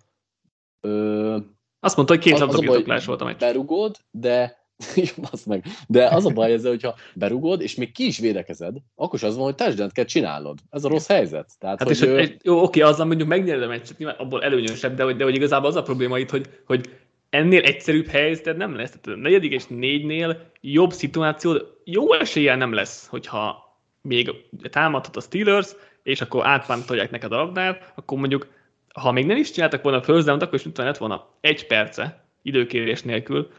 Ö, 0.83 1.37
Azt 1.81 1.97
mondta, 1.97 2.15
hogy 2.15 2.23
két 2.23 2.39
labdabirtoklás 2.39 3.05
volt 3.05 3.21
a 3.21 3.25
meccs. 3.25 3.39
Berugod, 3.39 3.97
de 4.11 4.61
jó, 5.17 5.25
meg. 5.47 5.65
De 5.89 6.07
az 6.07 6.27
a 6.27 6.31
baj 6.31 6.53
ezzel, 6.53 6.71
hogyha 6.71 6.95
berugod, 7.15 7.61
és 7.61 7.75
még 7.75 7.93
ki 7.93 8.07
is 8.07 8.19
védekezed, 8.19 8.77
akkor 8.95 9.19
is 9.19 9.25
az 9.25 9.37
van, 9.37 9.45
hogy 9.45 9.55
touchdown 9.55 9.91
kell 9.93 10.05
csinálod. 10.05 10.59
Ez 10.71 10.85
a 10.85 10.89
rossz 10.89 11.07
helyzet. 11.07 11.51
Tehát, 11.59 11.79
hát 11.79 11.89
hogy 11.89 11.97
és 11.97 12.03
ő... 12.03 12.19
egy, 12.19 12.37
jó, 12.43 12.63
oké, 12.63 12.81
azzal 12.81 13.07
mondjuk 13.07 13.29
megnyered 13.29 13.63
a 13.63 13.67
meccset, 13.67 13.99
nyilván 13.99 14.17
abból 14.19 14.43
előnyösebb, 14.43 14.95
de 14.95 15.05
hogy, 15.05 15.17
de 15.17 15.25
hogy 15.25 15.35
igazából 15.35 15.69
az 15.69 15.77
a 15.77 15.83
probléma 15.83 16.19
itt, 16.19 16.31
hogy, 16.31 16.49
hogy 16.67 16.91
ennél 17.31 17.63
egyszerűbb 17.63 18.07
helyzet 18.07 18.57
nem 18.57 18.77
lesz. 18.77 18.91
Tehát 18.91 19.19
a 19.19 19.23
negyedik 19.23 19.53
és 19.53 19.67
négynél 19.67 20.51
jobb 20.61 20.93
szituáció, 20.93 21.57
jó 21.85 22.13
eséllyel 22.13 22.57
nem 22.57 22.73
lesz, 22.73 23.07
hogyha 23.07 23.71
még 24.03 24.31
támadhat 24.71 25.17
a 25.17 25.21
Steelers, 25.21 25.71
és 26.03 26.21
akkor 26.21 26.47
átpántolják 26.47 27.11
neked 27.11 27.33
a 27.33 27.37
labdát, 27.37 27.93
akkor 27.95 28.19
mondjuk 28.19 28.47
ha 28.93 29.13
még 29.13 29.27
nem 29.27 29.37
is 29.37 29.51
csináltak 29.51 29.83
volna 29.83 29.99
a 29.99 30.03
first 30.03 30.27
down 30.27 30.41
akkor 30.41 30.55
is 30.55 30.67
utána 30.67 30.89
lett 30.89 30.99
volna 30.99 31.29
egy 31.41 31.67
perce 31.67 32.25
időkérés 32.43 33.03
nélkül, 33.03 33.51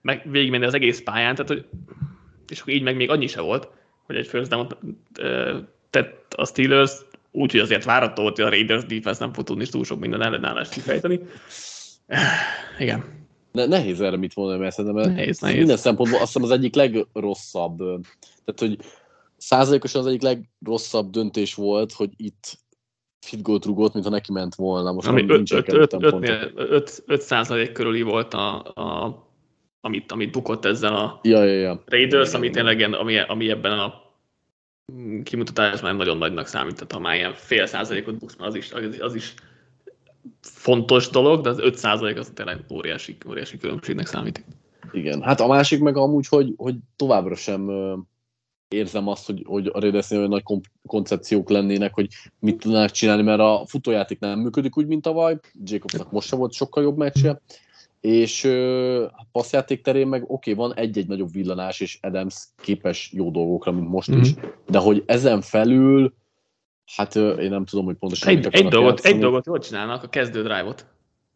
meg 0.00 0.30
végigmenni 0.30 0.64
az 0.64 0.74
egész 0.74 1.02
pályán, 1.02 1.34
tehát 1.34 1.50
hogy, 1.50 1.66
és 2.48 2.60
akkor 2.60 2.72
így 2.72 2.82
meg 2.82 2.96
még 2.96 3.10
annyi 3.10 3.26
se 3.26 3.40
volt, 3.40 3.68
hogy 4.06 4.16
egy 4.16 4.26
first 4.26 4.50
down 4.50 4.68
tett 5.90 6.34
a 6.34 6.46
Steelers, 6.46 6.92
úgyhogy 7.30 7.60
azért 7.60 7.84
várató 7.84 8.22
volt, 8.22 8.36
hogy 8.36 8.44
a 8.44 8.48
Raiders 8.48 8.84
defense 8.84 9.24
nem 9.24 9.32
fog 9.32 9.44
tudni 9.44 9.66
túl 9.66 9.84
sok 9.84 9.98
minden 10.00 10.22
ellenállást 10.22 10.72
kifejteni. 10.72 11.20
Igen. 12.78 13.04
Ne, 13.52 13.66
nehéz 13.66 14.00
erre 14.00 14.16
mit 14.16 14.34
mondani, 14.34 14.60
mert 14.60 14.74
szerintem 14.74 15.12
nehéz, 15.12 15.38
nehéz. 15.38 15.58
minden 15.58 15.76
szempontból 15.76 16.20
azt 16.20 16.32
hiszem 16.32 16.42
az 16.42 16.50
egyik 16.50 16.74
legrosszabb, 16.74 17.76
tehát 18.44 18.60
hogy 18.60 18.78
százalékosan 19.36 20.00
az 20.00 20.06
egyik 20.06 20.22
legrosszabb 20.22 21.10
döntés 21.10 21.54
volt, 21.54 21.92
hogy 21.92 22.10
itt 22.16 22.58
fit 23.24 23.42
gólt 23.42 23.64
rugott, 23.64 23.92
mintha 23.92 24.10
neki 24.10 24.32
ment 24.32 24.54
volna. 24.54 24.92
Most 24.92 25.08
Ami 25.08 25.26
5 27.06 27.20
százalék 27.20 27.72
körüli 27.72 28.02
volt 28.02 28.34
a, 28.34 28.56
a, 28.74 29.18
amit, 29.80 30.12
amit 30.12 30.32
bukott 30.32 30.64
ezzel 30.64 30.94
a 30.94 31.20
ja, 31.22 31.44
ja, 31.44 31.60
ja. 31.60 31.82
Raiders, 31.86 32.32
ja, 32.32 32.38
ami 32.38 32.50
tényleg 32.50 32.80
ami, 32.80 33.18
ami 33.18 33.50
ebben 33.50 33.78
a 33.78 34.02
kimutatásban 35.22 35.96
nagyon 35.96 36.18
nagynak 36.18 36.46
számít, 36.46 36.92
ha 36.92 36.98
már 36.98 37.14
ilyen 37.14 37.34
fél 37.34 37.66
százalékot 37.66 38.18
buksz, 38.18 38.36
az 38.38 38.54
is, 38.54 38.72
az, 38.72 38.96
az 39.00 39.14
is 39.14 39.34
fontos 40.40 41.08
dolog, 41.08 41.40
de 41.40 41.48
az 41.48 41.58
5 41.58 41.76
százalék 41.76 42.18
az 42.18 42.30
tényleg 42.34 42.64
óriási, 42.72 43.16
óriási 43.28 43.58
különbségnek 43.58 44.06
számít. 44.06 44.44
Igen, 44.92 45.22
hát 45.22 45.40
a 45.40 45.46
másik 45.46 45.80
meg 45.80 45.96
amúgy, 45.96 46.28
hogy, 46.28 46.52
hogy 46.56 46.74
továbbra 46.96 47.34
sem 47.34 47.70
érzem 48.68 49.08
azt, 49.08 49.26
hogy, 49.26 49.42
hogy 49.46 49.66
a 49.72 49.80
Raidersnél 49.80 50.18
olyan 50.18 50.30
nagy 50.30 50.62
koncepciók 50.86 51.48
lennének, 51.48 51.94
hogy 51.94 52.08
mit 52.38 52.58
tudnának 52.58 52.90
csinálni, 52.90 53.22
mert 53.22 53.40
a 53.40 53.64
futójáték 53.66 54.18
nem 54.18 54.38
működik 54.38 54.78
úgy, 54.78 54.86
mint 54.86 55.02
tavaly. 55.02 55.38
Jacobsnak 55.64 56.12
most 56.12 56.28
sem 56.28 56.38
volt 56.38 56.52
sokkal 56.52 56.82
jobb 56.82 56.96
meccse, 56.96 57.40
és 58.00 58.44
a 59.12 59.26
passzjáték 59.32 59.82
terén 59.82 60.06
meg 60.06 60.22
oké, 60.22 60.52
okay, 60.52 60.54
van 60.66 60.76
egy-egy 60.76 61.06
nagyobb 61.06 61.32
villanás, 61.32 61.80
és 61.80 61.98
Adams 62.02 62.44
képes 62.62 63.12
jó 63.12 63.30
dolgokra, 63.30 63.72
mint 63.72 63.88
most 63.88 64.10
mm-hmm. 64.10 64.20
is, 64.20 64.34
de 64.66 64.78
hogy 64.78 65.02
ezen 65.06 65.40
felül, 65.40 66.14
hát 66.96 67.16
én 67.16 67.50
nem 67.50 67.64
tudom, 67.64 67.84
hogy 67.84 67.96
pontosan 67.96 68.28
egy, 68.28 68.46
egy 68.50 68.68
dolgot, 68.68 69.00
egy 69.00 69.18
dolgot 69.18 69.46
jól 69.46 69.58
csinálnak, 69.58 70.02
a 70.02 70.08
kezdő 70.08 70.42
drive-ot. 70.42 70.86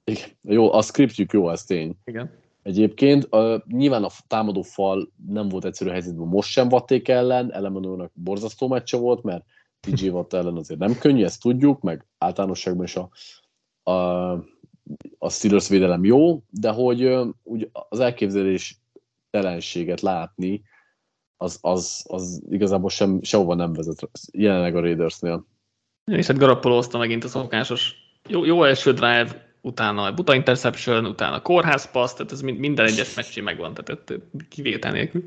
Igen. 0.05 0.29
Jó, 0.43 0.73
a 0.73 0.83
scriptjük 0.83 1.33
jó, 1.33 1.51
ez 1.51 1.65
tény. 1.65 1.97
Igen. 2.05 2.31
Egyébként 2.69 3.25
a, 3.25 3.65
nyilván 3.67 4.05
a 4.05 4.09
támadó 4.27 4.63
fal 4.63 5.13
nem 5.27 5.49
volt 5.49 5.65
egyszerű 5.65 5.91
helyzetben, 5.91 6.27
most 6.27 6.51
sem 6.51 6.69
vatték 6.69 7.09
ellen, 7.09 7.53
Elemenónak 7.53 8.11
borzasztó 8.15 8.69
meccse 8.69 8.97
volt, 8.97 9.23
mert 9.23 9.45
TJ 9.81 10.09
Watt 10.09 10.33
ellen 10.33 10.57
azért 10.57 10.81
nem 10.81 10.99
könnyű, 10.99 11.25
ezt 11.25 11.43
tudjuk, 11.43 11.81
meg 11.81 12.07
általánosságban 12.19 12.85
is 12.85 12.97
a, 12.97 13.11
a, 13.91 14.33
a 15.19 15.29
Steelers 15.31 15.69
védelem 15.69 16.05
jó, 16.05 16.43
de 16.51 16.71
hogy 16.71 17.19
úgy 17.43 17.71
az 17.89 18.01
elképzelés 18.01 18.81
telenséget 19.31 20.01
látni, 20.01 20.63
az, 21.37 21.59
az, 21.61 22.05
az 22.09 22.43
igazából 22.51 22.91
sem, 22.91 23.23
sehova 23.23 23.55
nem 23.55 23.73
vezet 23.73 24.11
jelenleg 24.33 24.77
a 24.77 24.81
Raidersnél. 24.81 25.47
És 26.05 26.27
hát 26.27 26.39
Garoppolo 26.39 26.75
hozta 26.75 26.99
megint 26.99 27.25
a 27.25 27.29
szokásos 27.29 27.95
jó, 28.29 28.45
jó 28.45 28.65
első 28.65 28.93
drive, 28.93 29.48
utána 29.69 30.03
a 30.03 30.15
buta 30.15 30.35
interception, 30.35 31.07
utána 31.07 31.35
a 31.35 31.43
kórház 31.43 31.91
passz, 31.91 32.13
tehát 32.13 32.33
ez 32.33 32.41
minden 32.41 32.87
egyes 32.87 33.15
meccsé 33.15 33.41
megvan, 33.41 33.75
tehát 33.75 34.13
kivétel 34.49 34.93
nélkül. 34.93 35.23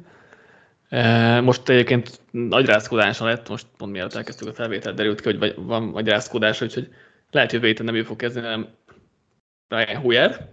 Most 1.44 1.70
egyébként 1.70 2.20
nagy 2.32 2.66
rázkódása 2.66 3.26
lett, 3.26 3.50
most 3.50 3.66
pont 3.78 3.92
mielőtt 3.92 4.14
elkezdtük 4.14 4.48
a 4.48 4.54
felvételt, 4.54 4.96
derült 4.96 5.22
ki, 5.22 5.38
hogy 5.38 5.54
van 5.56 5.84
nagy 5.84 6.08
rázkódás, 6.08 6.62
úgyhogy 6.62 6.90
lehet 7.32 7.52
jövő 7.52 7.68
héten 7.68 7.86
nem 7.86 7.96
ő 7.96 8.04
fog 8.04 8.16
kezdeni, 8.16 8.46
hanem 8.46 8.68
Ryan 9.68 10.02
Hoyer. 10.02 10.50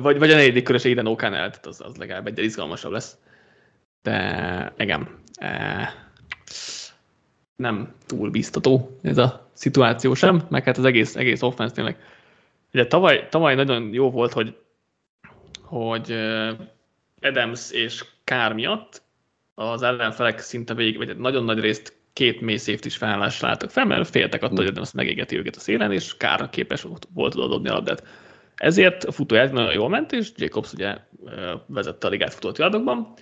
vagy, 0.00 0.18
vagy 0.18 0.30
a 0.30 0.34
negyedik 0.34 0.64
körös 0.64 0.84
Aiden 0.84 1.06
O'Connell, 1.08 1.50
tehát 1.50 1.66
az, 1.66 1.80
az 1.80 1.96
legalább 1.96 2.26
egy 2.26 2.38
izgalmasabb 2.38 2.92
lesz. 2.92 3.16
De 4.02 4.72
igen, 4.78 5.08
nem 7.60 7.94
túl 8.06 8.30
biztató 8.30 8.98
ez 9.02 9.18
a 9.18 9.48
szituáció 9.52 10.14
sem, 10.14 10.42
meg 10.48 10.64
hát 10.64 10.76
az 10.76 10.84
egész, 10.84 11.16
egész 11.16 11.42
offense 11.42 11.74
tényleg. 11.74 11.96
Ugye 12.72 12.86
tavaly, 12.86 13.26
tavaly 13.30 13.54
nagyon 13.54 13.92
jó 13.92 14.10
volt, 14.10 14.32
hogy, 14.32 14.56
hogy 15.62 16.12
Adams 17.20 17.70
és 17.70 18.04
Kár 18.24 18.52
miatt 18.52 19.02
az 19.54 19.82
ellenfelek 19.82 20.38
szinte 20.38 20.74
végig, 20.74 20.96
vagy 20.96 21.16
nagyon 21.16 21.44
nagy 21.44 21.60
részt 21.60 21.98
két 22.12 22.40
mély 22.40 22.56
safety 22.56 22.84
is 22.84 22.96
felállásra 22.96 23.48
álltak 23.48 23.70
fel, 23.70 23.84
mert 23.84 24.08
féltek 24.08 24.42
attól, 24.42 24.56
hogy 24.56 24.66
Adams 24.66 24.92
megégeti 24.92 25.36
őket 25.36 25.56
a 25.56 25.60
szélen, 25.60 25.92
és 25.92 26.16
Kárra 26.16 26.48
képes 26.48 26.82
volt 26.82 27.06
oda 27.14 27.70
a 27.70 27.72
labdát. 27.72 28.06
Ezért 28.54 29.04
a 29.04 29.12
futójáték 29.12 29.52
nagyon 29.52 29.72
jól 29.72 29.88
ment, 29.88 30.12
és 30.12 30.30
Jacobs 30.36 30.72
ugye 30.72 30.96
vezette 31.66 32.06
a 32.06 32.10
ligát 32.10 32.34
futott 32.34 32.58
járdokban. 32.58 33.12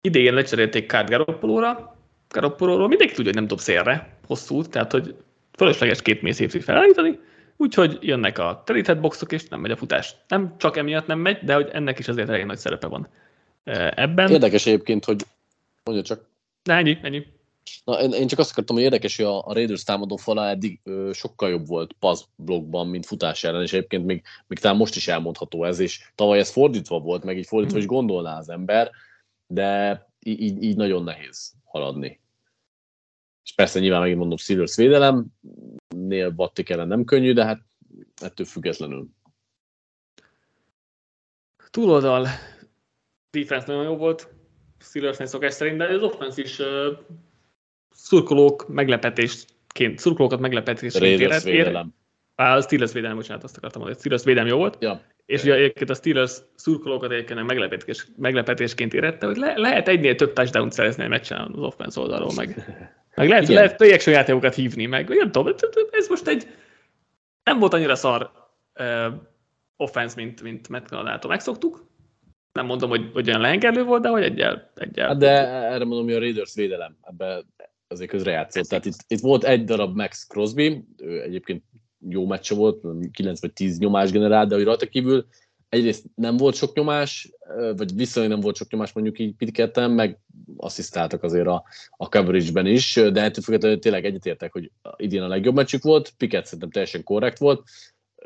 Idén 0.00 0.34
lecserélték 0.34 0.86
Kárt 0.86 1.08
Garoppolóra, 1.08 1.91
Garoppolóról 2.32 2.88
mindenki 2.88 3.14
tudja, 3.14 3.30
hogy 3.30 3.40
nem 3.40 3.48
dob 3.48 3.60
szélre 3.60 4.18
hosszú, 4.26 4.62
tehát 4.62 4.92
hogy 4.92 5.14
fölösleges 5.56 6.02
két 6.02 6.22
mély 6.22 6.32
safety 6.32 6.58
felállítani, 6.58 7.18
úgyhogy 7.56 7.98
jönnek 8.00 8.38
a 8.38 8.62
telített 8.66 9.00
boxok, 9.00 9.32
és 9.32 9.48
nem 9.48 9.60
megy 9.60 9.70
a 9.70 9.76
futás. 9.76 10.14
Nem 10.28 10.54
csak 10.58 10.76
emiatt 10.76 11.06
nem 11.06 11.18
megy, 11.18 11.38
de 11.44 11.54
hogy 11.54 11.68
ennek 11.72 11.98
is 11.98 12.08
azért 12.08 12.28
elég 12.28 12.44
nagy 12.44 12.58
szerepe 12.58 12.86
van 12.86 13.08
ebben. 13.94 14.30
Érdekes 14.30 14.66
egyébként, 14.66 15.04
hogy 15.04 15.22
mondja 15.84 16.04
csak. 16.04 16.30
De 16.62 16.74
ennyi, 16.74 16.98
ennyi. 17.02 17.26
Na, 17.84 18.00
én, 18.00 18.12
én 18.12 18.26
csak 18.26 18.38
azt 18.38 18.50
akartam, 18.50 18.76
hogy 18.76 18.84
érdekes, 18.84 19.16
hogy 19.16 19.24
a, 19.24 19.46
a 19.46 19.52
Raiders 19.52 19.82
támadó 19.82 20.16
fala 20.16 20.48
eddig 20.48 20.80
ö, 20.84 21.10
sokkal 21.12 21.50
jobb 21.50 21.66
volt 21.66 21.92
pass 21.98 22.22
blokkban, 22.36 22.88
mint 22.88 23.06
futás 23.06 23.44
ellen, 23.44 23.62
és 23.62 23.72
egyébként 23.72 24.06
még, 24.06 24.22
még 24.46 24.58
talán 24.58 24.76
most 24.76 24.96
is 24.96 25.08
elmondható 25.08 25.64
ez, 25.64 25.78
és 25.78 26.10
tavaly 26.14 26.38
ez 26.38 26.50
fordítva 26.50 26.98
volt, 26.98 27.24
meg 27.24 27.38
így 27.38 27.46
fordítva 27.46 27.78
is 27.78 27.86
gondolná 27.86 28.38
az 28.38 28.48
ember, 28.48 28.90
de 29.46 30.00
így, 30.22 30.62
így 30.62 30.76
nagyon 30.76 31.04
nehéz 31.04 31.52
haladni. 31.64 32.20
És 33.44 33.52
persze 33.54 33.80
nyilván 33.80 34.00
megint 34.00 34.18
mondom, 34.18 34.36
Steelers 34.36 34.76
védelemnél 34.76 36.30
Battik 36.30 36.70
ellen 36.70 36.88
nem 36.88 37.04
könnyű, 37.04 37.32
de 37.32 37.44
hát 37.44 37.60
ettől 38.22 38.46
függetlenül. 38.46 39.08
Túloldal 41.70 42.28
defense 43.30 43.66
nagyon 43.66 43.84
jó 43.84 43.96
volt, 43.96 44.28
Steelersnél 44.78 45.26
szokás 45.26 45.54
szerint, 45.54 45.76
de 45.76 45.84
az 45.84 46.02
offense 46.02 46.40
is 46.42 46.58
uh, 46.58 46.66
szurkolók 47.90 48.68
meglepetésként, 48.68 49.98
szurkolókat 49.98 50.40
meglepetésként 50.40 51.20
érett. 51.20 51.42
Védelem. 51.42 51.94
Á, 52.34 52.56
a 52.56 52.60
Steelers 52.60 52.92
védelem, 52.92 53.16
bocsánat, 53.16 53.44
azt 53.44 53.56
akartam 53.56 53.80
mondani, 53.80 53.98
a 53.98 54.00
Steelers 54.00 54.24
védelem 54.24 54.48
jó 54.48 54.56
volt. 54.56 54.76
Ja. 54.80 55.00
És 55.26 55.42
ugye 55.42 55.54
egyébként 55.54 55.90
a 55.90 55.94
Steelers 55.94 56.32
szurkolókat 56.54 57.12
egyébként 57.12 57.42
meglepetés, 57.46 58.06
meglepetésként 58.16 58.94
érette, 58.94 59.26
hogy 59.26 59.36
le, 59.36 59.52
lehet 59.56 59.88
egynél 59.88 60.14
több 60.14 60.32
touchdown 60.32 60.70
szerezni 60.70 61.02
egy 61.02 61.08
meccsen 61.08 61.50
az 61.52 61.62
offense 61.62 62.00
oldalról, 62.00 62.32
meg, 62.36 62.48
meg 63.14 63.28
lehet, 63.28 63.42
Igen. 63.42 63.54
lehet 63.54 63.76
play 63.76 63.98
játékokat 64.04 64.54
hívni, 64.54 64.86
meg 64.86 65.08
nem 65.08 65.30
tudom, 65.30 65.54
ez 65.90 66.08
most 66.08 66.26
egy 66.26 66.46
nem 67.44 67.58
volt 67.58 67.72
annyira 67.72 67.94
szar 67.94 68.30
uh, 68.78 69.14
offense, 69.76 70.14
mint, 70.16 70.42
mint 70.42 70.68
Matt 70.68 70.86
Canadától 70.86 71.30
megszoktuk, 71.30 71.90
nem 72.52 72.66
mondom, 72.66 72.90
hogy, 72.90 73.10
hogy 73.12 73.28
olyan 73.28 73.40
lehengerlő 73.40 73.84
volt, 73.84 74.02
de 74.02 74.08
hogy 74.08 74.22
egyel. 74.22 74.70
egyel 74.74 75.08
hát 75.08 75.18
de 75.18 75.46
erre 75.46 75.84
mondom, 75.84 76.04
hogy 76.04 76.14
a 76.14 76.18
Raiders 76.18 76.54
védelem 76.54 76.96
ebbe 77.02 77.44
azért 77.88 78.10
közrejátszott. 78.10 78.64
Tehát 78.64 78.84
itt, 78.84 79.04
itt, 79.06 79.20
volt 79.20 79.44
egy 79.44 79.64
darab 79.64 79.96
Max 79.96 80.26
Crosby, 80.26 80.84
ő 80.96 81.22
egyébként 81.22 81.62
jó 82.08 82.26
meccse 82.26 82.54
volt, 82.54 82.84
9 83.12 83.40
vagy 83.40 83.52
10 83.52 83.78
nyomás 83.78 84.10
generált, 84.10 84.48
de 84.48 84.54
hogy 84.54 84.64
rajta 84.64 84.86
kívül 84.86 85.26
egyrészt 85.72 86.04
nem 86.14 86.36
volt 86.36 86.54
sok 86.54 86.74
nyomás, 86.74 87.32
vagy 87.76 87.94
viszonylag 87.94 88.32
nem 88.32 88.40
volt 88.40 88.56
sok 88.56 88.70
nyomás 88.70 88.92
mondjuk 88.92 89.18
így 89.18 89.34
Pitketten, 89.34 89.90
meg 89.90 90.18
asszisztáltak 90.56 91.22
azért 91.22 91.46
a, 91.46 91.64
a 91.90 92.08
coverage-ben 92.08 92.66
is, 92.66 92.94
de 92.94 93.22
ettől 93.22 93.44
függetlenül 93.44 93.78
tényleg 93.78 94.04
egyetértek, 94.04 94.52
hogy 94.52 94.70
idén 94.96 95.22
a 95.22 95.28
legjobb 95.28 95.54
meccsük 95.54 95.82
volt, 95.82 96.12
Piket 96.16 96.44
szerintem 96.44 96.70
teljesen 96.70 97.02
korrekt 97.02 97.38
volt, 97.38 97.62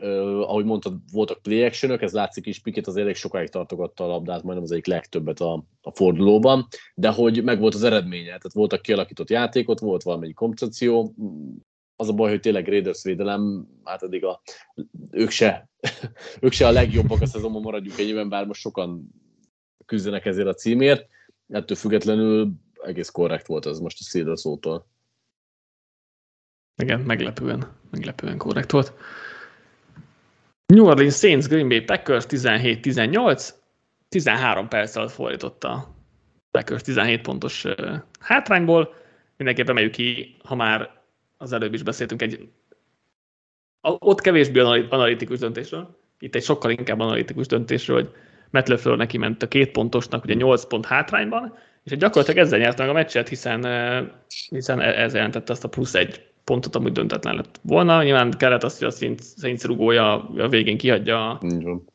Uh, 0.00 0.40
ahogy 0.40 0.64
mondtad, 0.64 0.94
voltak 1.12 1.42
play 1.42 1.64
action 1.64 2.00
ez 2.00 2.12
látszik 2.12 2.46
is, 2.46 2.58
Piket 2.58 2.86
az 2.86 2.96
elég 2.96 3.14
sokáig 3.14 3.48
tartogatta 3.48 4.04
a 4.04 4.06
labdát, 4.06 4.42
majdnem 4.42 4.64
az 4.64 4.72
egyik 4.72 4.86
legtöbbet 4.86 5.40
a, 5.40 5.64
a 5.82 5.90
fordulóban, 5.90 6.66
de 6.94 7.08
hogy 7.08 7.44
meg 7.44 7.60
volt 7.60 7.74
az 7.74 7.82
eredménye, 7.82 8.24
tehát 8.24 8.52
voltak 8.52 8.82
kialakított 8.82 9.30
játékot, 9.30 9.80
volt 9.80 10.02
valamennyi 10.02 10.32
kompenzáció, 10.32 11.14
az 11.96 12.08
a 12.08 12.12
baj, 12.12 12.30
hogy 12.30 12.40
tényleg 12.40 12.68
Raiders 12.68 13.02
védelem, 13.02 13.68
hát 13.84 14.02
eddig 14.02 14.24
a, 14.24 14.40
ők, 15.10 15.30
se, 15.30 15.68
ők 16.40 16.52
se 16.52 16.66
a 16.66 16.70
legjobbak 16.70 17.20
a 17.20 17.26
szezonban 17.26 17.62
maradjuk 17.62 17.98
ennyiben, 17.98 18.28
bár 18.28 18.46
most 18.46 18.60
sokan 18.60 19.08
küzdenek 19.86 20.24
ezért 20.24 20.48
a 20.48 20.54
címért, 20.54 21.08
ettől 21.48 21.76
függetlenül 21.76 22.52
egész 22.82 23.08
korrekt 23.08 23.46
volt 23.46 23.66
ez 23.66 23.78
most 23.78 23.98
a 24.00 24.04
Steelers 24.04 24.40
szótól. 24.40 24.86
Igen, 26.82 27.00
meglepően, 27.00 27.72
meglepően 27.90 28.38
korrekt 28.38 28.70
volt. 28.70 28.92
New 30.66 30.86
Orleans 30.86 31.14
Saints 31.14 31.46
Green 31.46 31.68
Bay 31.68 31.80
Packers 31.80 32.24
17-18, 32.28 33.50
13 34.08 34.68
perc 34.68 34.96
alatt 34.96 35.10
fordította 35.10 35.70
a 35.70 35.94
Packers 36.50 36.82
17 36.82 37.20
pontos 37.20 37.64
hátrányból. 38.20 38.94
Mindenképpen 39.36 39.70
emeljük 39.70 39.92
ki, 39.92 40.36
ha 40.44 40.54
már 40.54 41.04
az 41.36 41.52
előbb 41.52 41.74
is 41.74 41.82
beszéltünk 41.82 42.22
egy 42.22 42.48
ott 43.80 44.20
kevésbé 44.20 44.60
analitikus 44.60 45.38
döntésről, 45.38 45.96
itt 46.18 46.34
egy 46.34 46.42
sokkal 46.42 46.70
inkább 46.70 47.00
analitikus 47.00 47.46
döntésről, 47.46 47.96
hogy 47.96 48.10
Matt 48.50 48.68
LeFleur 48.68 48.96
neki 48.96 49.18
ment 49.18 49.42
a 49.42 49.48
két 49.48 49.70
pontosnak, 49.70 50.24
ugye 50.24 50.34
8 50.34 50.64
pont 50.64 50.86
hátrányban, 50.86 51.54
és 51.84 51.96
gyakorlatilag 51.96 52.44
ezzel 52.44 52.58
nyert 52.58 52.78
meg 52.78 52.88
a 52.88 52.92
meccset, 52.92 53.28
hiszen, 53.28 53.60
hiszen 54.48 54.80
e- 54.80 55.02
ez 55.02 55.14
jelentette 55.14 55.52
azt 55.52 55.64
a 55.64 55.68
plusz 55.68 55.94
egy 55.94 56.26
pontot 56.44 56.76
amúgy 56.76 56.92
döntetlen 56.92 57.34
lett 57.34 57.60
volna. 57.62 58.02
Nyilván 58.02 58.30
kellett 58.30 58.62
azt, 58.62 58.78
hogy 58.78 58.88
a 58.88 59.16
Saints 59.38 59.62
rugója 59.62 60.28
a 60.28 60.48
végén 60.48 60.78
kihagyja 60.78 61.30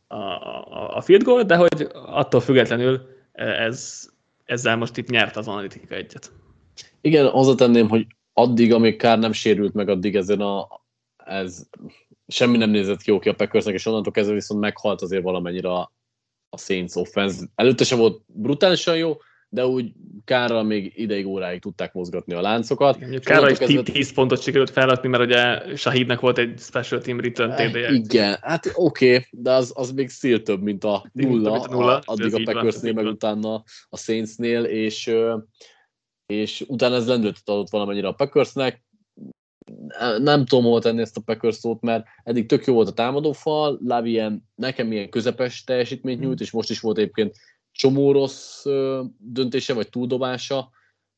a, 0.08 0.16
a, 0.16 0.96
a 0.96 1.02
field 1.02 1.24
goal, 1.24 1.44
de 1.44 1.56
hogy 1.56 1.88
attól 1.94 2.40
függetlenül 2.40 3.02
ez, 3.34 4.10
ezzel 4.46 4.76
most 4.76 4.98
itt 4.98 5.10
nyert 5.10 5.36
az 5.36 5.48
analitika 5.48 5.96
egyet. 5.96 6.32
Igen, 7.02 7.30
hozzátenném, 7.30 7.90
hogy 7.90 8.06
addig, 8.34 8.74
amíg 8.74 8.96
Kár 8.96 9.20
nem 9.20 9.32
sérült 9.32 9.74
meg, 9.74 9.90
addig 9.90 10.16
ezen 10.16 10.42
a, 10.42 10.68
ez 11.26 11.68
semmi 12.28 12.58
nem 12.58 12.70
nézett 12.70 13.02
ki 13.02 13.12
oké 13.12 13.30
a 13.30 13.34
Packersnek, 13.34 13.74
és 13.74 13.86
onnantól 13.86 14.12
kezdve 14.12 14.34
viszont 14.34 14.60
meghalt 14.60 15.02
azért 15.02 15.24
valamennyire 15.24 15.70
a, 15.70 15.92
a 16.50 16.58
Saints 16.58 16.96
offense. 16.96 17.46
Előtte 17.56 17.84
sem 17.84 17.98
volt 17.98 18.22
brutálisan 18.26 18.98
jó, 18.98 19.18
de 19.50 19.66
úgy 19.66 19.92
Kárral 20.26 20.64
még 20.64 20.94
ideig 20.96 21.28
óráig 21.28 21.62
tudták 21.62 21.94
mozgatni 21.94 22.34
a 22.34 22.42
láncokat. 22.42 23.20
Kárral 23.20 23.50
is 23.50 23.58
kezdve... 23.58 23.82
10 23.82 24.14
pontot 24.14 24.42
sikerült 24.42 24.70
felrakni, 24.70 25.10
mert 25.10 25.24
ugye 25.24 25.76
Shahidnek 25.76 26.20
volt 26.20 26.38
egy 26.38 26.60
special 26.60 27.02
team 27.02 27.20
return 27.20 27.52
td 27.52 27.76
-je. 27.76 27.92
Igen, 27.92 28.38
hát 28.42 28.72
oké, 28.74 29.14
okay, 29.14 29.26
de 29.32 29.52
az, 29.52 29.72
az 29.76 29.92
még 29.92 30.10
szél 30.10 30.42
több, 30.42 30.62
mint 30.62 30.84
a 30.84 31.06
nulla, 31.12 31.52
mint 31.52 31.66
a 31.66 31.72
nulla 31.72 31.96
a, 31.96 32.02
addig 32.06 32.34
a 32.34 32.42
Packersnél, 32.44 32.94
meg 32.94 33.06
utána 33.06 33.64
a 33.90 33.98
Saintsnél, 33.98 34.64
és, 34.64 35.12
és 36.32 36.64
utána 36.68 36.96
ez 36.96 37.08
lendületet 37.08 37.50
adott 37.50 37.70
valamennyire 37.70 38.08
a 38.08 38.14
Packersnek, 38.14 38.84
nem 40.18 40.46
tudom 40.46 40.64
hol 40.64 40.82
tenni 40.82 41.02
ezt 41.02 41.18
a 41.18 41.22
Packers 41.26 41.56
szót, 41.56 41.82
mert 41.82 42.06
eddig 42.24 42.46
tök 42.46 42.66
jó 42.66 42.74
volt 42.74 42.88
a 42.88 42.94
támadófal, 42.94 43.80
Lavi 43.84 44.10
ilyen, 44.10 44.44
nekem 44.56 44.92
ilyen 44.92 45.10
közepes 45.10 45.64
teljesítményt 45.64 46.20
nyújt, 46.20 46.40
és 46.40 46.52
most 46.52 46.70
is 46.70 46.80
volt 46.80 46.98
egyébként 46.98 47.36
csomó 47.72 48.12
rossz 48.12 48.66
döntése, 49.18 49.74
vagy 49.74 49.90
túldobása, 49.90 50.70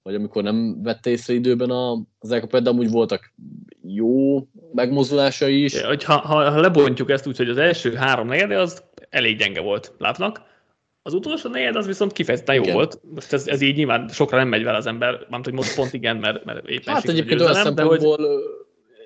vagy 0.01 0.16
amikor 0.16 0.43
nem 0.43 0.84
vette 0.84 1.09
észre 1.09 1.34
időben 1.34 1.70
az 2.20 2.32
elkapet, 2.32 2.64
de 2.64 2.70
amúgy 2.70 2.89
voltak 2.89 3.34
jó 3.88 4.47
megmozdulásai 4.74 5.64
is. 5.64 5.74
Ja, 5.74 5.95
ha, 6.05 6.18
ha, 6.18 6.51
ha 6.51 6.59
lebontjuk 6.59 7.09
ezt 7.09 7.28
úgy, 7.28 7.38
hogy 7.38 7.49
az 7.49 7.57
első 7.57 7.93
három 7.93 8.28
negyede 8.28 8.59
az 8.59 8.84
elég 9.09 9.38
gyenge 9.38 9.61
volt 9.61 9.93
látnak, 9.97 10.41
az 11.05 11.13
utolsó 11.13 11.49
negyed 11.49 11.75
az 11.75 11.85
viszont 11.85 12.13
kifejezetten 12.13 12.55
jó 12.55 12.61
igen. 12.61 12.73
volt. 12.73 12.99
Most 13.13 13.33
ez, 13.33 13.47
ez, 13.47 13.61
így 13.61 13.75
nyilván 13.75 14.07
sokra 14.07 14.37
nem 14.37 14.47
megy 14.47 14.63
vele 14.63 14.77
az 14.77 14.85
ember, 14.85 15.25
mert 15.29 15.43
hogy 15.43 15.53
most 15.53 15.75
pont 15.75 15.93
igen, 15.93 16.17
mert, 16.17 16.45
mert 16.45 16.67
éppen 16.67 16.93
Hát 16.93 17.09
egyébként 17.09 17.41
olyan 17.41 17.53
szempontból 17.53 18.17
hogy... 18.17 18.25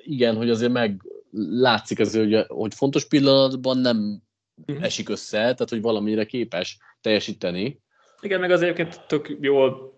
igen, 0.04 0.36
hogy 0.36 0.50
azért 0.50 0.72
meg 0.72 1.02
látszik 1.50 2.00
az, 2.00 2.16
hogy, 2.16 2.46
hogy 2.48 2.74
fontos 2.74 3.06
pillanatban 3.06 3.78
nem 3.78 4.22
uh-huh. 4.68 4.86
esik 4.86 5.10
össze, 5.10 5.38
tehát 5.38 5.70
hogy 5.70 5.82
valamire 5.82 6.26
képes 6.26 6.78
teljesíteni. 7.02 7.82
Igen, 8.22 8.40
meg 8.40 8.52
az 8.52 8.62
egyébként 8.62 9.02
tök 9.08 9.38
jól 9.42 9.94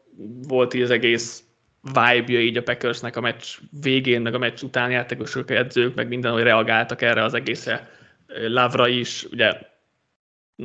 volt 0.47 0.73
így 0.73 0.81
az 0.81 0.89
egész 0.89 1.43
vibe-ja 1.81 2.41
így 2.41 2.57
a 2.57 2.63
Packersnek 2.63 3.15
a 3.15 3.21
meccs 3.21 3.45
végén, 3.81 4.21
meg 4.21 4.33
a 4.33 4.37
meccs 4.37 4.61
után 4.61 4.91
játékosok, 4.91 5.51
edzők, 5.51 5.95
meg 5.95 6.07
minden, 6.07 6.31
hogy 6.31 6.43
reagáltak 6.43 7.01
erre 7.01 7.23
az 7.23 7.33
egészre. 7.33 7.89
Lavra 8.27 8.87
is, 8.87 9.27
ugye 9.31 9.53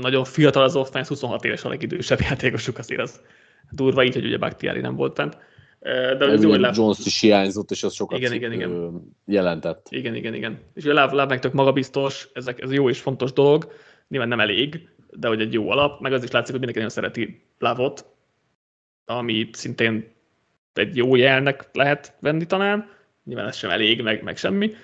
nagyon 0.01 0.25
fiatal 0.25 0.63
az 0.63 0.77
offense, 0.77 1.09
26 1.09 1.45
éves 1.45 1.65
a 1.65 1.69
legidősebb 1.69 2.21
játékosuk, 2.21 2.79
azért 2.79 3.01
az 3.01 3.21
durva 3.71 4.05
így, 4.05 4.15
hogy 4.15 4.25
ugye 4.25 4.39
Bakhtiari 4.39 4.81
nem 4.81 4.97
volt 4.97 5.15
bent. 5.15 5.39
De 6.19 6.25
az 6.25 6.43
jó, 6.43 6.55
Lav... 6.55 6.77
Jones 6.77 6.99
is 7.05 7.21
hiányzott, 7.21 7.71
és 7.71 7.83
az 7.83 7.95
sokat 7.95 8.19
igen, 8.19 8.33
igen, 8.33 8.53
igen. 8.53 9.03
jelentett. 9.27 9.87
Igen, 9.91 10.15
igen, 10.15 10.35
igen. 10.35 10.61
És 10.75 10.85
a 10.85 10.93
Lav, 10.93 11.13
Lav 11.13 11.29
meg 11.29 11.39
tök 11.39 11.53
magabiztos, 11.53 12.29
ezek, 12.33 12.61
ez 12.61 12.73
jó 12.73 12.89
és 12.89 13.01
fontos 13.01 13.33
dolog, 13.33 13.73
nyilván 14.09 14.29
nem 14.29 14.41
elég, 14.41 14.89
de 15.11 15.29
hogy 15.29 15.41
egy 15.41 15.53
jó 15.53 15.71
alap, 15.71 16.01
meg 16.01 16.13
az 16.13 16.23
is 16.23 16.31
látszik, 16.31 16.55
hogy 16.57 16.65
mindenki 16.65 16.79
nagyon 16.79 16.91
szereti 16.91 17.47
Lavot, 17.59 18.07
ami 19.05 19.49
szintén 19.53 20.13
egy 20.73 20.97
jó 20.97 21.17
jelnek 21.17 21.69
lehet 21.73 22.17
venni 22.21 22.47
talán, 22.47 22.89
nyilván 23.25 23.47
ez 23.47 23.57
sem 23.57 23.71
elég, 23.71 24.03
meg, 24.03 24.23
meg 24.23 24.37
semmi, 24.37 24.75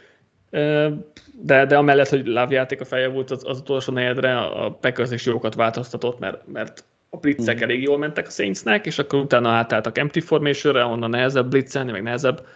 de, 1.43 1.67
de 1.67 1.77
amellett, 1.77 2.09
hogy 2.09 2.27
Láv 2.27 2.51
játék 2.51 2.81
a 2.81 2.85
feje 2.85 3.09
volt 3.09 3.31
az, 3.31 3.43
az 3.47 3.59
utolsó 3.59 3.93
negyedre, 3.93 4.39
a 4.39 4.71
Packers 4.71 5.11
is 5.11 5.27
jókat 5.27 5.55
változtatott, 5.55 6.19
mert, 6.19 6.47
mert 6.53 6.85
a 7.11 7.17
blitzek 7.17 7.59
mm. 7.59 7.63
elég 7.63 7.83
jól 7.83 7.99
mentek 7.99 8.27
a 8.27 8.31
Saintsnek, 8.31 8.87
és 8.87 8.99
akkor 8.99 9.21
utána 9.21 9.49
átálltak 9.49 9.99
empty 9.99 10.21
formationre, 10.21 10.85
onnan 10.85 11.11
nehezebb 11.11 11.51
blitzelni, 11.51 11.91
meg 11.91 12.03
nehezebb 12.03 12.47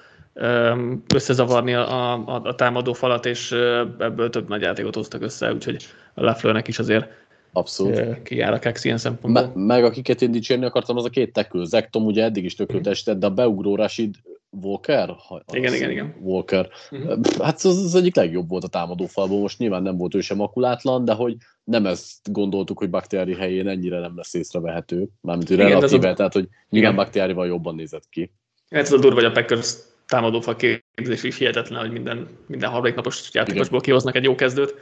összezavarni 1.14 1.74
a, 1.74 2.12
a, 2.12 2.40
a 2.44 2.54
támadó 2.54 2.92
falat, 2.92 3.26
és 3.26 3.52
ebből 3.98 4.30
több 4.30 4.48
nagy 4.48 4.60
játékot 4.60 4.94
hoztak 4.94 5.22
össze, 5.22 5.52
úgyhogy 5.52 5.86
a 6.14 6.22
Lafleurnek 6.24 6.68
is 6.68 6.78
azért 6.78 7.22
Abszolút. 7.56 8.22
Kijár 8.22 8.52
a 8.52 8.58
Kex 8.58 8.84
ilyen 8.84 8.98
szempontból. 8.98 9.42
Me- 9.42 9.66
meg 9.66 9.84
akiket 9.84 10.22
én 10.22 10.30
dicsérni 10.30 10.64
akartam, 10.64 10.96
az 10.96 11.04
a 11.04 11.08
két 11.08 11.32
tekül. 11.32 11.64
Zektom 11.64 12.04
ugye 12.04 12.24
eddig 12.24 12.44
is 12.44 12.54
tökéletes, 12.54 12.92
esített, 12.92 13.18
de 13.18 13.26
a 13.26 13.30
beugró 13.30 13.76
Rashid 13.76 14.14
Walker? 14.62 15.14
Ha, 15.28 15.42
igen, 15.52 15.74
igen, 15.74 15.90
igen. 15.90 16.16
Walker. 16.20 16.68
Uh-huh. 16.90 17.24
Hát 17.42 17.60
az, 17.60 17.84
az 17.84 17.94
egyik 17.94 18.16
legjobb 18.16 18.48
volt 18.48 18.64
a 18.64 18.68
támadó 18.68 19.06
falból. 19.06 19.40
Most 19.40 19.58
nyilván 19.58 19.82
nem 19.82 19.96
volt 19.96 20.14
ő 20.14 20.20
sem 20.20 20.36
makulátlan, 20.36 21.04
de 21.04 21.12
hogy 21.12 21.36
nem 21.64 21.86
ezt 21.86 22.32
gondoltuk, 22.32 22.78
hogy 22.78 22.90
Baktiári 22.90 23.34
helyén 23.34 23.68
ennyire 23.68 23.98
nem 23.98 24.16
lesz 24.16 24.34
észrevehető. 24.34 25.08
Mármint, 25.20 25.48
hogy 25.48 25.56
relatíve, 25.56 26.10
a... 26.10 26.14
tehát 26.14 26.32
hogy 26.32 26.48
nyilván 26.70 26.94
Baktiárival 26.94 27.46
jobban 27.46 27.74
nézett 27.74 28.08
ki. 28.10 28.32
Ez 28.68 28.92
a 28.92 28.98
durva, 28.98 29.14
hogy 29.14 29.24
a 29.24 29.32
Packers 29.32 29.74
támadófal 30.06 30.56
képzés 30.56 31.22
is 31.22 31.38
hihetetlen, 31.38 31.80
hogy 31.80 31.90
minden, 31.90 32.28
minden 32.46 32.70
harmadik 32.70 32.94
napos 32.94 33.30
játékosból 33.32 33.80
kihoznak 33.80 34.14
egy 34.16 34.24
jó 34.24 34.34
kezdőt, 34.34 34.74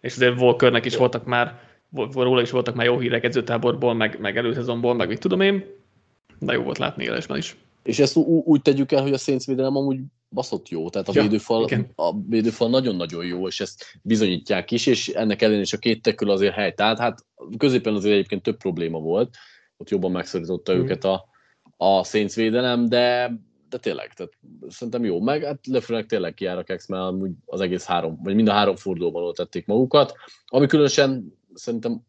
és 0.00 0.14
azért 0.14 0.40
Walkernek 0.40 0.84
is 0.84 0.96
voltak 0.96 1.24
már 1.24 1.60
róla 2.14 2.40
is 2.40 2.50
voltak 2.50 2.74
már 2.74 2.86
jó 2.86 2.98
hírek 2.98 3.24
edzőtáborból, 3.24 3.94
meg, 3.94 4.18
meg 4.20 4.36
előszezonból, 4.36 4.94
meg 4.94 5.08
mit 5.08 5.20
tudom 5.20 5.40
én, 5.40 5.64
de 6.38 6.52
jó 6.52 6.62
volt 6.62 6.78
látni 6.78 7.04
élesben 7.04 7.36
is. 7.36 7.56
És 7.82 7.98
ezt 7.98 8.16
ú- 8.16 8.46
úgy 8.46 8.62
tegyük 8.62 8.92
el, 8.92 9.02
hogy 9.02 9.12
a 9.12 9.18
Saints 9.18 9.44
védelem 9.44 9.76
amúgy 9.76 9.98
baszott 10.28 10.68
jó, 10.68 10.90
tehát 10.90 11.08
a, 11.08 11.12
ja, 11.14 11.22
védőfal, 11.22 11.68
a 11.94 12.20
védőfal 12.28 12.68
nagyon-nagyon 12.68 13.24
jó, 13.24 13.46
és 13.46 13.60
ezt 13.60 13.84
bizonyítják 14.02 14.70
is, 14.70 14.86
és 14.86 15.08
ennek 15.08 15.42
ellenére 15.42 15.62
is 15.62 15.72
a 15.72 15.78
két 15.78 16.02
tekül 16.02 16.30
azért 16.30 16.54
helyt 16.54 16.80
állt. 16.80 16.98
Hát 16.98 17.24
középen 17.56 17.94
azért 17.94 18.14
egyébként 18.14 18.42
több 18.42 18.56
probléma 18.56 18.98
volt, 18.98 19.34
ott 19.76 19.90
jobban 19.90 20.10
megszorította 20.10 20.74
mm. 20.74 20.78
őket 20.78 21.04
a, 21.04 21.28
a 21.76 22.04
Saints 22.04 22.34
védelem, 22.34 22.88
de 22.88 23.32
de 23.72 23.78
tényleg, 23.78 24.12
tehát 24.12 24.32
szerintem 24.68 25.04
jó. 25.04 25.20
Meg 25.20 25.44
hát 25.44 25.66
Lefrőnek 25.66 26.06
tényleg 26.06 26.34
kijár 26.34 26.58
a 26.58 26.62
kex, 26.62 26.86
mert 26.86 27.14
az 27.44 27.60
egész 27.60 27.84
három, 27.84 28.20
vagy 28.22 28.34
mind 28.34 28.48
a 28.48 28.52
három 28.52 28.76
fordulóban 28.76 29.22
ott 29.22 29.36
tették 29.36 29.66
magukat. 29.66 30.14
Ami 30.46 30.66
különösen 30.66 31.38
szerintem 31.54 32.04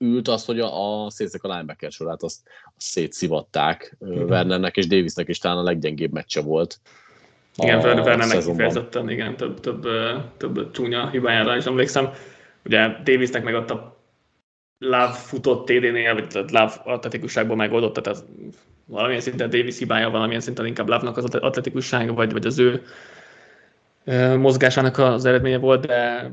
ült 0.00 0.28
az, 0.28 0.44
hogy 0.44 0.60
a, 0.60 1.04
a 1.04 1.10
szétzek 1.10 1.42
a 1.42 1.48
linebacker 1.48 1.92
sorát 1.92 2.22
azt, 2.22 2.40
azt 2.76 2.86
szétszivatták. 2.86 3.96
Mm-hmm. 4.04 4.22
Wernernek 4.22 4.76
és 4.76 4.86
Davisnek 4.86 5.28
is 5.28 5.38
talán 5.38 5.58
a 5.58 5.62
leggyengébb 5.62 6.12
meccse 6.12 6.40
volt. 6.40 6.80
Igen, 7.56 7.78
Wernernek 7.78 8.38
kifejezetten, 8.38 9.10
igen, 9.10 9.36
több, 9.36 9.60
több, 9.60 9.86
több 10.36 10.70
csúnya 10.70 11.10
hibájára 11.10 11.56
is 11.56 11.64
emlékszem. 11.64 12.10
Ugye 12.64 12.88
Davisnek 13.04 13.44
meg 13.44 13.54
ott 13.54 13.70
a 13.70 13.98
Love 14.78 15.12
futott 15.12 15.66
TD-nél, 15.66 16.14
vagy 16.14 16.34
Love 16.34 16.72
atletikusságban 16.84 17.56
megoldott, 17.56 17.94
tehát 17.94 18.18
ez 18.18 18.24
valamilyen 18.84 19.20
szinten 19.20 19.50
Davis 19.50 19.78
hibája, 19.78 20.10
valamilyen 20.10 20.40
szinten 20.40 20.66
inkább 20.66 20.88
Love-nak 20.88 21.16
az 21.16 21.24
atletikusság, 21.34 22.14
vagy, 22.14 22.32
vagy 22.32 22.46
az 22.46 22.58
ő 22.58 22.82
mozgásának 24.36 24.98
az 24.98 25.24
eredménye 25.24 25.58
volt, 25.58 25.86
de 25.86 26.30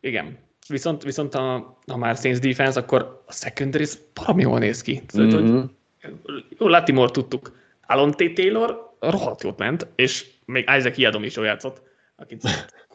igen, 0.00 0.38
Viszont, 0.68 1.02
viszont 1.02 1.34
ha, 1.34 1.78
ha 1.86 1.96
már 1.96 2.16
Saints 2.16 2.38
defense, 2.38 2.80
akkor 2.80 3.22
a 3.26 3.32
secondary 3.32 3.84
baromi 4.14 4.42
jól 4.42 4.58
néz 4.58 4.82
ki. 4.82 5.02
Tehát, 5.06 5.32
mm-hmm. 5.32 5.56
hogy, 5.56 6.44
jó, 6.58 6.68
Latimore 6.68 7.10
tudtuk. 7.10 7.58
Alon 7.86 8.10
T. 8.10 8.34
Taylor 8.34 8.96
rohadt 9.00 9.42
jót 9.42 9.58
ment, 9.58 9.86
és 9.94 10.26
még 10.44 10.68
Isaac 10.76 10.98
Iadom 10.98 11.22
is 11.22 11.36
jól 11.36 11.46
játszott, 11.46 11.82
akit 12.16 12.42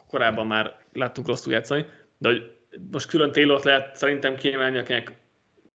korábban 0.08 0.46
már 0.46 0.76
láttunk 0.92 1.26
rosszul 1.26 1.52
játszani, 1.52 1.86
de 2.18 2.28
hogy 2.28 2.50
most 2.90 3.08
külön 3.08 3.32
Taylor 3.32 3.60
lehet 3.64 3.96
szerintem 3.96 4.36
kiemelni, 4.36 4.78
akinek 4.78 5.12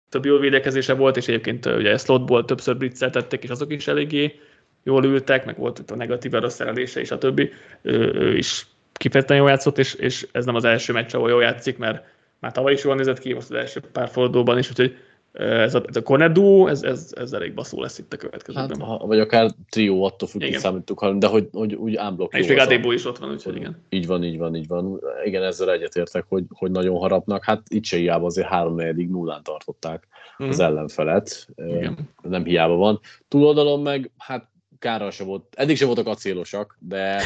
több 0.09 0.25
jó 0.25 0.37
védekezése 0.37 0.93
volt, 0.93 1.17
és 1.17 1.27
egyébként 1.27 1.65
ugye 1.65 1.97
slotból 1.97 2.45
többször 2.45 2.77
blitzeltettek, 2.77 3.43
és 3.43 3.49
azok 3.49 3.71
is 3.71 3.87
eléggé 3.87 4.39
jól 4.83 5.05
ültek, 5.05 5.45
meg 5.45 5.57
volt 5.57 5.79
itt 5.79 5.91
a 5.91 5.95
negatív 5.95 6.33
erőszerelése 6.35 6.99
és 6.99 7.11
a 7.11 7.17
többi. 7.17 7.51
Ő, 7.81 8.13
ő 8.13 8.37
is 8.37 8.67
kifejezetten 8.97 9.37
jól 9.37 9.49
játszott, 9.49 9.77
és, 9.77 9.93
és 9.93 10.27
ez 10.31 10.45
nem 10.45 10.55
az 10.55 10.63
első 10.63 10.93
meccs, 10.93 11.15
ahol 11.15 11.29
jól 11.29 11.41
játszik, 11.41 11.77
mert 11.77 12.03
már 12.39 12.51
tavaly 12.51 12.73
is 12.73 12.83
jól 12.83 12.95
nézett 12.95 13.19
ki, 13.19 13.33
most 13.33 13.49
az 13.49 13.55
első 13.55 13.79
pár 13.91 14.09
fordulóban 14.09 14.57
is, 14.57 14.69
úgyhogy 14.69 14.95
ez 15.37 15.75
a, 15.75 15.83
ez 15.87 15.95
a 15.95 16.27
duo, 16.27 16.67
ez, 16.67 16.83
ez, 16.83 17.13
ez 17.15 17.33
elég 17.33 17.53
baszó 17.53 17.81
lesz 17.81 17.97
itt 17.97 18.13
a 18.13 18.17
következőben. 18.17 18.87
Hát, 18.87 19.01
vagy 19.01 19.19
akár 19.19 19.51
trió, 19.69 20.03
attól 20.03 20.27
függ, 20.27 20.41
hogy 20.41 20.57
számítuk, 20.57 21.05
de 21.05 21.27
hogy, 21.27 21.49
hogy 21.51 21.73
úgy 21.73 21.95
ámblok. 21.95 22.37
És 22.37 22.47
még 22.47 22.57
Adébo 22.57 22.91
is 22.91 23.05
ott 23.05 23.17
van, 23.17 23.31
úgyhogy 23.31 23.55
igen. 23.55 23.77
Így 23.89 24.07
van, 24.07 24.23
így 24.23 24.37
van, 24.37 24.55
így 24.55 24.67
van. 24.67 24.99
Igen, 25.23 25.43
ezzel 25.43 25.71
egyetértek, 25.71 26.25
hogy, 26.27 26.43
hogy 26.49 26.71
nagyon 26.71 26.97
harapnak. 26.97 27.43
Hát 27.43 27.61
itt 27.67 27.85
se 27.85 27.97
hiába 27.97 28.25
azért 28.25 28.47
három 28.47 28.75
negyedik 28.75 29.09
nullán 29.09 29.43
tartották 29.43 30.07
mm. 30.43 30.47
az 30.47 30.59
ellenfelet. 30.59 31.47
Igen. 31.55 31.97
Nem 32.21 32.43
hiába 32.43 32.75
van. 32.75 32.99
Túloldalon 33.27 33.81
meg, 33.81 34.11
hát 34.17 34.47
kárral 34.79 35.11
se 35.11 35.23
volt, 35.23 35.43
eddig 35.55 35.77
se 35.77 35.85
voltak 35.85 36.07
acélosak, 36.07 36.77
de 36.79 37.21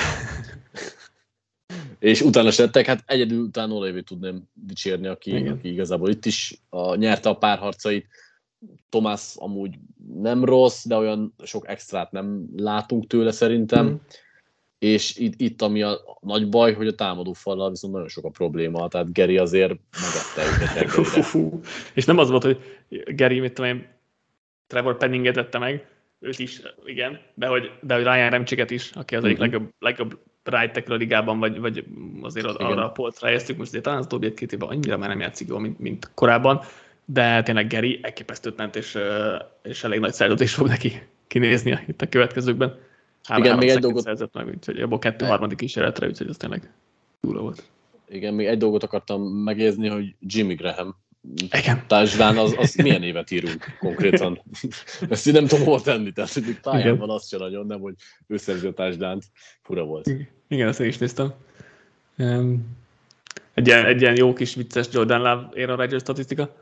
és 1.99 2.21
utána 2.21 2.51
se 2.51 2.63
lettek, 2.63 2.85
hát 2.85 3.03
egyedül 3.05 3.43
utána 3.43 3.73
Olévét 3.73 4.05
tudnám 4.05 4.43
dicsérni, 4.53 5.07
aki, 5.07 5.47
aki 5.47 5.71
igazából 5.71 6.09
itt 6.09 6.25
is 6.25 6.53
a, 6.69 6.95
nyerte 6.95 7.29
a 7.29 7.37
párharcait. 7.37 8.07
Tomás 8.89 9.33
amúgy 9.35 9.75
nem 10.13 10.45
rossz, 10.45 10.85
de 10.85 10.95
olyan 10.95 11.33
sok 11.43 11.67
extrát 11.67 12.11
nem 12.11 12.45
látunk 12.55 13.07
tőle 13.07 13.31
szerintem. 13.31 13.85
Mm. 13.85 13.95
És 14.79 15.17
itt, 15.17 15.41
itt 15.41 15.61
ami 15.61 15.81
a 15.81 15.99
nagy 16.21 16.49
baj, 16.49 16.73
hogy 16.73 16.87
a 16.87 16.95
támadó 16.95 17.33
fallal 17.33 17.69
viszont 17.69 17.93
nagyon 17.93 18.07
sok 18.07 18.25
a 18.25 18.29
probléma, 18.29 18.87
tehát 18.87 19.13
Geri 19.13 19.37
azért 19.37 19.73
megette 19.91 20.51
őket 20.51 20.89
És 21.93 22.05
nem 22.05 22.17
az 22.17 22.29
volt, 22.29 22.43
hogy 22.43 22.59
Geri, 23.05 23.39
mit 23.39 23.53
tudom 23.53 23.71
én, 23.71 23.87
Trevor 24.67 24.97
Penninget 24.97 25.35
vette 25.35 25.57
meg, 25.57 25.87
őt 26.19 26.39
is, 26.39 26.61
igen, 26.85 27.19
de 27.33 27.47
hogy, 27.47 27.71
de 27.81 27.95
hogy 27.95 28.03
Ryan 28.03 28.29
Remcsiket 28.29 28.71
is, 28.71 28.91
aki 28.91 29.15
az 29.15 29.21
mm-hmm. 29.21 29.29
egyik 29.29 29.41
legjobb, 29.41 29.73
legjobb 29.79 30.19
right 30.49 30.89
a 30.89 30.93
ligában, 30.93 31.39
vagy, 31.39 31.59
vagy 31.59 31.85
azért 32.21 32.45
Igen. 32.45 32.67
arra 32.67 32.85
a 32.85 32.91
polcra 32.91 33.27
helyeztük, 33.27 33.57
most 33.57 33.69
azért 33.69 33.83
talán 33.83 33.99
az 33.99 34.05
utóbbi 34.05 34.33
két 34.33 34.53
évben 34.53 34.69
annyira 34.69 34.97
már 34.97 35.09
nem 35.09 35.19
játszik 35.19 35.47
jól, 35.47 35.59
mint, 35.59 35.79
mint 35.79 36.11
korábban, 36.13 36.61
de 37.05 37.43
tényleg 37.43 37.67
Geri 37.67 37.99
elképesztőt 38.01 38.57
ment, 38.57 38.75
és, 38.75 38.97
és 39.63 39.83
elég 39.83 39.99
nagy 39.99 40.13
szerződés 40.13 40.53
fog 40.53 40.67
neki 40.67 41.01
kinézni 41.27 41.79
itt 41.87 42.01
a 42.01 42.09
következőkben. 42.09 42.77
Három, 43.23 43.43
Igen, 43.43 43.57
még 43.57 43.69
egy 43.69 43.79
dolgot... 43.79 44.03
szerzett 44.03 44.33
meg, 44.33 44.47
úgyhogy 44.47 44.81
abból 44.81 44.99
kettő 44.99 45.25
harmadik 45.25 45.57
kísérletre, 45.57 46.07
úgyhogy 46.07 46.29
ez 46.29 46.37
tényleg 46.37 46.71
túl 47.21 47.39
volt. 47.39 47.63
Igen, 48.09 48.33
még 48.33 48.47
egy 48.47 48.57
dolgot 48.57 48.83
akartam 48.83 49.21
megérzni, 49.21 49.87
hogy 49.87 50.15
Jimmy 50.19 50.53
Graham 50.53 50.95
igen. 51.51 51.83
Társdán, 51.87 52.37
az, 52.37 52.55
az 52.57 52.75
milyen 52.75 53.03
évet 53.03 53.31
írunk 53.31 53.77
konkrétan? 53.79 54.41
Ezt 55.09 55.27
én 55.27 55.33
nem 55.33 55.45
tudom 55.45 55.65
hol 55.65 55.81
tenni, 55.81 56.11
tehát 56.11 56.33
hogy 56.33 56.59
pályán 56.61 56.97
van, 56.97 57.09
az 57.09 57.27
sem 57.27 57.39
nagyon, 57.39 57.65
nem, 57.65 57.79
hogy 57.79 57.93
ő 58.27 58.37
szerzi 58.37 58.67
a 58.67 58.73
társdánt. 58.73 59.23
Fura 59.61 59.83
volt. 59.83 60.07
Igen, 60.07 60.27
ezt 60.49 60.79
én 60.79 60.87
is 60.87 60.97
néztem. 60.97 61.33
Egy 63.53 63.67
ilyen, 63.67 63.85
egy 63.85 64.01
ilyen 64.01 64.15
jó 64.15 64.33
kis 64.33 64.55
vicces 64.55 64.87
Jordan 64.91 65.21
Love 65.21 65.49
Aaron 65.55 65.77
Rodgers 65.77 66.01
statisztika. 66.01 66.55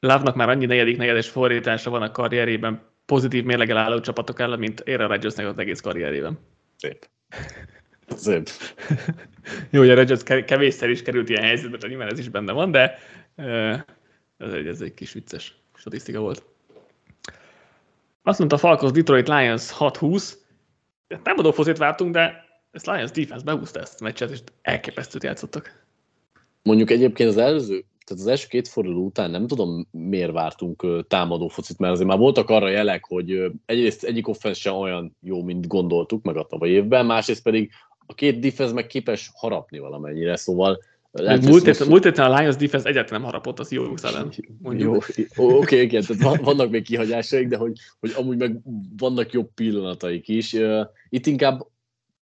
Love-nak 0.00 0.34
már 0.34 0.48
annyi 0.48 0.66
negyedik 0.66 0.96
negyedes 0.96 1.28
fordítása 1.28 1.90
van 1.90 2.02
a 2.02 2.10
karrierében 2.10 2.82
pozitív 3.06 3.44
mérlegel 3.44 3.76
álló 3.76 4.00
csapatok 4.00 4.40
ellen, 4.40 4.58
mint 4.58 4.82
Aaron 4.86 5.08
Rodgersnek 5.08 5.46
az 5.46 5.58
egész 5.58 5.80
karrierében. 5.80 6.38
Szép. 6.76 7.08
Szép. 8.08 8.48
Jó, 9.70 9.80
hogy 9.80 9.90
a 9.90 9.94
Rodgers 9.94 10.22
kevésszer 10.22 10.88
is 10.88 11.02
került 11.02 11.28
ilyen 11.28 11.42
helyzetbe, 11.42 11.88
nyilván 11.88 12.10
ez 12.10 12.18
is 12.18 12.28
benne 12.28 12.52
van, 12.52 12.70
de 12.70 12.98
ez 14.36 14.52
egy, 14.52 14.66
ez 14.66 14.80
egy 14.80 14.94
kis 14.94 15.12
vicces 15.12 15.54
statisztika 15.74 16.20
volt. 16.20 16.44
Azt 18.22 18.38
mondta 18.38 18.58
Falcons 18.58 18.92
Detroit 18.92 19.28
Lions 19.28 19.72
6-20. 19.78 20.32
Nem 21.08 21.38
adó 21.38 21.52
fozét 21.52 21.78
vártunk, 21.78 22.12
de 22.12 22.43
ezt 22.74 22.86
Lions 22.86 23.10
defense 23.10 23.44
behúzta 23.44 23.80
ezt 23.80 24.00
a 24.00 24.04
meccset, 24.04 24.30
és 24.30 24.38
elképesztőt 24.62 25.22
játszottak. 25.22 25.86
Mondjuk 26.62 26.90
egyébként 26.90 27.28
az 27.28 27.36
előző, 27.36 27.84
tehát 28.04 28.22
az 28.22 28.26
első 28.26 28.46
két 28.48 28.68
forduló 28.68 29.04
után 29.04 29.30
nem 29.30 29.46
tudom, 29.46 29.88
miért 29.90 30.32
vártunk 30.32 31.06
támadó 31.08 31.48
focit, 31.48 31.78
mert 31.78 31.92
azért 31.92 32.08
már 32.08 32.18
voltak 32.18 32.50
arra 32.50 32.68
jelek, 32.68 33.04
hogy 33.04 33.50
egyrészt 33.66 34.04
egyik 34.04 34.28
offense 34.28 34.60
sem 34.60 34.74
olyan 34.74 35.16
jó, 35.20 35.42
mint 35.42 35.66
gondoltuk 35.66 36.24
meg 36.24 36.36
a 36.36 36.46
tavaly 36.46 36.68
évben, 36.68 37.06
másrészt 37.06 37.42
pedig 37.42 37.70
a 38.06 38.14
két 38.14 38.38
defense 38.38 38.72
meg 38.72 38.86
képes 38.86 39.30
harapni 39.34 39.78
valamennyire, 39.78 40.36
szóval 40.36 40.78
lehet, 41.12 41.44
múlt, 41.44 41.64
héten, 41.64 41.88
múlt 41.88 42.04
héten 42.04 42.30
a 42.30 42.38
Lions 42.38 42.56
defense 42.56 42.88
egyáltalán 42.88 43.20
nem 43.20 43.30
harapott 43.30 43.58
az 43.58 43.72
jó 43.72 43.84
ellen. 44.02 44.32
Jó, 44.62 44.94
oké, 44.94 45.26
okay, 45.36 45.80
igen, 45.80 46.02
tehát 46.02 46.40
vannak 46.40 46.70
még 46.70 46.82
kihagyásaik, 46.82 47.48
de 47.48 47.56
hogy, 47.56 47.78
hogy 48.00 48.12
amúgy 48.16 48.36
meg 48.36 48.58
vannak 48.96 49.32
jobb 49.32 49.50
pillanataik 49.54 50.28
is. 50.28 50.56
Itt 51.08 51.26
inkább 51.26 51.66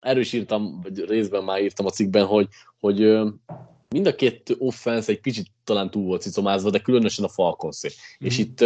erős 0.07 0.33
írtam, 0.33 0.79
vagy 0.81 1.05
részben 1.05 1.43
már 1.43 1.61
írtam 1.61 1.85
a 1.85 1.89
cikkben, 1.89 2.25
hogy, 2.25 2.47
hogy 2.79 2.99
mind 3.89 4.07
a 4.07 4.15
két 4.15 4.55
offense 4.57 5.11
egy 5.11 5.21
kicsit 5.21 5.47
talán 5.63 5.91
túl 5.91 6.03
volt 6.03 6.21
cicomázva, 6.21 6.69
de 6.69 6.79
különösen 6.79 7.25
a 7.25 7.29
Falcons. 7.29 7.83
Mm. 7.83 8.27
És 8.27 8.37
itt 8.37 8.65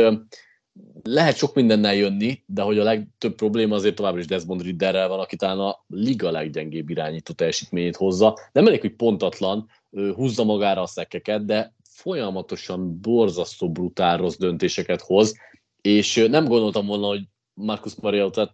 lehet 1.04 1.36
sok 1.36 1.56
mindennel 1.56 1.96
jönni, 1.96 2.44
de 2.46 2.62
hogy 2.62 2.80
a 2.80 2.84
legtöbb 2.84 3.36
probléma 3.36 3.76
azért 3.76 3.96
továbbra 3.96 4.20
is 4.20 4.26
Desmond 4.26 4.62
Ridderrel 4.62 5.08
van, 5.08 5.20
aki 5.20 5.36
talán 5.36 5.60
a 5.60 5.84
liga 5.88 6.32
leggyengébb 6.32 6.90
irányító 6.90 7.34
teljesítményét 7.34 7.96
hozza. 7.96 8.38
Nem 8.52 8.68
elég, 8.68 8.82
hogy 8.82 8.96
pontatlan, 8.96 9.70
húzza 10.16 10.44
magára 10.44 10.82
a 10.82 10.88
szekeket, 10.88 11.46
de 11.46 11.74
folyamatosan 11.84 13.00
borzasztó 13.02 13.72
brutál 13.72 14.18
rossz 14.18 14.38
döntéseket 14.38 15.02
hoz, 15.02 15.36
és 15.82 16.26
nem 16.30 16.46
gondoltam 16.46 16.86
volna, 16.86 17.08
hogy 17.08 17.24
Marcus 17.54 17.96
Mariota 17.96 18.52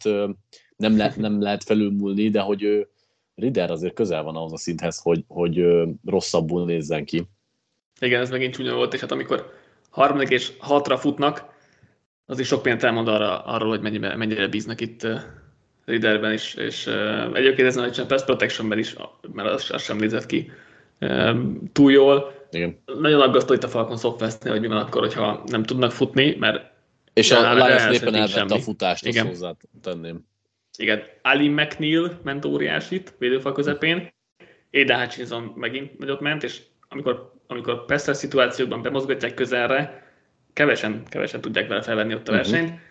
nem, 0.78 0.98
le, 0.98 1.14
nem 1.18 1.42
lehet 1.42 1.64
felülmúlni, 1.64 2.30
de 2.30 2.40
hogy 2.40 2.88
Rider 3.36 3.72
azért 3.72 3.94
közel 3.94 4.24
van 4.24 4.36
ahhoz 4.36 4.54
a 4.54 4.58
szinthez, 4.58 5.00
hogy, 5.00 5.24
hogy 5.28 5.66
rosszabbul 6.06 6.66
nézzen 6.66 7.06
ki. 7.06 7.24
Igen, 8.00 8.22
ez 8.22 8.30
megint 8.30 8.54
csúnya 8.54 8.76
volt, 8.76 8.94
és 8.94 9.00
hát 9.00 9.12
amikor 9.12 9.54
harmadik 9.90 10.30
és 10.30 10.52
hatra 10.58 10.98
futnak, 10.98 11.56
az 12.26 12.40
is 12.40 12.48
sok 12.48 12.64
mindent 12.64 12.84
elmond 12.84 13.08
arra, 13.08 13.40
arról, 13.40 13.70
hogy 13.70 13.82
mennyire, 13.82 14.16
mennyire 14.16 14.48
bíznak 14.48 14.82
itt 14.82 15.04
uh, 15.04 15.20
Riderben 15.86 16.34
is, 16.34 16.54
és 16.54 16.86
uh, 16.86 17.30
egyébként 17.34 17.68
ezen 17.68 17.90
a 17.90 18.06
Pass 18.06 18.24
Protectionben 18.24 18.78
is, 18.78 18.96
mert 19.34 19.50
az, 19.50 19.72
az 19.72 19.82
sem 19.82 19.98
nézett 19.98 20.26
ki 20.26 20.52
uh, 21.00 21.38
túl 21.72 21.92
jól. 21.92 22.46
Igen. 22.52 22.80
Nagyon 23.00 23.22
aggasztó 23.22 23.54
itt 23.54 23.64
a 23.64 23.68
Falcon 23.68 23.98
software 23.98 24.52
hogy 24.52 24.62
mi 24.62 24.68
van 24.68 24.78
akkor, 24.78 25.02
hogyha 25.02 25.44
nem 25.46 25.64
tudnak 25.64 25.92
futni, 25.92 26.36
mert 26.40 26.76
és 27.14 27.32
a 27.32 27.54
Lions 27.54 28.02
éppen 28.02 28.16
elvette 28.16 28.56
a 28.56 28.60
futást, 28.60 29.08
azt 29.08 29.20
hozzá 29.20 29.56
tenném. 29.82 30.26
Igen, 30.78 31.04
Ali 31.22 31.48
McNeil 31.48 32.20
ment 32.24 32.46
óriásit 32.46 33.16
védőfal 33.18 33.54
közepén, 33.54 34.16
Aiden 34.72 35.00
Hutchinson 35.00 35.54
megint 35.56 35.98
nagyot 35.98 36.20
ment, 36.20 36.44
és 36.44 36.62
amikor, 36.90 37.34
amikor 37.48 37.86
Pester 37.86 38.16
szituációkban 38.16 38.82
bemozgatják 38.82 39.34
közelre, 39.34 40.12
kevesen, 40.54 41.04
kevesen 41.10 41.42
tudják 41.42 41.68
vele 41.68 41.82
felvenni 41.82 42.14
ott 42.14 42.28
a 42.28 42.32
mhm. 42.32 42.42
versenyt, 42.42 42.70
uh-huh. 42.70 42.82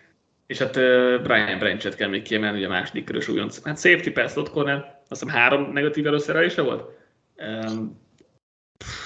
és 0.47 0.57
hát 0.57 0.75
uh, 0.75 1.21
Brian 1.21 1.59
Branchet 1.59 1.95
kell 1.95 2.09
még 2.09 2.21
kiemelni, 2.21 2.57
ugye 2.57 2.67
a 2.67 2.69
második 2.69 3.05
körös 3.05 3.27
újonc. 3.27 3.63
Hát 3.63 3.79
safety 3.79 4.09
pass 4.09 4.31
slot 4.31 4.49
corner, 4.49 4.75
azt 5.09 5.21
hiszem 5.21 5.27
három 5.27 5.71
negatív 5.71 6.07
előszerelése 6.07 6.61
volt. 6.61 6.89
Um, 7.37 8.01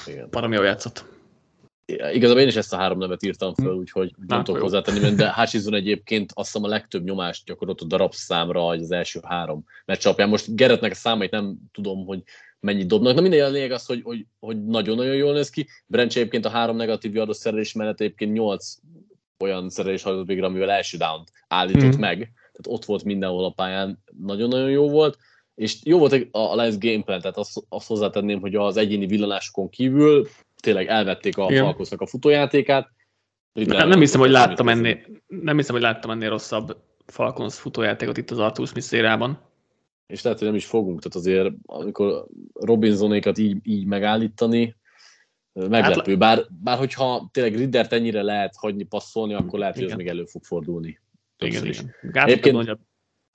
Igen. 0.05 0.27
Baromi 0.29 0.55
jól 0.55 0.65
játszott. 0.65 1.10
Igazából 2.13 2.41
én 2.41 2.47
is 2.47 2.55
ezt 2.55 2.73
a 2.73 2.77
három 2.77 2.97
nevet 2.97 3.23
írtam 3.23 3.53
föl, 3.53 3.73
hm. 3.73 3.79
úgyhogy 3.79 4.13
nem 4.27 4.43
tudok 4.43 4.61
hozzátenni, 4.61 5.15
de 5.15 5.29
Hashizon 5.29 5.73
egyébként 5.73 6.31
azt 6.33 6.51
hiszem 6.51 6.65
a 6.65 6.69
legtöbb 6.69 7.03
nyomást 7.03 7.45
gyakorolt 7.45 7.81
a 7.81 7.85
darab 7.85 8.13
számra 8.13 8.67
az 8.67 8.91
első 8.91 9.19
három 9.23 9.63
meccsapján. 9.85 10.29
Most 10.29 10.55
Geretnek 10.55 10.91
a 10.91 10.95
számait 10.95 11.31
nem 11.31 11.57
tudom, 11.71 12.05
hogy 12.05 12.23
mennyit 12.59 12.87
dobnak. 12.87 13.15
Na 13.15 13.21
minden 13.21 13.45
a 13.45 13.49
lényeg 13.49 13.71
az, 13.71 13.85
hogy, 13.85 14.01
hogy, 14.03 14.25
hogy 14.39 14.65
nagyon-nagyon 14.65 15.15
jól 15.15 15.33
néz 15.33 15.49
ki. 15.49 15.67
Brencs 15.85 16.17
egyébként 16.17 16.45
a 16.45 16.49
három 16.49 16.75
negatív 16.75 17.15
yardos 17.15 17.37
szerelés 17.37 17.73
mellett 17.73 17.99
egyébként 17.99 18.33
nyolc 18.33 18.75
olyan 19.39 19.69
szerelés 19.69 20.03
hajtott 20.03 20.27
végre, 20.27 20.45
amivel 20.45 20.69
első 20.69 20.97
down 20.97 21.23
állított 21.47 21.95
mm. 21.95 21.99
meg. 21.99 22.17
Tehát 22.17 22.67
ott 22.67 22.85
volt 22.85 23.03
mindenhol 23.03 23.45
a 23.45 23.49
pályán, 23.49 24.03
nagyon-nagyon 24.19 24.69
jó 24.69 24.89
volt. 24.89 25.17
És 25.55 25.77
jó 25.83 25.97
volt 25.97 26.27
a 26.31 26.55
Lions 26.55 26.77
gameplan, 26.77 27.21
tehát 27.21 27.37
azt, 27.37 27.63
azt 27.69 27.87
hozzátenném, 27.87 28.39
hogy 28.39 28.55
az 28.55 28.77
egyéni 28.77 29.05
villanásokon 29.05 29.69
kívül 29.69 30.27
tényleg 30.61 30.87
elvették 30.87 31.37
a 31.37 31.49
Falkosznak 31.49 32.01
a 32.01 32.05
futójátékát. 32.05 32.91
Nem, 33.53 33.87
nem, 33.87 33.99
hiszem, 33.99 34.19
hogy 34.19 34.29
láttam 34.29 34.69
ennél, 34.69 34.99
nem 35.27 35.57
hiszem, 35.57 35.73
hogy 35.73 35.83
láttam 35.83 36.11
ennél 36.11 36.29
rosszabb 36.29 36.77
Falcons 37.05 37.59
futójátékot 37.59 38.17
itt 38.17 38.31
az 38.31 38.39
Arthur 38.39 38.67
Smith 38.67 38.93
És 40.07 40.21
lehet, 40.21 40.39
hogy 40.39 40.47
nem 40.47 40.55
is 40.55 40.65
fogunk, 40.65 41.01
tehát 41.01 41.27
azért 41.27 41.53
amikor 41.65 42.25
Robinsonékat 42.53 43.37
így, 43.37 43.57
így 43.63 43.85
megállítani, 43.85 44.75
meglepő. 45.53 46.17
Bár, 46.17 46.45
bár 46.49 46.77
hogyha 46.77 47.29
tényleg 47.33 47.55
Riddert 47.55 47.93
ennyire 47.93 48.21
lehet 48.21 48.55
hagyni 48.55 48.83
passzolni, 48.83 49.33
akkor 49.33 49.59
lehet, 49.59 49.73
hogy 49.73 49.83
igen. 49.83 49.93
ez 49.93 50.03
még 50.03 50.13
elő 50.13 50.25
fog 50.25 50.43
fordulni. 50.43 50.99
Igen, 51.37 51.65
is. 51.65 51.81
igen. 52.01 52.27
Egyébként... 52.27 52.55
hogy 52.55 52.69
a 52.69 52.79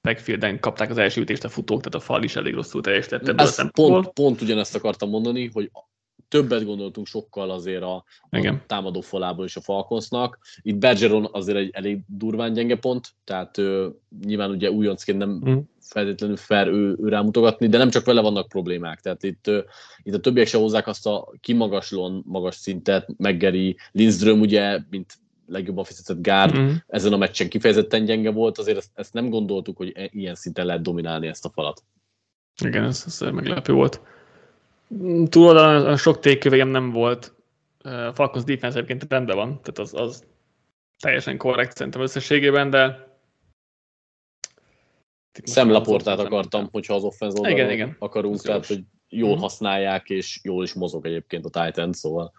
backfielden 0.02 0.60
kapták 0.60 0.90
az 0.90 0.98
első 0.98 1.20
ütést 1.20 1.44
a 1.44 1.48
futók, 1.48 1.78
tehát 1.78 1.94
a 1.94 2.04
fal 2.04 2.22
is 2.22 2.36
elég 2.36 2.54
rosszul 2.54 2.82
teljesített. 2.82 3.70
Pont, 3.70 4.08
pont 4.08 4.40
ugyanezt 4.40 4.74
akartam 4.74 5.08
mondani, 5.08 5.50
hogy 5.52 5.70
többet 6.28 6.64
gondoltunk 6.64 7.06
sokkal 7.06 7.50
azért 7.50 7.82
a, 7.82 8.04
a 8.30 8.54
támadó 8.66 9.00
falából 9.00 9.44
és 9.44 9.56
a 9.56 9.60
Falconsnak. 9.60 10.38
Itt 10.62 10.76
Bergeron 10.76 11.28
azért 11.32 11.58
egy 11.58 11.70
elég 11.72 12.00
durván 12.06 12.52
gyenge 12.52 12.76
pont, 12.76 13.08
tehát 13.24 13.58
ő, 13.58 13.92
nyilván 14.24 14.50
ugye 14.50 14.70
újoncként 14.70 15.18
nem 15.18 15.42
mm. 15.48 15.56
feltétlenül 15.80 16.36
fair 16.36 16.66
ő, 16.66 16.96
ő 17.02 17.08
rámutogatni, 17.08 17.68
de 17.68 17.78
nem 17.78 17.90
csak 17.90 18.04
vele 18.04 18.20
vannak 18.20 18.48
problémák, 18.48 19.00
tehát 19.00 19.22
itt, 19.22 19.50
itt 20.02 20.14
a 20.14 20.20
többiek 20.20 20.46
se 20.46 20.58
hozzák 20.58 20.86
azt 20.86 21.06
a 21.06 21.32
kimagaslón 21.40 22.22
magas 22.26 22.54
szintet, 22.54 23.08
Meggeri, 23.16 23.76
Lindström 23.92 24.40
ugye, 24.40 24.78
mint 24.90 25.14
legjobban 25.46 25.84
fizetett 25.84 26.22
gárd, 26.22 26.58
mm. 26.58 26.70
ezen 26.86 27.12
a 27.12 27.16
meccsen 27.16 27.48
kifejezetten 27.48 28.04
gyenge 28.04 28.30
volt, 28.30 28.58
azért 28.58 28.76
ezt, 28.76 28.90
ezt 28.94 29.12
nem 29.12 29.28
gondoltuk, 29.28 29.76
hogy 29.76 29.92
e, 29.94 30.08
ilyen 30.12 30.34
szinten 30.34 30.66
lehet 30.66 30.82
dominálni 30.82 31.26
ezt 31.26 31.44
a 31.44 31.50
falat. 31.50 31.82
Igen, 32.64 32.84
ez, 32.84 33.04
ez 33.06 33.20
meglepő 33.20 33.72
volt. 33.72 34.00
Túloldalon 35.28 35.97
sok 35.97 36.18
tékövém 36.18 36.68
nem 36.68 36.91
volt. 36.91 37.34
Falcons 38.12 38.45
defense 38.45 38.76
egyébként 38.76 39.07
rendben 39.09 39.37
van, 39.37 39.61
tehát 39.62 39.78
az, 39.78 39.95
az 39.95 40.24
teljesen 40.99 41.37
korrekt 41.37 41.76
szerintem 41.76 42.03
összességében, 42.03 42.70
de 42.70 43.07
Szemlaportát 45.45 46.18
akartam, 46.18 46.68
hogyha 46.72 46.95
az 46.95 47.05
offense 47.05 47.37
oldalon 47.37 47.59
igen, 47.59 47.70
igen. 47.70 47.97
akarunk, 47.99 48.41
tehát 48.41 48.66
hogy 48.66 48.84
jól 49.09 49.28
uh-huh. 49.28 49.43
használják, 49.43 50.11
és 50.11 50.41
jól 50.43 50.64
is 50.64 50.72
mozog 50.72 51.07
egyébként 51.07 51.45
a 51.45 51.64
Titan, 51.64 51.93
szóval 51.93 52.32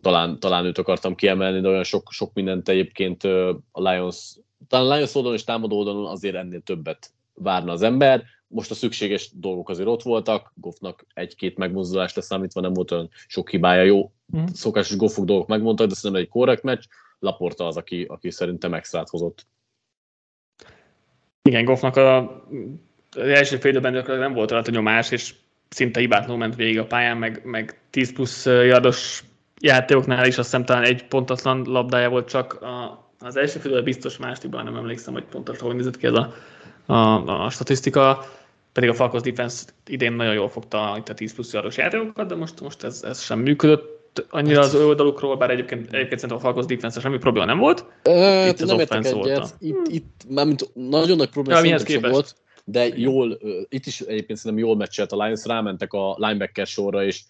talán, 0.00 0.40
talán 0.40 0.64
őt 0.64 0.78
akartam 0.78 1.14
kiemelni, 1.14 1.60
de 1.60 1.68
olyan 1.68 1.84
sok, 1.84 2.12
sok 2.12 2.32
mindent 2.32 2.68
egyébként 2.68 3.24
a 3.72 3.90
Lions, 3.90 4.36
talán 4.68 4.90
a 4.90 4.94
Lions 4.94 5.14
oldalon 5.14 5.36
és 5.36 5.44
támadó 5.44 5.78
oldalon 5.78 6.06
azért 6.06 6.34
ennél 6.34 6.60
többet 6.60 7.10
várna 7.34 7.72
az 7.72 7.82
ember. 7.82 8.24
Most 8.48 8.70
a 8.70 8.74
szükséges 8.74 9.30
dolgok 9.34 9.68
azért 9.68 9.88
ott 9.88 10.02
voltak, 10.02 10.52
Goffnak 10.54 11.06
egy-két 11.14 11.56
megmozdulást 11.56 12.16
leszámítva 12.16 12.60
nem 12.60 12.72
volt 12.72 12.90
olyan 12.90 13.10
sok 13.26 13.50
hibája, 13.50 13.82
jó, 13.82 14.12
mm. 14.36 14.44
szokásos 14.52 14.96
Goffok 14.96 15.24
dolgok 15.24 15.48
megmondtak, 15.48 15.88
de 15.88 15.94
szerintem 15.94 16.22
egy 16.22 16.28
korrekt 16.28 16.62
meccs, 16.62 16.84
Laporta 17.18 17.66
az, 17.66 17.76
aki, 17.76 18.04
aki 18.08 18.30
szerintem 18.30 18.74
extrát 18.74 19.08
hozott. 19.08 19.46
Igen, 21.42 21.64
Goffnak 21.64 21.96
a, 21.96 22.18
az 23.10 23.22
első 23.22 23.56
fél 23.56 23.80
nem 24.06 24.32
volt 24.32 24.50
rajta 24.50 24.70
nyomás, 24.70 25.10
és 25.10 25.34
szinte 25.68 26.00
hibátlanul 26.00 26.36
ment 26.36 26.54
végig 26.56 26.78
a 26.78 26.86
pályán, 26.86 27.16
meg, 27.16 27.40
meg 27.44 27.80
10 27.90 28.12
plusz 28.12 28.46
jardos 28.46 29.24
játékoknál 29.60 30.26
is 30.26 30.38
azt 30.38 30.50
hiszem 30.50 30.64
talán 30.64 30.84
egy 30.84 31.06
pontatlan 31.06 31.62
labdája 31.66 32.08
volt 32.08 32.28
csak 32.28 32.62
a, 32.62 33.08
az 33.18 33.36
első 33.36 33.58
félben 33.58 33.84
biztos 33.84 34.16
másodikban 34.16 34.64
nem 34.64 34.76
emlékszem, 34.76 35.12
hogy 35.12 35.24
pontosan 35.24 35.66
hogy 35.66 35.76
nézett 35.76 35.96
ki 35.96 36.06
ez 36.06 36.12
a, 36.12 36.32
a, 36.86 37.44
a 37.44 37.50
statisztika 37.50 38.24
pedig 38.78 38.92
a 38.92 38.96
Falcons 38.96 39.22
defense 39.22 39.64
idén 39.86 40.12
nagyon 40.12 40.34
jól 40.34 40.48
fogta 40.48 40.94
itt 40.98 41.08
a 41.08 41.14
10 41.14 41.34
plusz 41.34 41.52
jaros 41.52 41.76
játékokat, 41.76 42.28
de 42.28 42.34
most, 42.34 42.60
most 42.60 42.82
ez, 42.82 43.02
ez 43.02 43.22
sem 43.22 43.38
működött 43.38 44.26
annyira 44.30 44.60
az 44.60 44.74
oldalukról, 44.74 45.36
bár 45.36 45.50
egyébként, 45.50 45.92
egyébként 45.92 46.20
szerintem 46.20 46.36
a 46.36 46.40
Falcons 46.40 46.66
defense 46.66 47.00
semmi 47.00 47.18
probléma 47.18 47.46
nem 47.46 47.58
volt. 47.58 47.84
Ö, 48.02 48.46
itt 48.46 48.60
az 48.60 48.68
nem 48.68 48.78
értek 48.78 49.04
egyet. 49.04 49.54
Itt, 49.58 49.86
itt 49.88 50.24
mármint 50.28 50.70
nagyon 50.74 51.16
nagy 51.16 51.28
probléma 51.28 51.64
ja, 51.64 51.78
sem 51.78 52.00
volt. 52.00 52.34
de 52.64 52.88
jól, 52.96 53.38
itt 53.68 53.86
is 53.86 54.00
egyébként 54.00 54.38
szerintem 54.38 54.66
jól 54.66 54.76
meccselt 54.76 55.12
a 55.12 55.24
Lions, 55.24 55.44
rámentek 55.44 55.92
a 55.92 56.16
linebacker 56.18 56.66
sorra, 56.66 57.04
és 57.04 57.22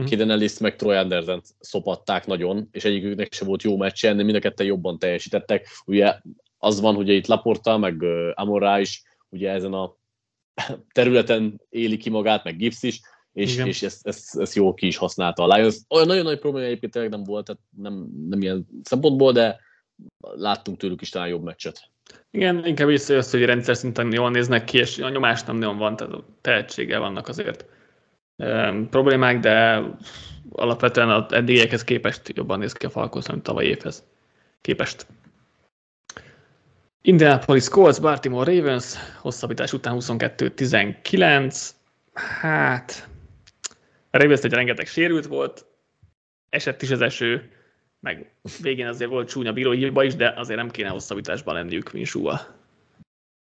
mm. 0.00 0.04
Kiden 0.04 0.30
Ellis 0.30 0.58
meg 0.58 0.76
Troy 0.76 0.96
anderson 0.96 1.42
szopatták 1.60 2.26
nagyon, 2.26 2.68
és 2.72 2.84
egyiküknek 2.84 3.32
sem 3.32 3.46
volt 3.46 3.62
jó 3.62 3.76
meccse, 3.76 4.14
de 4.14 4.22
mind 4.22 4.36
a 4.36 4.40
ketten 4.40 4.66
jobban 4.66 4.98
teljesítettek. 4.98 5.66
Ugye 5.86 6.14
az 6.58 6.80
van, 6.80 6.94
hogy 6.94 7.08
itt 7.08 7.26
Laporta, 7.26 7.78
meg 7.78 8.04
Amorá 8.34 8.80
is 8.80 9.02
ugye 9.28 9.50
ezen 9.50 9.72
a 9.72 9.97
területen 10.92 11.60
éli 11.70 11.96
ki 11.96 12.10
magát, 12.10 12.44
meg 12.44 12.56
Gibbs 12.56 12.82
is, 12.82 13.00
és, 13.32 13.56
és 13.56 13.82
ezt, 13.82 14.06
ezt, 14.06 14.38
ezt 14.38 14.54
jól 14.54 14.74
ki 14.74 14.86
is 14.86 14.96
használta 14.96 15.42
a 15.42 15.54
Lions. 15.54 15.76
Olyan 15.88 16.06
nagyon 16.06 16.24
nagy 16.24 16.38
probléma 16.38 16.66
egyébként 16.66 16.92
tényleg 16.92 17.10
nem 17.10 17.24
volt, 17.24 17.44
tehát 17.44 17.60
nem, 17.76 18.08
nem 18.28 18.42
ilyen 18.42 18.66
szempontból, 18.82 19.32
de 19.32 19.60
láttunk 20.20 20.78
tőlük 20.78 21.00
is 21.00 21.08
talán 21.08 21.28
jobb 21.28 21.42
meccset. 21.42 21.90
Igen, 22.30 22.66
inkább 22.66 22.88
is 22.88 23.08
az, 23.08 23.30
hogy 23.30 23.44
rendszer 23.44 23.76
szinten 23.76 24.12
jól 24.12 24.30
néznek 24.30 24.64
ki, 24.64 24.78
és 24.78 24.98
a 24.98 25.08
nyomás 25.08 25.42
nem 25.42 25.56
nagyon 25.56 25.78
van, 25.78 25.96
tehát 25.96 26.14
tehetséggel 26.40 27.00
vannak 27.00 27.28
azért 27.28 27.64
um, 28.36 28.88
problémák, 28.88 29.40
de 29.40 29.82
alapvetően 30.50 31.10
az 31.10 31.32
eddigiekhez 31.32 31.84
képest 31.84 32.32
jobban 32.34 32.58
néz 32.58 32.72
ki 32.72 32.86
a 32.86 32.90
Falcons, 32.90 33.28
mint 33.28 33.42
tavaly 33.42 33.64
évhez 33.64 34.04
képest. 34.60 35.06
Indianapolis 37.08 37.68
Colts, 37.68 38.00
Baltimore 38.00 38.54
Ravens, 38.54 38.94
hosszabbítás 39.20 39.72
után 39.72 39.96
22-19. 40.00 41.70
Hát, 42.14 43.08
a 44.10 44.18
Ravens 44.18 44.40
egy 44.40 44.52
rengeteg 44.52 44.86
sérült 44.86 45.26
volt, 45.26 45.66
esett 46.48 46.82
is 46.82 46.90
az 46.90 47.00
eső, 47.00 47.50
meg 48.00 48.32
végén 48.60 48.86
azért 48.86 49.10
volt 49.10 49.28
csúnya 49.28 49.52
bíróhiba 49.52 50.02
is, 50.02 50.14
de 50.14 50.34
azért 50.36 50.58
nem 50.58 50.70
kéne 50.70 50.88
hosszabbításban 50.88 51.54
lenniük 51.54 51.92
Minsúval. 51.92 52.40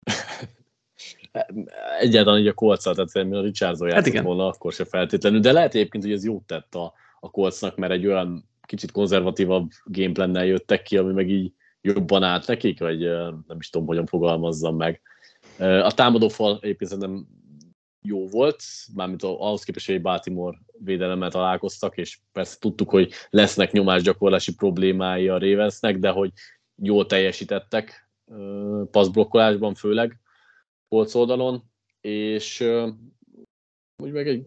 Egyáltalán 2.01 2.41
így 2.41 2.47
a 2.47 2.53
kolccal, 2.53 2.95
tehát 2.95 3.33
a 3.33 3.41
Richardson 3.41 3.89
játszott 3.89 4.15
hát 4.15 4.25
volna, 4.25 4.47
akkor 4.47 4.73
se 4.73 4.85
feltétlenül, 4.85 5.41
de 5.41 5.53
lehet 5.53 5.75
egyébként, 5.75 6.05
hogy 6.05 6.13
ez 6.13 6.25
jót 6.25 6.47
tett 6.47 6.75
a, 6.75 6.93
a 7.21 7.31
kolcnak, 7.31 7.77
mert 7.77 7.93
egy 7.93 8.07
olyan 8.07 8.49
kicsit 8.61 8.93
konzervatívabb 8.93 9.71
gameplannel 9.85 10.47
jöttek 10.47 10.83
ki, 10.83 10.97
ami 10.97 11.13
meg 11.13 11.31
így 11.31 11.53
jobban 11.87 12.23
állt 12.23 12.47
nekik, 12.47 12.79
vagy 12.79 12.99
nem 13.47 13.57
is 13.59 13.71
tudom, 13.71 13.87
hogyan 13.87 14.07
fogalmazzam 14.07 14.77
meg. 14.77 15.01
A 15.59 15.95
támadófal 15.95 16.59
egyébként 16.61 16.91
szerintem 16.91 17.27
jó 18.03 18.29
volt, 18.29 18.63
mármint 18.95 19.23
ahhoz 19.23 19.63
képest, 19.63 19.87
hogy 19.87 20.03
Baltimore 20.03 20.59
védelemmel 20.79 21.31
találkoztak, 21.31 21.97
és 21.97 22.19
persze 22.33 22.57
tudtuk, 22.59 22.91
hogy 22.91 23.13
lesznek 23.31 23.73
nyomásgyakorlási 23.73 24.55
problémái 24.55 25.29
a 25.29 25.39
Ravensnek, 25.39 25.99
de 25.99 26.11
hogy 26.11 26.33
jól 26.83 27.07
teljesítettek 27.07 28.11
passzblokkolásban 28.91 29.75
főleg 29.75 30.21
polc 30.89 31.15
oldalon, 31.15 31.63
és 32.01 32.61
úgy 34.03 34.13
meg 34.13 34.29
egy 34.29 34.47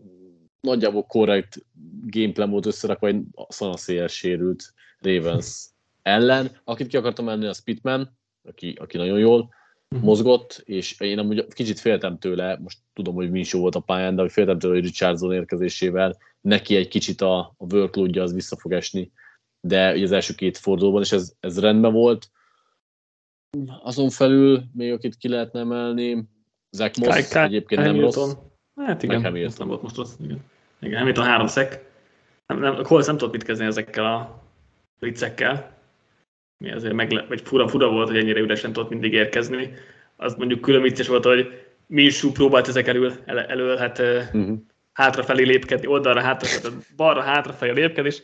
nagyjából 0.62 1.04
korrekt 1.04 1.66
gameplan 2.06 2.50
volt 2.50 2.66
összerakva 2.66 3.08
egy 3.08 3.24
szanaszél 3.48 4.08
sérült 4.08 4.74
Ravens 5.00 5.70
ellen. 6.02 6.50
Akit 6.64 6.88
ki 6.88 6.98
akartam 6.98 7.26
menni, 7.26 7.46
a 7.46 7.54
Spitman, 7.54 8.18
aki, 8.48 8.76
aki 8.80 8.98
nagyon 8.98 9.20
jól 9.20 9.50
uh-huh. 9.90 10.08
mozgott, 10.08 10.62
és 10.66 11.00
én 11.00 11.20
amúgy 11.20 11.48
kicsit 11.48 11.80
féltem 11.80 12.18
tőle, 12.18 12.58
most 12.62 12.78
tudom, 12.94 13.16
hogy 13.16 13.32
mi 13.32 13.40
is 13.40 13.54
jó 13.54 13.60
volt 13.60 13.76
a 13.76 13.80
pályán, 13.80 14.16
de 14.16 14.30
féltem 14.30 14.60
tőle, 14.60 14.74
hogy 14.74 14.84
Richardson 14.84 15.34
érkezésével 15.34 16.18
neki 16.42 16.76
egy 16.76 16.88
kicsit 16.88 17.22
a, 17.22 17.40
a 17.40 17.74
workloadja 17.74 18.24
az 18.24 18.34
vissza 18.34 18.56
fog 18.56 18.74
esni, 18.74 19.12
de 19.62 19.90
az 19.90 20.12
első 20.12 20.34
két 20.34 20.58
fordulóban, 20.58 21.02
és 21.02 21.12
ez, 21.12 21.34
ez 21.40 21.60
rendben 21.60 21.94
volt. 21.94 22.30
Azon 23.82 24.10
felül 24.10 24.64
még 24.74 24.92
akit 24.92 25.18
ki 25.18 25.28
lehetne 25.28 25.60
emelni, 25.60 26.28
Zach 26.72 27.00
Moss 27.00 27.30
Kai, 27.30 27.44
egyébként 27.44 27.82
nem 27.82 27.96
Hamilton. 27.96 28.26
rossz. 28.26 28.36
Hát 28.76 29.04
igen, 29.04 29.24
Hamilton. 29.24 29.56
nem 29.58 29.68
volt 29.68 29.82
most 29.82 29.96
rossz. 29.96 30.14
Igen, 30.20 30.44
igen 30.80 30.98
Hamilton 30.98 31.26
három 31.26 31.48
szek. 31.48 31.92
Nem, 32.46 32.60
nem, 32.60 32.84
Colts 32.84 33.06
nem 33.06 33.18
tudott 33.18 33.34
mit 33.34 33.44
kezdeni 33.44 33.70
ezekkel 33.70 34.06
a 34.06 34.44
viccekkel 35.00 35.79
mi 36.60 36.72
azért 36.72 36.94
meg, 36.94 37.26
vagy 37.28 37.42
fura, 37.42 37.68
fura 37.68 37.90
volt, 37.90 38.08
hogy 38.08 38.18
ennyire 38.18 38.40
üresen 38.40 38.74
tudott 38.74 38.90
mindig 38.90 39.14
érkezni. 39.14 39.74
Az 40.16 40.36
mondjuk 40.36 40.62
külön 40.62 40.82
vicces 40.82 41.08
volt, 41.08 41.26
hogy 41.26 41.62
Minsú 41.88 42.32
próbált 42.32 42.68
ezek 42.68 42.88
elől, 42.88 43.14
el, 43.26 43.40
elől 43.40 43.78
hát 43.78 44.00
uh-huh. 44.00 44.58
hátrafelé 44.94 45.44
lépkedni, 45.44 45.88
oldalra, 45.88 46.22
hátrafelé, 46.22 46.76
balra, 46.96 47.22
hátrafelé 47.22 47.72
lépkedni, 47.72 48.10
és 48.10 48.22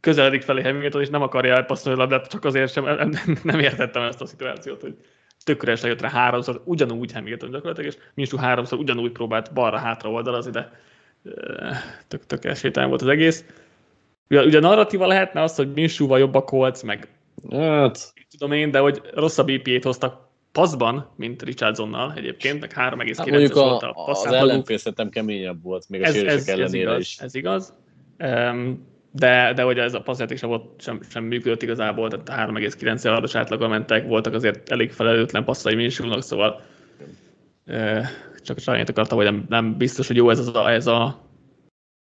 közeledik 0.00 0.42
felé 0.42 0.62
Hamilton, 0.62 1.00
és 1.00 1.08
nem 1.08 1.22
akarja 1.22 1.54
elpasszolni 1.54 1.98
a 1.98 2.02
labdát, 2.02 2.30
csak 2.30 2.44
azért 2.44 2.72
sem, 2.72 3.10
nem 3.42 3.58
értettem 3.58 4.02
ezt 4.02 4.20
a 4.20 4.26
szituációt, 4.26 4.80
hogy 4.80 4.94
tökre 5.44 5.76
jött 5.82 6.00
rá 6.00 6.08
háromszor, 6.08 6.62
ugyanúgy 6.64 7.12
Hamilton 7.12 7.50
gyakorlatilag, 7.50 7.90
és 7.90 7.98
Minsú 8.14 8.36
háromszor 8.36 8.78
ugyanúgy 8.78 9.12
próbált 9.12 9.52
balra-hátra 9.52 10.10
oldalazni, 10.10 10.50
de 10.50 10.80
tök, 12.08 12.26
tök 12.26 12.42
volt 12.74 13.02
az 13.02 13.08
egész. 13.08 13.44
Ugye, 14.30 14.42
ugye 14.42 14.60
narratíva 14.60 15.06
lehetne 15.06 15.42
az, 15.42 15.56
hogy 15.56 15.72
Minsúval 15.72 16.18
jobb 16.18 16.34
a 16.34 16.44
Colts, 16.44 16.82
meg 16.82 17.08
Hát... 17.50 18.12
Tudom 18.30 18.52
én, 18.52 18.70
de 18.70 18.78
hogy 18.78 19.02
rosszabb 19.14 19.48
EP-t 19.48 19.84
hoztak 19.84 20.24
passzban, 20.54 21.10
mint 21.16 21.42
Richardsonnal 21.42 22.12
egyébként, 22.16 22.60
meg 22.60 22.72
3,9-es 22.76 23.14
hát 23.16 23.52
volt 23.52 23.82
a, 23.82 23.90
a 23.90 24.10
Az 24.10 24.24
ellenfél 24.26 24.78
szerintem 24.78 25.08
keményebb 25.08 25.62
volt, 25.62 25.88
még 25.88 26.02
a 26.02 26.04
ez, 26.04 26.14
sérülések 26.14 26.48
ellenére 26.48 26.66
ez 26.66 26.74
igaz, 26.74 27.00
is. 27.00 27.18
Ez 27.18 27.34
igaz. 27.34 27.74
Um, 28.18 28.86
de, 29.10 29.52
de 29.52 29.62
hogy 29.62 29.78
ez 29.78 29.94
a 29.94 30.00
passzjáték 30.00 30.38
sem, 30.38 30.48
volt, 30.48 30.80
sem, 30.80 31.00
sem 31.10 31.24
működött 31.24 31.62
igazából, 31.62 32.08
tehát 32.08 32.50
3,9 32.50 33.02
yardos 33.02 33.34
átlaggal 33.34 33.68
mentek, 33.68 34.06
voltak 34.06 34.34
azért 34.34 34.70
elég 34.70 34.92
felelőtlen 34.92 35.44
passzai 35.44 35.74
minősülnek, 35.74 36.22
szóval 36.22 36.60
uh, 37.66 38.04
csak 38.42 38.58
sajnálni 38.58 38.90
akartam, 38.90 39.16
hogy 39.16 39.26
nem, 39.26 39.44
nem 39.48 39.76
biztos, 39.76 40.06
hogy 40.06 40.16
jó 40.16 40.30
ez, 40.30 40.38
az 40.38 40.54
a, 40.54 40.70
ez 40.70 40.86
a 40.86 41.28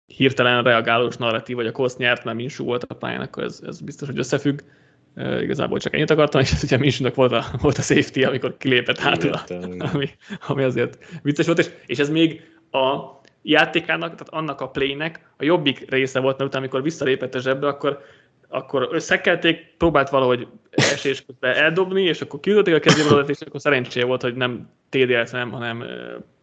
hirtelen 0.07 0.63
reagálós 0.63 1.17
narratív, 1.17 1.57
vagy 1.57 1.67
a 1.67 1.73
kosz 1.73 1.97
nyert, 1.97 2.25
mert 2.25 2.37
Minsú 2.37 2.65
volt 2.65 2.85
a 2.85 2.95
pályán, 2.95 3.21
akkor 3.21 3.43
ez, 3.43 3.61
ez 3.67 3.81
biztos, 3.81 4.09
hogy 4.09 4.19
összefügg. 4.19 4.61
Uh, 4.61 4.69
igazából 5.17 5.79
csak 5.79 5.95
ennyit 5.95 6.11
akartam, 6.11 6.41
és 6.41 6.63
ugye 6.63 6.77
Minsúnak 6.77 7.15
volt 7.15 7.33
a, 7.33 7.45
volt 7.61 7.79
a 7.79 7.83
safety, 7.83 8.23
amikor 8.23 8.57
kilépett 8.57 8.99
hátul, 8.99 9.33
ami, 9.79 10.09
ami 10.47 10.63
azért 10.63 10.99
vicces 11.23 11.47
volt, 11.47 11.59
és, 11.59 11.71
és 11.87 11.99
ez 11.99 12.11
még 12.11 12.43
a 12.71 13.19
játékának, 13.43 14.11
tehát 14.11 14.29
annak 14.29 14.61
a 14.61 14.69
playnek 14.69 15.21
a 15.37 15.45
jobbik 15.45 15.91
része 15.91 16.21
volt, 16.21 16.37
mert 16.37 16.49
utána, 16.49 16.63
amikor 16.65 16.83
visszalépett 16.83 17.35
a 17.35 17.39
zsebbe, 17.39 17.67
akkor, 17.67 18.01
akkor 18.49 18.89
összekelték, 18.93 19.75
próbált 19.79 20.09
valahogy 20.09 20.47
esés 20.71 21.25
közben 21.27 21.55
eldobni, 21.55 22.03
és 22.03 22.21
akkor 22.21 22.41
küldötték 22.41 22.75
a 22.75 22.79
kezébe 22.79 23.25
és 23.27 23.41
akkor 23.41 23.61
szerencséje 23.61 24.05
volt, 24.05 24.23
hogy 24.23 24.35
nem 24.35 24.71
TDL, 24.89 25.23
nem, 25.33 25.51
hanem 25.51 25.85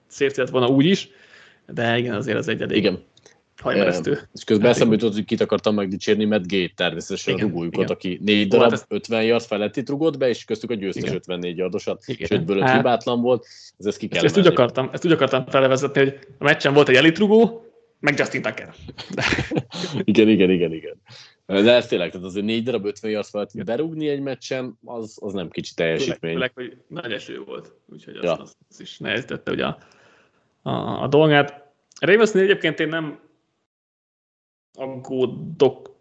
safety 0.10 0.38
lett 0.38 0.50
volna 0.50 0.68
úgy 0.68 0.86
is, 0.86 1.10
de 1.68 1.98
igen, 1.98 2.16
azért 2.16 2.38
az 2.38 2.48
egy 2.48 2.62
elég 2.62 2.78
igen 2.78 3.04
hajmeresztő. 3.68 4.20
És 4.34 4.44
közben 4.44 4.70
eszembe 4.70 4.94
jutott, 4.94 5.14
hogy 5.14 5.26
kit 5.26 5.42
akartam 5.42 5.76
megdicsérni, 5.76 6.26
Matt 6.26 6.52
Gate 6.52 6.72
természetesen 6.76 7.34
igen, 7.34 7.46
a 7.46 7.50
rugójukat, 7.50 7.90
aki 7.90 8.20
négy 8.24 8.48
darab, 8.48 8.72
hát 8.72 8.86
50 8.88 9.24
yard 9.24 9.44
feletti 9.44 9.84
rugott 9.86 10.18
be, 10.18 10.30
és 10.30 10.46
köztük 10.46 10.70
a 10.70 10.74
győztes 10.74 11.04
igen. 11.04 11.16
54 11.16 11.58
yardosat, 11.58 12.04
és 12.06 12.30
ötből 12.30 12.58
öt 12.58 12.64
hát, 12.64 12.76
hibátlan 12.76 13.22
volt, 13.22 13.46
ez 13.80 13.86
ezt 13.86 13.98
ki 13.98 14.08
kell 14.08 14.24
ezt, 14.24 14.38
ezt, 14.38 14.46
úgy 14.46 14.52
akartam, 14.52 14.90
ezt 14.94 15.06
úgy 15.06 15.12
akartam 15.12 15.46
felvezetni, 15.46 16.04
hogy 16.04 16.20
a 16.38 16.44
meccsen 16.44 16.74
volt 16.74 16.90
egy 16.90 16.96
elitrugó, 16.96 17.66
meg 18.00 18.18
Justin 18.18 18.42
Tucker. 18.42 18.74
igen, 20.04 20.28
igen, 20.28 20.50
igen, 20.50 20.74
igen. 20.74 21.02
De 21.46 21.74
ez 21.74 21.88
tényleg, 21.88 22.12
tehát 22.12 22.26
azért 22.26 22.46
négy 22.46 22.64
darab 22.64 22.86
50 22.86 23.12
yard 23.12 23.26
felett 23.26 23.64
berúgni 23.66 24.08
egy 24.08 24.20
meccsen, 24.20 24.80
az, 24.86 25.18
az 25.22 25.34
nem 25.34 25.50
kicsi 25.50 25.74
teljesítmény. 25.74 26.34
Főleg, 26.34 26.52
hogy 26.54 26.78
nagy 26.88 27.12
eső 27.12 27.44
volt, 27.46 27.74
úgyhogy 27.86 28.16
az, 28.16 28.24
ja. 28.24 28.34
az, 28.34 28.56
az 28.70 28.80
is 28.80 28.98
nehezítette 28.98 29.52
ugye 29.52 29.66
a, 29.66 29.78
a, 30.62 31.02
a 31.04 31.08
dolgát. 31.08 31.66
Ravensnél 32.00 32.44
egyébként 32.44 32.80
én 32.80 32.88
nem 32.88 33.20
aggódok 34.78 35.96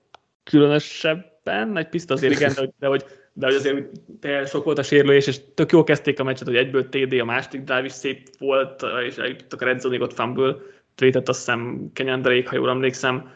különösebben, 0.45 1.77
egy 1.77 1.89
piszt 1.89 2.11
azért 2.11 2.33
igen, 2.33 2.53
de, 2.55 2.61
hogy, 2.61 2.72
de, 2.79 2.87
hogy, 2.87 3.05
de 3.33 3.47
hogy 3.47 3.55
azért 3.55 3.87
te 4.20 4.47
sok 4.47 4.64
volt 4.64 4.79
a 4.79 4.83
sérülés, 4.83 5.27
és 5.27 5.41
tök 5.55 5.72
jól 5.72 5.85
kezdték 5.85 6.20
a 6.20 6.24
meccset, 6.24 6.47
hogy 6.47 6.57
egyből 6.57 6.89
TD, 6.89 7.20
a 7.20 7.24
második 7.24 7.61
drive 7.61 7.85
is 7.85 7.93
szép 7.93 8.29
volt, 8.39 8.85
és 9.07 9.16
eljutottak 9.16 9.61
a 9.61 9.64
red 9.64 9.81
zone 9.81 10.01
ott 10.01 10.12
fumble, 10.12 10.57
trétett 10.95 11.29
azt 11.29 11.39
hiszem 11.39 11.91
Kenyan 11.93 12.22
Drake, 12.22 12.49
ha 12.49 12.57
jól 12.57 12.68
emlékszem. 12.68 13.31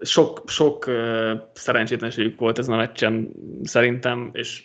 Sok, 0.00 0.42
sok 0.46 0.86
uh, 0.86 1.32
szerencsétlenségük 1.52 2.38
volt 2.38 2.58
ezen 2.58 2.74
a 2.74 2.76
meccsen 2.76 3.28
szerintem, 3.62 4.30
és 4.32 4.64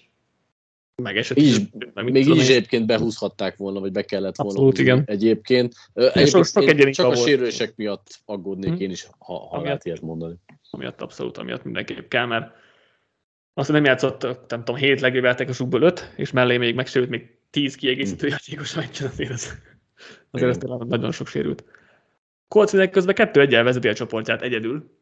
megesett. 1.03 1.37
Így, 1.37 1.69
meg 1.93 2.11
még 2.11 2.27
így 2.27 2.35
is 2.35 2.49
egyébként 2.49 2.85
behúzhatták 2.85 3.57
volna, 3.57 3.79
vagy 3.79 3.91
be 3.91 4.01
kellett 4.01 4.35
volna 4.35 4.51
Abszolút, 4.51 4.77
igen. 4.77 5.03
egyébként. 5.05 5.73
egyébként 5.93 6.27
sok, 6.27 6.45
sok 6.45 6.63
én 6.63 6.91
csak 6.91 7.11
a 7.11 7.15
sérülések 7.15 7.75
miatt 7.75 8.19
aggódnék 8.25 8.69
hmm. 8.69 8.79
én 8.79 8.89
is, 8.89 9.07
ha, 9.19 9.33
ha 9.33 9.45
amiatt, 9.45 9.63
lehet 9.63 9.85
ilyet 9.85 10.01
mondani. 10.01 10.35
Amiatt 10.69 11.01
abszolút, 11.01 11.37
amiatt 11.37 11.63
mindenképp 11.63 12.09
kell, 12.09 12.25
mert 12.25 12.51
azt 13.53 13.71
nem 13.71 13.85
játszott, 13.85 14.21
nem 14.23 14.63
tudom, 14.63 14.75
hét 14.75 15.01
legjobb 15.01 15.23
játékosukból 15.23 15.81
öt, 15.81 16.13
és 16.15 16.31
mellé 16.31 16.57
még 16.57 16.75
megsérült 16.75 17.11
még 17.11 17.37
tíz 17.49 17.75
kiegészítő 17.75 18.27
hmm. 18.27 18.35
játékos 18.35 18.73
meccsen, 18.73 19.07
azért 19.07 19.31
ez, 19.31 19.51
azért 20.31 20.63
ez 20.63 20.69
nagyon 20.87 21.11
sok 21.11 21.27
sérült. 21.27 21.63
Colts 22.47 22.89
közben 22.89 23.15
kettő 23.15 23.41
egyel 23.41 23.63
vezeti 23.63 23.87
a 23.87 23.93
csoportját 23.93 24.41
egyedül. 24.41 24.95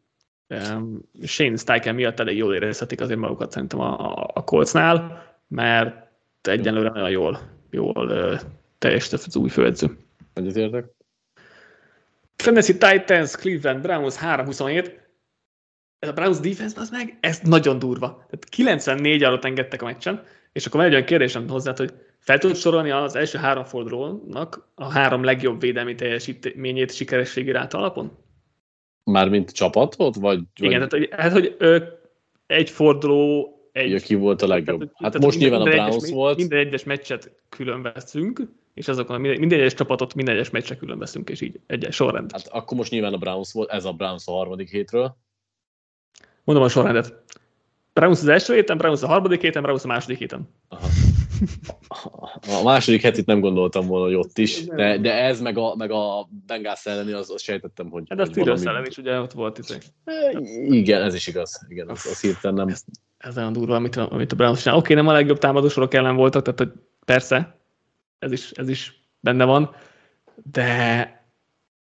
Um, 0.50 1.02
Shane 1.24 1.56
Steichen 1.58 1.96
miatt 1.96 2.20
elég 2.20 2.38
jól 2.38 2.56
érezhetik 2.56 3.02
azért 3.02 3.20
magukat 3.20 3.52
szerintem 3.52 3.80
a, 3.80 4.00
a, 4.00 4.32
a 4.34 4.43
Coltsnál 4.43 5.24
mert 5.48 6.08
egyenlőre 6.41 6.89
nagyon 6.89 7.10
jól, 7.10 7.39
jól 7.70 8.39
teljesített 8.78 9.24
az 9.26 9.36
új 9.36 9.50
főedző. 9.50 9.98
Egyetértek. 10.34 10.86
Tennessee 12.36 12.78
Titans, 12.78 13.32
Cleveland 13.36 13.82
Browns 13.82 14.16
3-27. 14.22 14.91
Ez 16.00 16.10
a 16.10 16.14
Browns 16.14 16.39
defense, 16.39 16.80
az 16.80 16.89
meg, 16.89 17.18
ez 17.20 17.39
nagyon 17.43 17.80
durva. 17.80 18.08
Tehát 18.08 18.46
94 18.50 19.24
alatt 19.24 19.46
engedtek 19.46 19.82
a 19.82 19.86
meccsen, 19.86 20.24
és 20.52 20.66
akkor 20.66 20.80
van 20.80 20.89
egy 20.89 20.96
olyan 20.96 21.06
kérdésem 21.06 21.50
hozzá, 21.50 21.74
hogy 21.78 21.93
fel 22.20 22.38
tudod 22.38 22.56
sorolni 22.56 22.91
az 22.91 23.16
első 23.16 23.38
három 23.38 23.64
fordulónak 23.64 24.68
a 24.76 24.91
három 24.91 25.24
legjobb 25.24 25.62
védelmi 25.62 25.96
teljesítményét 25.96 26.93
sikerességi 26.93 27.52
ráta 27.52 27.78
alapon? 27.78 28.18
Mármint 29.04 29.52
csapatot? 29.52 30.16
Vagy, 30.16 30.43
Igen, 30.60 30.80
vagy... 30.80 30.89
tehát 30.89 30.91
hogy, 30.91 31.10
hát, 31.20 31.32
hogy 31.32 31.56
ö, 31.58 31.84
egy 32.48 32.70
forduló, 32.70 33.55
egy... 33.76 33.91
Ja, 33.91 33.99
ki 33.99 34.15
volt 34.15 34.41
a 34.41 34.47
legjobb? 34.47 34.80
Tehát, 34.80 34.93
hát 34.93 35.11
tehát 35.11 35.26
most 35.26 35.39
nyilván 35.39 35.61
a 35.61 35.63
Browns 35.63 36.09
volt. 36.11 36.38
Minden 36.38 36.59
egyes 36.59 36.84
meccset 36.84 37.32
külön 37.49 37.82
veszünk, 37.82 38.41
és 38.73 38.88
azokon 38.88 39.21
minden, 39.21 39.39
minden 39.39 39.59
egyes 39.59 39.73
csapatot 39.73 40.15
minden 40.15 40.36
egyes 40.36 40.49
meccsre 40.49 40.76
külön 40.76 40.99
veszünk, 40.99 41.30
és 41.30 41.41
így 41.41 41.59
egyes 41.67 41.95
sorrend. 41.95 42.32
Hát 42.32 42.47
akkor 42.47 42.78
most 42.78 42.91
nyilván 42.91 43.13
a 43.13 43.17
Browns 43.17 43.51
volt, 43.51 43.69
ez 43.69 43.86
a 43.86 43.91
Browns 43.91 44.28
a 44.28 44.32
harmadik 44.32 44.69
hétről. 44.69 45.17
Mondom 46.43 46.65
a 46.65 46.69
sorrendet. 46.69 47.23
Browns 47.93 48.19
az 48.19 48.28
első 48.28 48.53
héten, 48.53 48.78
Browns 48.78 49.01
a 49.01 49.07
harmadik 49.07 49.41
héten, 49.41 49.61
Browns 49.61 49.84
a 49.84 49.88
második 49.88 50.17
héten. 50.17 50.49
Aha. 50.67 50.88
A 52.59 52.63
második 52.63 53.01
hetit 53.01 53.26
nem 53.26 53.39
gondoltam 53.39 53.88
volna, 53.88 54.05
hogy 54.05 54.15
ott 54.15 54.38
is, 54.38 54.65
de, 54.65 54.97
de 54.97 55.13
ez 55.13 55.41
meg 55.41 55.57
a, 55.57 55.76
meg 55.76 55.91
a 55.91 56.30
Bengals 56.45 56.86
elleni, 56.86 57.11
az, 57.11 57.30
az 57.32 57.41
sejtettem, 57.41 57.89
hogy... 57.89 58.03
Hát 58.09 58.19
a 58.19 58.26
Steelers 58.26 58.63
valami... 58.63 58.78
ellen 58.78 58.89
is 58.89 58.97
ugye 58.97 59.19
ott 59.19 59.32
volt 59.32 59.57
izé. 59.57 59.78
Igen, 60.67 61.01
ez 61.01 61.13
is 61.13 61.28
igaz. 61.28 61.65
Igen, 61.69 61.89
az, 61.89 62.05
az 62.05 62.21
hirtelen 62.21 62.55
nem... 62.55 62.76
ez 63.26 63.38
olyan 63.38 63.53
durva, 63.53 63.76
amit, 63.76 63.95
a, 63.95 64.11
amit 64.11 64.32
a 64.32 64.36
Browns 64.36 64.61
csinál. 64.61 64.78
Oké, 64.78 64.93
nem 64.93 65.07
a 65.07 65.11
legjobb 65.11 65.38
támadósorok 65.38 65.93
ellen 65.93 66.15
voltak, 66.15 66.43
tehát 66.43 66.59
hogy 66.59 66.71
persze, 67.05 67.59
ez 68.19 68.32
is, 68.32 68.51
ez 68.51 68.69
is 68.69 69.01
benne 69.19 69.45
van, 69.45 69.76
de 70.51 71.09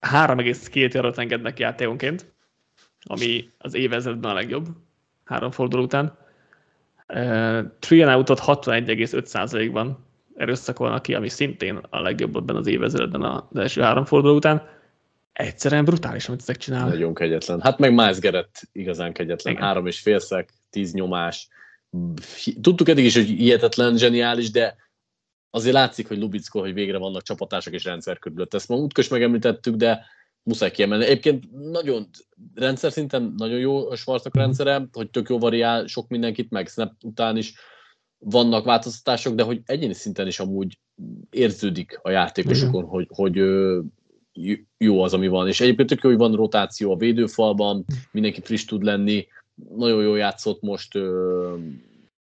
3,2 0.01 0.93
jarat 0.93 1.18
engednek 1.18 1.59
játékonként, 1.59 2.32
ami 3.03 3.51
az 3.59 3.74
évezetben 3.74 4.30
a 4.30 4.34
legjobb, 4.34 4.66
három 5.24 5.51
forduló 5.51 5.82
után. 5.82 6.18
Uh, 7.09 7.61
Three 7.78 8.07
and 8.07 8.16
out 8.16 8.41
61,5%-ban 8.41 10.07
erőszakolnak 10.34 11.03
ki, 11.03 11.14
ami 11.14 11.28
szintén 11.28 11.80
a 11.91 12.01
legjobb 12.01 12.36
ebben 12.36 12.57
az 12.57 12.66
évezetben 12.66 13.22
az 13.22 13.59
első 13.59 13.80
három 13.80 14.05
forduló 14.05 14.34
után. 14.34 14.68
Egyszerűen 15.32 15.84
brutális, 15.84 16.28
amit 16.28 16.41
ezek 16.41 16.57
csinálnak. 16.57 16.93
Nagyon 16.93 17.14
kegyetlen. 17.14 17.61
Hát 17.61 17.78
meg 17.78 17.91
Miles 17.91 18.20
Garrett 18.20 18.62
igazán 18.72 19.12
kegyetlen. 19.12 19.53
Igen. 19.53 19.64
Három 19.64 19.86
és 19.86 20.01
félszek, 20.01 20.53
tíz 20.71 20.93
nyomás. 20.93 21.49
Tudtuk 22.61 22.89
eddig 22.89 23.05
is, 23.05 23.14
hogy 23.14 23.27
hihetetlen, 23.27 23.97
zseniális, 23.97 24.51
de 24.51 24.77
azért 25.51 25.75
látszik, 25.75 26.09
hogy 26.09 26.18
Lubicko, 26.18 26.61
hogy 26.61 26.75
végre 26.75 26.99
vannak 26.99 27.23
csapatások 27.23 27.75
és 27.75 27.85
rendszer 27.85 28.18
körülött. 28.18 28.55
Ezt 28.55 28.68
ma 28.68 28.77
útkös 28.77 29.09
megemlítettük, 29.09 29.75
de 29.75 30.07
muszáj 30.43 30.71
kiemelni. 30.71 31.05
Egyébként 31.05 31.51
nagyon 31.71 32.09
rendszer 32.55 32.93
szinten 32.93 33.35
nagyon 33.37 33.59
jó 33.59 33.91
a 33.91 33.97
Schwarznak 33.97 34.37
rendszere, 34.37 34.89
hogy 34.93 35.11
tök 35.11 35.29
jó 35.29 35.39
variál 35.39 35.87
sok 35.87 36.09
mindenkit, 36.09 36.51
meg 36.51 36.68
snap 36.68 36.93
után 37.03 37.37
is 37.37 37.55
vannak 38.18 38.64
változtatások, 38.64 39.35
de 39.35 39.43
hogy 39.43 39.61
egyéni 39.64 39.93
szinten 39.93 40.27
is 40.27 40.41
amúgy 40.41 40.79
érződik 41.31 41.99
a 42.03 42.11
játékosokon, 42.11 42.85
hogy, 42.85 43.07
hogy 43.09 43.37
jó 44.79 45.03
az, 45.03 45.14
ami 45.14 45.29
van. 45.29 45.49
És 45.49 45.61
egyébként 45.61 45.89
tök 45.89 46.03
jó, 46.03 46.09
hogy 46.09 46.18
van 46.18 46.35
rotáció 46.35 46.93
a 46.93 46.97
védőfalban, 46.97 47.85
mindenki 48.12 48.41
friss 48.41 48.64
tud 48.64 48.83
lenni, 48.83 49.27
nagyon 49.77 50.03
jó 50.03 50.15
játszott 50.15 50.63
most 50.63 50.99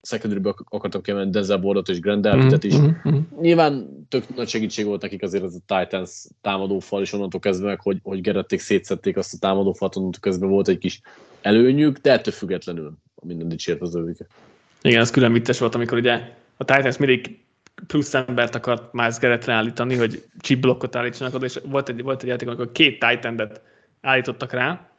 secondary 0.03 0.55
akartam 0.69 1.03
kiemelni 1.03 1.31
Denzel 1.31 1.61
Wardot 1.61 1.89
és 1.89 2.01
Grand 2.01 2.27
Elvitet 2.27 2.65
is. 2.65 2.77
Mm-hmm. 2.77 3.19
Nyilván 3.41 4.07
tök 4.09 4.35
nagy 4.35 4.49
segítség 4.49 4.85
volt 4.85 5.03
nekik 5.03 5.23
azért 5.23 5.45
ez 5.45 5.55
a 5.55 5.79
Titans 5.79 6.27
támadófal, 6.41 7.03
és 7.03 7.13
onnantól 7.13 7.41
kezdve 7.41 7.67
meg, 7.67 7.81
hogy, 7.81 7.99
hogy 8.03 8.21
Gerették 8.21 8.61
szétszették 8.61 9.17
azt 9.17 9.35
a 9.35 9.39
támadófalt, 9.39 9.97
onnantól 9.97 10.21
kezdve 10.21 10.47
volt 10.47 10.69
egy 10.69 10.79
kis 10.79 11.01
előnyük, 11.41 11.99
de 11.99 12.13
ettől 12.13 12.35
függetlenül 12.35 12.93
minden 13.23 13.49
dicsért 13.49 13.81
az 13.81 13.95
övike. 13.95 14.27
Igen, 14.83 15.01
ez 15.01 15.11
külön 15.11 15.33
vicces 15.33 15.59
volt, 15.59 15.75
amikor 15.75 15.99
ugye 15.99 16.21
a 16.57 16.65
Titans 16.65 16.97
mindig 16.97 17.45
plusz 17.87 18.15
embert 18.15 18.55
akart 18.55 18.93
Miles 18.93 19.19
Garrettre 19.19 19.53
állítani, 19.53 19.97
hogy 19.97 20.25
chip 20.41 20.61
blokkot 20.61 20.97
állítsanak 20.97 21.35
oda, 21.35 21.45
és 21.45 21.61
volt 21.65 21.89
egy, 21.89 22.03
volt 22.03 22.23
egy 22.23 22.29
játék, 22.29 22.49
amikor 22.49 22.73
két 22.73 22.99
titan 22.99 23.53
állítottak 24.01 24.53
rá, 24.53 24.92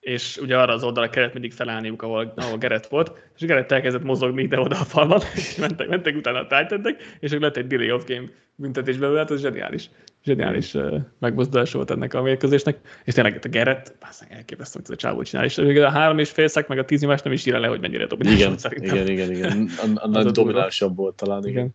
és 0.00 0.36
ugye 0.36 0.58
arra 0.58 0.72
az 0.72 0.82
oldalra 0.82 1.10
kellett 1.10 1.32
mindig 1.32 1.52
felállniuk, 1.52 2.02
ahol, 2.02 2.32
ahol 2.36 2.58
Gerett 2.58 2.86
volt, 2.86 3.12
és 3.36 3.46
Gerett 3.46 3.72
elkezdett 3.72 4.02
mozogni 4.02 4.42
ide-oda 4.42 4.80
a 4.80 4.84
falban, 4.84 5.20
és 5.34 5.56
mentek, 5.56 5.88
mentek 5.88 6.16
utána 6.16 6.38
a 6.38 6.46
titan 6.46 6.96
és 7.20 7.30
akkor 7.30 7.42
lett 7.42 7.56
egy 7.56 7.66
delay 7.66 7.92
of 7.92 8.06
game 8.06 8.28
büntetés 8.54 8.96
belőle, 8.96 9.18
hát 9.18 9.30
az 9.30 9.40
zseniális, 9.40 9.90
zseniális 10.24 10.76
megmozdulás 11.18 11.72
volt 11.72 11.90
ennek 11.90 12.14
a 12.14 12.22
mérkőzésnek, 12.22 12.78
és 13.04 13.14
tényleg 13.14 13.40
a 13.44 13.48
Gerett, 13.48 13.94
bászán 14.00 14.28
elképesztő, 14.30 14.78
hogy 14.78 14.88
ez 14.90 14.96
a 14.96 14.96
csávó 14.96 15.22
csinál, 15.22 15.44
és 15.44 15.58
a 15.58 15.90
három 15.90 16.18
és 16.18 16.30
fél 16.30 16.48
szek, 16.48 16.68
meg 16.68 16.78
a 16.78 16.84
tíz 16.84 17.00
nyomás 17.00 17.22
nem 17.22 17.32
is 17.32 17.46
ír 17.46 17.58
le, 17.58 17.66
hogy 17.66 17.80
mennyire 17.80 18.06
domináns 18.06 18.36
igen, 18.36 18.58
szerintem. 18.58 18.96
Igen, 18.96 19.08
igen, 19.08 19.30
igen, 19.30 19.68
a, 20.02 20.16
a, 20.16 20.18
a 20.18 20.30
dominánsabb 20.30 20.96
volt 20.96 21.14
talán, 21.14 21.40
igen. 21.40 21.52
igen. 21.52 21.70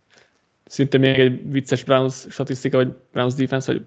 Szinte 0.64 0.98
még 0.98 1.18
egy 1.18 1.50
vicces 1.50 1.84
Browns 1.84 2.26
statisztika, 2.30 2.76
vagy 2.76 2.92
Browns 3.12 3.34
defense, 3.34 3.72
hogy 3.72 3.82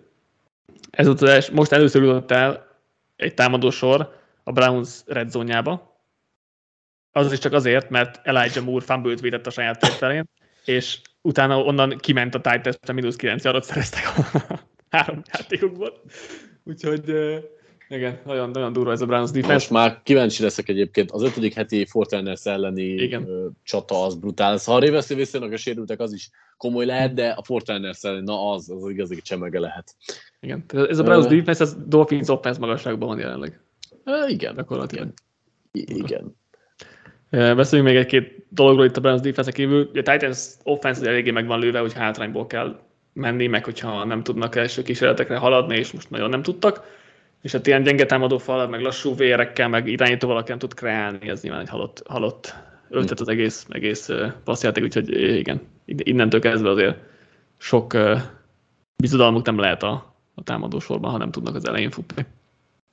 ez 0.90 1.08
az, 1.08 1.50
most 1.54 1.72
először 1.72 2.04
jutott 2.04 2.32
el 2.32 2.68
egy 3.16 3.34
támadó 3.34 3.70
sor, 3.70 4.19
a 4.50 4.52
Browns 4.52 5.02
red 5.06 5.30
zónjába. 5.30 6.02
Az 7.12 7.32
is 7.32 7.40
csak 7.40 7.54
azért, 7.54 7.90
mert 7.90 8.20
Elijah 8.24 8.66
Moore 8.66 8.86
fumble 8.86 9.16
védett 9.16 9.48
a 9.48 9.50
saját 9.50 9.80
térfelén, 9.80 10.30
és 10.66 11.02
utána 11.22 11.64
onnan 11.64 11.98
kiment 11.98 12.36
a 12.36 12.42
Titans-re, 12.42 12.94
mínusz 12.94 13.16
9 13.16 13.44
yardot 13.44 13.64
szereztek 13.64 14.04
a 14.16 14.40
három 14.96 15.22
játékokból. 15.34 16.02
Úgyhogy 16.64 17.04
igen, 17.90 18.20
nagyon, 18.26 18.50
nagyon 18.50 18.74
durva 18.74 18.92
ez 18.92 19.02
a 19.02 19.06
Browns 19.06 19.32
defense. 19.32 19.54
Most 19.54 19.70
már 19.70 20.02
kíváncsi 20.04 20.44
leszek 20.44 20.70
egyébként. 20.70 21.12
Az 21.12 21.24
ötödik 21.24 21.54
heti 21.54 21.86
Fortiners 21.86 22.46
elleni 22.46 22.84
Igen. 22.84 23.28
csata 23.64 24.04
az 24.04 24.16
brutális. 24.16 24.66
Ha 24.66 24.76
a 24.76 24.80
Ravens 24.80 25.08
visszajönnek 25.08 25.54
a 25.54 25.58
sérültek, 25.58 26.00
az 26.00 26.14
is 26.14 26.30
komoly 26.58 26.86
lehet, 26.86 27.14
de 27.14 27.30
a 27.30 27.44
Fortiners 27.44 28.04
ellen, 28.04 28.24
na 28.24 28.52
az, 28.52 28.70
az 28.70 28.90
igazi 28.90 29.22
csemege 29.22 29.60
lehet. 29.60 29.96
Igen, 30.40 30.66
ez 30.74 31.00
a 31.00 31.04
Browns 31.04 31.26
uh, 31.26 31.32
defense, 31.32 31.64
ez 31.64 31.76
Dolphins 31.86 32.30
offense 32.30 32.60
magasságban 32.60 33.08
van 33.08 33.20
jelenleg. 33.20 33.60
Uh, 34.10 34.32
igen. 34.32 34.56
Gyakorlatilag. 34.56 35.14
Igen. 35.72 35.98
igen. 35.98 36.36
Beszéljünk 37.56 37.92
még 37.92 38.00
egy-két 38.00 38.46
dologról 38.50 38.86
itt 38.86 38.98
a 38.98 39.02
Browns 39.02 39.22
defense 39.22 39.52
kívül. 39.52 39.90
A 39.94 40.02
Titans 40.02 40.48
offense 40.64 41.08
eléggé 41.08 41.32
meg 41.32 41.48
van 41.48 41.60
lőve, 41.60 41.80
hogy 41.80 41.94
hátrányból 41.94 42.48
kell 42.48 42.80
menni, 43.14 43.48
meg 43.48 43.64
hogyha 43.66 44.06
nem 44.06 44.24
tudnak 44.24 44.56
első 44.56 44.82
kísérletekre 44.82 45.38
haladni, 45.38 45.78
és 45.78 45.92
most 45.92 46.10
nagyon 46.10 46.30
nem 46.30 46.42
tudtak. 46.42 46.98
És 47.42 47.52
hát 47.52 47.68
ilyen 47.68 47.84
gyenge 47.84 48.06
támadó 48.06 48.38
fal, 48.38 48.68
meg 48.68 48.82
lassú 48.82 49.16
vérekkel, 49.16 49.68
meg 49.68 49.88
irányító 49.88 50.28
valaki 50.28 50.50
nem 50.50 50.60
tud 50.60 50.74
kreálni, 50.74 51.30
ez 51.30 51.42
nyilván 51.42 51.62
egy 51.62 51.70
halott, 51.70 52.04
halott 52.08 52.56
öltet 52.90 53.20
az 53.20 53.28
egész, 53.28 53.66
egész 53.70 54.10
passzjáték, 54.44 54.84
úgyhogy 54.84 55.10
igen, 55.38 55.62
innentől 55.86 56.40
kezdve 56.40 56.70
azért 56.70 56.98
sok 57.58 57.98
bizodalmuk 58.96 59.46
nem 59.46 59.60
lehet 59.60 59.84
a, 59.84 60.16
a 60.36 60.44
támadó 60.44 60.80
sorban, 60.80 61.12
ha 61.12 61.18
nem 61.18 61.32
tudnak 61.32 61.56
az 61.56 61.68
elején 61.68 61.90
futni. 61.90 62.26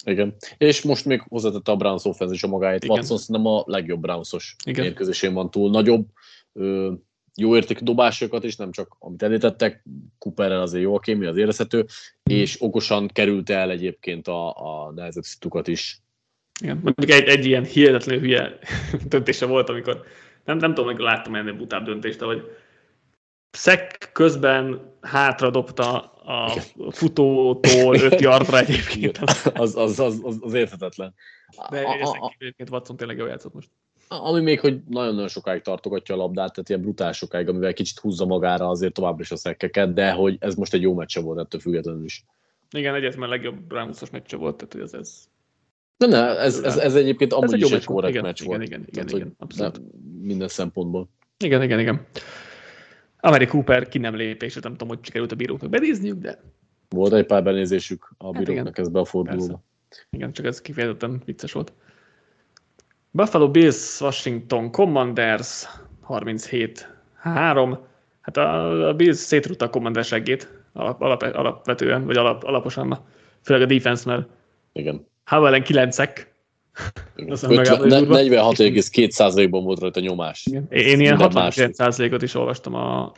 Igen. 0.07 0.34
És 0.59 0.82
most 0.82 1.04
még 1.04 1.20
hozzátette 1.28 1.72
a 1.72 1.76
Browns 1.76 2.04
offense 2.04 2.34
is 2.34 2.42
a 2.42 2.48
magáét. 2.48 2.84
Igen. 2.84 2.96
Watson 2.96 3.18
nem 3.26 3.46
a 3.46 3.62
legjobb 3.66 4.00
Brownsos 4.00 4.57
mérkőzésén 4.64 5.34
van 5.34 5.50
túl 5.50 5.70
nagyobb. 5.70 6.07
Ö, 6.52 6.92
jó 7.34 7.57
értékű 7.57 7.84
dobásokat 7.84 8.44
is, 8.44 8.57
nem 8.57 8.70
csak 8.70 8.96
amit 8.98 9.22
elítettek, 9.22 9.84
Cooperrel 10.18 10.61
azért 10.61 10.82
jó 10.82 10.94
a 10.94 10.98
kémi, 10.98 11.26
az 11.26 11.36
érezhető, 11.36 11.84
és 12.22 12.62
okosan 12.62 13.09
került 13.09 13.50
el 13.50 13.70
egyébként 13.70 14.28
a, 14.28 14.48
a 14.48 14.92
nehezebb 14.94 15.22
szitukat 15.22 15.68
is. 15.68 16.00
Igen, 16.61 16.80
mondjuk 16.82 17.11
egy, 17.11 17.28
egy 17.28 17.46
ilyen 17.46 17.64
hihetetlenül 17.64 18.22
hülye 18.22 18.59
döntése 19.09 19.46
volt, 19.46 19.68
amikor 19.68 20.02
nem, 20.44 20.57
nem 20.57 20.74
tudom, 20.74 20.92
hogy 20.92 21.02
láttam 21.02 21.34
ennél 21.34 21.57
butább 21.57 21.84
döntést, 21.84 22.20
hogy 22.20 22.42
Szek 23.57 24.11
közben 24.12 24.92
hátra 25.00 25.50
dobta 25.50 26.00
a 26.24 26.50
futótól 26.90 27.96
5 27.96 28.20
yardra 28.20 28.59
egyébként. 28.59 29.18
az, 29.54 29.76
az, 29.76 29.98
az, 29.98 30.20
az, 30.22 30.38
az 30.40 30.54
érthetetlen. 30.54 31.14
De 31.70 31.84
egyébként 32.38 32.70
Watson 32.70 32.96
tényleg 32.96 33.16
jól 33.16 33.28
játszott 33.28 33.54
most. 33.54 33.68
Ami 34.09 34.40
még, 34.40 34.61
hogy 34.61 34.80
nagyon-nagyon 34.88 35.28
sokáig 35.28 35.62
tartogatja 35.62 36.14
a 36.14 36.18
labdát, 36.18 36.52
tehát 36.52 36.68
ilyen 36.68 36.80
brutál 36.80 37.12
sokáig, 37.12 37.48
amivel 37.48 37.72
kicsit 37.72 37.98
húzza 37.98 38.26
magára 38.26 38.68
azért 38.68 38.92
továbbra 38.92 39.22
is 39.22 39.30
a 39.30 39.36
szekkeket, 39.36 39.92
de 39.92 40.11
hogy 40.11 40.36
ez 40.40 40.54
most 40.54 40.74
egy 40.74 40.82
jó 40.82 40.94
meccse 40.94 41.20
volt 41.20 41.38
ettől 41.38 41.61
függetlenül 41.61 42.04
is. 42.04 42.24
Igen, 42.70 42.94
egyetlen 42.94 43.28
legjobb 43.28 43.57
Brownsos 43.57 44.11
meccse 44.11 44.36
volt, 44.36 44.57
tehát 44.57 44.72
hogy 44.72 44.82
ez, 44.82 44.92
ez 44.92 45.28
de 45.96 46.07
ne, 46.07 46.38
ez, 46.38 46.59
ez, 46.59 46.76
ez 46.76 46.94
egyébként 46.94 47.32
amúgy 47.32 47.44
ez 47.44 47.52
egy 47.52 47.61
is 47.61 47.72
egy 47.72 47.84
korrekt 47.84 48.12
igen, 48.12 48.24
meccs 48.24 48.40
igen, 48.40 48.57
volt. 48.57 48.68
Igen, 48.68 48.84
igen, 48.86 49.07
igen, 49.07 49.16
igen 49.16 49.34
abszolút. 49.38 49.80
Minden 50.20 50.48
szempontból. 50.48 51.09
Igen, 51.44 51.62
igen, 51.62 51.80
igen. 51.80 52.07
Ameri 53.20 53.46
Cooper 53.46 53.88
ki 53.88 53.98
nem 53.98 54.14
lépés, 54.14 54.54
nem 54.54 54.72
tudom, 54.72 54.88
hogy 54.88 54.98
sikerült 55.02 55.32
a 55.32 55.36
bíróknak 55.36 55.70
benézniük, 55.70 56.18
de... 56.18 56.42
Volt 56.88 57.12
egy 57.12 57.26
pár 57.26 57.42
benézésük 57.42 58.10
a 58.18 58.34
hát 58.34 58.44
bíróknak 58.44 58.76
hát 58.76 58.92
be 58.92 58.98
a 58.98 59.04
fordulóba. 59.04 59.62
Igen, 60.10 60.32
csak 60.32 60.46
ez 60.46 60.60
kifejezetten 60.60 61.22
vicces 61.24 61.52
volt. 61.52 61.72
Buffalo 63.10 63.50
Bills, 63.50 64.00
Washington 64.00 64.70
Commanders 64.70 65.66
37-3. 66.08 67.78
Hát 68.20 68.36
a, 68.36 68.88
a 68.88 68.94
Bills 68.94 69.16
szétrúgta 69.16 69.64
a 69.64 69.70
Commanders 69.70 70.06
seggét, 70.06 70.52
alap, 70.72 71.00
alap, 71.02 71.22
alapvetően, 71.22 72.04
vagy 72.04 72.16
alap, 72.16 72.42
alaposan, 72.42 73.04
főleg 73.42 73.62
a 73.62 73.66
defense, 73.66 74.10
mert 74.10 74.28
Igen. 74.72 75.06
Howell 75.24 75.46
ellen 75.46 75.62
9-ek. 75.64 76.26
46,2%-ban 77.16 79.64
volt 79.64 79.81
rajta 79.81 80.01
nyomás. 80.01 80.47
Igen. 80.47 80.66
Én 80.70 81.01
ilyen 81.01 81.16
69%-ot 81.20 82.22
is 82.22 82.35
olvastam 82.35 82.74
a 82.74 83.12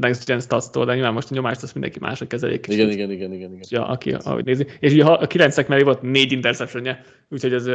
Next 0.00 0.26
Gen 0.26 0.40
Stats-tól, 0.40 0.84
de 0.84 0.94
nyilván 0.94 1.12
most 1.12 1.30
a 1.30 1.34
nyomást 1.34 1.62
azt 1.62 1.72
mindenki 1.72 1.98
másra 1.98 2.26
kezelik. 2.26 2.66
Igen, 2.66 2.90
igen, 2.90 3.10
igen, 3.10 3.32
igen, 3.32 3.52
igen. 3.52 3.64
Ja, 3.68 3.86
aki 3.86 4.12
ahogy 4.12 4.44
nézi. 4.44 4.66
És 4.78 4.92
ugye 4.92 5.04
a 5.04 5.26
9 5.26 5.68
mellé 5.68 5.82
volt 5.82 6.02
négy 6.02 6.32
interceptionje, 6.32 7.04
úgyhogy 7.28 7.52
ez 7.52 7.64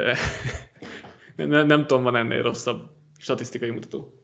nem, 1.36 1.68
nem 1.68 1.88
tudom, 1.88 2.04
van 2.04 2.16
ennél 2.16 2.42
rosszabb 2.42 2.82
statisztikai 3.20 3.70
mutató. 3.70 4.20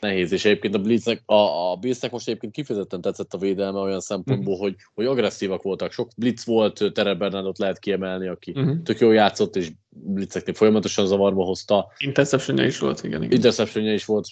Nehéz, 0.00 0.32
és 0.32 0.44
egyébként 0.44 0.74
a 0.74 0.78
Blitznek, 0.78 1.22
a, 1.26 1.70
a 1.70 1.76
Blitznek 1.76 2.10
most 2.10 2.28
egyébként 2.28 2.52
kifejezetten 2.52 3.00
tetszett 3.00 3.32
a 3.32 3.38
védelme 3.38 3.78
olyan 3.78 4.00
szempontból, 4.00 4.52
uh-huh. 4.52 4.68
hogy, 4.68 4.76
hogy 4.94 5.06
agresszívak 5.06 5.62
voltak. 5.62 5.92
Sok 5.92 6.10
Blitz 6.16 6.46
volt, 6.46 6.92
Tere 6.92 7.14
Bernardot 7.14 7.58
lehet 7.58 7.78
kiemelni, 7.78 8.28
aki 8.28 8.50
uh-huh. 8.50 8.82
tök 8.82 8.98
jól 8.98 9.14
játszott, 9.14 9.56
és 9.56 9.70
Blitzeknél 9.94 10.54
folyamatosan 10.54 11.06
zavarba 11.06 11.44
hozta. 11.44 11.92
interception 11.98 12.58
is 12.58 12.78
volt, 12.78 13.02
igen. 13.02 13.22
igen. 13.22 13.36
interception 13.36 13.86
is 13.86 14.04
volt, 14.04 14.28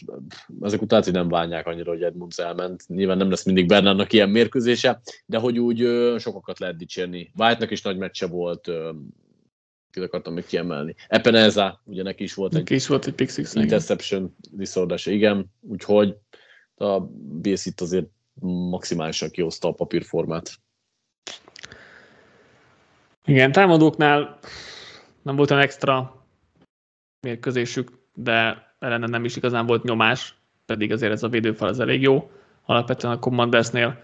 ezek 0.61 0.83
után 0.83 1.03
hogy 1.03 1.13
nem 1.13 1.29
bánják 1.29 1.67
annyira, 1.67 1.91
hogy 1.91 2.03
Edmunds 2.03 2.39
elment. 2.39 2.83
Nyilván 2.89 3.17
nem 3.17 3.31
lesz 3.31 3.45
mindig 3.45 3.67
Bernardnak 3.67 4.13
ilyen 4.13 4.31
mérkőzése, 4.31 5.01
de 5.27 5.39
hogy 5.39 5.59
úgy 5.59 5.79
sokakat 6.19 6.59
lehet 6.59 6.77
dicsérni. 6.77 7.33
White-nak 7.37 7.71
is 7.71 7.83
nagy 7.83 7.97
meccse 7.97 8.27
volt, 8.27 8.71
kit 9.91 10.03
akartam 10.03 10.35
még 10.35 10.47
kiemelni. 10.47 10.95
Epeneza, 11.09 11.83
ugye 11.85 12.03
neki 12.03 12.23
is 12.23 12.35
volt 12.35 12.53
neki 12.53 12.75
egy, 12.75 12.81
is 12.81 12.87
volt 12.87 13.07
egy 13.07 13.15
pick 13.15 13.31
six 13.31 13.55
interception 13.55 14.37
diszordása, 14.51 15.11
igen, 15.11 15.47
úgyhogy 15.61 16.17
a 16.75 17.01
BS 17.41 17.67
itt 17.67 17.81
azért 17.81 18.07
maximálisan 18.71 19.31
kihozta 19.31 19.69
a 19.69 19.73
papírformát. 19.73 20.51
Igen, 23.25 23.53
támadóknál 23.53 24.39
nem 25.23 25.37
volt 25.37 25.51
olyan 25.51 25.63
extra 25.63 26.25
mérkőzésük, 27.21 27.91
de 28.15 28.69
ellene 28.79 29.07
nem 29.07 29.25
is 29.25 29.37
igazán 29.37 29.67
volt 29.67 29.83
nyomás, 29.83 30.35
pedig 30.67 30.93
azért 30.93 31.13
ez 31.13 31.23
a 31.23 31.29
védőfal 31.29 31.69
az 31.69 31.81
elég 31.81 32.03
jó. 32.03 32.31
Alapvetően 32.65 33.13
a 33.13 33.19
Commandersnél 33.19 34.01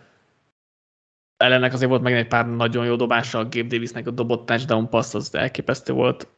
ellennek 1.37 1.73
azért 1.73 1.91
volt 1.91 2.03
meg 2.03 2.13
egy 2.13 2.27
pár 2.27 2.49
nagyon 2.49 2.87
jó 2.87 2.97
dobása, 2.97 3.39
a 3.39 3.49
Gabe 3.49 3.67
Davisnek 3.69 4.07
a 4.07 4.11
dobott 4.11 4.47
touchdown 4.47 4.89
pass 4.89 5.15
az 5.15 5.35
elképesztő 5.35 5.93
volt, 5.93 6.29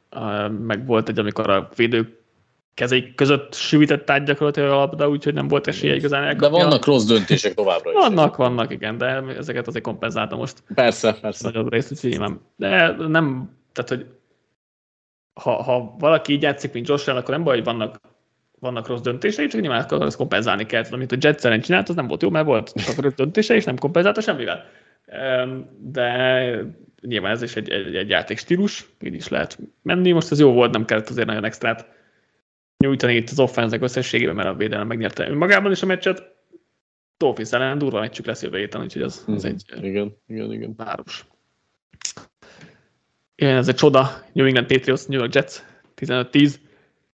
meg 0.60 0.86
volt 0.86 1.08
egy, 1.08 1.18
amikor 1.18 1.50
a 1.50 1.68
védők 1.76 2.16
kezei 2.74 3.14
között 3.14 3.54
sűvített 3.54 4.10
át 4.10 4.24
gyakorlatilag 4.24 4.70
a 4.70 4.74
labda, 4.74 5.08
úgyhogy 5.08 5.34
nem 5.34 5.48
volt 5.48 5.66
esélye 5.66 5.94
igazán 5.94 6.24
elkapja. 6.24 6.58
De 6.58 6.64
vannak 6.64 6.84
rossz 6.84 7.04
döntések 7.04 7.54
továbbra 7.54 7.90
is. 7.90 7.96
Vannak, 7.96 8.36
vannak, 8.36 8.72
igen, 8.72 8.98
de 8.98 9.06
ezeket 9.36 9.66
azért 9.66 9.84
kompenzáltam 9.84 10.38
most. 10.38 10.62
Persze, 10.74 11.14
persze. 11.20 11.48
Nagyobb 11.48 11.72
részt, 11.72 11.92
úgyhogy 11.92 12.18
nem. 12.18 12.40
De 12.56 12.94
nem, 12.96 13.50
tehát, 13.72 13.88
hogy 13.90 14.06
ha, 15.38 15.62
ha 15.62 15.96
valaki 15.98 16.32
így 16.32 16.42
játszik, 16.42 16.72
mint 16.72 16.88
Josh 16.88 17.08
akkor 17.08 17.34
nem 17.34 17.44
baj, 17.44 17.54
hogy 17.54 17.64
vannak 17.64 18.00
vannak 18.60 18.86
rossz 18.86 19.00
döntései, 19.00 19.46
csak 19.46 19.60
nyilván 19.60 19.86
ezt 20.00 20.16
kompenzálni 20.16 20.66
kell. 20.66 20.84
Amit 20.90 21.12
a 21.12 21.16
Jets 21.20 21.44
ellen 21.44 21.60
csinált, 21.60 21.88
az 21.88 21.94
nem 21.94 22.06
volt 22.06 22.22
jó, 22.22 22.30
mert 22.30 22.46
volt 22.46 22.72
rossz 23.00 23.14
döntése, 23.14 23.54
és 23.54 23.64
nem 23.64 23.78
kompenzálta 23.78 24.20
semmivel 24.20 24.64
de 25.78 26.64
nyilván 27.00 27.32
ez 27.32 27.42
is 27.42 27.56
egy, 27.56 27.70
egy, 27.70 27.96
egy 27.96 28.08
játékstílus, 28.08 28.88
így 29.00 29.14
is 29.14 29.28
lehet 29.28 29.58
menni. 29.82 30.12
Most 30.12 30.30
ez 30.30 30.40
jó 30.40 30.52
volt, 30.52 30.72
nem 30.72 30.84
kellett 30.84 31.08
azért 31.08 31.26
nagyon 31.26 31.44
extrát 31.44 31.88
nyújtani 32.78 33.14
itt 33.14 33.30
az 33.30 33.38
offenzek 33.38 33.82
összességében, 33.82 34.34
mert 34.34 34.48
a 34.48 34.54
védelem 34.54 34.86
megnyerte 34.86 35.28
önmagában 35.28 35.72
is 35.72 35.82
a 35.82 35.86
meccset. 35.86 36.36
Dolphins 37.16 37.52
ellen 37.52 37.78
durva 37.78 38.00
meccsük 38.00 38.26
lesz 38.26 38.42
jövő 38.42 38.58
héten, 38.58 38.80
úgyhogy 38.80 39.02
az, 39.02 39.24
az 39.26 39.44
egy 39.44 39.64
igen, 39.80 40.16
igen, 40.26 40.52
igen. 40.52 40.74
város. 40.76 41.26
Igen, 43.40 43.56
ez 43.56 43.68
egy 43.68 43.74
csoda. 43.74 44.24
New 44.32 44.46
England 44.46 44.66
Patriots, 44.66 45.06
New 45.06 45.18
York 45.18 45.34
Jets, 45.34 45.62
15-10. 45.96 46.54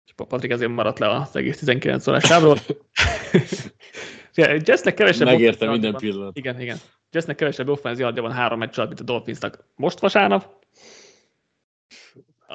És 0.06 0.14
Patrik 0.16 0.52
ezért 0.52 0.72
maradt 0.72 1.00
le 1.00 1.10
az 1.10 1.36
egész 1.36 1.58
19 1.58 2.08
órás 2.08 2.24
sávról. 2.24 2.58
Jetsnek 4.66 4.94
kevesebb... 4.94 5.28
Megérte 5.28 5.70
minden 5.70 5.96
pillanat. 5.96 6.38
Igen, 6.38 6.62
igen. 6.62 6.78
Jetsnek 7.12 7.36
kevesebb 7.36 7.70
offenzi 7.70 8.04
adja 8.04 8.22
van 8.22 8.32
három 8.32 8.60
meccs 8.60 8.78
mint 8.78 9.00
a 9.00 9.04
Dolphinsnak 9.04 9.66
most 9.76 10.00
vasárnap. 10.00 10.61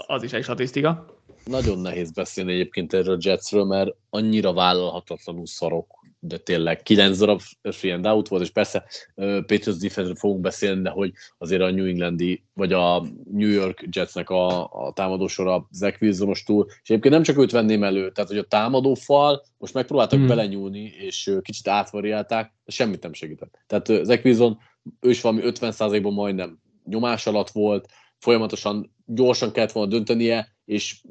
Az 0.06 0.22
is 0.22 0.32
egy 0.32 0.42
statisztika. 0.42 1.06
Nagyon 1.44 1.78
nehéz 1.78 2.10
beszélni 2.10 2.52
egyébként 2.52 2.92
erről 2.92 3.14
a 3.14 3.18
Jetsről, 3.20 3.64
mert 3.64 3.90
annyira 4.10 4.52
vállalhatatlanul 4.52 5.46
szarok, 5.46 6.04
de 6.18 6.38
tényleg 6.38 6.82
9 6.82 7.18
darab 7.18 7.40
free 7.62 7.94
and 7.94 8.06
out 8.06 8.28
volt, 8.28 8.42
és 8.42 8.50
persze 8.50 8.84
uh, 9.14 9.26
Patriots 9.26 9.78
defense 9.78 10.14
fogunk 10.14 10.40
beszélni, 10.40 10.82
de 10.82 10.90
hogy 10.90 11.12
azért 11.38 11.62
a 11.62 11.70
New 11.70 11.86
Englandi, 11.86 12.44
vagy 12.52 12.72
a 12.72 13.06
New 13.30 13.48
York 13.48 13.84
Jetsnek 13.90 14.30
a, 14.30 14.64
a 14.72 14.92
támadósora 14.92 15.68
Zach 15.70 16.02
Wilsonos 16.02 16.42
túl, 16.42 16.66
és 16.68 16.90
egyébként 16.90 17.14
nem 17.14 17.22
csak 17.22 17.38
őt 17.38 17.50
venném 17.50 17.82
elő, 17.82 18.12
tehát 18.12 18.30
hogy 18.30 18.38
a 18.38 18.46
támadó 18.46 18.94
fal 18.94 19.42
most 19.58 19.74
megpróbáltak 19.74 20.18
hmm. 20.18 20.28
belenyúlni, 20.28 20.94
és 20.98 21.26
uh, 21.26 21.42
kicsit 21.42 21.68
átvariálták, 21.68 22.52
de 22.64 22.72
semmit 22.72 23.02
nem 23.02 23.12
segített. 23.12 23.58
Tehát 23.66 23.88
uh, 23.88 24.02
Zach 24.02 24.24
Wilson, 24.24 24.58
ő 25.00 25.10
is 25.10 25.20
valami 25.20 25.42
50%-ban 25.44 26.12
majdnem 26.12 26.58
nyomás 26.84 27.26
alatt 27.26 27.50
volt, 27.50 27.88
folyamatosan 28.18 28.94
gyorsan 29.06 29.52
kellett 29.52 29.72
volna 29.72 29.90
döntenie, 29.90 30.56
és 30.64 31.02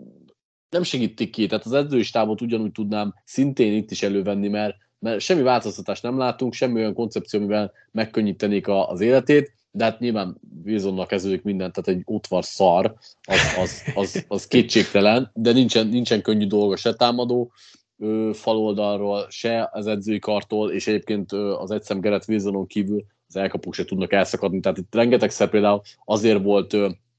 nem 0.69 0.83
segítik 0.83 1.31
ki, 1.31 1.47
tehát 1.47 1.65
az 1.65 1.73
edzői 1.73 2.03
stábot 2.03 2.41
ugyanúgy 2.41 2.71
tudnám 2.71 3.13
szintén 3.23 3.73
itt 3.73 3.91
is 3.91 4.03
elővenni, 4.03 4.47
mert 4.47 4.75
mert 4.99 5.19
semmi 5.19 5.41
változtatást 5.41 6.03
nem 6.03 6.17
látunk, 6.17 6.53
semmi 6.53 6.79
olyan 6.79 6.93
koncepció, 6.93 7.39
amivel 7.39 7.71
megkönnyítenék 7.91 8.67
a, 8.67 8.89
az 8.89 9.01
életét, 9.01 9.53
de 9.71 9.83
hát 9.83 9.99
nyilván 9.99 10.39
Wilsonnak 10.63 11.07
kezdődik 11.07 11.43
mindent, 11.43 11.73
tehát 11.73 11.99
egy 11.99 12.05
útvar 12.05 12.45
szar, 12.45 12.95
az, 13.21 13.39
az, 13.59 13.83
az, 13.95 14.25
az 14.27 14.47
kétségtelen, 14.47 15.31
de 15.33 15.51
nincsen, 15.51 15.87
nincsen 15.87 16.21
könnyű 16.21 16.47
dolga 16.47 16.75
se 16.75 16.93
támadó 16.93 17.51
faloldalról, 18.33 19.25
se 19.29 19.69
az 19.71 19.87
edzői 19.87 20.19
kartól, 20.19 20.71
és 20.71 20.87
egyébként 20.87 21.31
az 21.31 21.71
egyszem 21.71 21.99
Gerett 21.99 22.27
Wilsonon 22.27 22.67
kívül 22.67 23.05
az 23.27 23.35
elkapók 23.35 23.73
se 23.73 23.85
tudnak 23.85 24.13
elszakadni, 24.13 24.59
tehát 24.59 24.77
itt 24.77 24.95
rengetegszer 24.95 25.49
például 25.49 25.81
azért 26.05 26.43
volt 26.43 26.75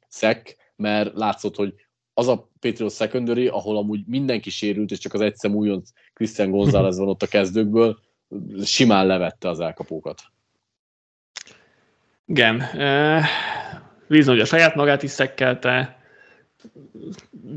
szek, 0.08 0.56
mert 0.76 1.14
látszott, 1.14 1.56
hogy 1.56 1.74
az 2.14 2.28
a 2.28 2.50
Patriots 2.60 2.92
secondary, 2.92 3.46
ahol 3.46 3.76
amúgy 3.76 4.00
mindenki 4.06 4.50
sérült, 4.50 4.90
és 4.90 4.98
csak 4.98 5.14
az 5.14 5.20
egyszem 5.20 5.54
újonc 5.54 5.90
Christian 6.12 6.50
González 6.50 6.98
van 6.98 7.08
ott 7.08 7.22
a 7.22 7.26
kezdőkből, 7.26 7.98
simán 8.64 9.06
levette 9.06 9.48
az 9.48 9.60
elkapókat. 9.60 10.22
Igen. 12.26 12.62
Wilson 14.08 14.34
ugye 14.34 14.42
a 14.42 14.46
saját 14.46 14.74
magát 14.74 15.02
is 15.02 15.10
szekkelte, 15.10 16.00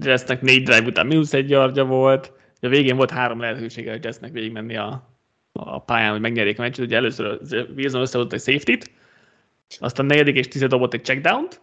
Jessnek 0.02 0.42
négy 0.42 0.64
drive 0.64 0.88
után 0.88 1.08
mínusz 1.08 1.34
egy 1.34 1.50
yardja 1.50 1.86
volt, 1.86 2.34
a 2.62 2.68
végén 2.68 2.96
volt 2.96 3.12
három 3.12 3.40
lehetősége, 3.40 3.92
hogy 3.92 4.04
Jessnek 4.04 4.32
végigmenni 4.32 4.78
a, 4.78 5.18
a 5.52 5.82
pályán, 5.82 6.12
hogy 6.12 6.22
megnyerjék 6.22 6.60
a 6.60 6.62
meccset. 6.62 6.86
Ugye 6.86 6.96
először 6.96 7.40
Wilson 7.76 8.02
összehozott 8.02 8.34
egy 8.34 8.42
safety-t, 8.42 8.92
aztán 9.80 10.06
negyedik 10.06 10.36
és 10.36 10.48
tized 10.48 10.70
dobott 10.70 10.94
egy 10.94 11.06
checkdown-t, 11.06 11.62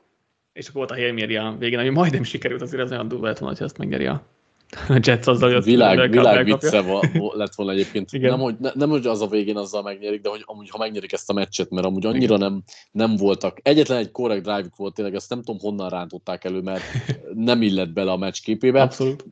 és 0.56 0.68
akkor 0.68 0.86
volt 0.86 0.90
a 0.90 0.94
Hail 0.94 1.38
a 1.38 1.56
végén, 1.58 1.78
ami 1.78 1.88
majdnem 1.88 2.22
sikerült, 2.22 2.62
azért 2.62 2.82
az 2.82 2.90
olyan 2.90 3.08
durva 3.08 3.26
lett 3.26 3.38
volna, 3.38 3.56
ha 3.58 3.64
ezt 3.64 3.78
megnyeri 3.78 4.06
a 4.06 4.35
Jets 4.88 5.26
azzal, 5.26 5.52
hogy 5.52 5.64
világ, 5.64 6.10
világ 6.10 6.44
vicce 6.44 6.82
lett 7.34 7.54
volna 7.54 7.72
egyébként. 7.72 8.12
Igen. 8.12 8.30
Nem, 8.30 8.40
hogy, 8.40 8.54
ne, 8.58 8.70
nem, 8.74 8.88
hogy 8.88 9.06
az 9.06 9.22
a 9.22 9.26
végén 9.26 9.56
azzal 9.56 9.82
megnyerik, 9.82 10.20
de 10.20 10.28
hogy 10.28 10.42
amúgy, 10.44 10.70
ha 10.70 10.78
megnyerik 10.78 11.12
ezt 11.12 11.30
a 11.30 11.32
meccset, 11.32 11.70
mert 11.70 11.86
amúgy 11.86 12.06
annyira 12.06 12.36
nem, 12.36 12.62
nem 12.90 13.16
voltak. 13.16 13.58
Egyetlen 13.62 13.98
egy 13.98 14.10
korrekt 14.10 14.42
drive 14.42 14.68
volt 14.76 14.94
tényleg, 14.94 15.14
ezt 15.14 15.30
nem 15.30 15.42
tudom 15.42 15.60
honnan 15.60 15.88
rántották 15.88 16.44
elő, 16.44 16.60
mert 16.60 16.82
nem 17.34 17.62
illett 17.62 17.92
bele 17.92 18.10
a 18.10 18.16
meccs 18.16 18.40
képébe. 18.42 18.82
Abszolút. 18.82 19.24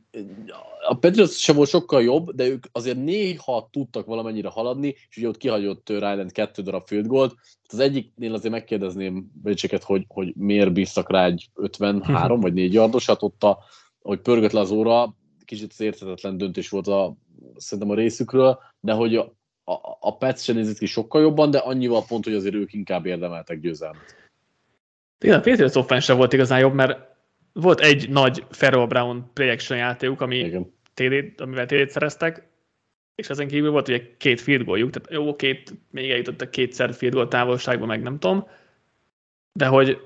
A 0.87 0.93
Patriots 0.93 1.31
sem 1.31 1.55
volt 1.55 1.69
sokkal 1.69 2.03
jobb, 2.03 2.31
de 2.31 2.47
ők 2.47 2.65
azért 2.71 3.03
néha 3.03 3.69
tudtak 3.71 4.05
valamennyire 4.05 4.49
haladni, 4.49 4.95
és 5.09 5.17
ugye 5.17 5.27
ott 5.27 5.37
kihagyott 5.37 5.89
Ryland 5.89 6.31
kettő 6.31 6.61
darab 6.61 6.87
field 6.87 7.07
goal 7.07 7.33
Az 7.67 7.79
egyiknél 7.79 8.33
azért 8.33 8.53
megkérdezném 8.53 9.31
Bécseket, 9.43 9.83
hogy, 9.83 10.05
hogy 10.07 10.33
miért 10.35 10.73
bíztak 10.73 11.11
rá 11.11 11.25
egy 11.25 11.49
53 11.55 12.39
vagy 12.41 12.53
4 12.53 12.73
yardosat, 12.73 13.23
ott 13.23 13.43
a, 13.43 13.59
hogy 14.01 14.19
pörgött 14.19 14.51
le 14.51 14.59
az 14.59 14.71
óra, 14.71 15.15
kicsit 15.45 15.71
az 15.71 15.79
érthetetlen 15.79 16.37
döntés 16.37 16.69
volt 16.69 16.87
a, 16.87 17.15
szerintem 17.55 17.89
a 17.89 17.99
részükről, 17.99 18.59
de 18.79 18.93
hogy 18.93 19.15
a, 19.15 19.21
a, 19.63 19.97
a 19.99 20.17
Pets 20.17 20.39
sem 20.39 20.55
nézett 20.55 20.77
ki 20.77 20.85
sokkal 20.85 21.21
jobban, 21.21 21.51
de 21.51 21.57
annyival 21.57 22.05
pont, 22.07 22.23
hogy 22.23 22.33
azért 22.33 22.55
ők 22.55 22.73
inkább 22.73 23.05
érdemeltek 23.05 23.59
győzelmet. 23.59 24.15
Igen, 25.19 25.39
a 25.39 25.41
Patriots 25.41 25.75
offense 25.75 26.13
volt 26.13 26.33
igazán 26.33 26.59
jobb, 26.59 26.73
mert 26.73 26.99
volt 27.53 27.79
egy 27.79 28.09
nagy 28.09 28.45
Ferro 28.49 28.87
Brown 28.87 29.29
play 29.33 29.49
action 29.49 29.77
játékuk, 29.77 30.21
ami 30.21 30.65
TD, 30.93 31.41
amivel 31.41 31.65
TD-t 31.65 31.89
szereztek, 31.89 32.47
és 33.15 33.29
ezen 33.29 33.47
kívül 33.47 33.71
volt 33.71 33.87
ugye 33.87 34.15
két 34.17 34.41
field 34.41 34.63
goaljuk, 34.63 34.89
tehát 34.89 35.11
jó, 35.11 35.35
két, 35.35 35.73
még 35.91 36.11
eljutottak 36.11 36.51
kétszer 36.51 36.93
field 36.93 37.13
goal 37.13 37.27
távolságba, 37.27 37.85
meg 37.85 38.01
nem 38.01 38.19
tudom, 38.19 38.47
de 39.53 39.65
hogy 39.65 40.01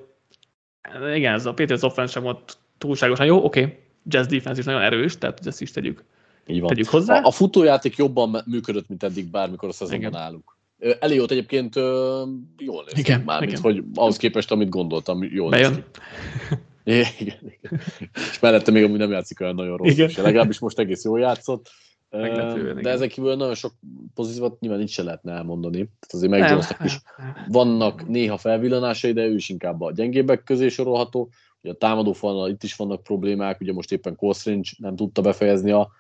igen, 1.14 1.34
ez 1.34 1.46
a 1.46 1.54
Patriots 1.54 1.84
offense 1.84 2.12
sem 2.12 2.24
volt 2.24 2.58
túlságosan 2.78 3.26
jó, 3.26 3.44
oké, 3.44 3.62
okay, 3.62 3.78
jazz 4.06 4.28
defense 4.28 4.60
is 4.60 4.66
nagyon 4.66 4.82
erős, 4.82 5.18
tehát 5.18 5.46
ezt 5.46 5.62
is 5.62 5.72
tegyük, 5.72 6.04
Így 6.48 6.60
van. 6.60 6.70
tegyük 6.70 6.88
hozzá. 6.88 7.20
A, 7.20 7.28
a 7.28 7.32
futójáték 7.32 7.96
jobban 7.96 8.44
működött, 8.46 8.88
mint 8.88 9.04
eddig 9.04 9.32
bármikor 9.32 9.70
a 9.70 9.72
szezonban 9.72 10.16
állunk. 10.16 10.58
Eliott 11.00 11.32
egyébként 11.32 11.76
jól 12.58 12.84
néz 12.86 12.98
igen, 12.98 13.22
mármint, 13.22 13.52
igen. 13.52 13.64
hogy 13.64 13.84
ahhoz 13.94 14.18
képest, 14.18 14.52
amit 14.52 14.70
gondoltam, 14.70 15.24
jól 15.24 15.50
Bejön. 15.50 15.72
néz. 16.84 17.08
Igen, 17.20 17.36
igen. 17.62 17.82
És 18.14 18.40
mellette 18.40 18.72
még 18.72 18.84
amúgy 18.84 18.98
nem 18.98 19.12
játszik 19.12 19.40
olyan 19.42 19.56
nagyon 19.56 19.78
rossz, 19.78 19.92
Igen. 19.92 20.12
legalábbis 20.18 20.60
most 20.60 20.80
egész 20.80 21.04
jól 21.04 21.20
játszott. 21.20 21.70
Meglepően, 22.10 22.76
De 22.76 22.80
igen. 22.80 22.94
ezen 22.94 23.10
kívül 23.10 23.36
nagyon 23.36 23.56
sok 23.56 23.74
pozitívat 24.14 24.60
nyilván 24.60 24.82
így 24.82 24.90
se 24.90 25.04
lehetne 25.04 25.34
elmondani. 25.34 25.78
Tehát 25.78 26.10
azért 26.10 26.32
meg 26.32 26.66
is 26.84 27.00
vannak 27.48 28.08
néha 28.08 28.38
felvillanásai, 28.38 29.12
de 29.14 29.26
ő 29.26 29.36
is 29.36 29.50
inkább 29.50 29.82
a 29.82 29.92
gyengébbek 29.92 30.44
közé 30.44 30.68
sorolható. 30.70 31.30
Ugye 31.62 31.74
a 31.74 31.78
támadó 31.78 32.14
falnal 32.14 32.50
itt 32.50 32.64
is 32.64 32.76
vannak 32.76 33.04
problémák, 33.04 33.60
ugye 33.62 33.74
most 33.74 33.92
éppen 33.92 34.16
Kostrincs 34.16 34.80
nem 34.80 34.96
tudta 34.96 35.22
befejezni 35.22 35.72
a 35.72 35.92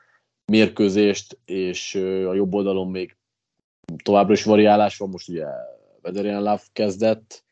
mérkőzést, 0.45 1.39
és 1.45 1.95
a 1.95 2.33
jobb 2.33 2.53
oldalon 2.53 2.91
még 2.91 3.17
továbbra 4.03 4.33
is 4.33 4.43
variálás 4.43 4.97
van, 4.97 5.09
most 5.09 5.29
ugye 5.29 5.45
Vederian 6.01 6.43
Love 6.43 6.63
kezdett, 6.73 7.43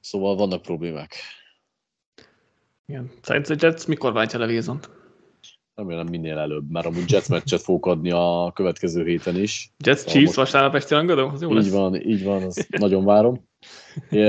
szóval 0.00 0.36
vannak 0.36 0.62
problémák. 0.62 1.14
Igen. 2.86 3.10
Szerinted 3.22 3.84
mikor 3.86 4.12
váltja 4.12 4.38
le 4.38 4.46
Wilson-t? 4.46 4.95
Remélem 5.76 6.06
minél 6.08 6.38
előbb, 6.38 6.70
mert 6.70 6.86
amúgy 6.86 7.10
Jets 7.10 7.28
meccset 7.28 7.60
fogok 7.60 7.86
adni 7.86 8.10
a 8.10 8.50
következő 8.54 9.04
héten 9.04 9.36
is. 9.36 9.72
Jets 9.84 9.98
Szóval 9.98 10.12
Chiefs 10.12 10.26
most- 10.36 10.36
vasárnap 10.52 10.74
esti 10.74 10.94
rangadó? 10.94 11.28
Az 11.28 11.42
jó 11.42 11.52
lesz. 11.52 11.66
Így 11.66 11.72
van, 11.72 11.94
így 11.94 12.24
van, 12.24 12.42
azt 12.42 12.68
nagyon 12.78 13.04
várom. 13.04 13.44
É, 14.10 14.22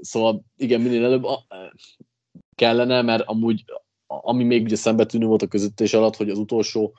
Szóval 0.00 0.44
igen, 0.56 0.80
minél 0.80 1.04
előbb 1.04 1.24
a- 1.24 1.44
kellene, 2.54 3.02
mert 3.02 3.22
amúgy 3.28 3.64
ami 4.06 4.44
még 4.44 4.62
ugye 4.62 4.76
szembetűnő 4.76 5.26
volt 5.26 5.42
a 5.42 5.46
közöttés 5.46 5.94
alatt, 5.94 6.16
hogy 6.16 6.30
az 6.30 6.38
utolsó 6.38 6.94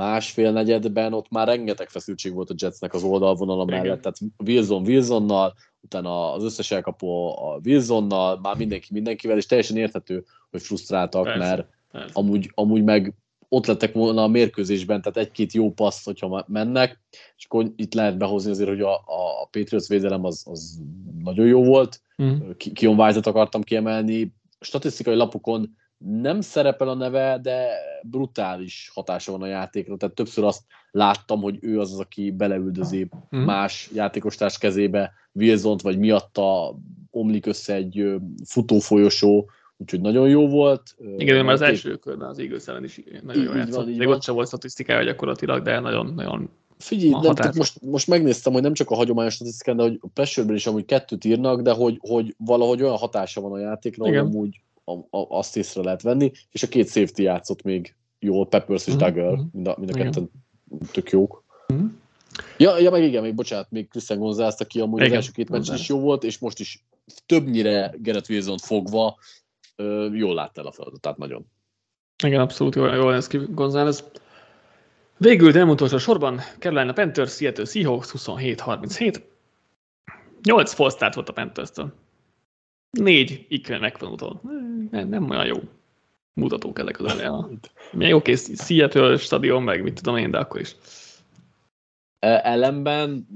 másfél 0.00 0.52
negyedben 0.52 1.12
ott 1.12 1.30
már 1.30 1.46
rengeteg 1.46 1.88
feszültség 1.88 2.32
volt 2.34 2.50
a 2.50 2.54
Jetsnek 2.56 2.94
az 2.94 3.02
oldalvonala 3.02 3.62
Igen. 3.62 3.80
mellett, 3.80 4.00
tehát 4.00 4.18
Wilson 4.44 4.82
Wilsonnal, 4.82 5.54
utána 5.80 6.32
az 6.32 6.44
összes 6.44 6.70
elkapó 6.70 7.38
a 7.46 7.60
Wilsonnal, 7.64 8.38
már 8.40 8.56
mindenki 8.56 8.88
mindenkivel, 8.92 9.36
és 9.36 9.46
teljesen 9.46 9.76
érthető, 9.76 10.24
hogy 10.50 10.62
frusztráltak, 10.62 11.22
Persze. 11.24 11.38
mert 11.38 11.68
Persze. 11.92 12.10
amúgy, 12.12 12.50
amúgy 12.54 12.84
meg 12.84 13.14
ott 13.48 13.66
lettek 13.66 13.92
volna 13.92 14.22
a 14.22 14.28
mérkőzésben, 14.28 15.02
tehát 15.02 15.28
egy-két 15.28 15.52
jó 15.52 15.72
passz, 15.72 16.04
hogyha 16.04 16.44
mennek, 16.48 17.00
és 17.36 17.44
akkor 17.44 17.72
itt 17.76 17.94
lehet 17.94 18.16
behozni 18.18 18.50
azért, 18.50 18.68
hogy 18.68 18.80
a, 18.80 18.94
a 18.94 19.48
Patriots 19.50 19.86
védelem 19.86 20.24
az, 20.24 20.42
az 20.50 20.80
nagyon 21.22 21.46
jó 21.46 21.64
volt. 21.64 22.00
Ki- 22.56 22.72
Kion 22.72 23.00
White-ot 23.00 23.26
akartam 23.26 23.62
kiemelni, 23.62 24.34
statisztikai 24.60 25.14
lapokon 25.14 25.76
nem 25.98 26.40
szerepel 26.40 26.88
a 26.88 26.94
neve, 26.94 27.38
de 27.42 27.68
brutális 28.02 28.90
hatása 28.94 29.32
van 29.32 29.42
a 29.42 29.46
játékra, 29.46 29.96
tehát 29.96 30.14
többször 30.14 30.44
azt 30.44 30.62
láttam, 30.90 31.40
hogy 31.40 31.58
ő 31.60 31.80
az 31.80 31.92
az, 31.92 31.98
aki 32.00 32.30
beleüldözi 32.30 33.08
Mhm. 33.30 33.42
más 33.42 33.90
játékostárs 33.94 34.58
kezébe 34.58 35.12
Wilsont, 35.32 35.82
vagy 35.82 35.98
miatta 35.98 36.76
omlik 37.10 37.46
össze 37.46 37.74
egy 37.74 38.14
futófolyosó, 38.44 39.50
úgyhogy 39.82 40.00
nagyon 40.00 40.28
jó 40.28 40.48
volt. 40.48 40.96
Igen, 41.16 41.44
már 41.44 41.54
az 41.54 41.60
két- 41.60 41.68
első 41.68 41.96
körben 41.96 42.28
az 42.28 42.38
Eagles 42.38 42.66
ellen 42.66 42.84
is 42.84 43.00
nagyon 43.22 43.42
jól 43.42 43.52
van, 43.52 43.62
játszott. 43.62 43.88
így 43.88 43.96
Még 43.96 44.06
van. 44.06 44.16
ott 44.16 44.22
sem 44.22 44.34
volt 44.34 44.46
statisztikája 44.46 45.02
gyakorlatilag, 45.02 45.62
de 45.62 45.80
nagyon, 45.80 46.12
nagyon 46.14 46.50
Figyelj, 46.78 47.10
nem, 47.10 47.34
tehát 47.34 47.54
most, 47.54 47.80
most 47.82 48.06
megnéztem, 48.06 48.52
hogy 48.52 48.62
nem 48.62 48.72
csak 48.72 48.90
a 48.90 48.94
hagyományos 48.94 49.34
statisztikán, 49.34 49.76
de 49.76 49.82
hogy 49.82 49.98
a 50.00 50.06
pressure 50.14 50.54
is 50.54 50.66
amúgy 50.66 50.84
kettőt 50.84 51.24
írnak, 51.24 51.60
de 51.60 51.72
hogy, 51.72 51.98
hogy 52.00 52.34
valahogy 52.38 52.82
olyan 52.82 52.96
hatása 52.96 53.40
van 53.40 53.52
a 53.52 53.58
játékra, 53.58 54.04
hogy 54.04 54.16
amúgy 54.16 54.60
a, 54.84 54.92
a, 54.92 55.26
azt 55.28 55.56
észre 55.56 55.82
lehet 55.82 56.02
venni, 56.02 56.30
és 56.50 56.62
a 56.62 56.68
két 56.68 56.88
safety 56.88 57.18
játszott 57.22 57.62
még 57.62 57.94
jól, 58.18 58.46
Peppers 58.46 58.86
és 58.86 58.94
Mhm, 58.94 59.04
Duggar, 59.04 59.32
mhm. 59.32 59.42
mind 59.52 59.66
a, 59.66 59.74
mind 59.78 59.90
a 59.90 59.94
ketten 59.94 60.30
tök 60.92 61.10
jók. 61.10 61.44
Mhm. 61.66 61.84
Ja, 62.58 62.78
ja, 62.78 62.90
meg 62.90 63.02
igen, 63.02 63.22
még 63.22 63.34
bocsánat, 63.34 63.70
még 63.70 63.88
Christian 63.88 64.18
González, 64.18 64.60
aki 64.60 64.80
amúgy 64.80 65.00
az 65.00 65.06
Igen, 65.06 65.16
első 65.18 65.30
két 65.34 65.48
meccs 65.48 65.56
González. 65.58 65.80
is 65.80 65.88
jó 65.88 65.98
volt, 66.00 66.24
és 66.24 66.38
most 66.38 66.60
is 66.60 66.84
többnyire 67.26 67.94
Gerett 67.98 68.28
wilson 68.28 68.58
fogva 68.58 69.16
jól 70.12 70.34
látta 70.34 70.60
el 70.60 70.66
a 70.66 70.72
feladatát 70.72 71.16
nagyon. 71.16 71.46
Igen, 72.24 72.40
abszolút 72.40 72.74
jól, 72.74 72.94
jól 72.94 73.12
néz 73.12 73.26
ki 73.26 73.38
González. 73.48 74.10
Végül, 75.16 75.50
de 75.50 75.58
nem 75.58 75.68
utolsó 75.68 75.98
sorban, 75.98 76.40
Carolina 76.58 76.92
Panthers, 76.92 77.34
Seattle 77.34 77.64
Seahawks 77.64 78.12
27-37. 78.16 79.22
8 80.42 80.72
false 80.72 80.96
start 80.96 81.14
volt 81.14 81.28
a 81.28 81.32
Panthers-től. 81.32 81.92
4 82.90 83.46
ikre 83.48 83.78
megvonultól. 83.78 84.40
Nem, 84.90 85.08
nem 85.08 85.30
olyan 85.30 85.46
jó 85.46 85.56
mutatók 86.34 86.78
ezek 86.78 87.00
az 87.00 87.12
elején. 87.12 87.58
Milyen 87.92 88.10
jó 88.10 88.22
kész 88.22 88.64
Seattle 88.64 89.16
stadion, 89.16 89.62
meg 89.62 89.82
mit 89.82 89.94
tudom 89.94 90.16
én, 90.16 90.30
de 90.30 90.38
akkor 90.38 90.60
is. 90.60 90.76
Ellenben 92.18 93.26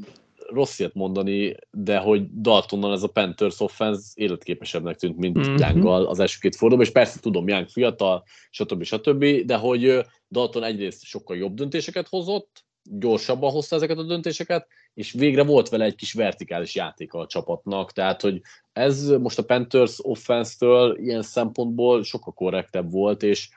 rossz 0.53 0.79
ilyet 0.79 0.95
mondani, 0.95 1.57
de 1.71 1.99
hogy 1.99 2.27
Daltonnal 2.41 2.93
ez 2.93 3.03
a 3.03 3.09
Panthers 3.09 3.61
offense 3.61 4.03
életképesebbnek 4.15 4.97
tűnt, 4.97 5.17
mint 5.17 5.37
Mhm. 5.37 5.49
mm-hmm. 5.49 5.59
Younggal 5.59 6.07
az 6.07 6.19
első 6.21 6.39
két 6.41 6.57
fordulóban, 6.57 6.87
és 6.87 6.93
persze 6.93 7.21
tudom, 7.21 7.49
Young 7.49 7.69
fiatal, 7.69 8.25
stb. 8.51 8.83
stb., 8.83 9.25
de 9.25 9.57
hogy 9.57 10.05
Dalton 10.29 10.65
egyrészt 10.65 11.05
sokkal 11.05 11.37
jobb 11.37 11.55
döntéseket 11.55 12.09
hozott, 12.09 12.65
gyorsabban 12.91 13.51
hozta 13.51 13.77
ezeket 13.77 13.99
a 13.99 14.03
döntéseket, 14.03 14.67
és 14.95 15.13
végre 15.13 15.45
volt 15.45 15.69
vele 15.69 15.85
egy 15.85 15.95
kis 15.95 16.13
vertikális 16.13 16.75
játéka 16.75 17.19
a 17.19 17.27
csapatnak, 17.27 17.93
tehát 17.93 18.21
hogy 18.21 18.41
ez 18.73 19.09
most 19.09 19.39
a 19.39 19.45
Panthers 19.45 19.99
offense-től 20.03 20.99
ilyen 20.99 21.23
szempontból 21.23 22.05
sokkal 22.05 22.33
korrektebb 22.33 22.91
volt, 22.91 23.23
és 23.23 23.49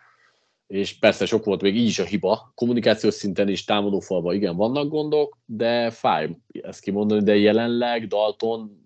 és 0.70 0.98
persze 1.00 1.26
sok 1.26 1.46
volt 1.46 1.62
még 1.62 1.76
így 1.76 1.88
is 1.88 2.00
a 2.00 2.04
hiba, 2.04 2.52
kommunikációs 2.56 3.14
szinten 3.14 3.48
is, 3.48 3.64
támadófalban 3.64 4.36
igen, 4.36 4.56
vannak 4.56 4.90
gondok, 4.90 5.38
de 5.46 5.90
fáj 5.90 6.38
ezt 6.62 6.82
kimondani, 6.82 7.24
de 7.24 7.36
jelenleg 7.36 8.08
Dalton 8.08 8.86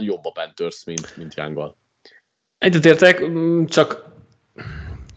jobb 0.00 0.24
a 0.24 0.30
Panthers, 0.30 0.84
mint, 0.84 1.16
mint 1.16 1.34
Younggal. 1.34 1.76
Egyetértek, 2.58 3.28
mm, 3.28 3.64
csak 3.64 4.08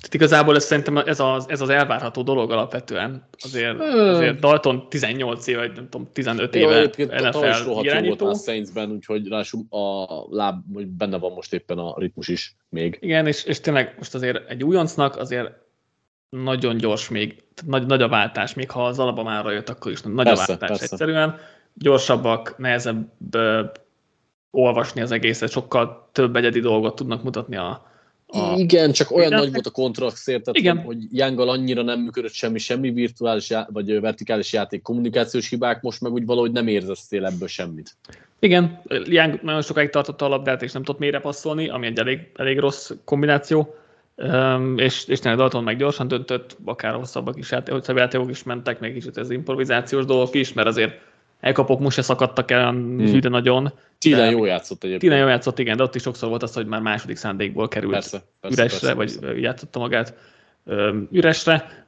tehát 0.02 0.16
igazából 0.16 0.56
ez 0.56 0.64
szerintem 0.64 0.98
ez 0.98 1.20
az, 1.20 1.50
ez 1.50 1.62
az 1.62 1.70
elvárható 1.70 2.22
dolog 2.22 2.52
alapvetően. 2.52 3.28
Azért, 3.44 3.80
azért 3.80 4.40
Dalton 4.40 4.90
18 4.90 5.48
éve, 5.48 5.60
vagy 5.60 5.76
nem 5.76 5.90
tudom, 5.90 6.10
15 6.14 6.56
Jó, 6.56 6.62
éve 6.62 6.82
NFL 6.98 7.46
jó 7.46 7.74
volt 7.74 7.86
irányító. 7.86 8.28
a 8.28 8.34
Saintsben, 8.34 8.92
úgyhogy 8.92 9.28
ráadásul 9.28 9.66
a 9.70 10.06
láb, 10.30 10.64
hogy 10.74 10.88
benne 10.88 11.18
van 11.18 11.32
most 11.32 11.54
éppen 11.54 11.78
a 11.78 11.94
ritmus 11.98 12.28
is 12.28 12.56
még. 12.70 12.98
Igen, 13.02 13.28
és, 13.28 13.44
és 13.44 13.60
tényleg 13.60 13.96
most 13.98 14.14
azért 14.14 14.50
egy 14.50 14.64
újoncnak 14.64 15.18
azért 15.18 15.61
nagyon 16.32 16.78
gyors 16.78 17.10
még, 17.10 17.44
nagy, 17.66 17.86
nagy 17.86 18.02
a 18.02 18.08
váltás, 18.08 18.54
még 18.54 18.72
ha 18.72 18.86
az 18.86 19.00
Alabamára 19.00 19.52
jött, 19.52 19.70
akkor 19.70 19.92
is 19.92 20.02
nagy 20.02 20.26
Persze, 20.26 20.44
a 20.44 20.46
váltás 20.48 20.68
persze. 20.68 20.84
egyszerűen. 20.84 21.38
Gyorsabbak, 21.74 22.58
nehezebb 22.58 23.12
ö, 23.32 23.64
olvasni 24.52 25.02
az 25.02 25.12
egészet, 25.12 25.50
sokkal 25.50 26.10
több 26.12 26.36
egyedi 26.36 26.60
dolgot 26.60 26.96
tudnak 26.96 27.24
mutatni 27.24 27.56
a, 27.56 27.90
a 28.28 28.54
Igen, 28.58 28.92
csak 28.92 29.12
olyan 29.12 29.28
Igen. 29.28 29.40
nagy 29.40 29.52
volt 29.52 29.66
a 29.66 29.72
kontraszt, 29.72 30.30
érted, 30.30 30.56
Igen. 30.56 30.78
hogy, 30.78 30.98
Younggal 31.12 31.50
annyira 31.50 31.82
nem 31.82 32.00
működött 32.00 32.32
semmi, 32.32 32.60
semmi 32.60 32.92
virtuális 32.92 33.50
já- 33.50 33.70
vagy 33.72 34.00
vertikális 34.00 34.54
játék, 34.54 34.82
kommunikációs 34.82 35.50
hibák, 35.50 35.82
most 35.82 36.02
meg 36.02 36.12
úgy 36.12 36.26
valahogy 36.26 36.52
nem 36.52 36.68
érzesztél 36.68 37.26
ebből 37.26 37.48
semmit. 37.48 37.96
Igen, 38.40 38.82
Young 38.88 39.40
nagyon 39.42 39.62
sokáig 39.62 39.90
tartotta 39.90 40.26
a 40.26 40.30
labdát, 40.30 40.62
és 40.62 40.72
nem 40.72 40.84
tudott 40.84 41.00
mélyre 41.00 41.20
passzolni, 41.20 41.70
ami 41.70 41.86
egy 41.86 42.00
elég, 42.00 42.32
elég 42.36 42.60
rossz 42.60 42.92
kombináció, 43.06 43.76
um, 44.24 44.78
és, 44.78 45.08
és 45.08 45.20
tényleg 45.20 45.40
Dalton 45.40 45.64
meg 45.64 45.78
gyorsan 45.78 46.08
döntött, 46.08 46.58
akár 46.66 46.94
hosszabbak 46.94 47.38
is 47.38 47.52
játék, 47.52 47.74
hosszabb 47.74 47.98
játékok 47.98 48.30
is 48.30 48.44
mentek, 48.44 48.80
még 48.80 48.94
kicsit 48.94 49.18
ez 49.18 49.30
improvizációs 49.30 50.06
dolgok 50.06 50.36
is, 50.36 50.54
mert 50.54 50.68
azért 50.68 51.00
elkapok 51.40 51.80
most 51.80 51.96
se 51.96 52.02
szakadtak 52.02 52.52
el 52.52 52.70
hmm. 52.70 53.20
nagyon. 53.22 53.72
Tílen 53.98 54.32
jó 54.32 54.46
játszott 54.46 54.84
egyébként. 54.84 55.02
Tényleg 55.02 55.20
jól 55.20 55.30
játszott, 55.30 55.60
igen, 55.60 55.78
de 55.78 55.84
ott 55.84 55.96
is 55.96 56.02
sokszor 56.02 56.30
volt 56.30 56.44
az, 56.44 56.54
hogy 56.54 56.66
már 56.66 56.82
második 56.82 57.16
szándékból 57.16 57.68
került 57.68 57.92
Persze, 57.92 58.24
persze, 58.40 58.62
üresre, 58.62 58.80
persze, 58.80 58.94
vagy 58.94 59.20
persze. 59.20 59.40
játszotta 59.40 59.80
magát 59.80 60.14
üresre. 61.12 61.86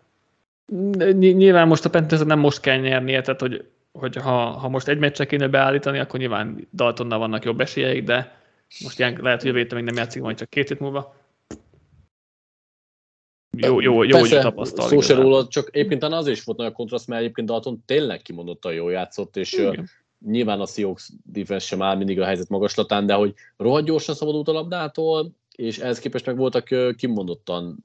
Nyilván 1.17 1.67
most 1.67 1.85
a 1.85 1.89
Panthers 1.89 2.23
nem 2.23 2.39
most 2.39 2.59
kell 2.59 2.77
nyernie, 2.77 3.21
tehát 3.21 3.41
hogy, 3.41 3.65
hogy 3.91 4.15
ha, 4.15 4.45
ha 4.45 4.69
most 4.69 4.87
egy 4.87 4.97
meccse 4.97 5.25
kéne 5.25 5.47
beállítani, 5.47 5.99
akkor 5.99 6.19
nyilván 6.19 6.67
Daltonnal 6.73 7.19
vannak 7.19 7.45
jobb 7.45 7.61
esélyeik, 7.61 8.03
de 8.03 8.37
most 8.83 8.99
ilyen, 8.99 9.19
lehet, 9.21 9.41
hogy 9.41 9.55
jövő 9.55 9.75
még 9.75 9.83
nem 9.83 9.95
játszik, 9.95 10.21
majd 10.21 10.37
csak 10.37 10.49
két 10.49 10.67
hét 10.67 10.79
múlva. 10.79 11.15
Jó, 13.57 13.79
jó, 13.79 14.03
jó, 14.03 14.19
hogy 14.19 14.29
Persze, 14.29 14.41
tapasztal. 14.41 14.87
Szó 14.87 15.01
se 15.01 15.13
róla, 15.13 15.47
csak 15.47 15.69
egyébként 15.71 16.03
azért 16.03 16.37
is 16.37 16.43
volt 16.43 16.57
nagy 16.57 16.67
a 16.67 16.71
kontraszt, 16.71 17.07
mert 17.07 17.21
egyébként 17.21 17.47
Dalton 17.47 17.83
tényleg 17.85 18.21
kimondottan 18.21 18.73
jól 18.73 18.91
játszott, 18.91 19.37
és 19.37 19.53
Igen. 19.53 19.89
nyilván 20.25 20.59
a 20.59 20.65
Seahawks 20.65 21.09
defense 21.23 21.65
sem 21.65 21.81
áll 21.81 21.95
mindig 21.95 22.19
a 22.19 22.25
helyzet 22.25 22.49
magaslatán, 22.49 23.05
de 23.05 23.13
hogy 23.13 23.33
rohadt 23.57 23.85
gyorsan 23.85 24.15
szabadult 24.15 24.47
a 24.47 24.51
labdától, 24.51 25.31
és 25.55 25.79
ehhez 25.79 25.99
képest 25.99 26.25
meg 26.25 26.37
voltak 26.37 26.95
kimondottan 26.95 27.77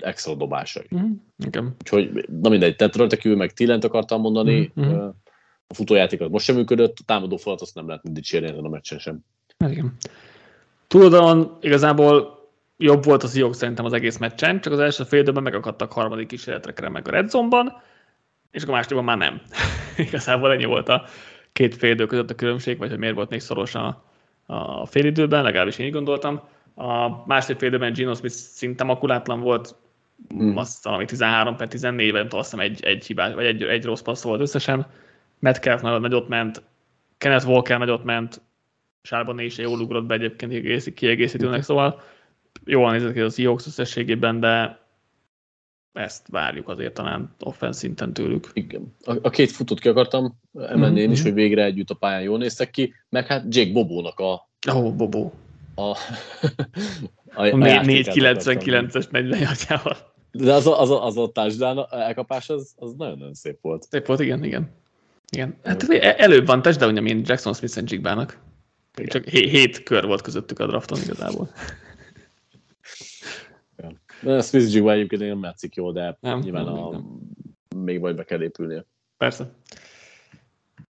extra 0.00 0.34
dobásai. 0.34 0.86
Mhm, 0.90 1.10
Igen. 1.46 1.74
Úgyhogy, 1.80 2.28
na 2.40 2.48
mindegy, 2.48 2.76
tehát 2.76 2.96
rajta 2.96 3.16
kívül 3.16 3.36
meg 3.36 3.52
Tillent 3.52 3.84
akartam 3.84 4.20
mondani, 4.20 4.72
ö, 4.74 5.08
a 5.66 5.74
futójáték 5.74 6.20
az 6.20 6.30
most 6.30 6.44
sem 6.44 6.56
működött, 6.56 6.98
a 6.98 7.04
támadó 7.06 7.36
falat 7.36 7.60
azt 7.60 7.74
nem 7.74 7.86
lehet 7.86 8.12
dicsérni 8.12 8.48
ezen 8.48 8.64
a 8.64 8.68
meccsen 8.68 8.98
sem. 8.98 9.24
Hát 9.58 9.70
Igen. 9.70 9.96
Túloldalon 10.86 11.56
igazából 11.60 12.41
jobb 12.76 13.04
volt 13.04 13.22
az 13.22 13.32
Seahawks 13.32 13.56
szerintem 13.56 13.84
az 13.84 13.92
egész 13.92 14.18
meccsen, 14.18 14.60
csak 14.60 14.72
az 14.72 14.78
első 14.78 15.04
fél 15.04 15.20
időben 15.20 15.42
megakadtak 15.42 15.92
harmadik 15.92 16.26
kísérletekre 16.26 16.88
meg 16.88 17.08
a 17.08 17.10
Red 17.10 17.30
Zone-ban, 17.30 17.82
és 18.50 18.62
akkor 18.62 18.74
másodikban 18.74 19.04
már 19.04 19.18
nem. 19.18 19.40
Igazából 20.06 20.52
ennyi 20.52 20.64
volt 20.64 20.88
a 20.88 21.04
két 21.52 21.76
fél 21.76 21.90
idő 21.90 22.06
között 22.06 22.30
a 22.30 22.34
különbség, 22.34 22.78
vagy 22.78 22.88
hogy 22.88 22.98
miért 22.98 23.14
volt 23.14 23.30
még 23.30 23.40
szoros 23.40 23.74
a, 23.74 24.04
a 24.46 24.86
fél 24.86 25.04
időben, 25.04 25.42
legalábbis 25.42 25.78
én 25.78 25.86
így 25.86 25.92
gondoltam. 25.92 26.40
A 26.74 27.26
második 27.26 27.58
fél 27.58 27.68
időben 27.68 27.92
Gino 27.92 28.14
Smith 28.14 28.34
szinte 28.34 28.84
makulátlan 28.84 29.40
volt, 29.40 29.74
hmm. 30.28 30.56
azt 30.56 30.84
valami 30.84 31.04
13 31.04 31.56
per 31.56 31.68
14, 31.68 32.12
ben 32.12 32.26
azt 32.30 32.58
egy, 32.58 32.84
egy 32.84 33.06
hibás, 33.06 33.34
vagy 33.34 33.44
egy, 33.44 33.62
egy 33.62 33.84
rossz 33.84 34.00
passz 34.00 34.22
volt 34.22 34.40
összesen. 34.40 34.86
Metcalf 35.38 35.82
nagyon 35.82 36.00
nagyot 36.00 36.28
ment, 36.28 36.62
Kenneth 37.18 37.48
Walker 37.48 37.78
nagyot 37.78 38.04
ment, 38.04 38.40
Sárban 39.02 39.38
is 39.38 39.58
jól 39.58 39.80
ugrott 39.80 40.04
be 40.04 40.14
egyébként 40.14 40.94
kiegészítőnek, 40.94 41.62
szóval 41.62 42.00
jól 42.64 42.92
nézett 42.92 43.12
ki 43.12 43.20
az 43.20 43.34
Seahawks 43.34 43.66
összességében, 43.66 44.40
de 44.40 44.80
ezt 45.92 46.28
várjuk 46.28 46.68
azért 46.68 46.94
talán 46.94 47.34
offense 47.40 47.78
szinten 47.78 48.12
tőlük. 48.12 48.50
Igen. 48.52 48.94
A, 49.04 49.16
a 49.22 49.30
két 49.30 49.50
futót 49.50 49.80
ki 49.80 49.88
akartam 49.88 50.40
emelni 50.54 50.86
mm-hmm. 50.86 50.96
én 50.96 51.10
is, 51.10 51.18
mhm. 51.18 51.26
hogy 51.26 51.34
végre 51.34 51.64
együtt 51.64 51.90
a 51.90 51.94
pályán 51.94 52.22
jól 52.22 52.38
néztek 52.38 52.70
ki, 52.70 52.94
meg 53.08 53.26
hát 53.26 53.44
Jake 53.48 53.72
Bobónak 53.72 54.20
a... 54.20 54.48
Ó, 54.72 54.78
oh, 54.78 54.94
Bobó. 54.94 55.32
A, 55.74 55.80
a, 55.80 55.96
a, 57.34 57.46
a 57.46 57.56
499-es 57.56 59.10
40 59.10 59.40
jartjával. 59.40 59.96
De 60.30 60.52
az 60.52 60.66
a, 60.66 60.80
az 60.80 60.90
a, 60.90 61.06
az 61.06 61.16
a 61.16 61.30
touchdown 61.32 61.86
elkapás, 61.90 62.48
az, 62.48 62.72
az 62.76 62.94
nagyon-nagyon 62.96 63.34
szép 63.34 63.58
volt. 63.60 63.86
Szép 63.90 64.06
volt, 64.06 64.20
igen, 64.20 64.44
igen. 64.44 64.70
igen. 65.30 65.56
Hát 65.64 65.90
előbb 65.90 66.46
van 66.46 66.62
touchdown, 66.62 67.02
mint 67.02 67.28
Jackson 67.28 67.54
Smith 67.54 67.92
Jigba-nak. 67.92 68.38
Csak 69.06 69.24
hét 69.24 69.82
kör 69.82 70.06
volt 70.06 70.20
közöttük 70.20 70.58
a 70.58 70.66
drafton 70.66 71.00
igazából. 71.00 71.50
Ja. 74.22 74.42
Smith 74.42 74.72
Jigba 74.72 74.92
egyébként 74.92 75.22
nem 75.22 75.42
látszik 75.42 75.74
jól, 75.74 75.92
de 75.92 76.16
nem, 76.20 76.38
nyilván 76.38 76.64
nem, 76.64 76.74
a, 76.74 76.90
nem. 76.90 77.20
még 77.76 78.00
majd 78.00 78.16
be 78.16 78.24
kell 78.24 78.42
épülnie. 78.42 78.84
Persze. 79.16 79.50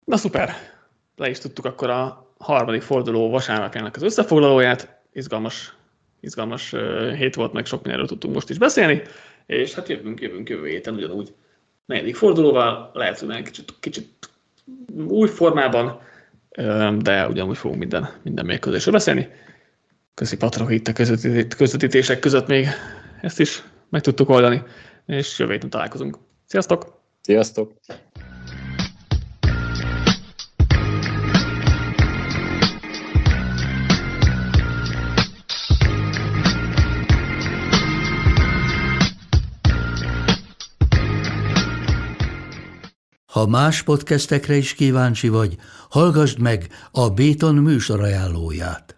Na 0.05 0.17
szuper. 0.17 0.51
Le 1.17 1.29
is 1.29 1.39
tudtuk 1.39 1.65
akkor 1.65 1.91
a 1.91 2.33
harmadik 2.39 2.83
forduló 2.83 3.31
vasárnapjának 3.31 3.97
az 3.97 4.03
összefoglalóját. 4.03 5.01
Izgalmas, 5.13 5.77
izgalmas 6.21 6.75
hét 7.17 7.35
volt, 7.35 7.53
meg 7.53 7.67
sok 7.67 7.81
mindenről 7.83 8.07
tudtunk 8.09 8.35
most 8.35 8.51
is 8.51 8.59
beszélni. 8.59 9.03
És 9.47 9.75
hát 9.75 9.89
jövünk, 9.89 10.21
jövünk 10.21 10.49
jövő 10.49 10.67
héten 10.67 10.95
ugyanúgy 10.95 11.35
negyedik 11.87 12.17
fordulóval, 12.17 12.91
lehet, 12.95 13.19
hogy 13.19 13.43
kicsit, 13.43 13.75
kicsit 13.81 14.09
új 15.07 15.29
formában, 15.29 16.01
de 16.99 17.29
ugyanúgy 17.29 17.57
fogunk 17.57 17.81
minden, 17.81 18.09
minden 18.23 18.47
mérkőzésről 18.47 18.95
beszélni. 18.95 19.29
Köszi 20.15 20.37
Patrok 20.37 20.73
itt 20.73 20.89
a 20.89 20.93
közvetítések 21.57 22.19
között 22.19 22.47
még 22.47 22.67
ezt 23.21 23.41
is 23.41 23.63
meg 23.89 24.01
tudtuk 24.01 24.29
oldani, 24.29 24.63
és 25.07 25.39
jövő 25.39 25.53
héten 25.53 25.71
találkozunk. 25.71 26.19
Sziasztok! 26.47 27.01
Sziasztok! 27.21 27.73
Ha 43.27 43.47
más 43.47 43.83
podcastekre 43.83 44.55
is 44.55 44.75
kíváncsi 44.75 45.29
vagy, 45.29 45.57
hallgassd 45.89 46.39
meg 46.39 46.67
a 46.91 47.11
Béton 47.11 47.55
műsor 47.55 48.01
ajánlóját. 48.01 48.98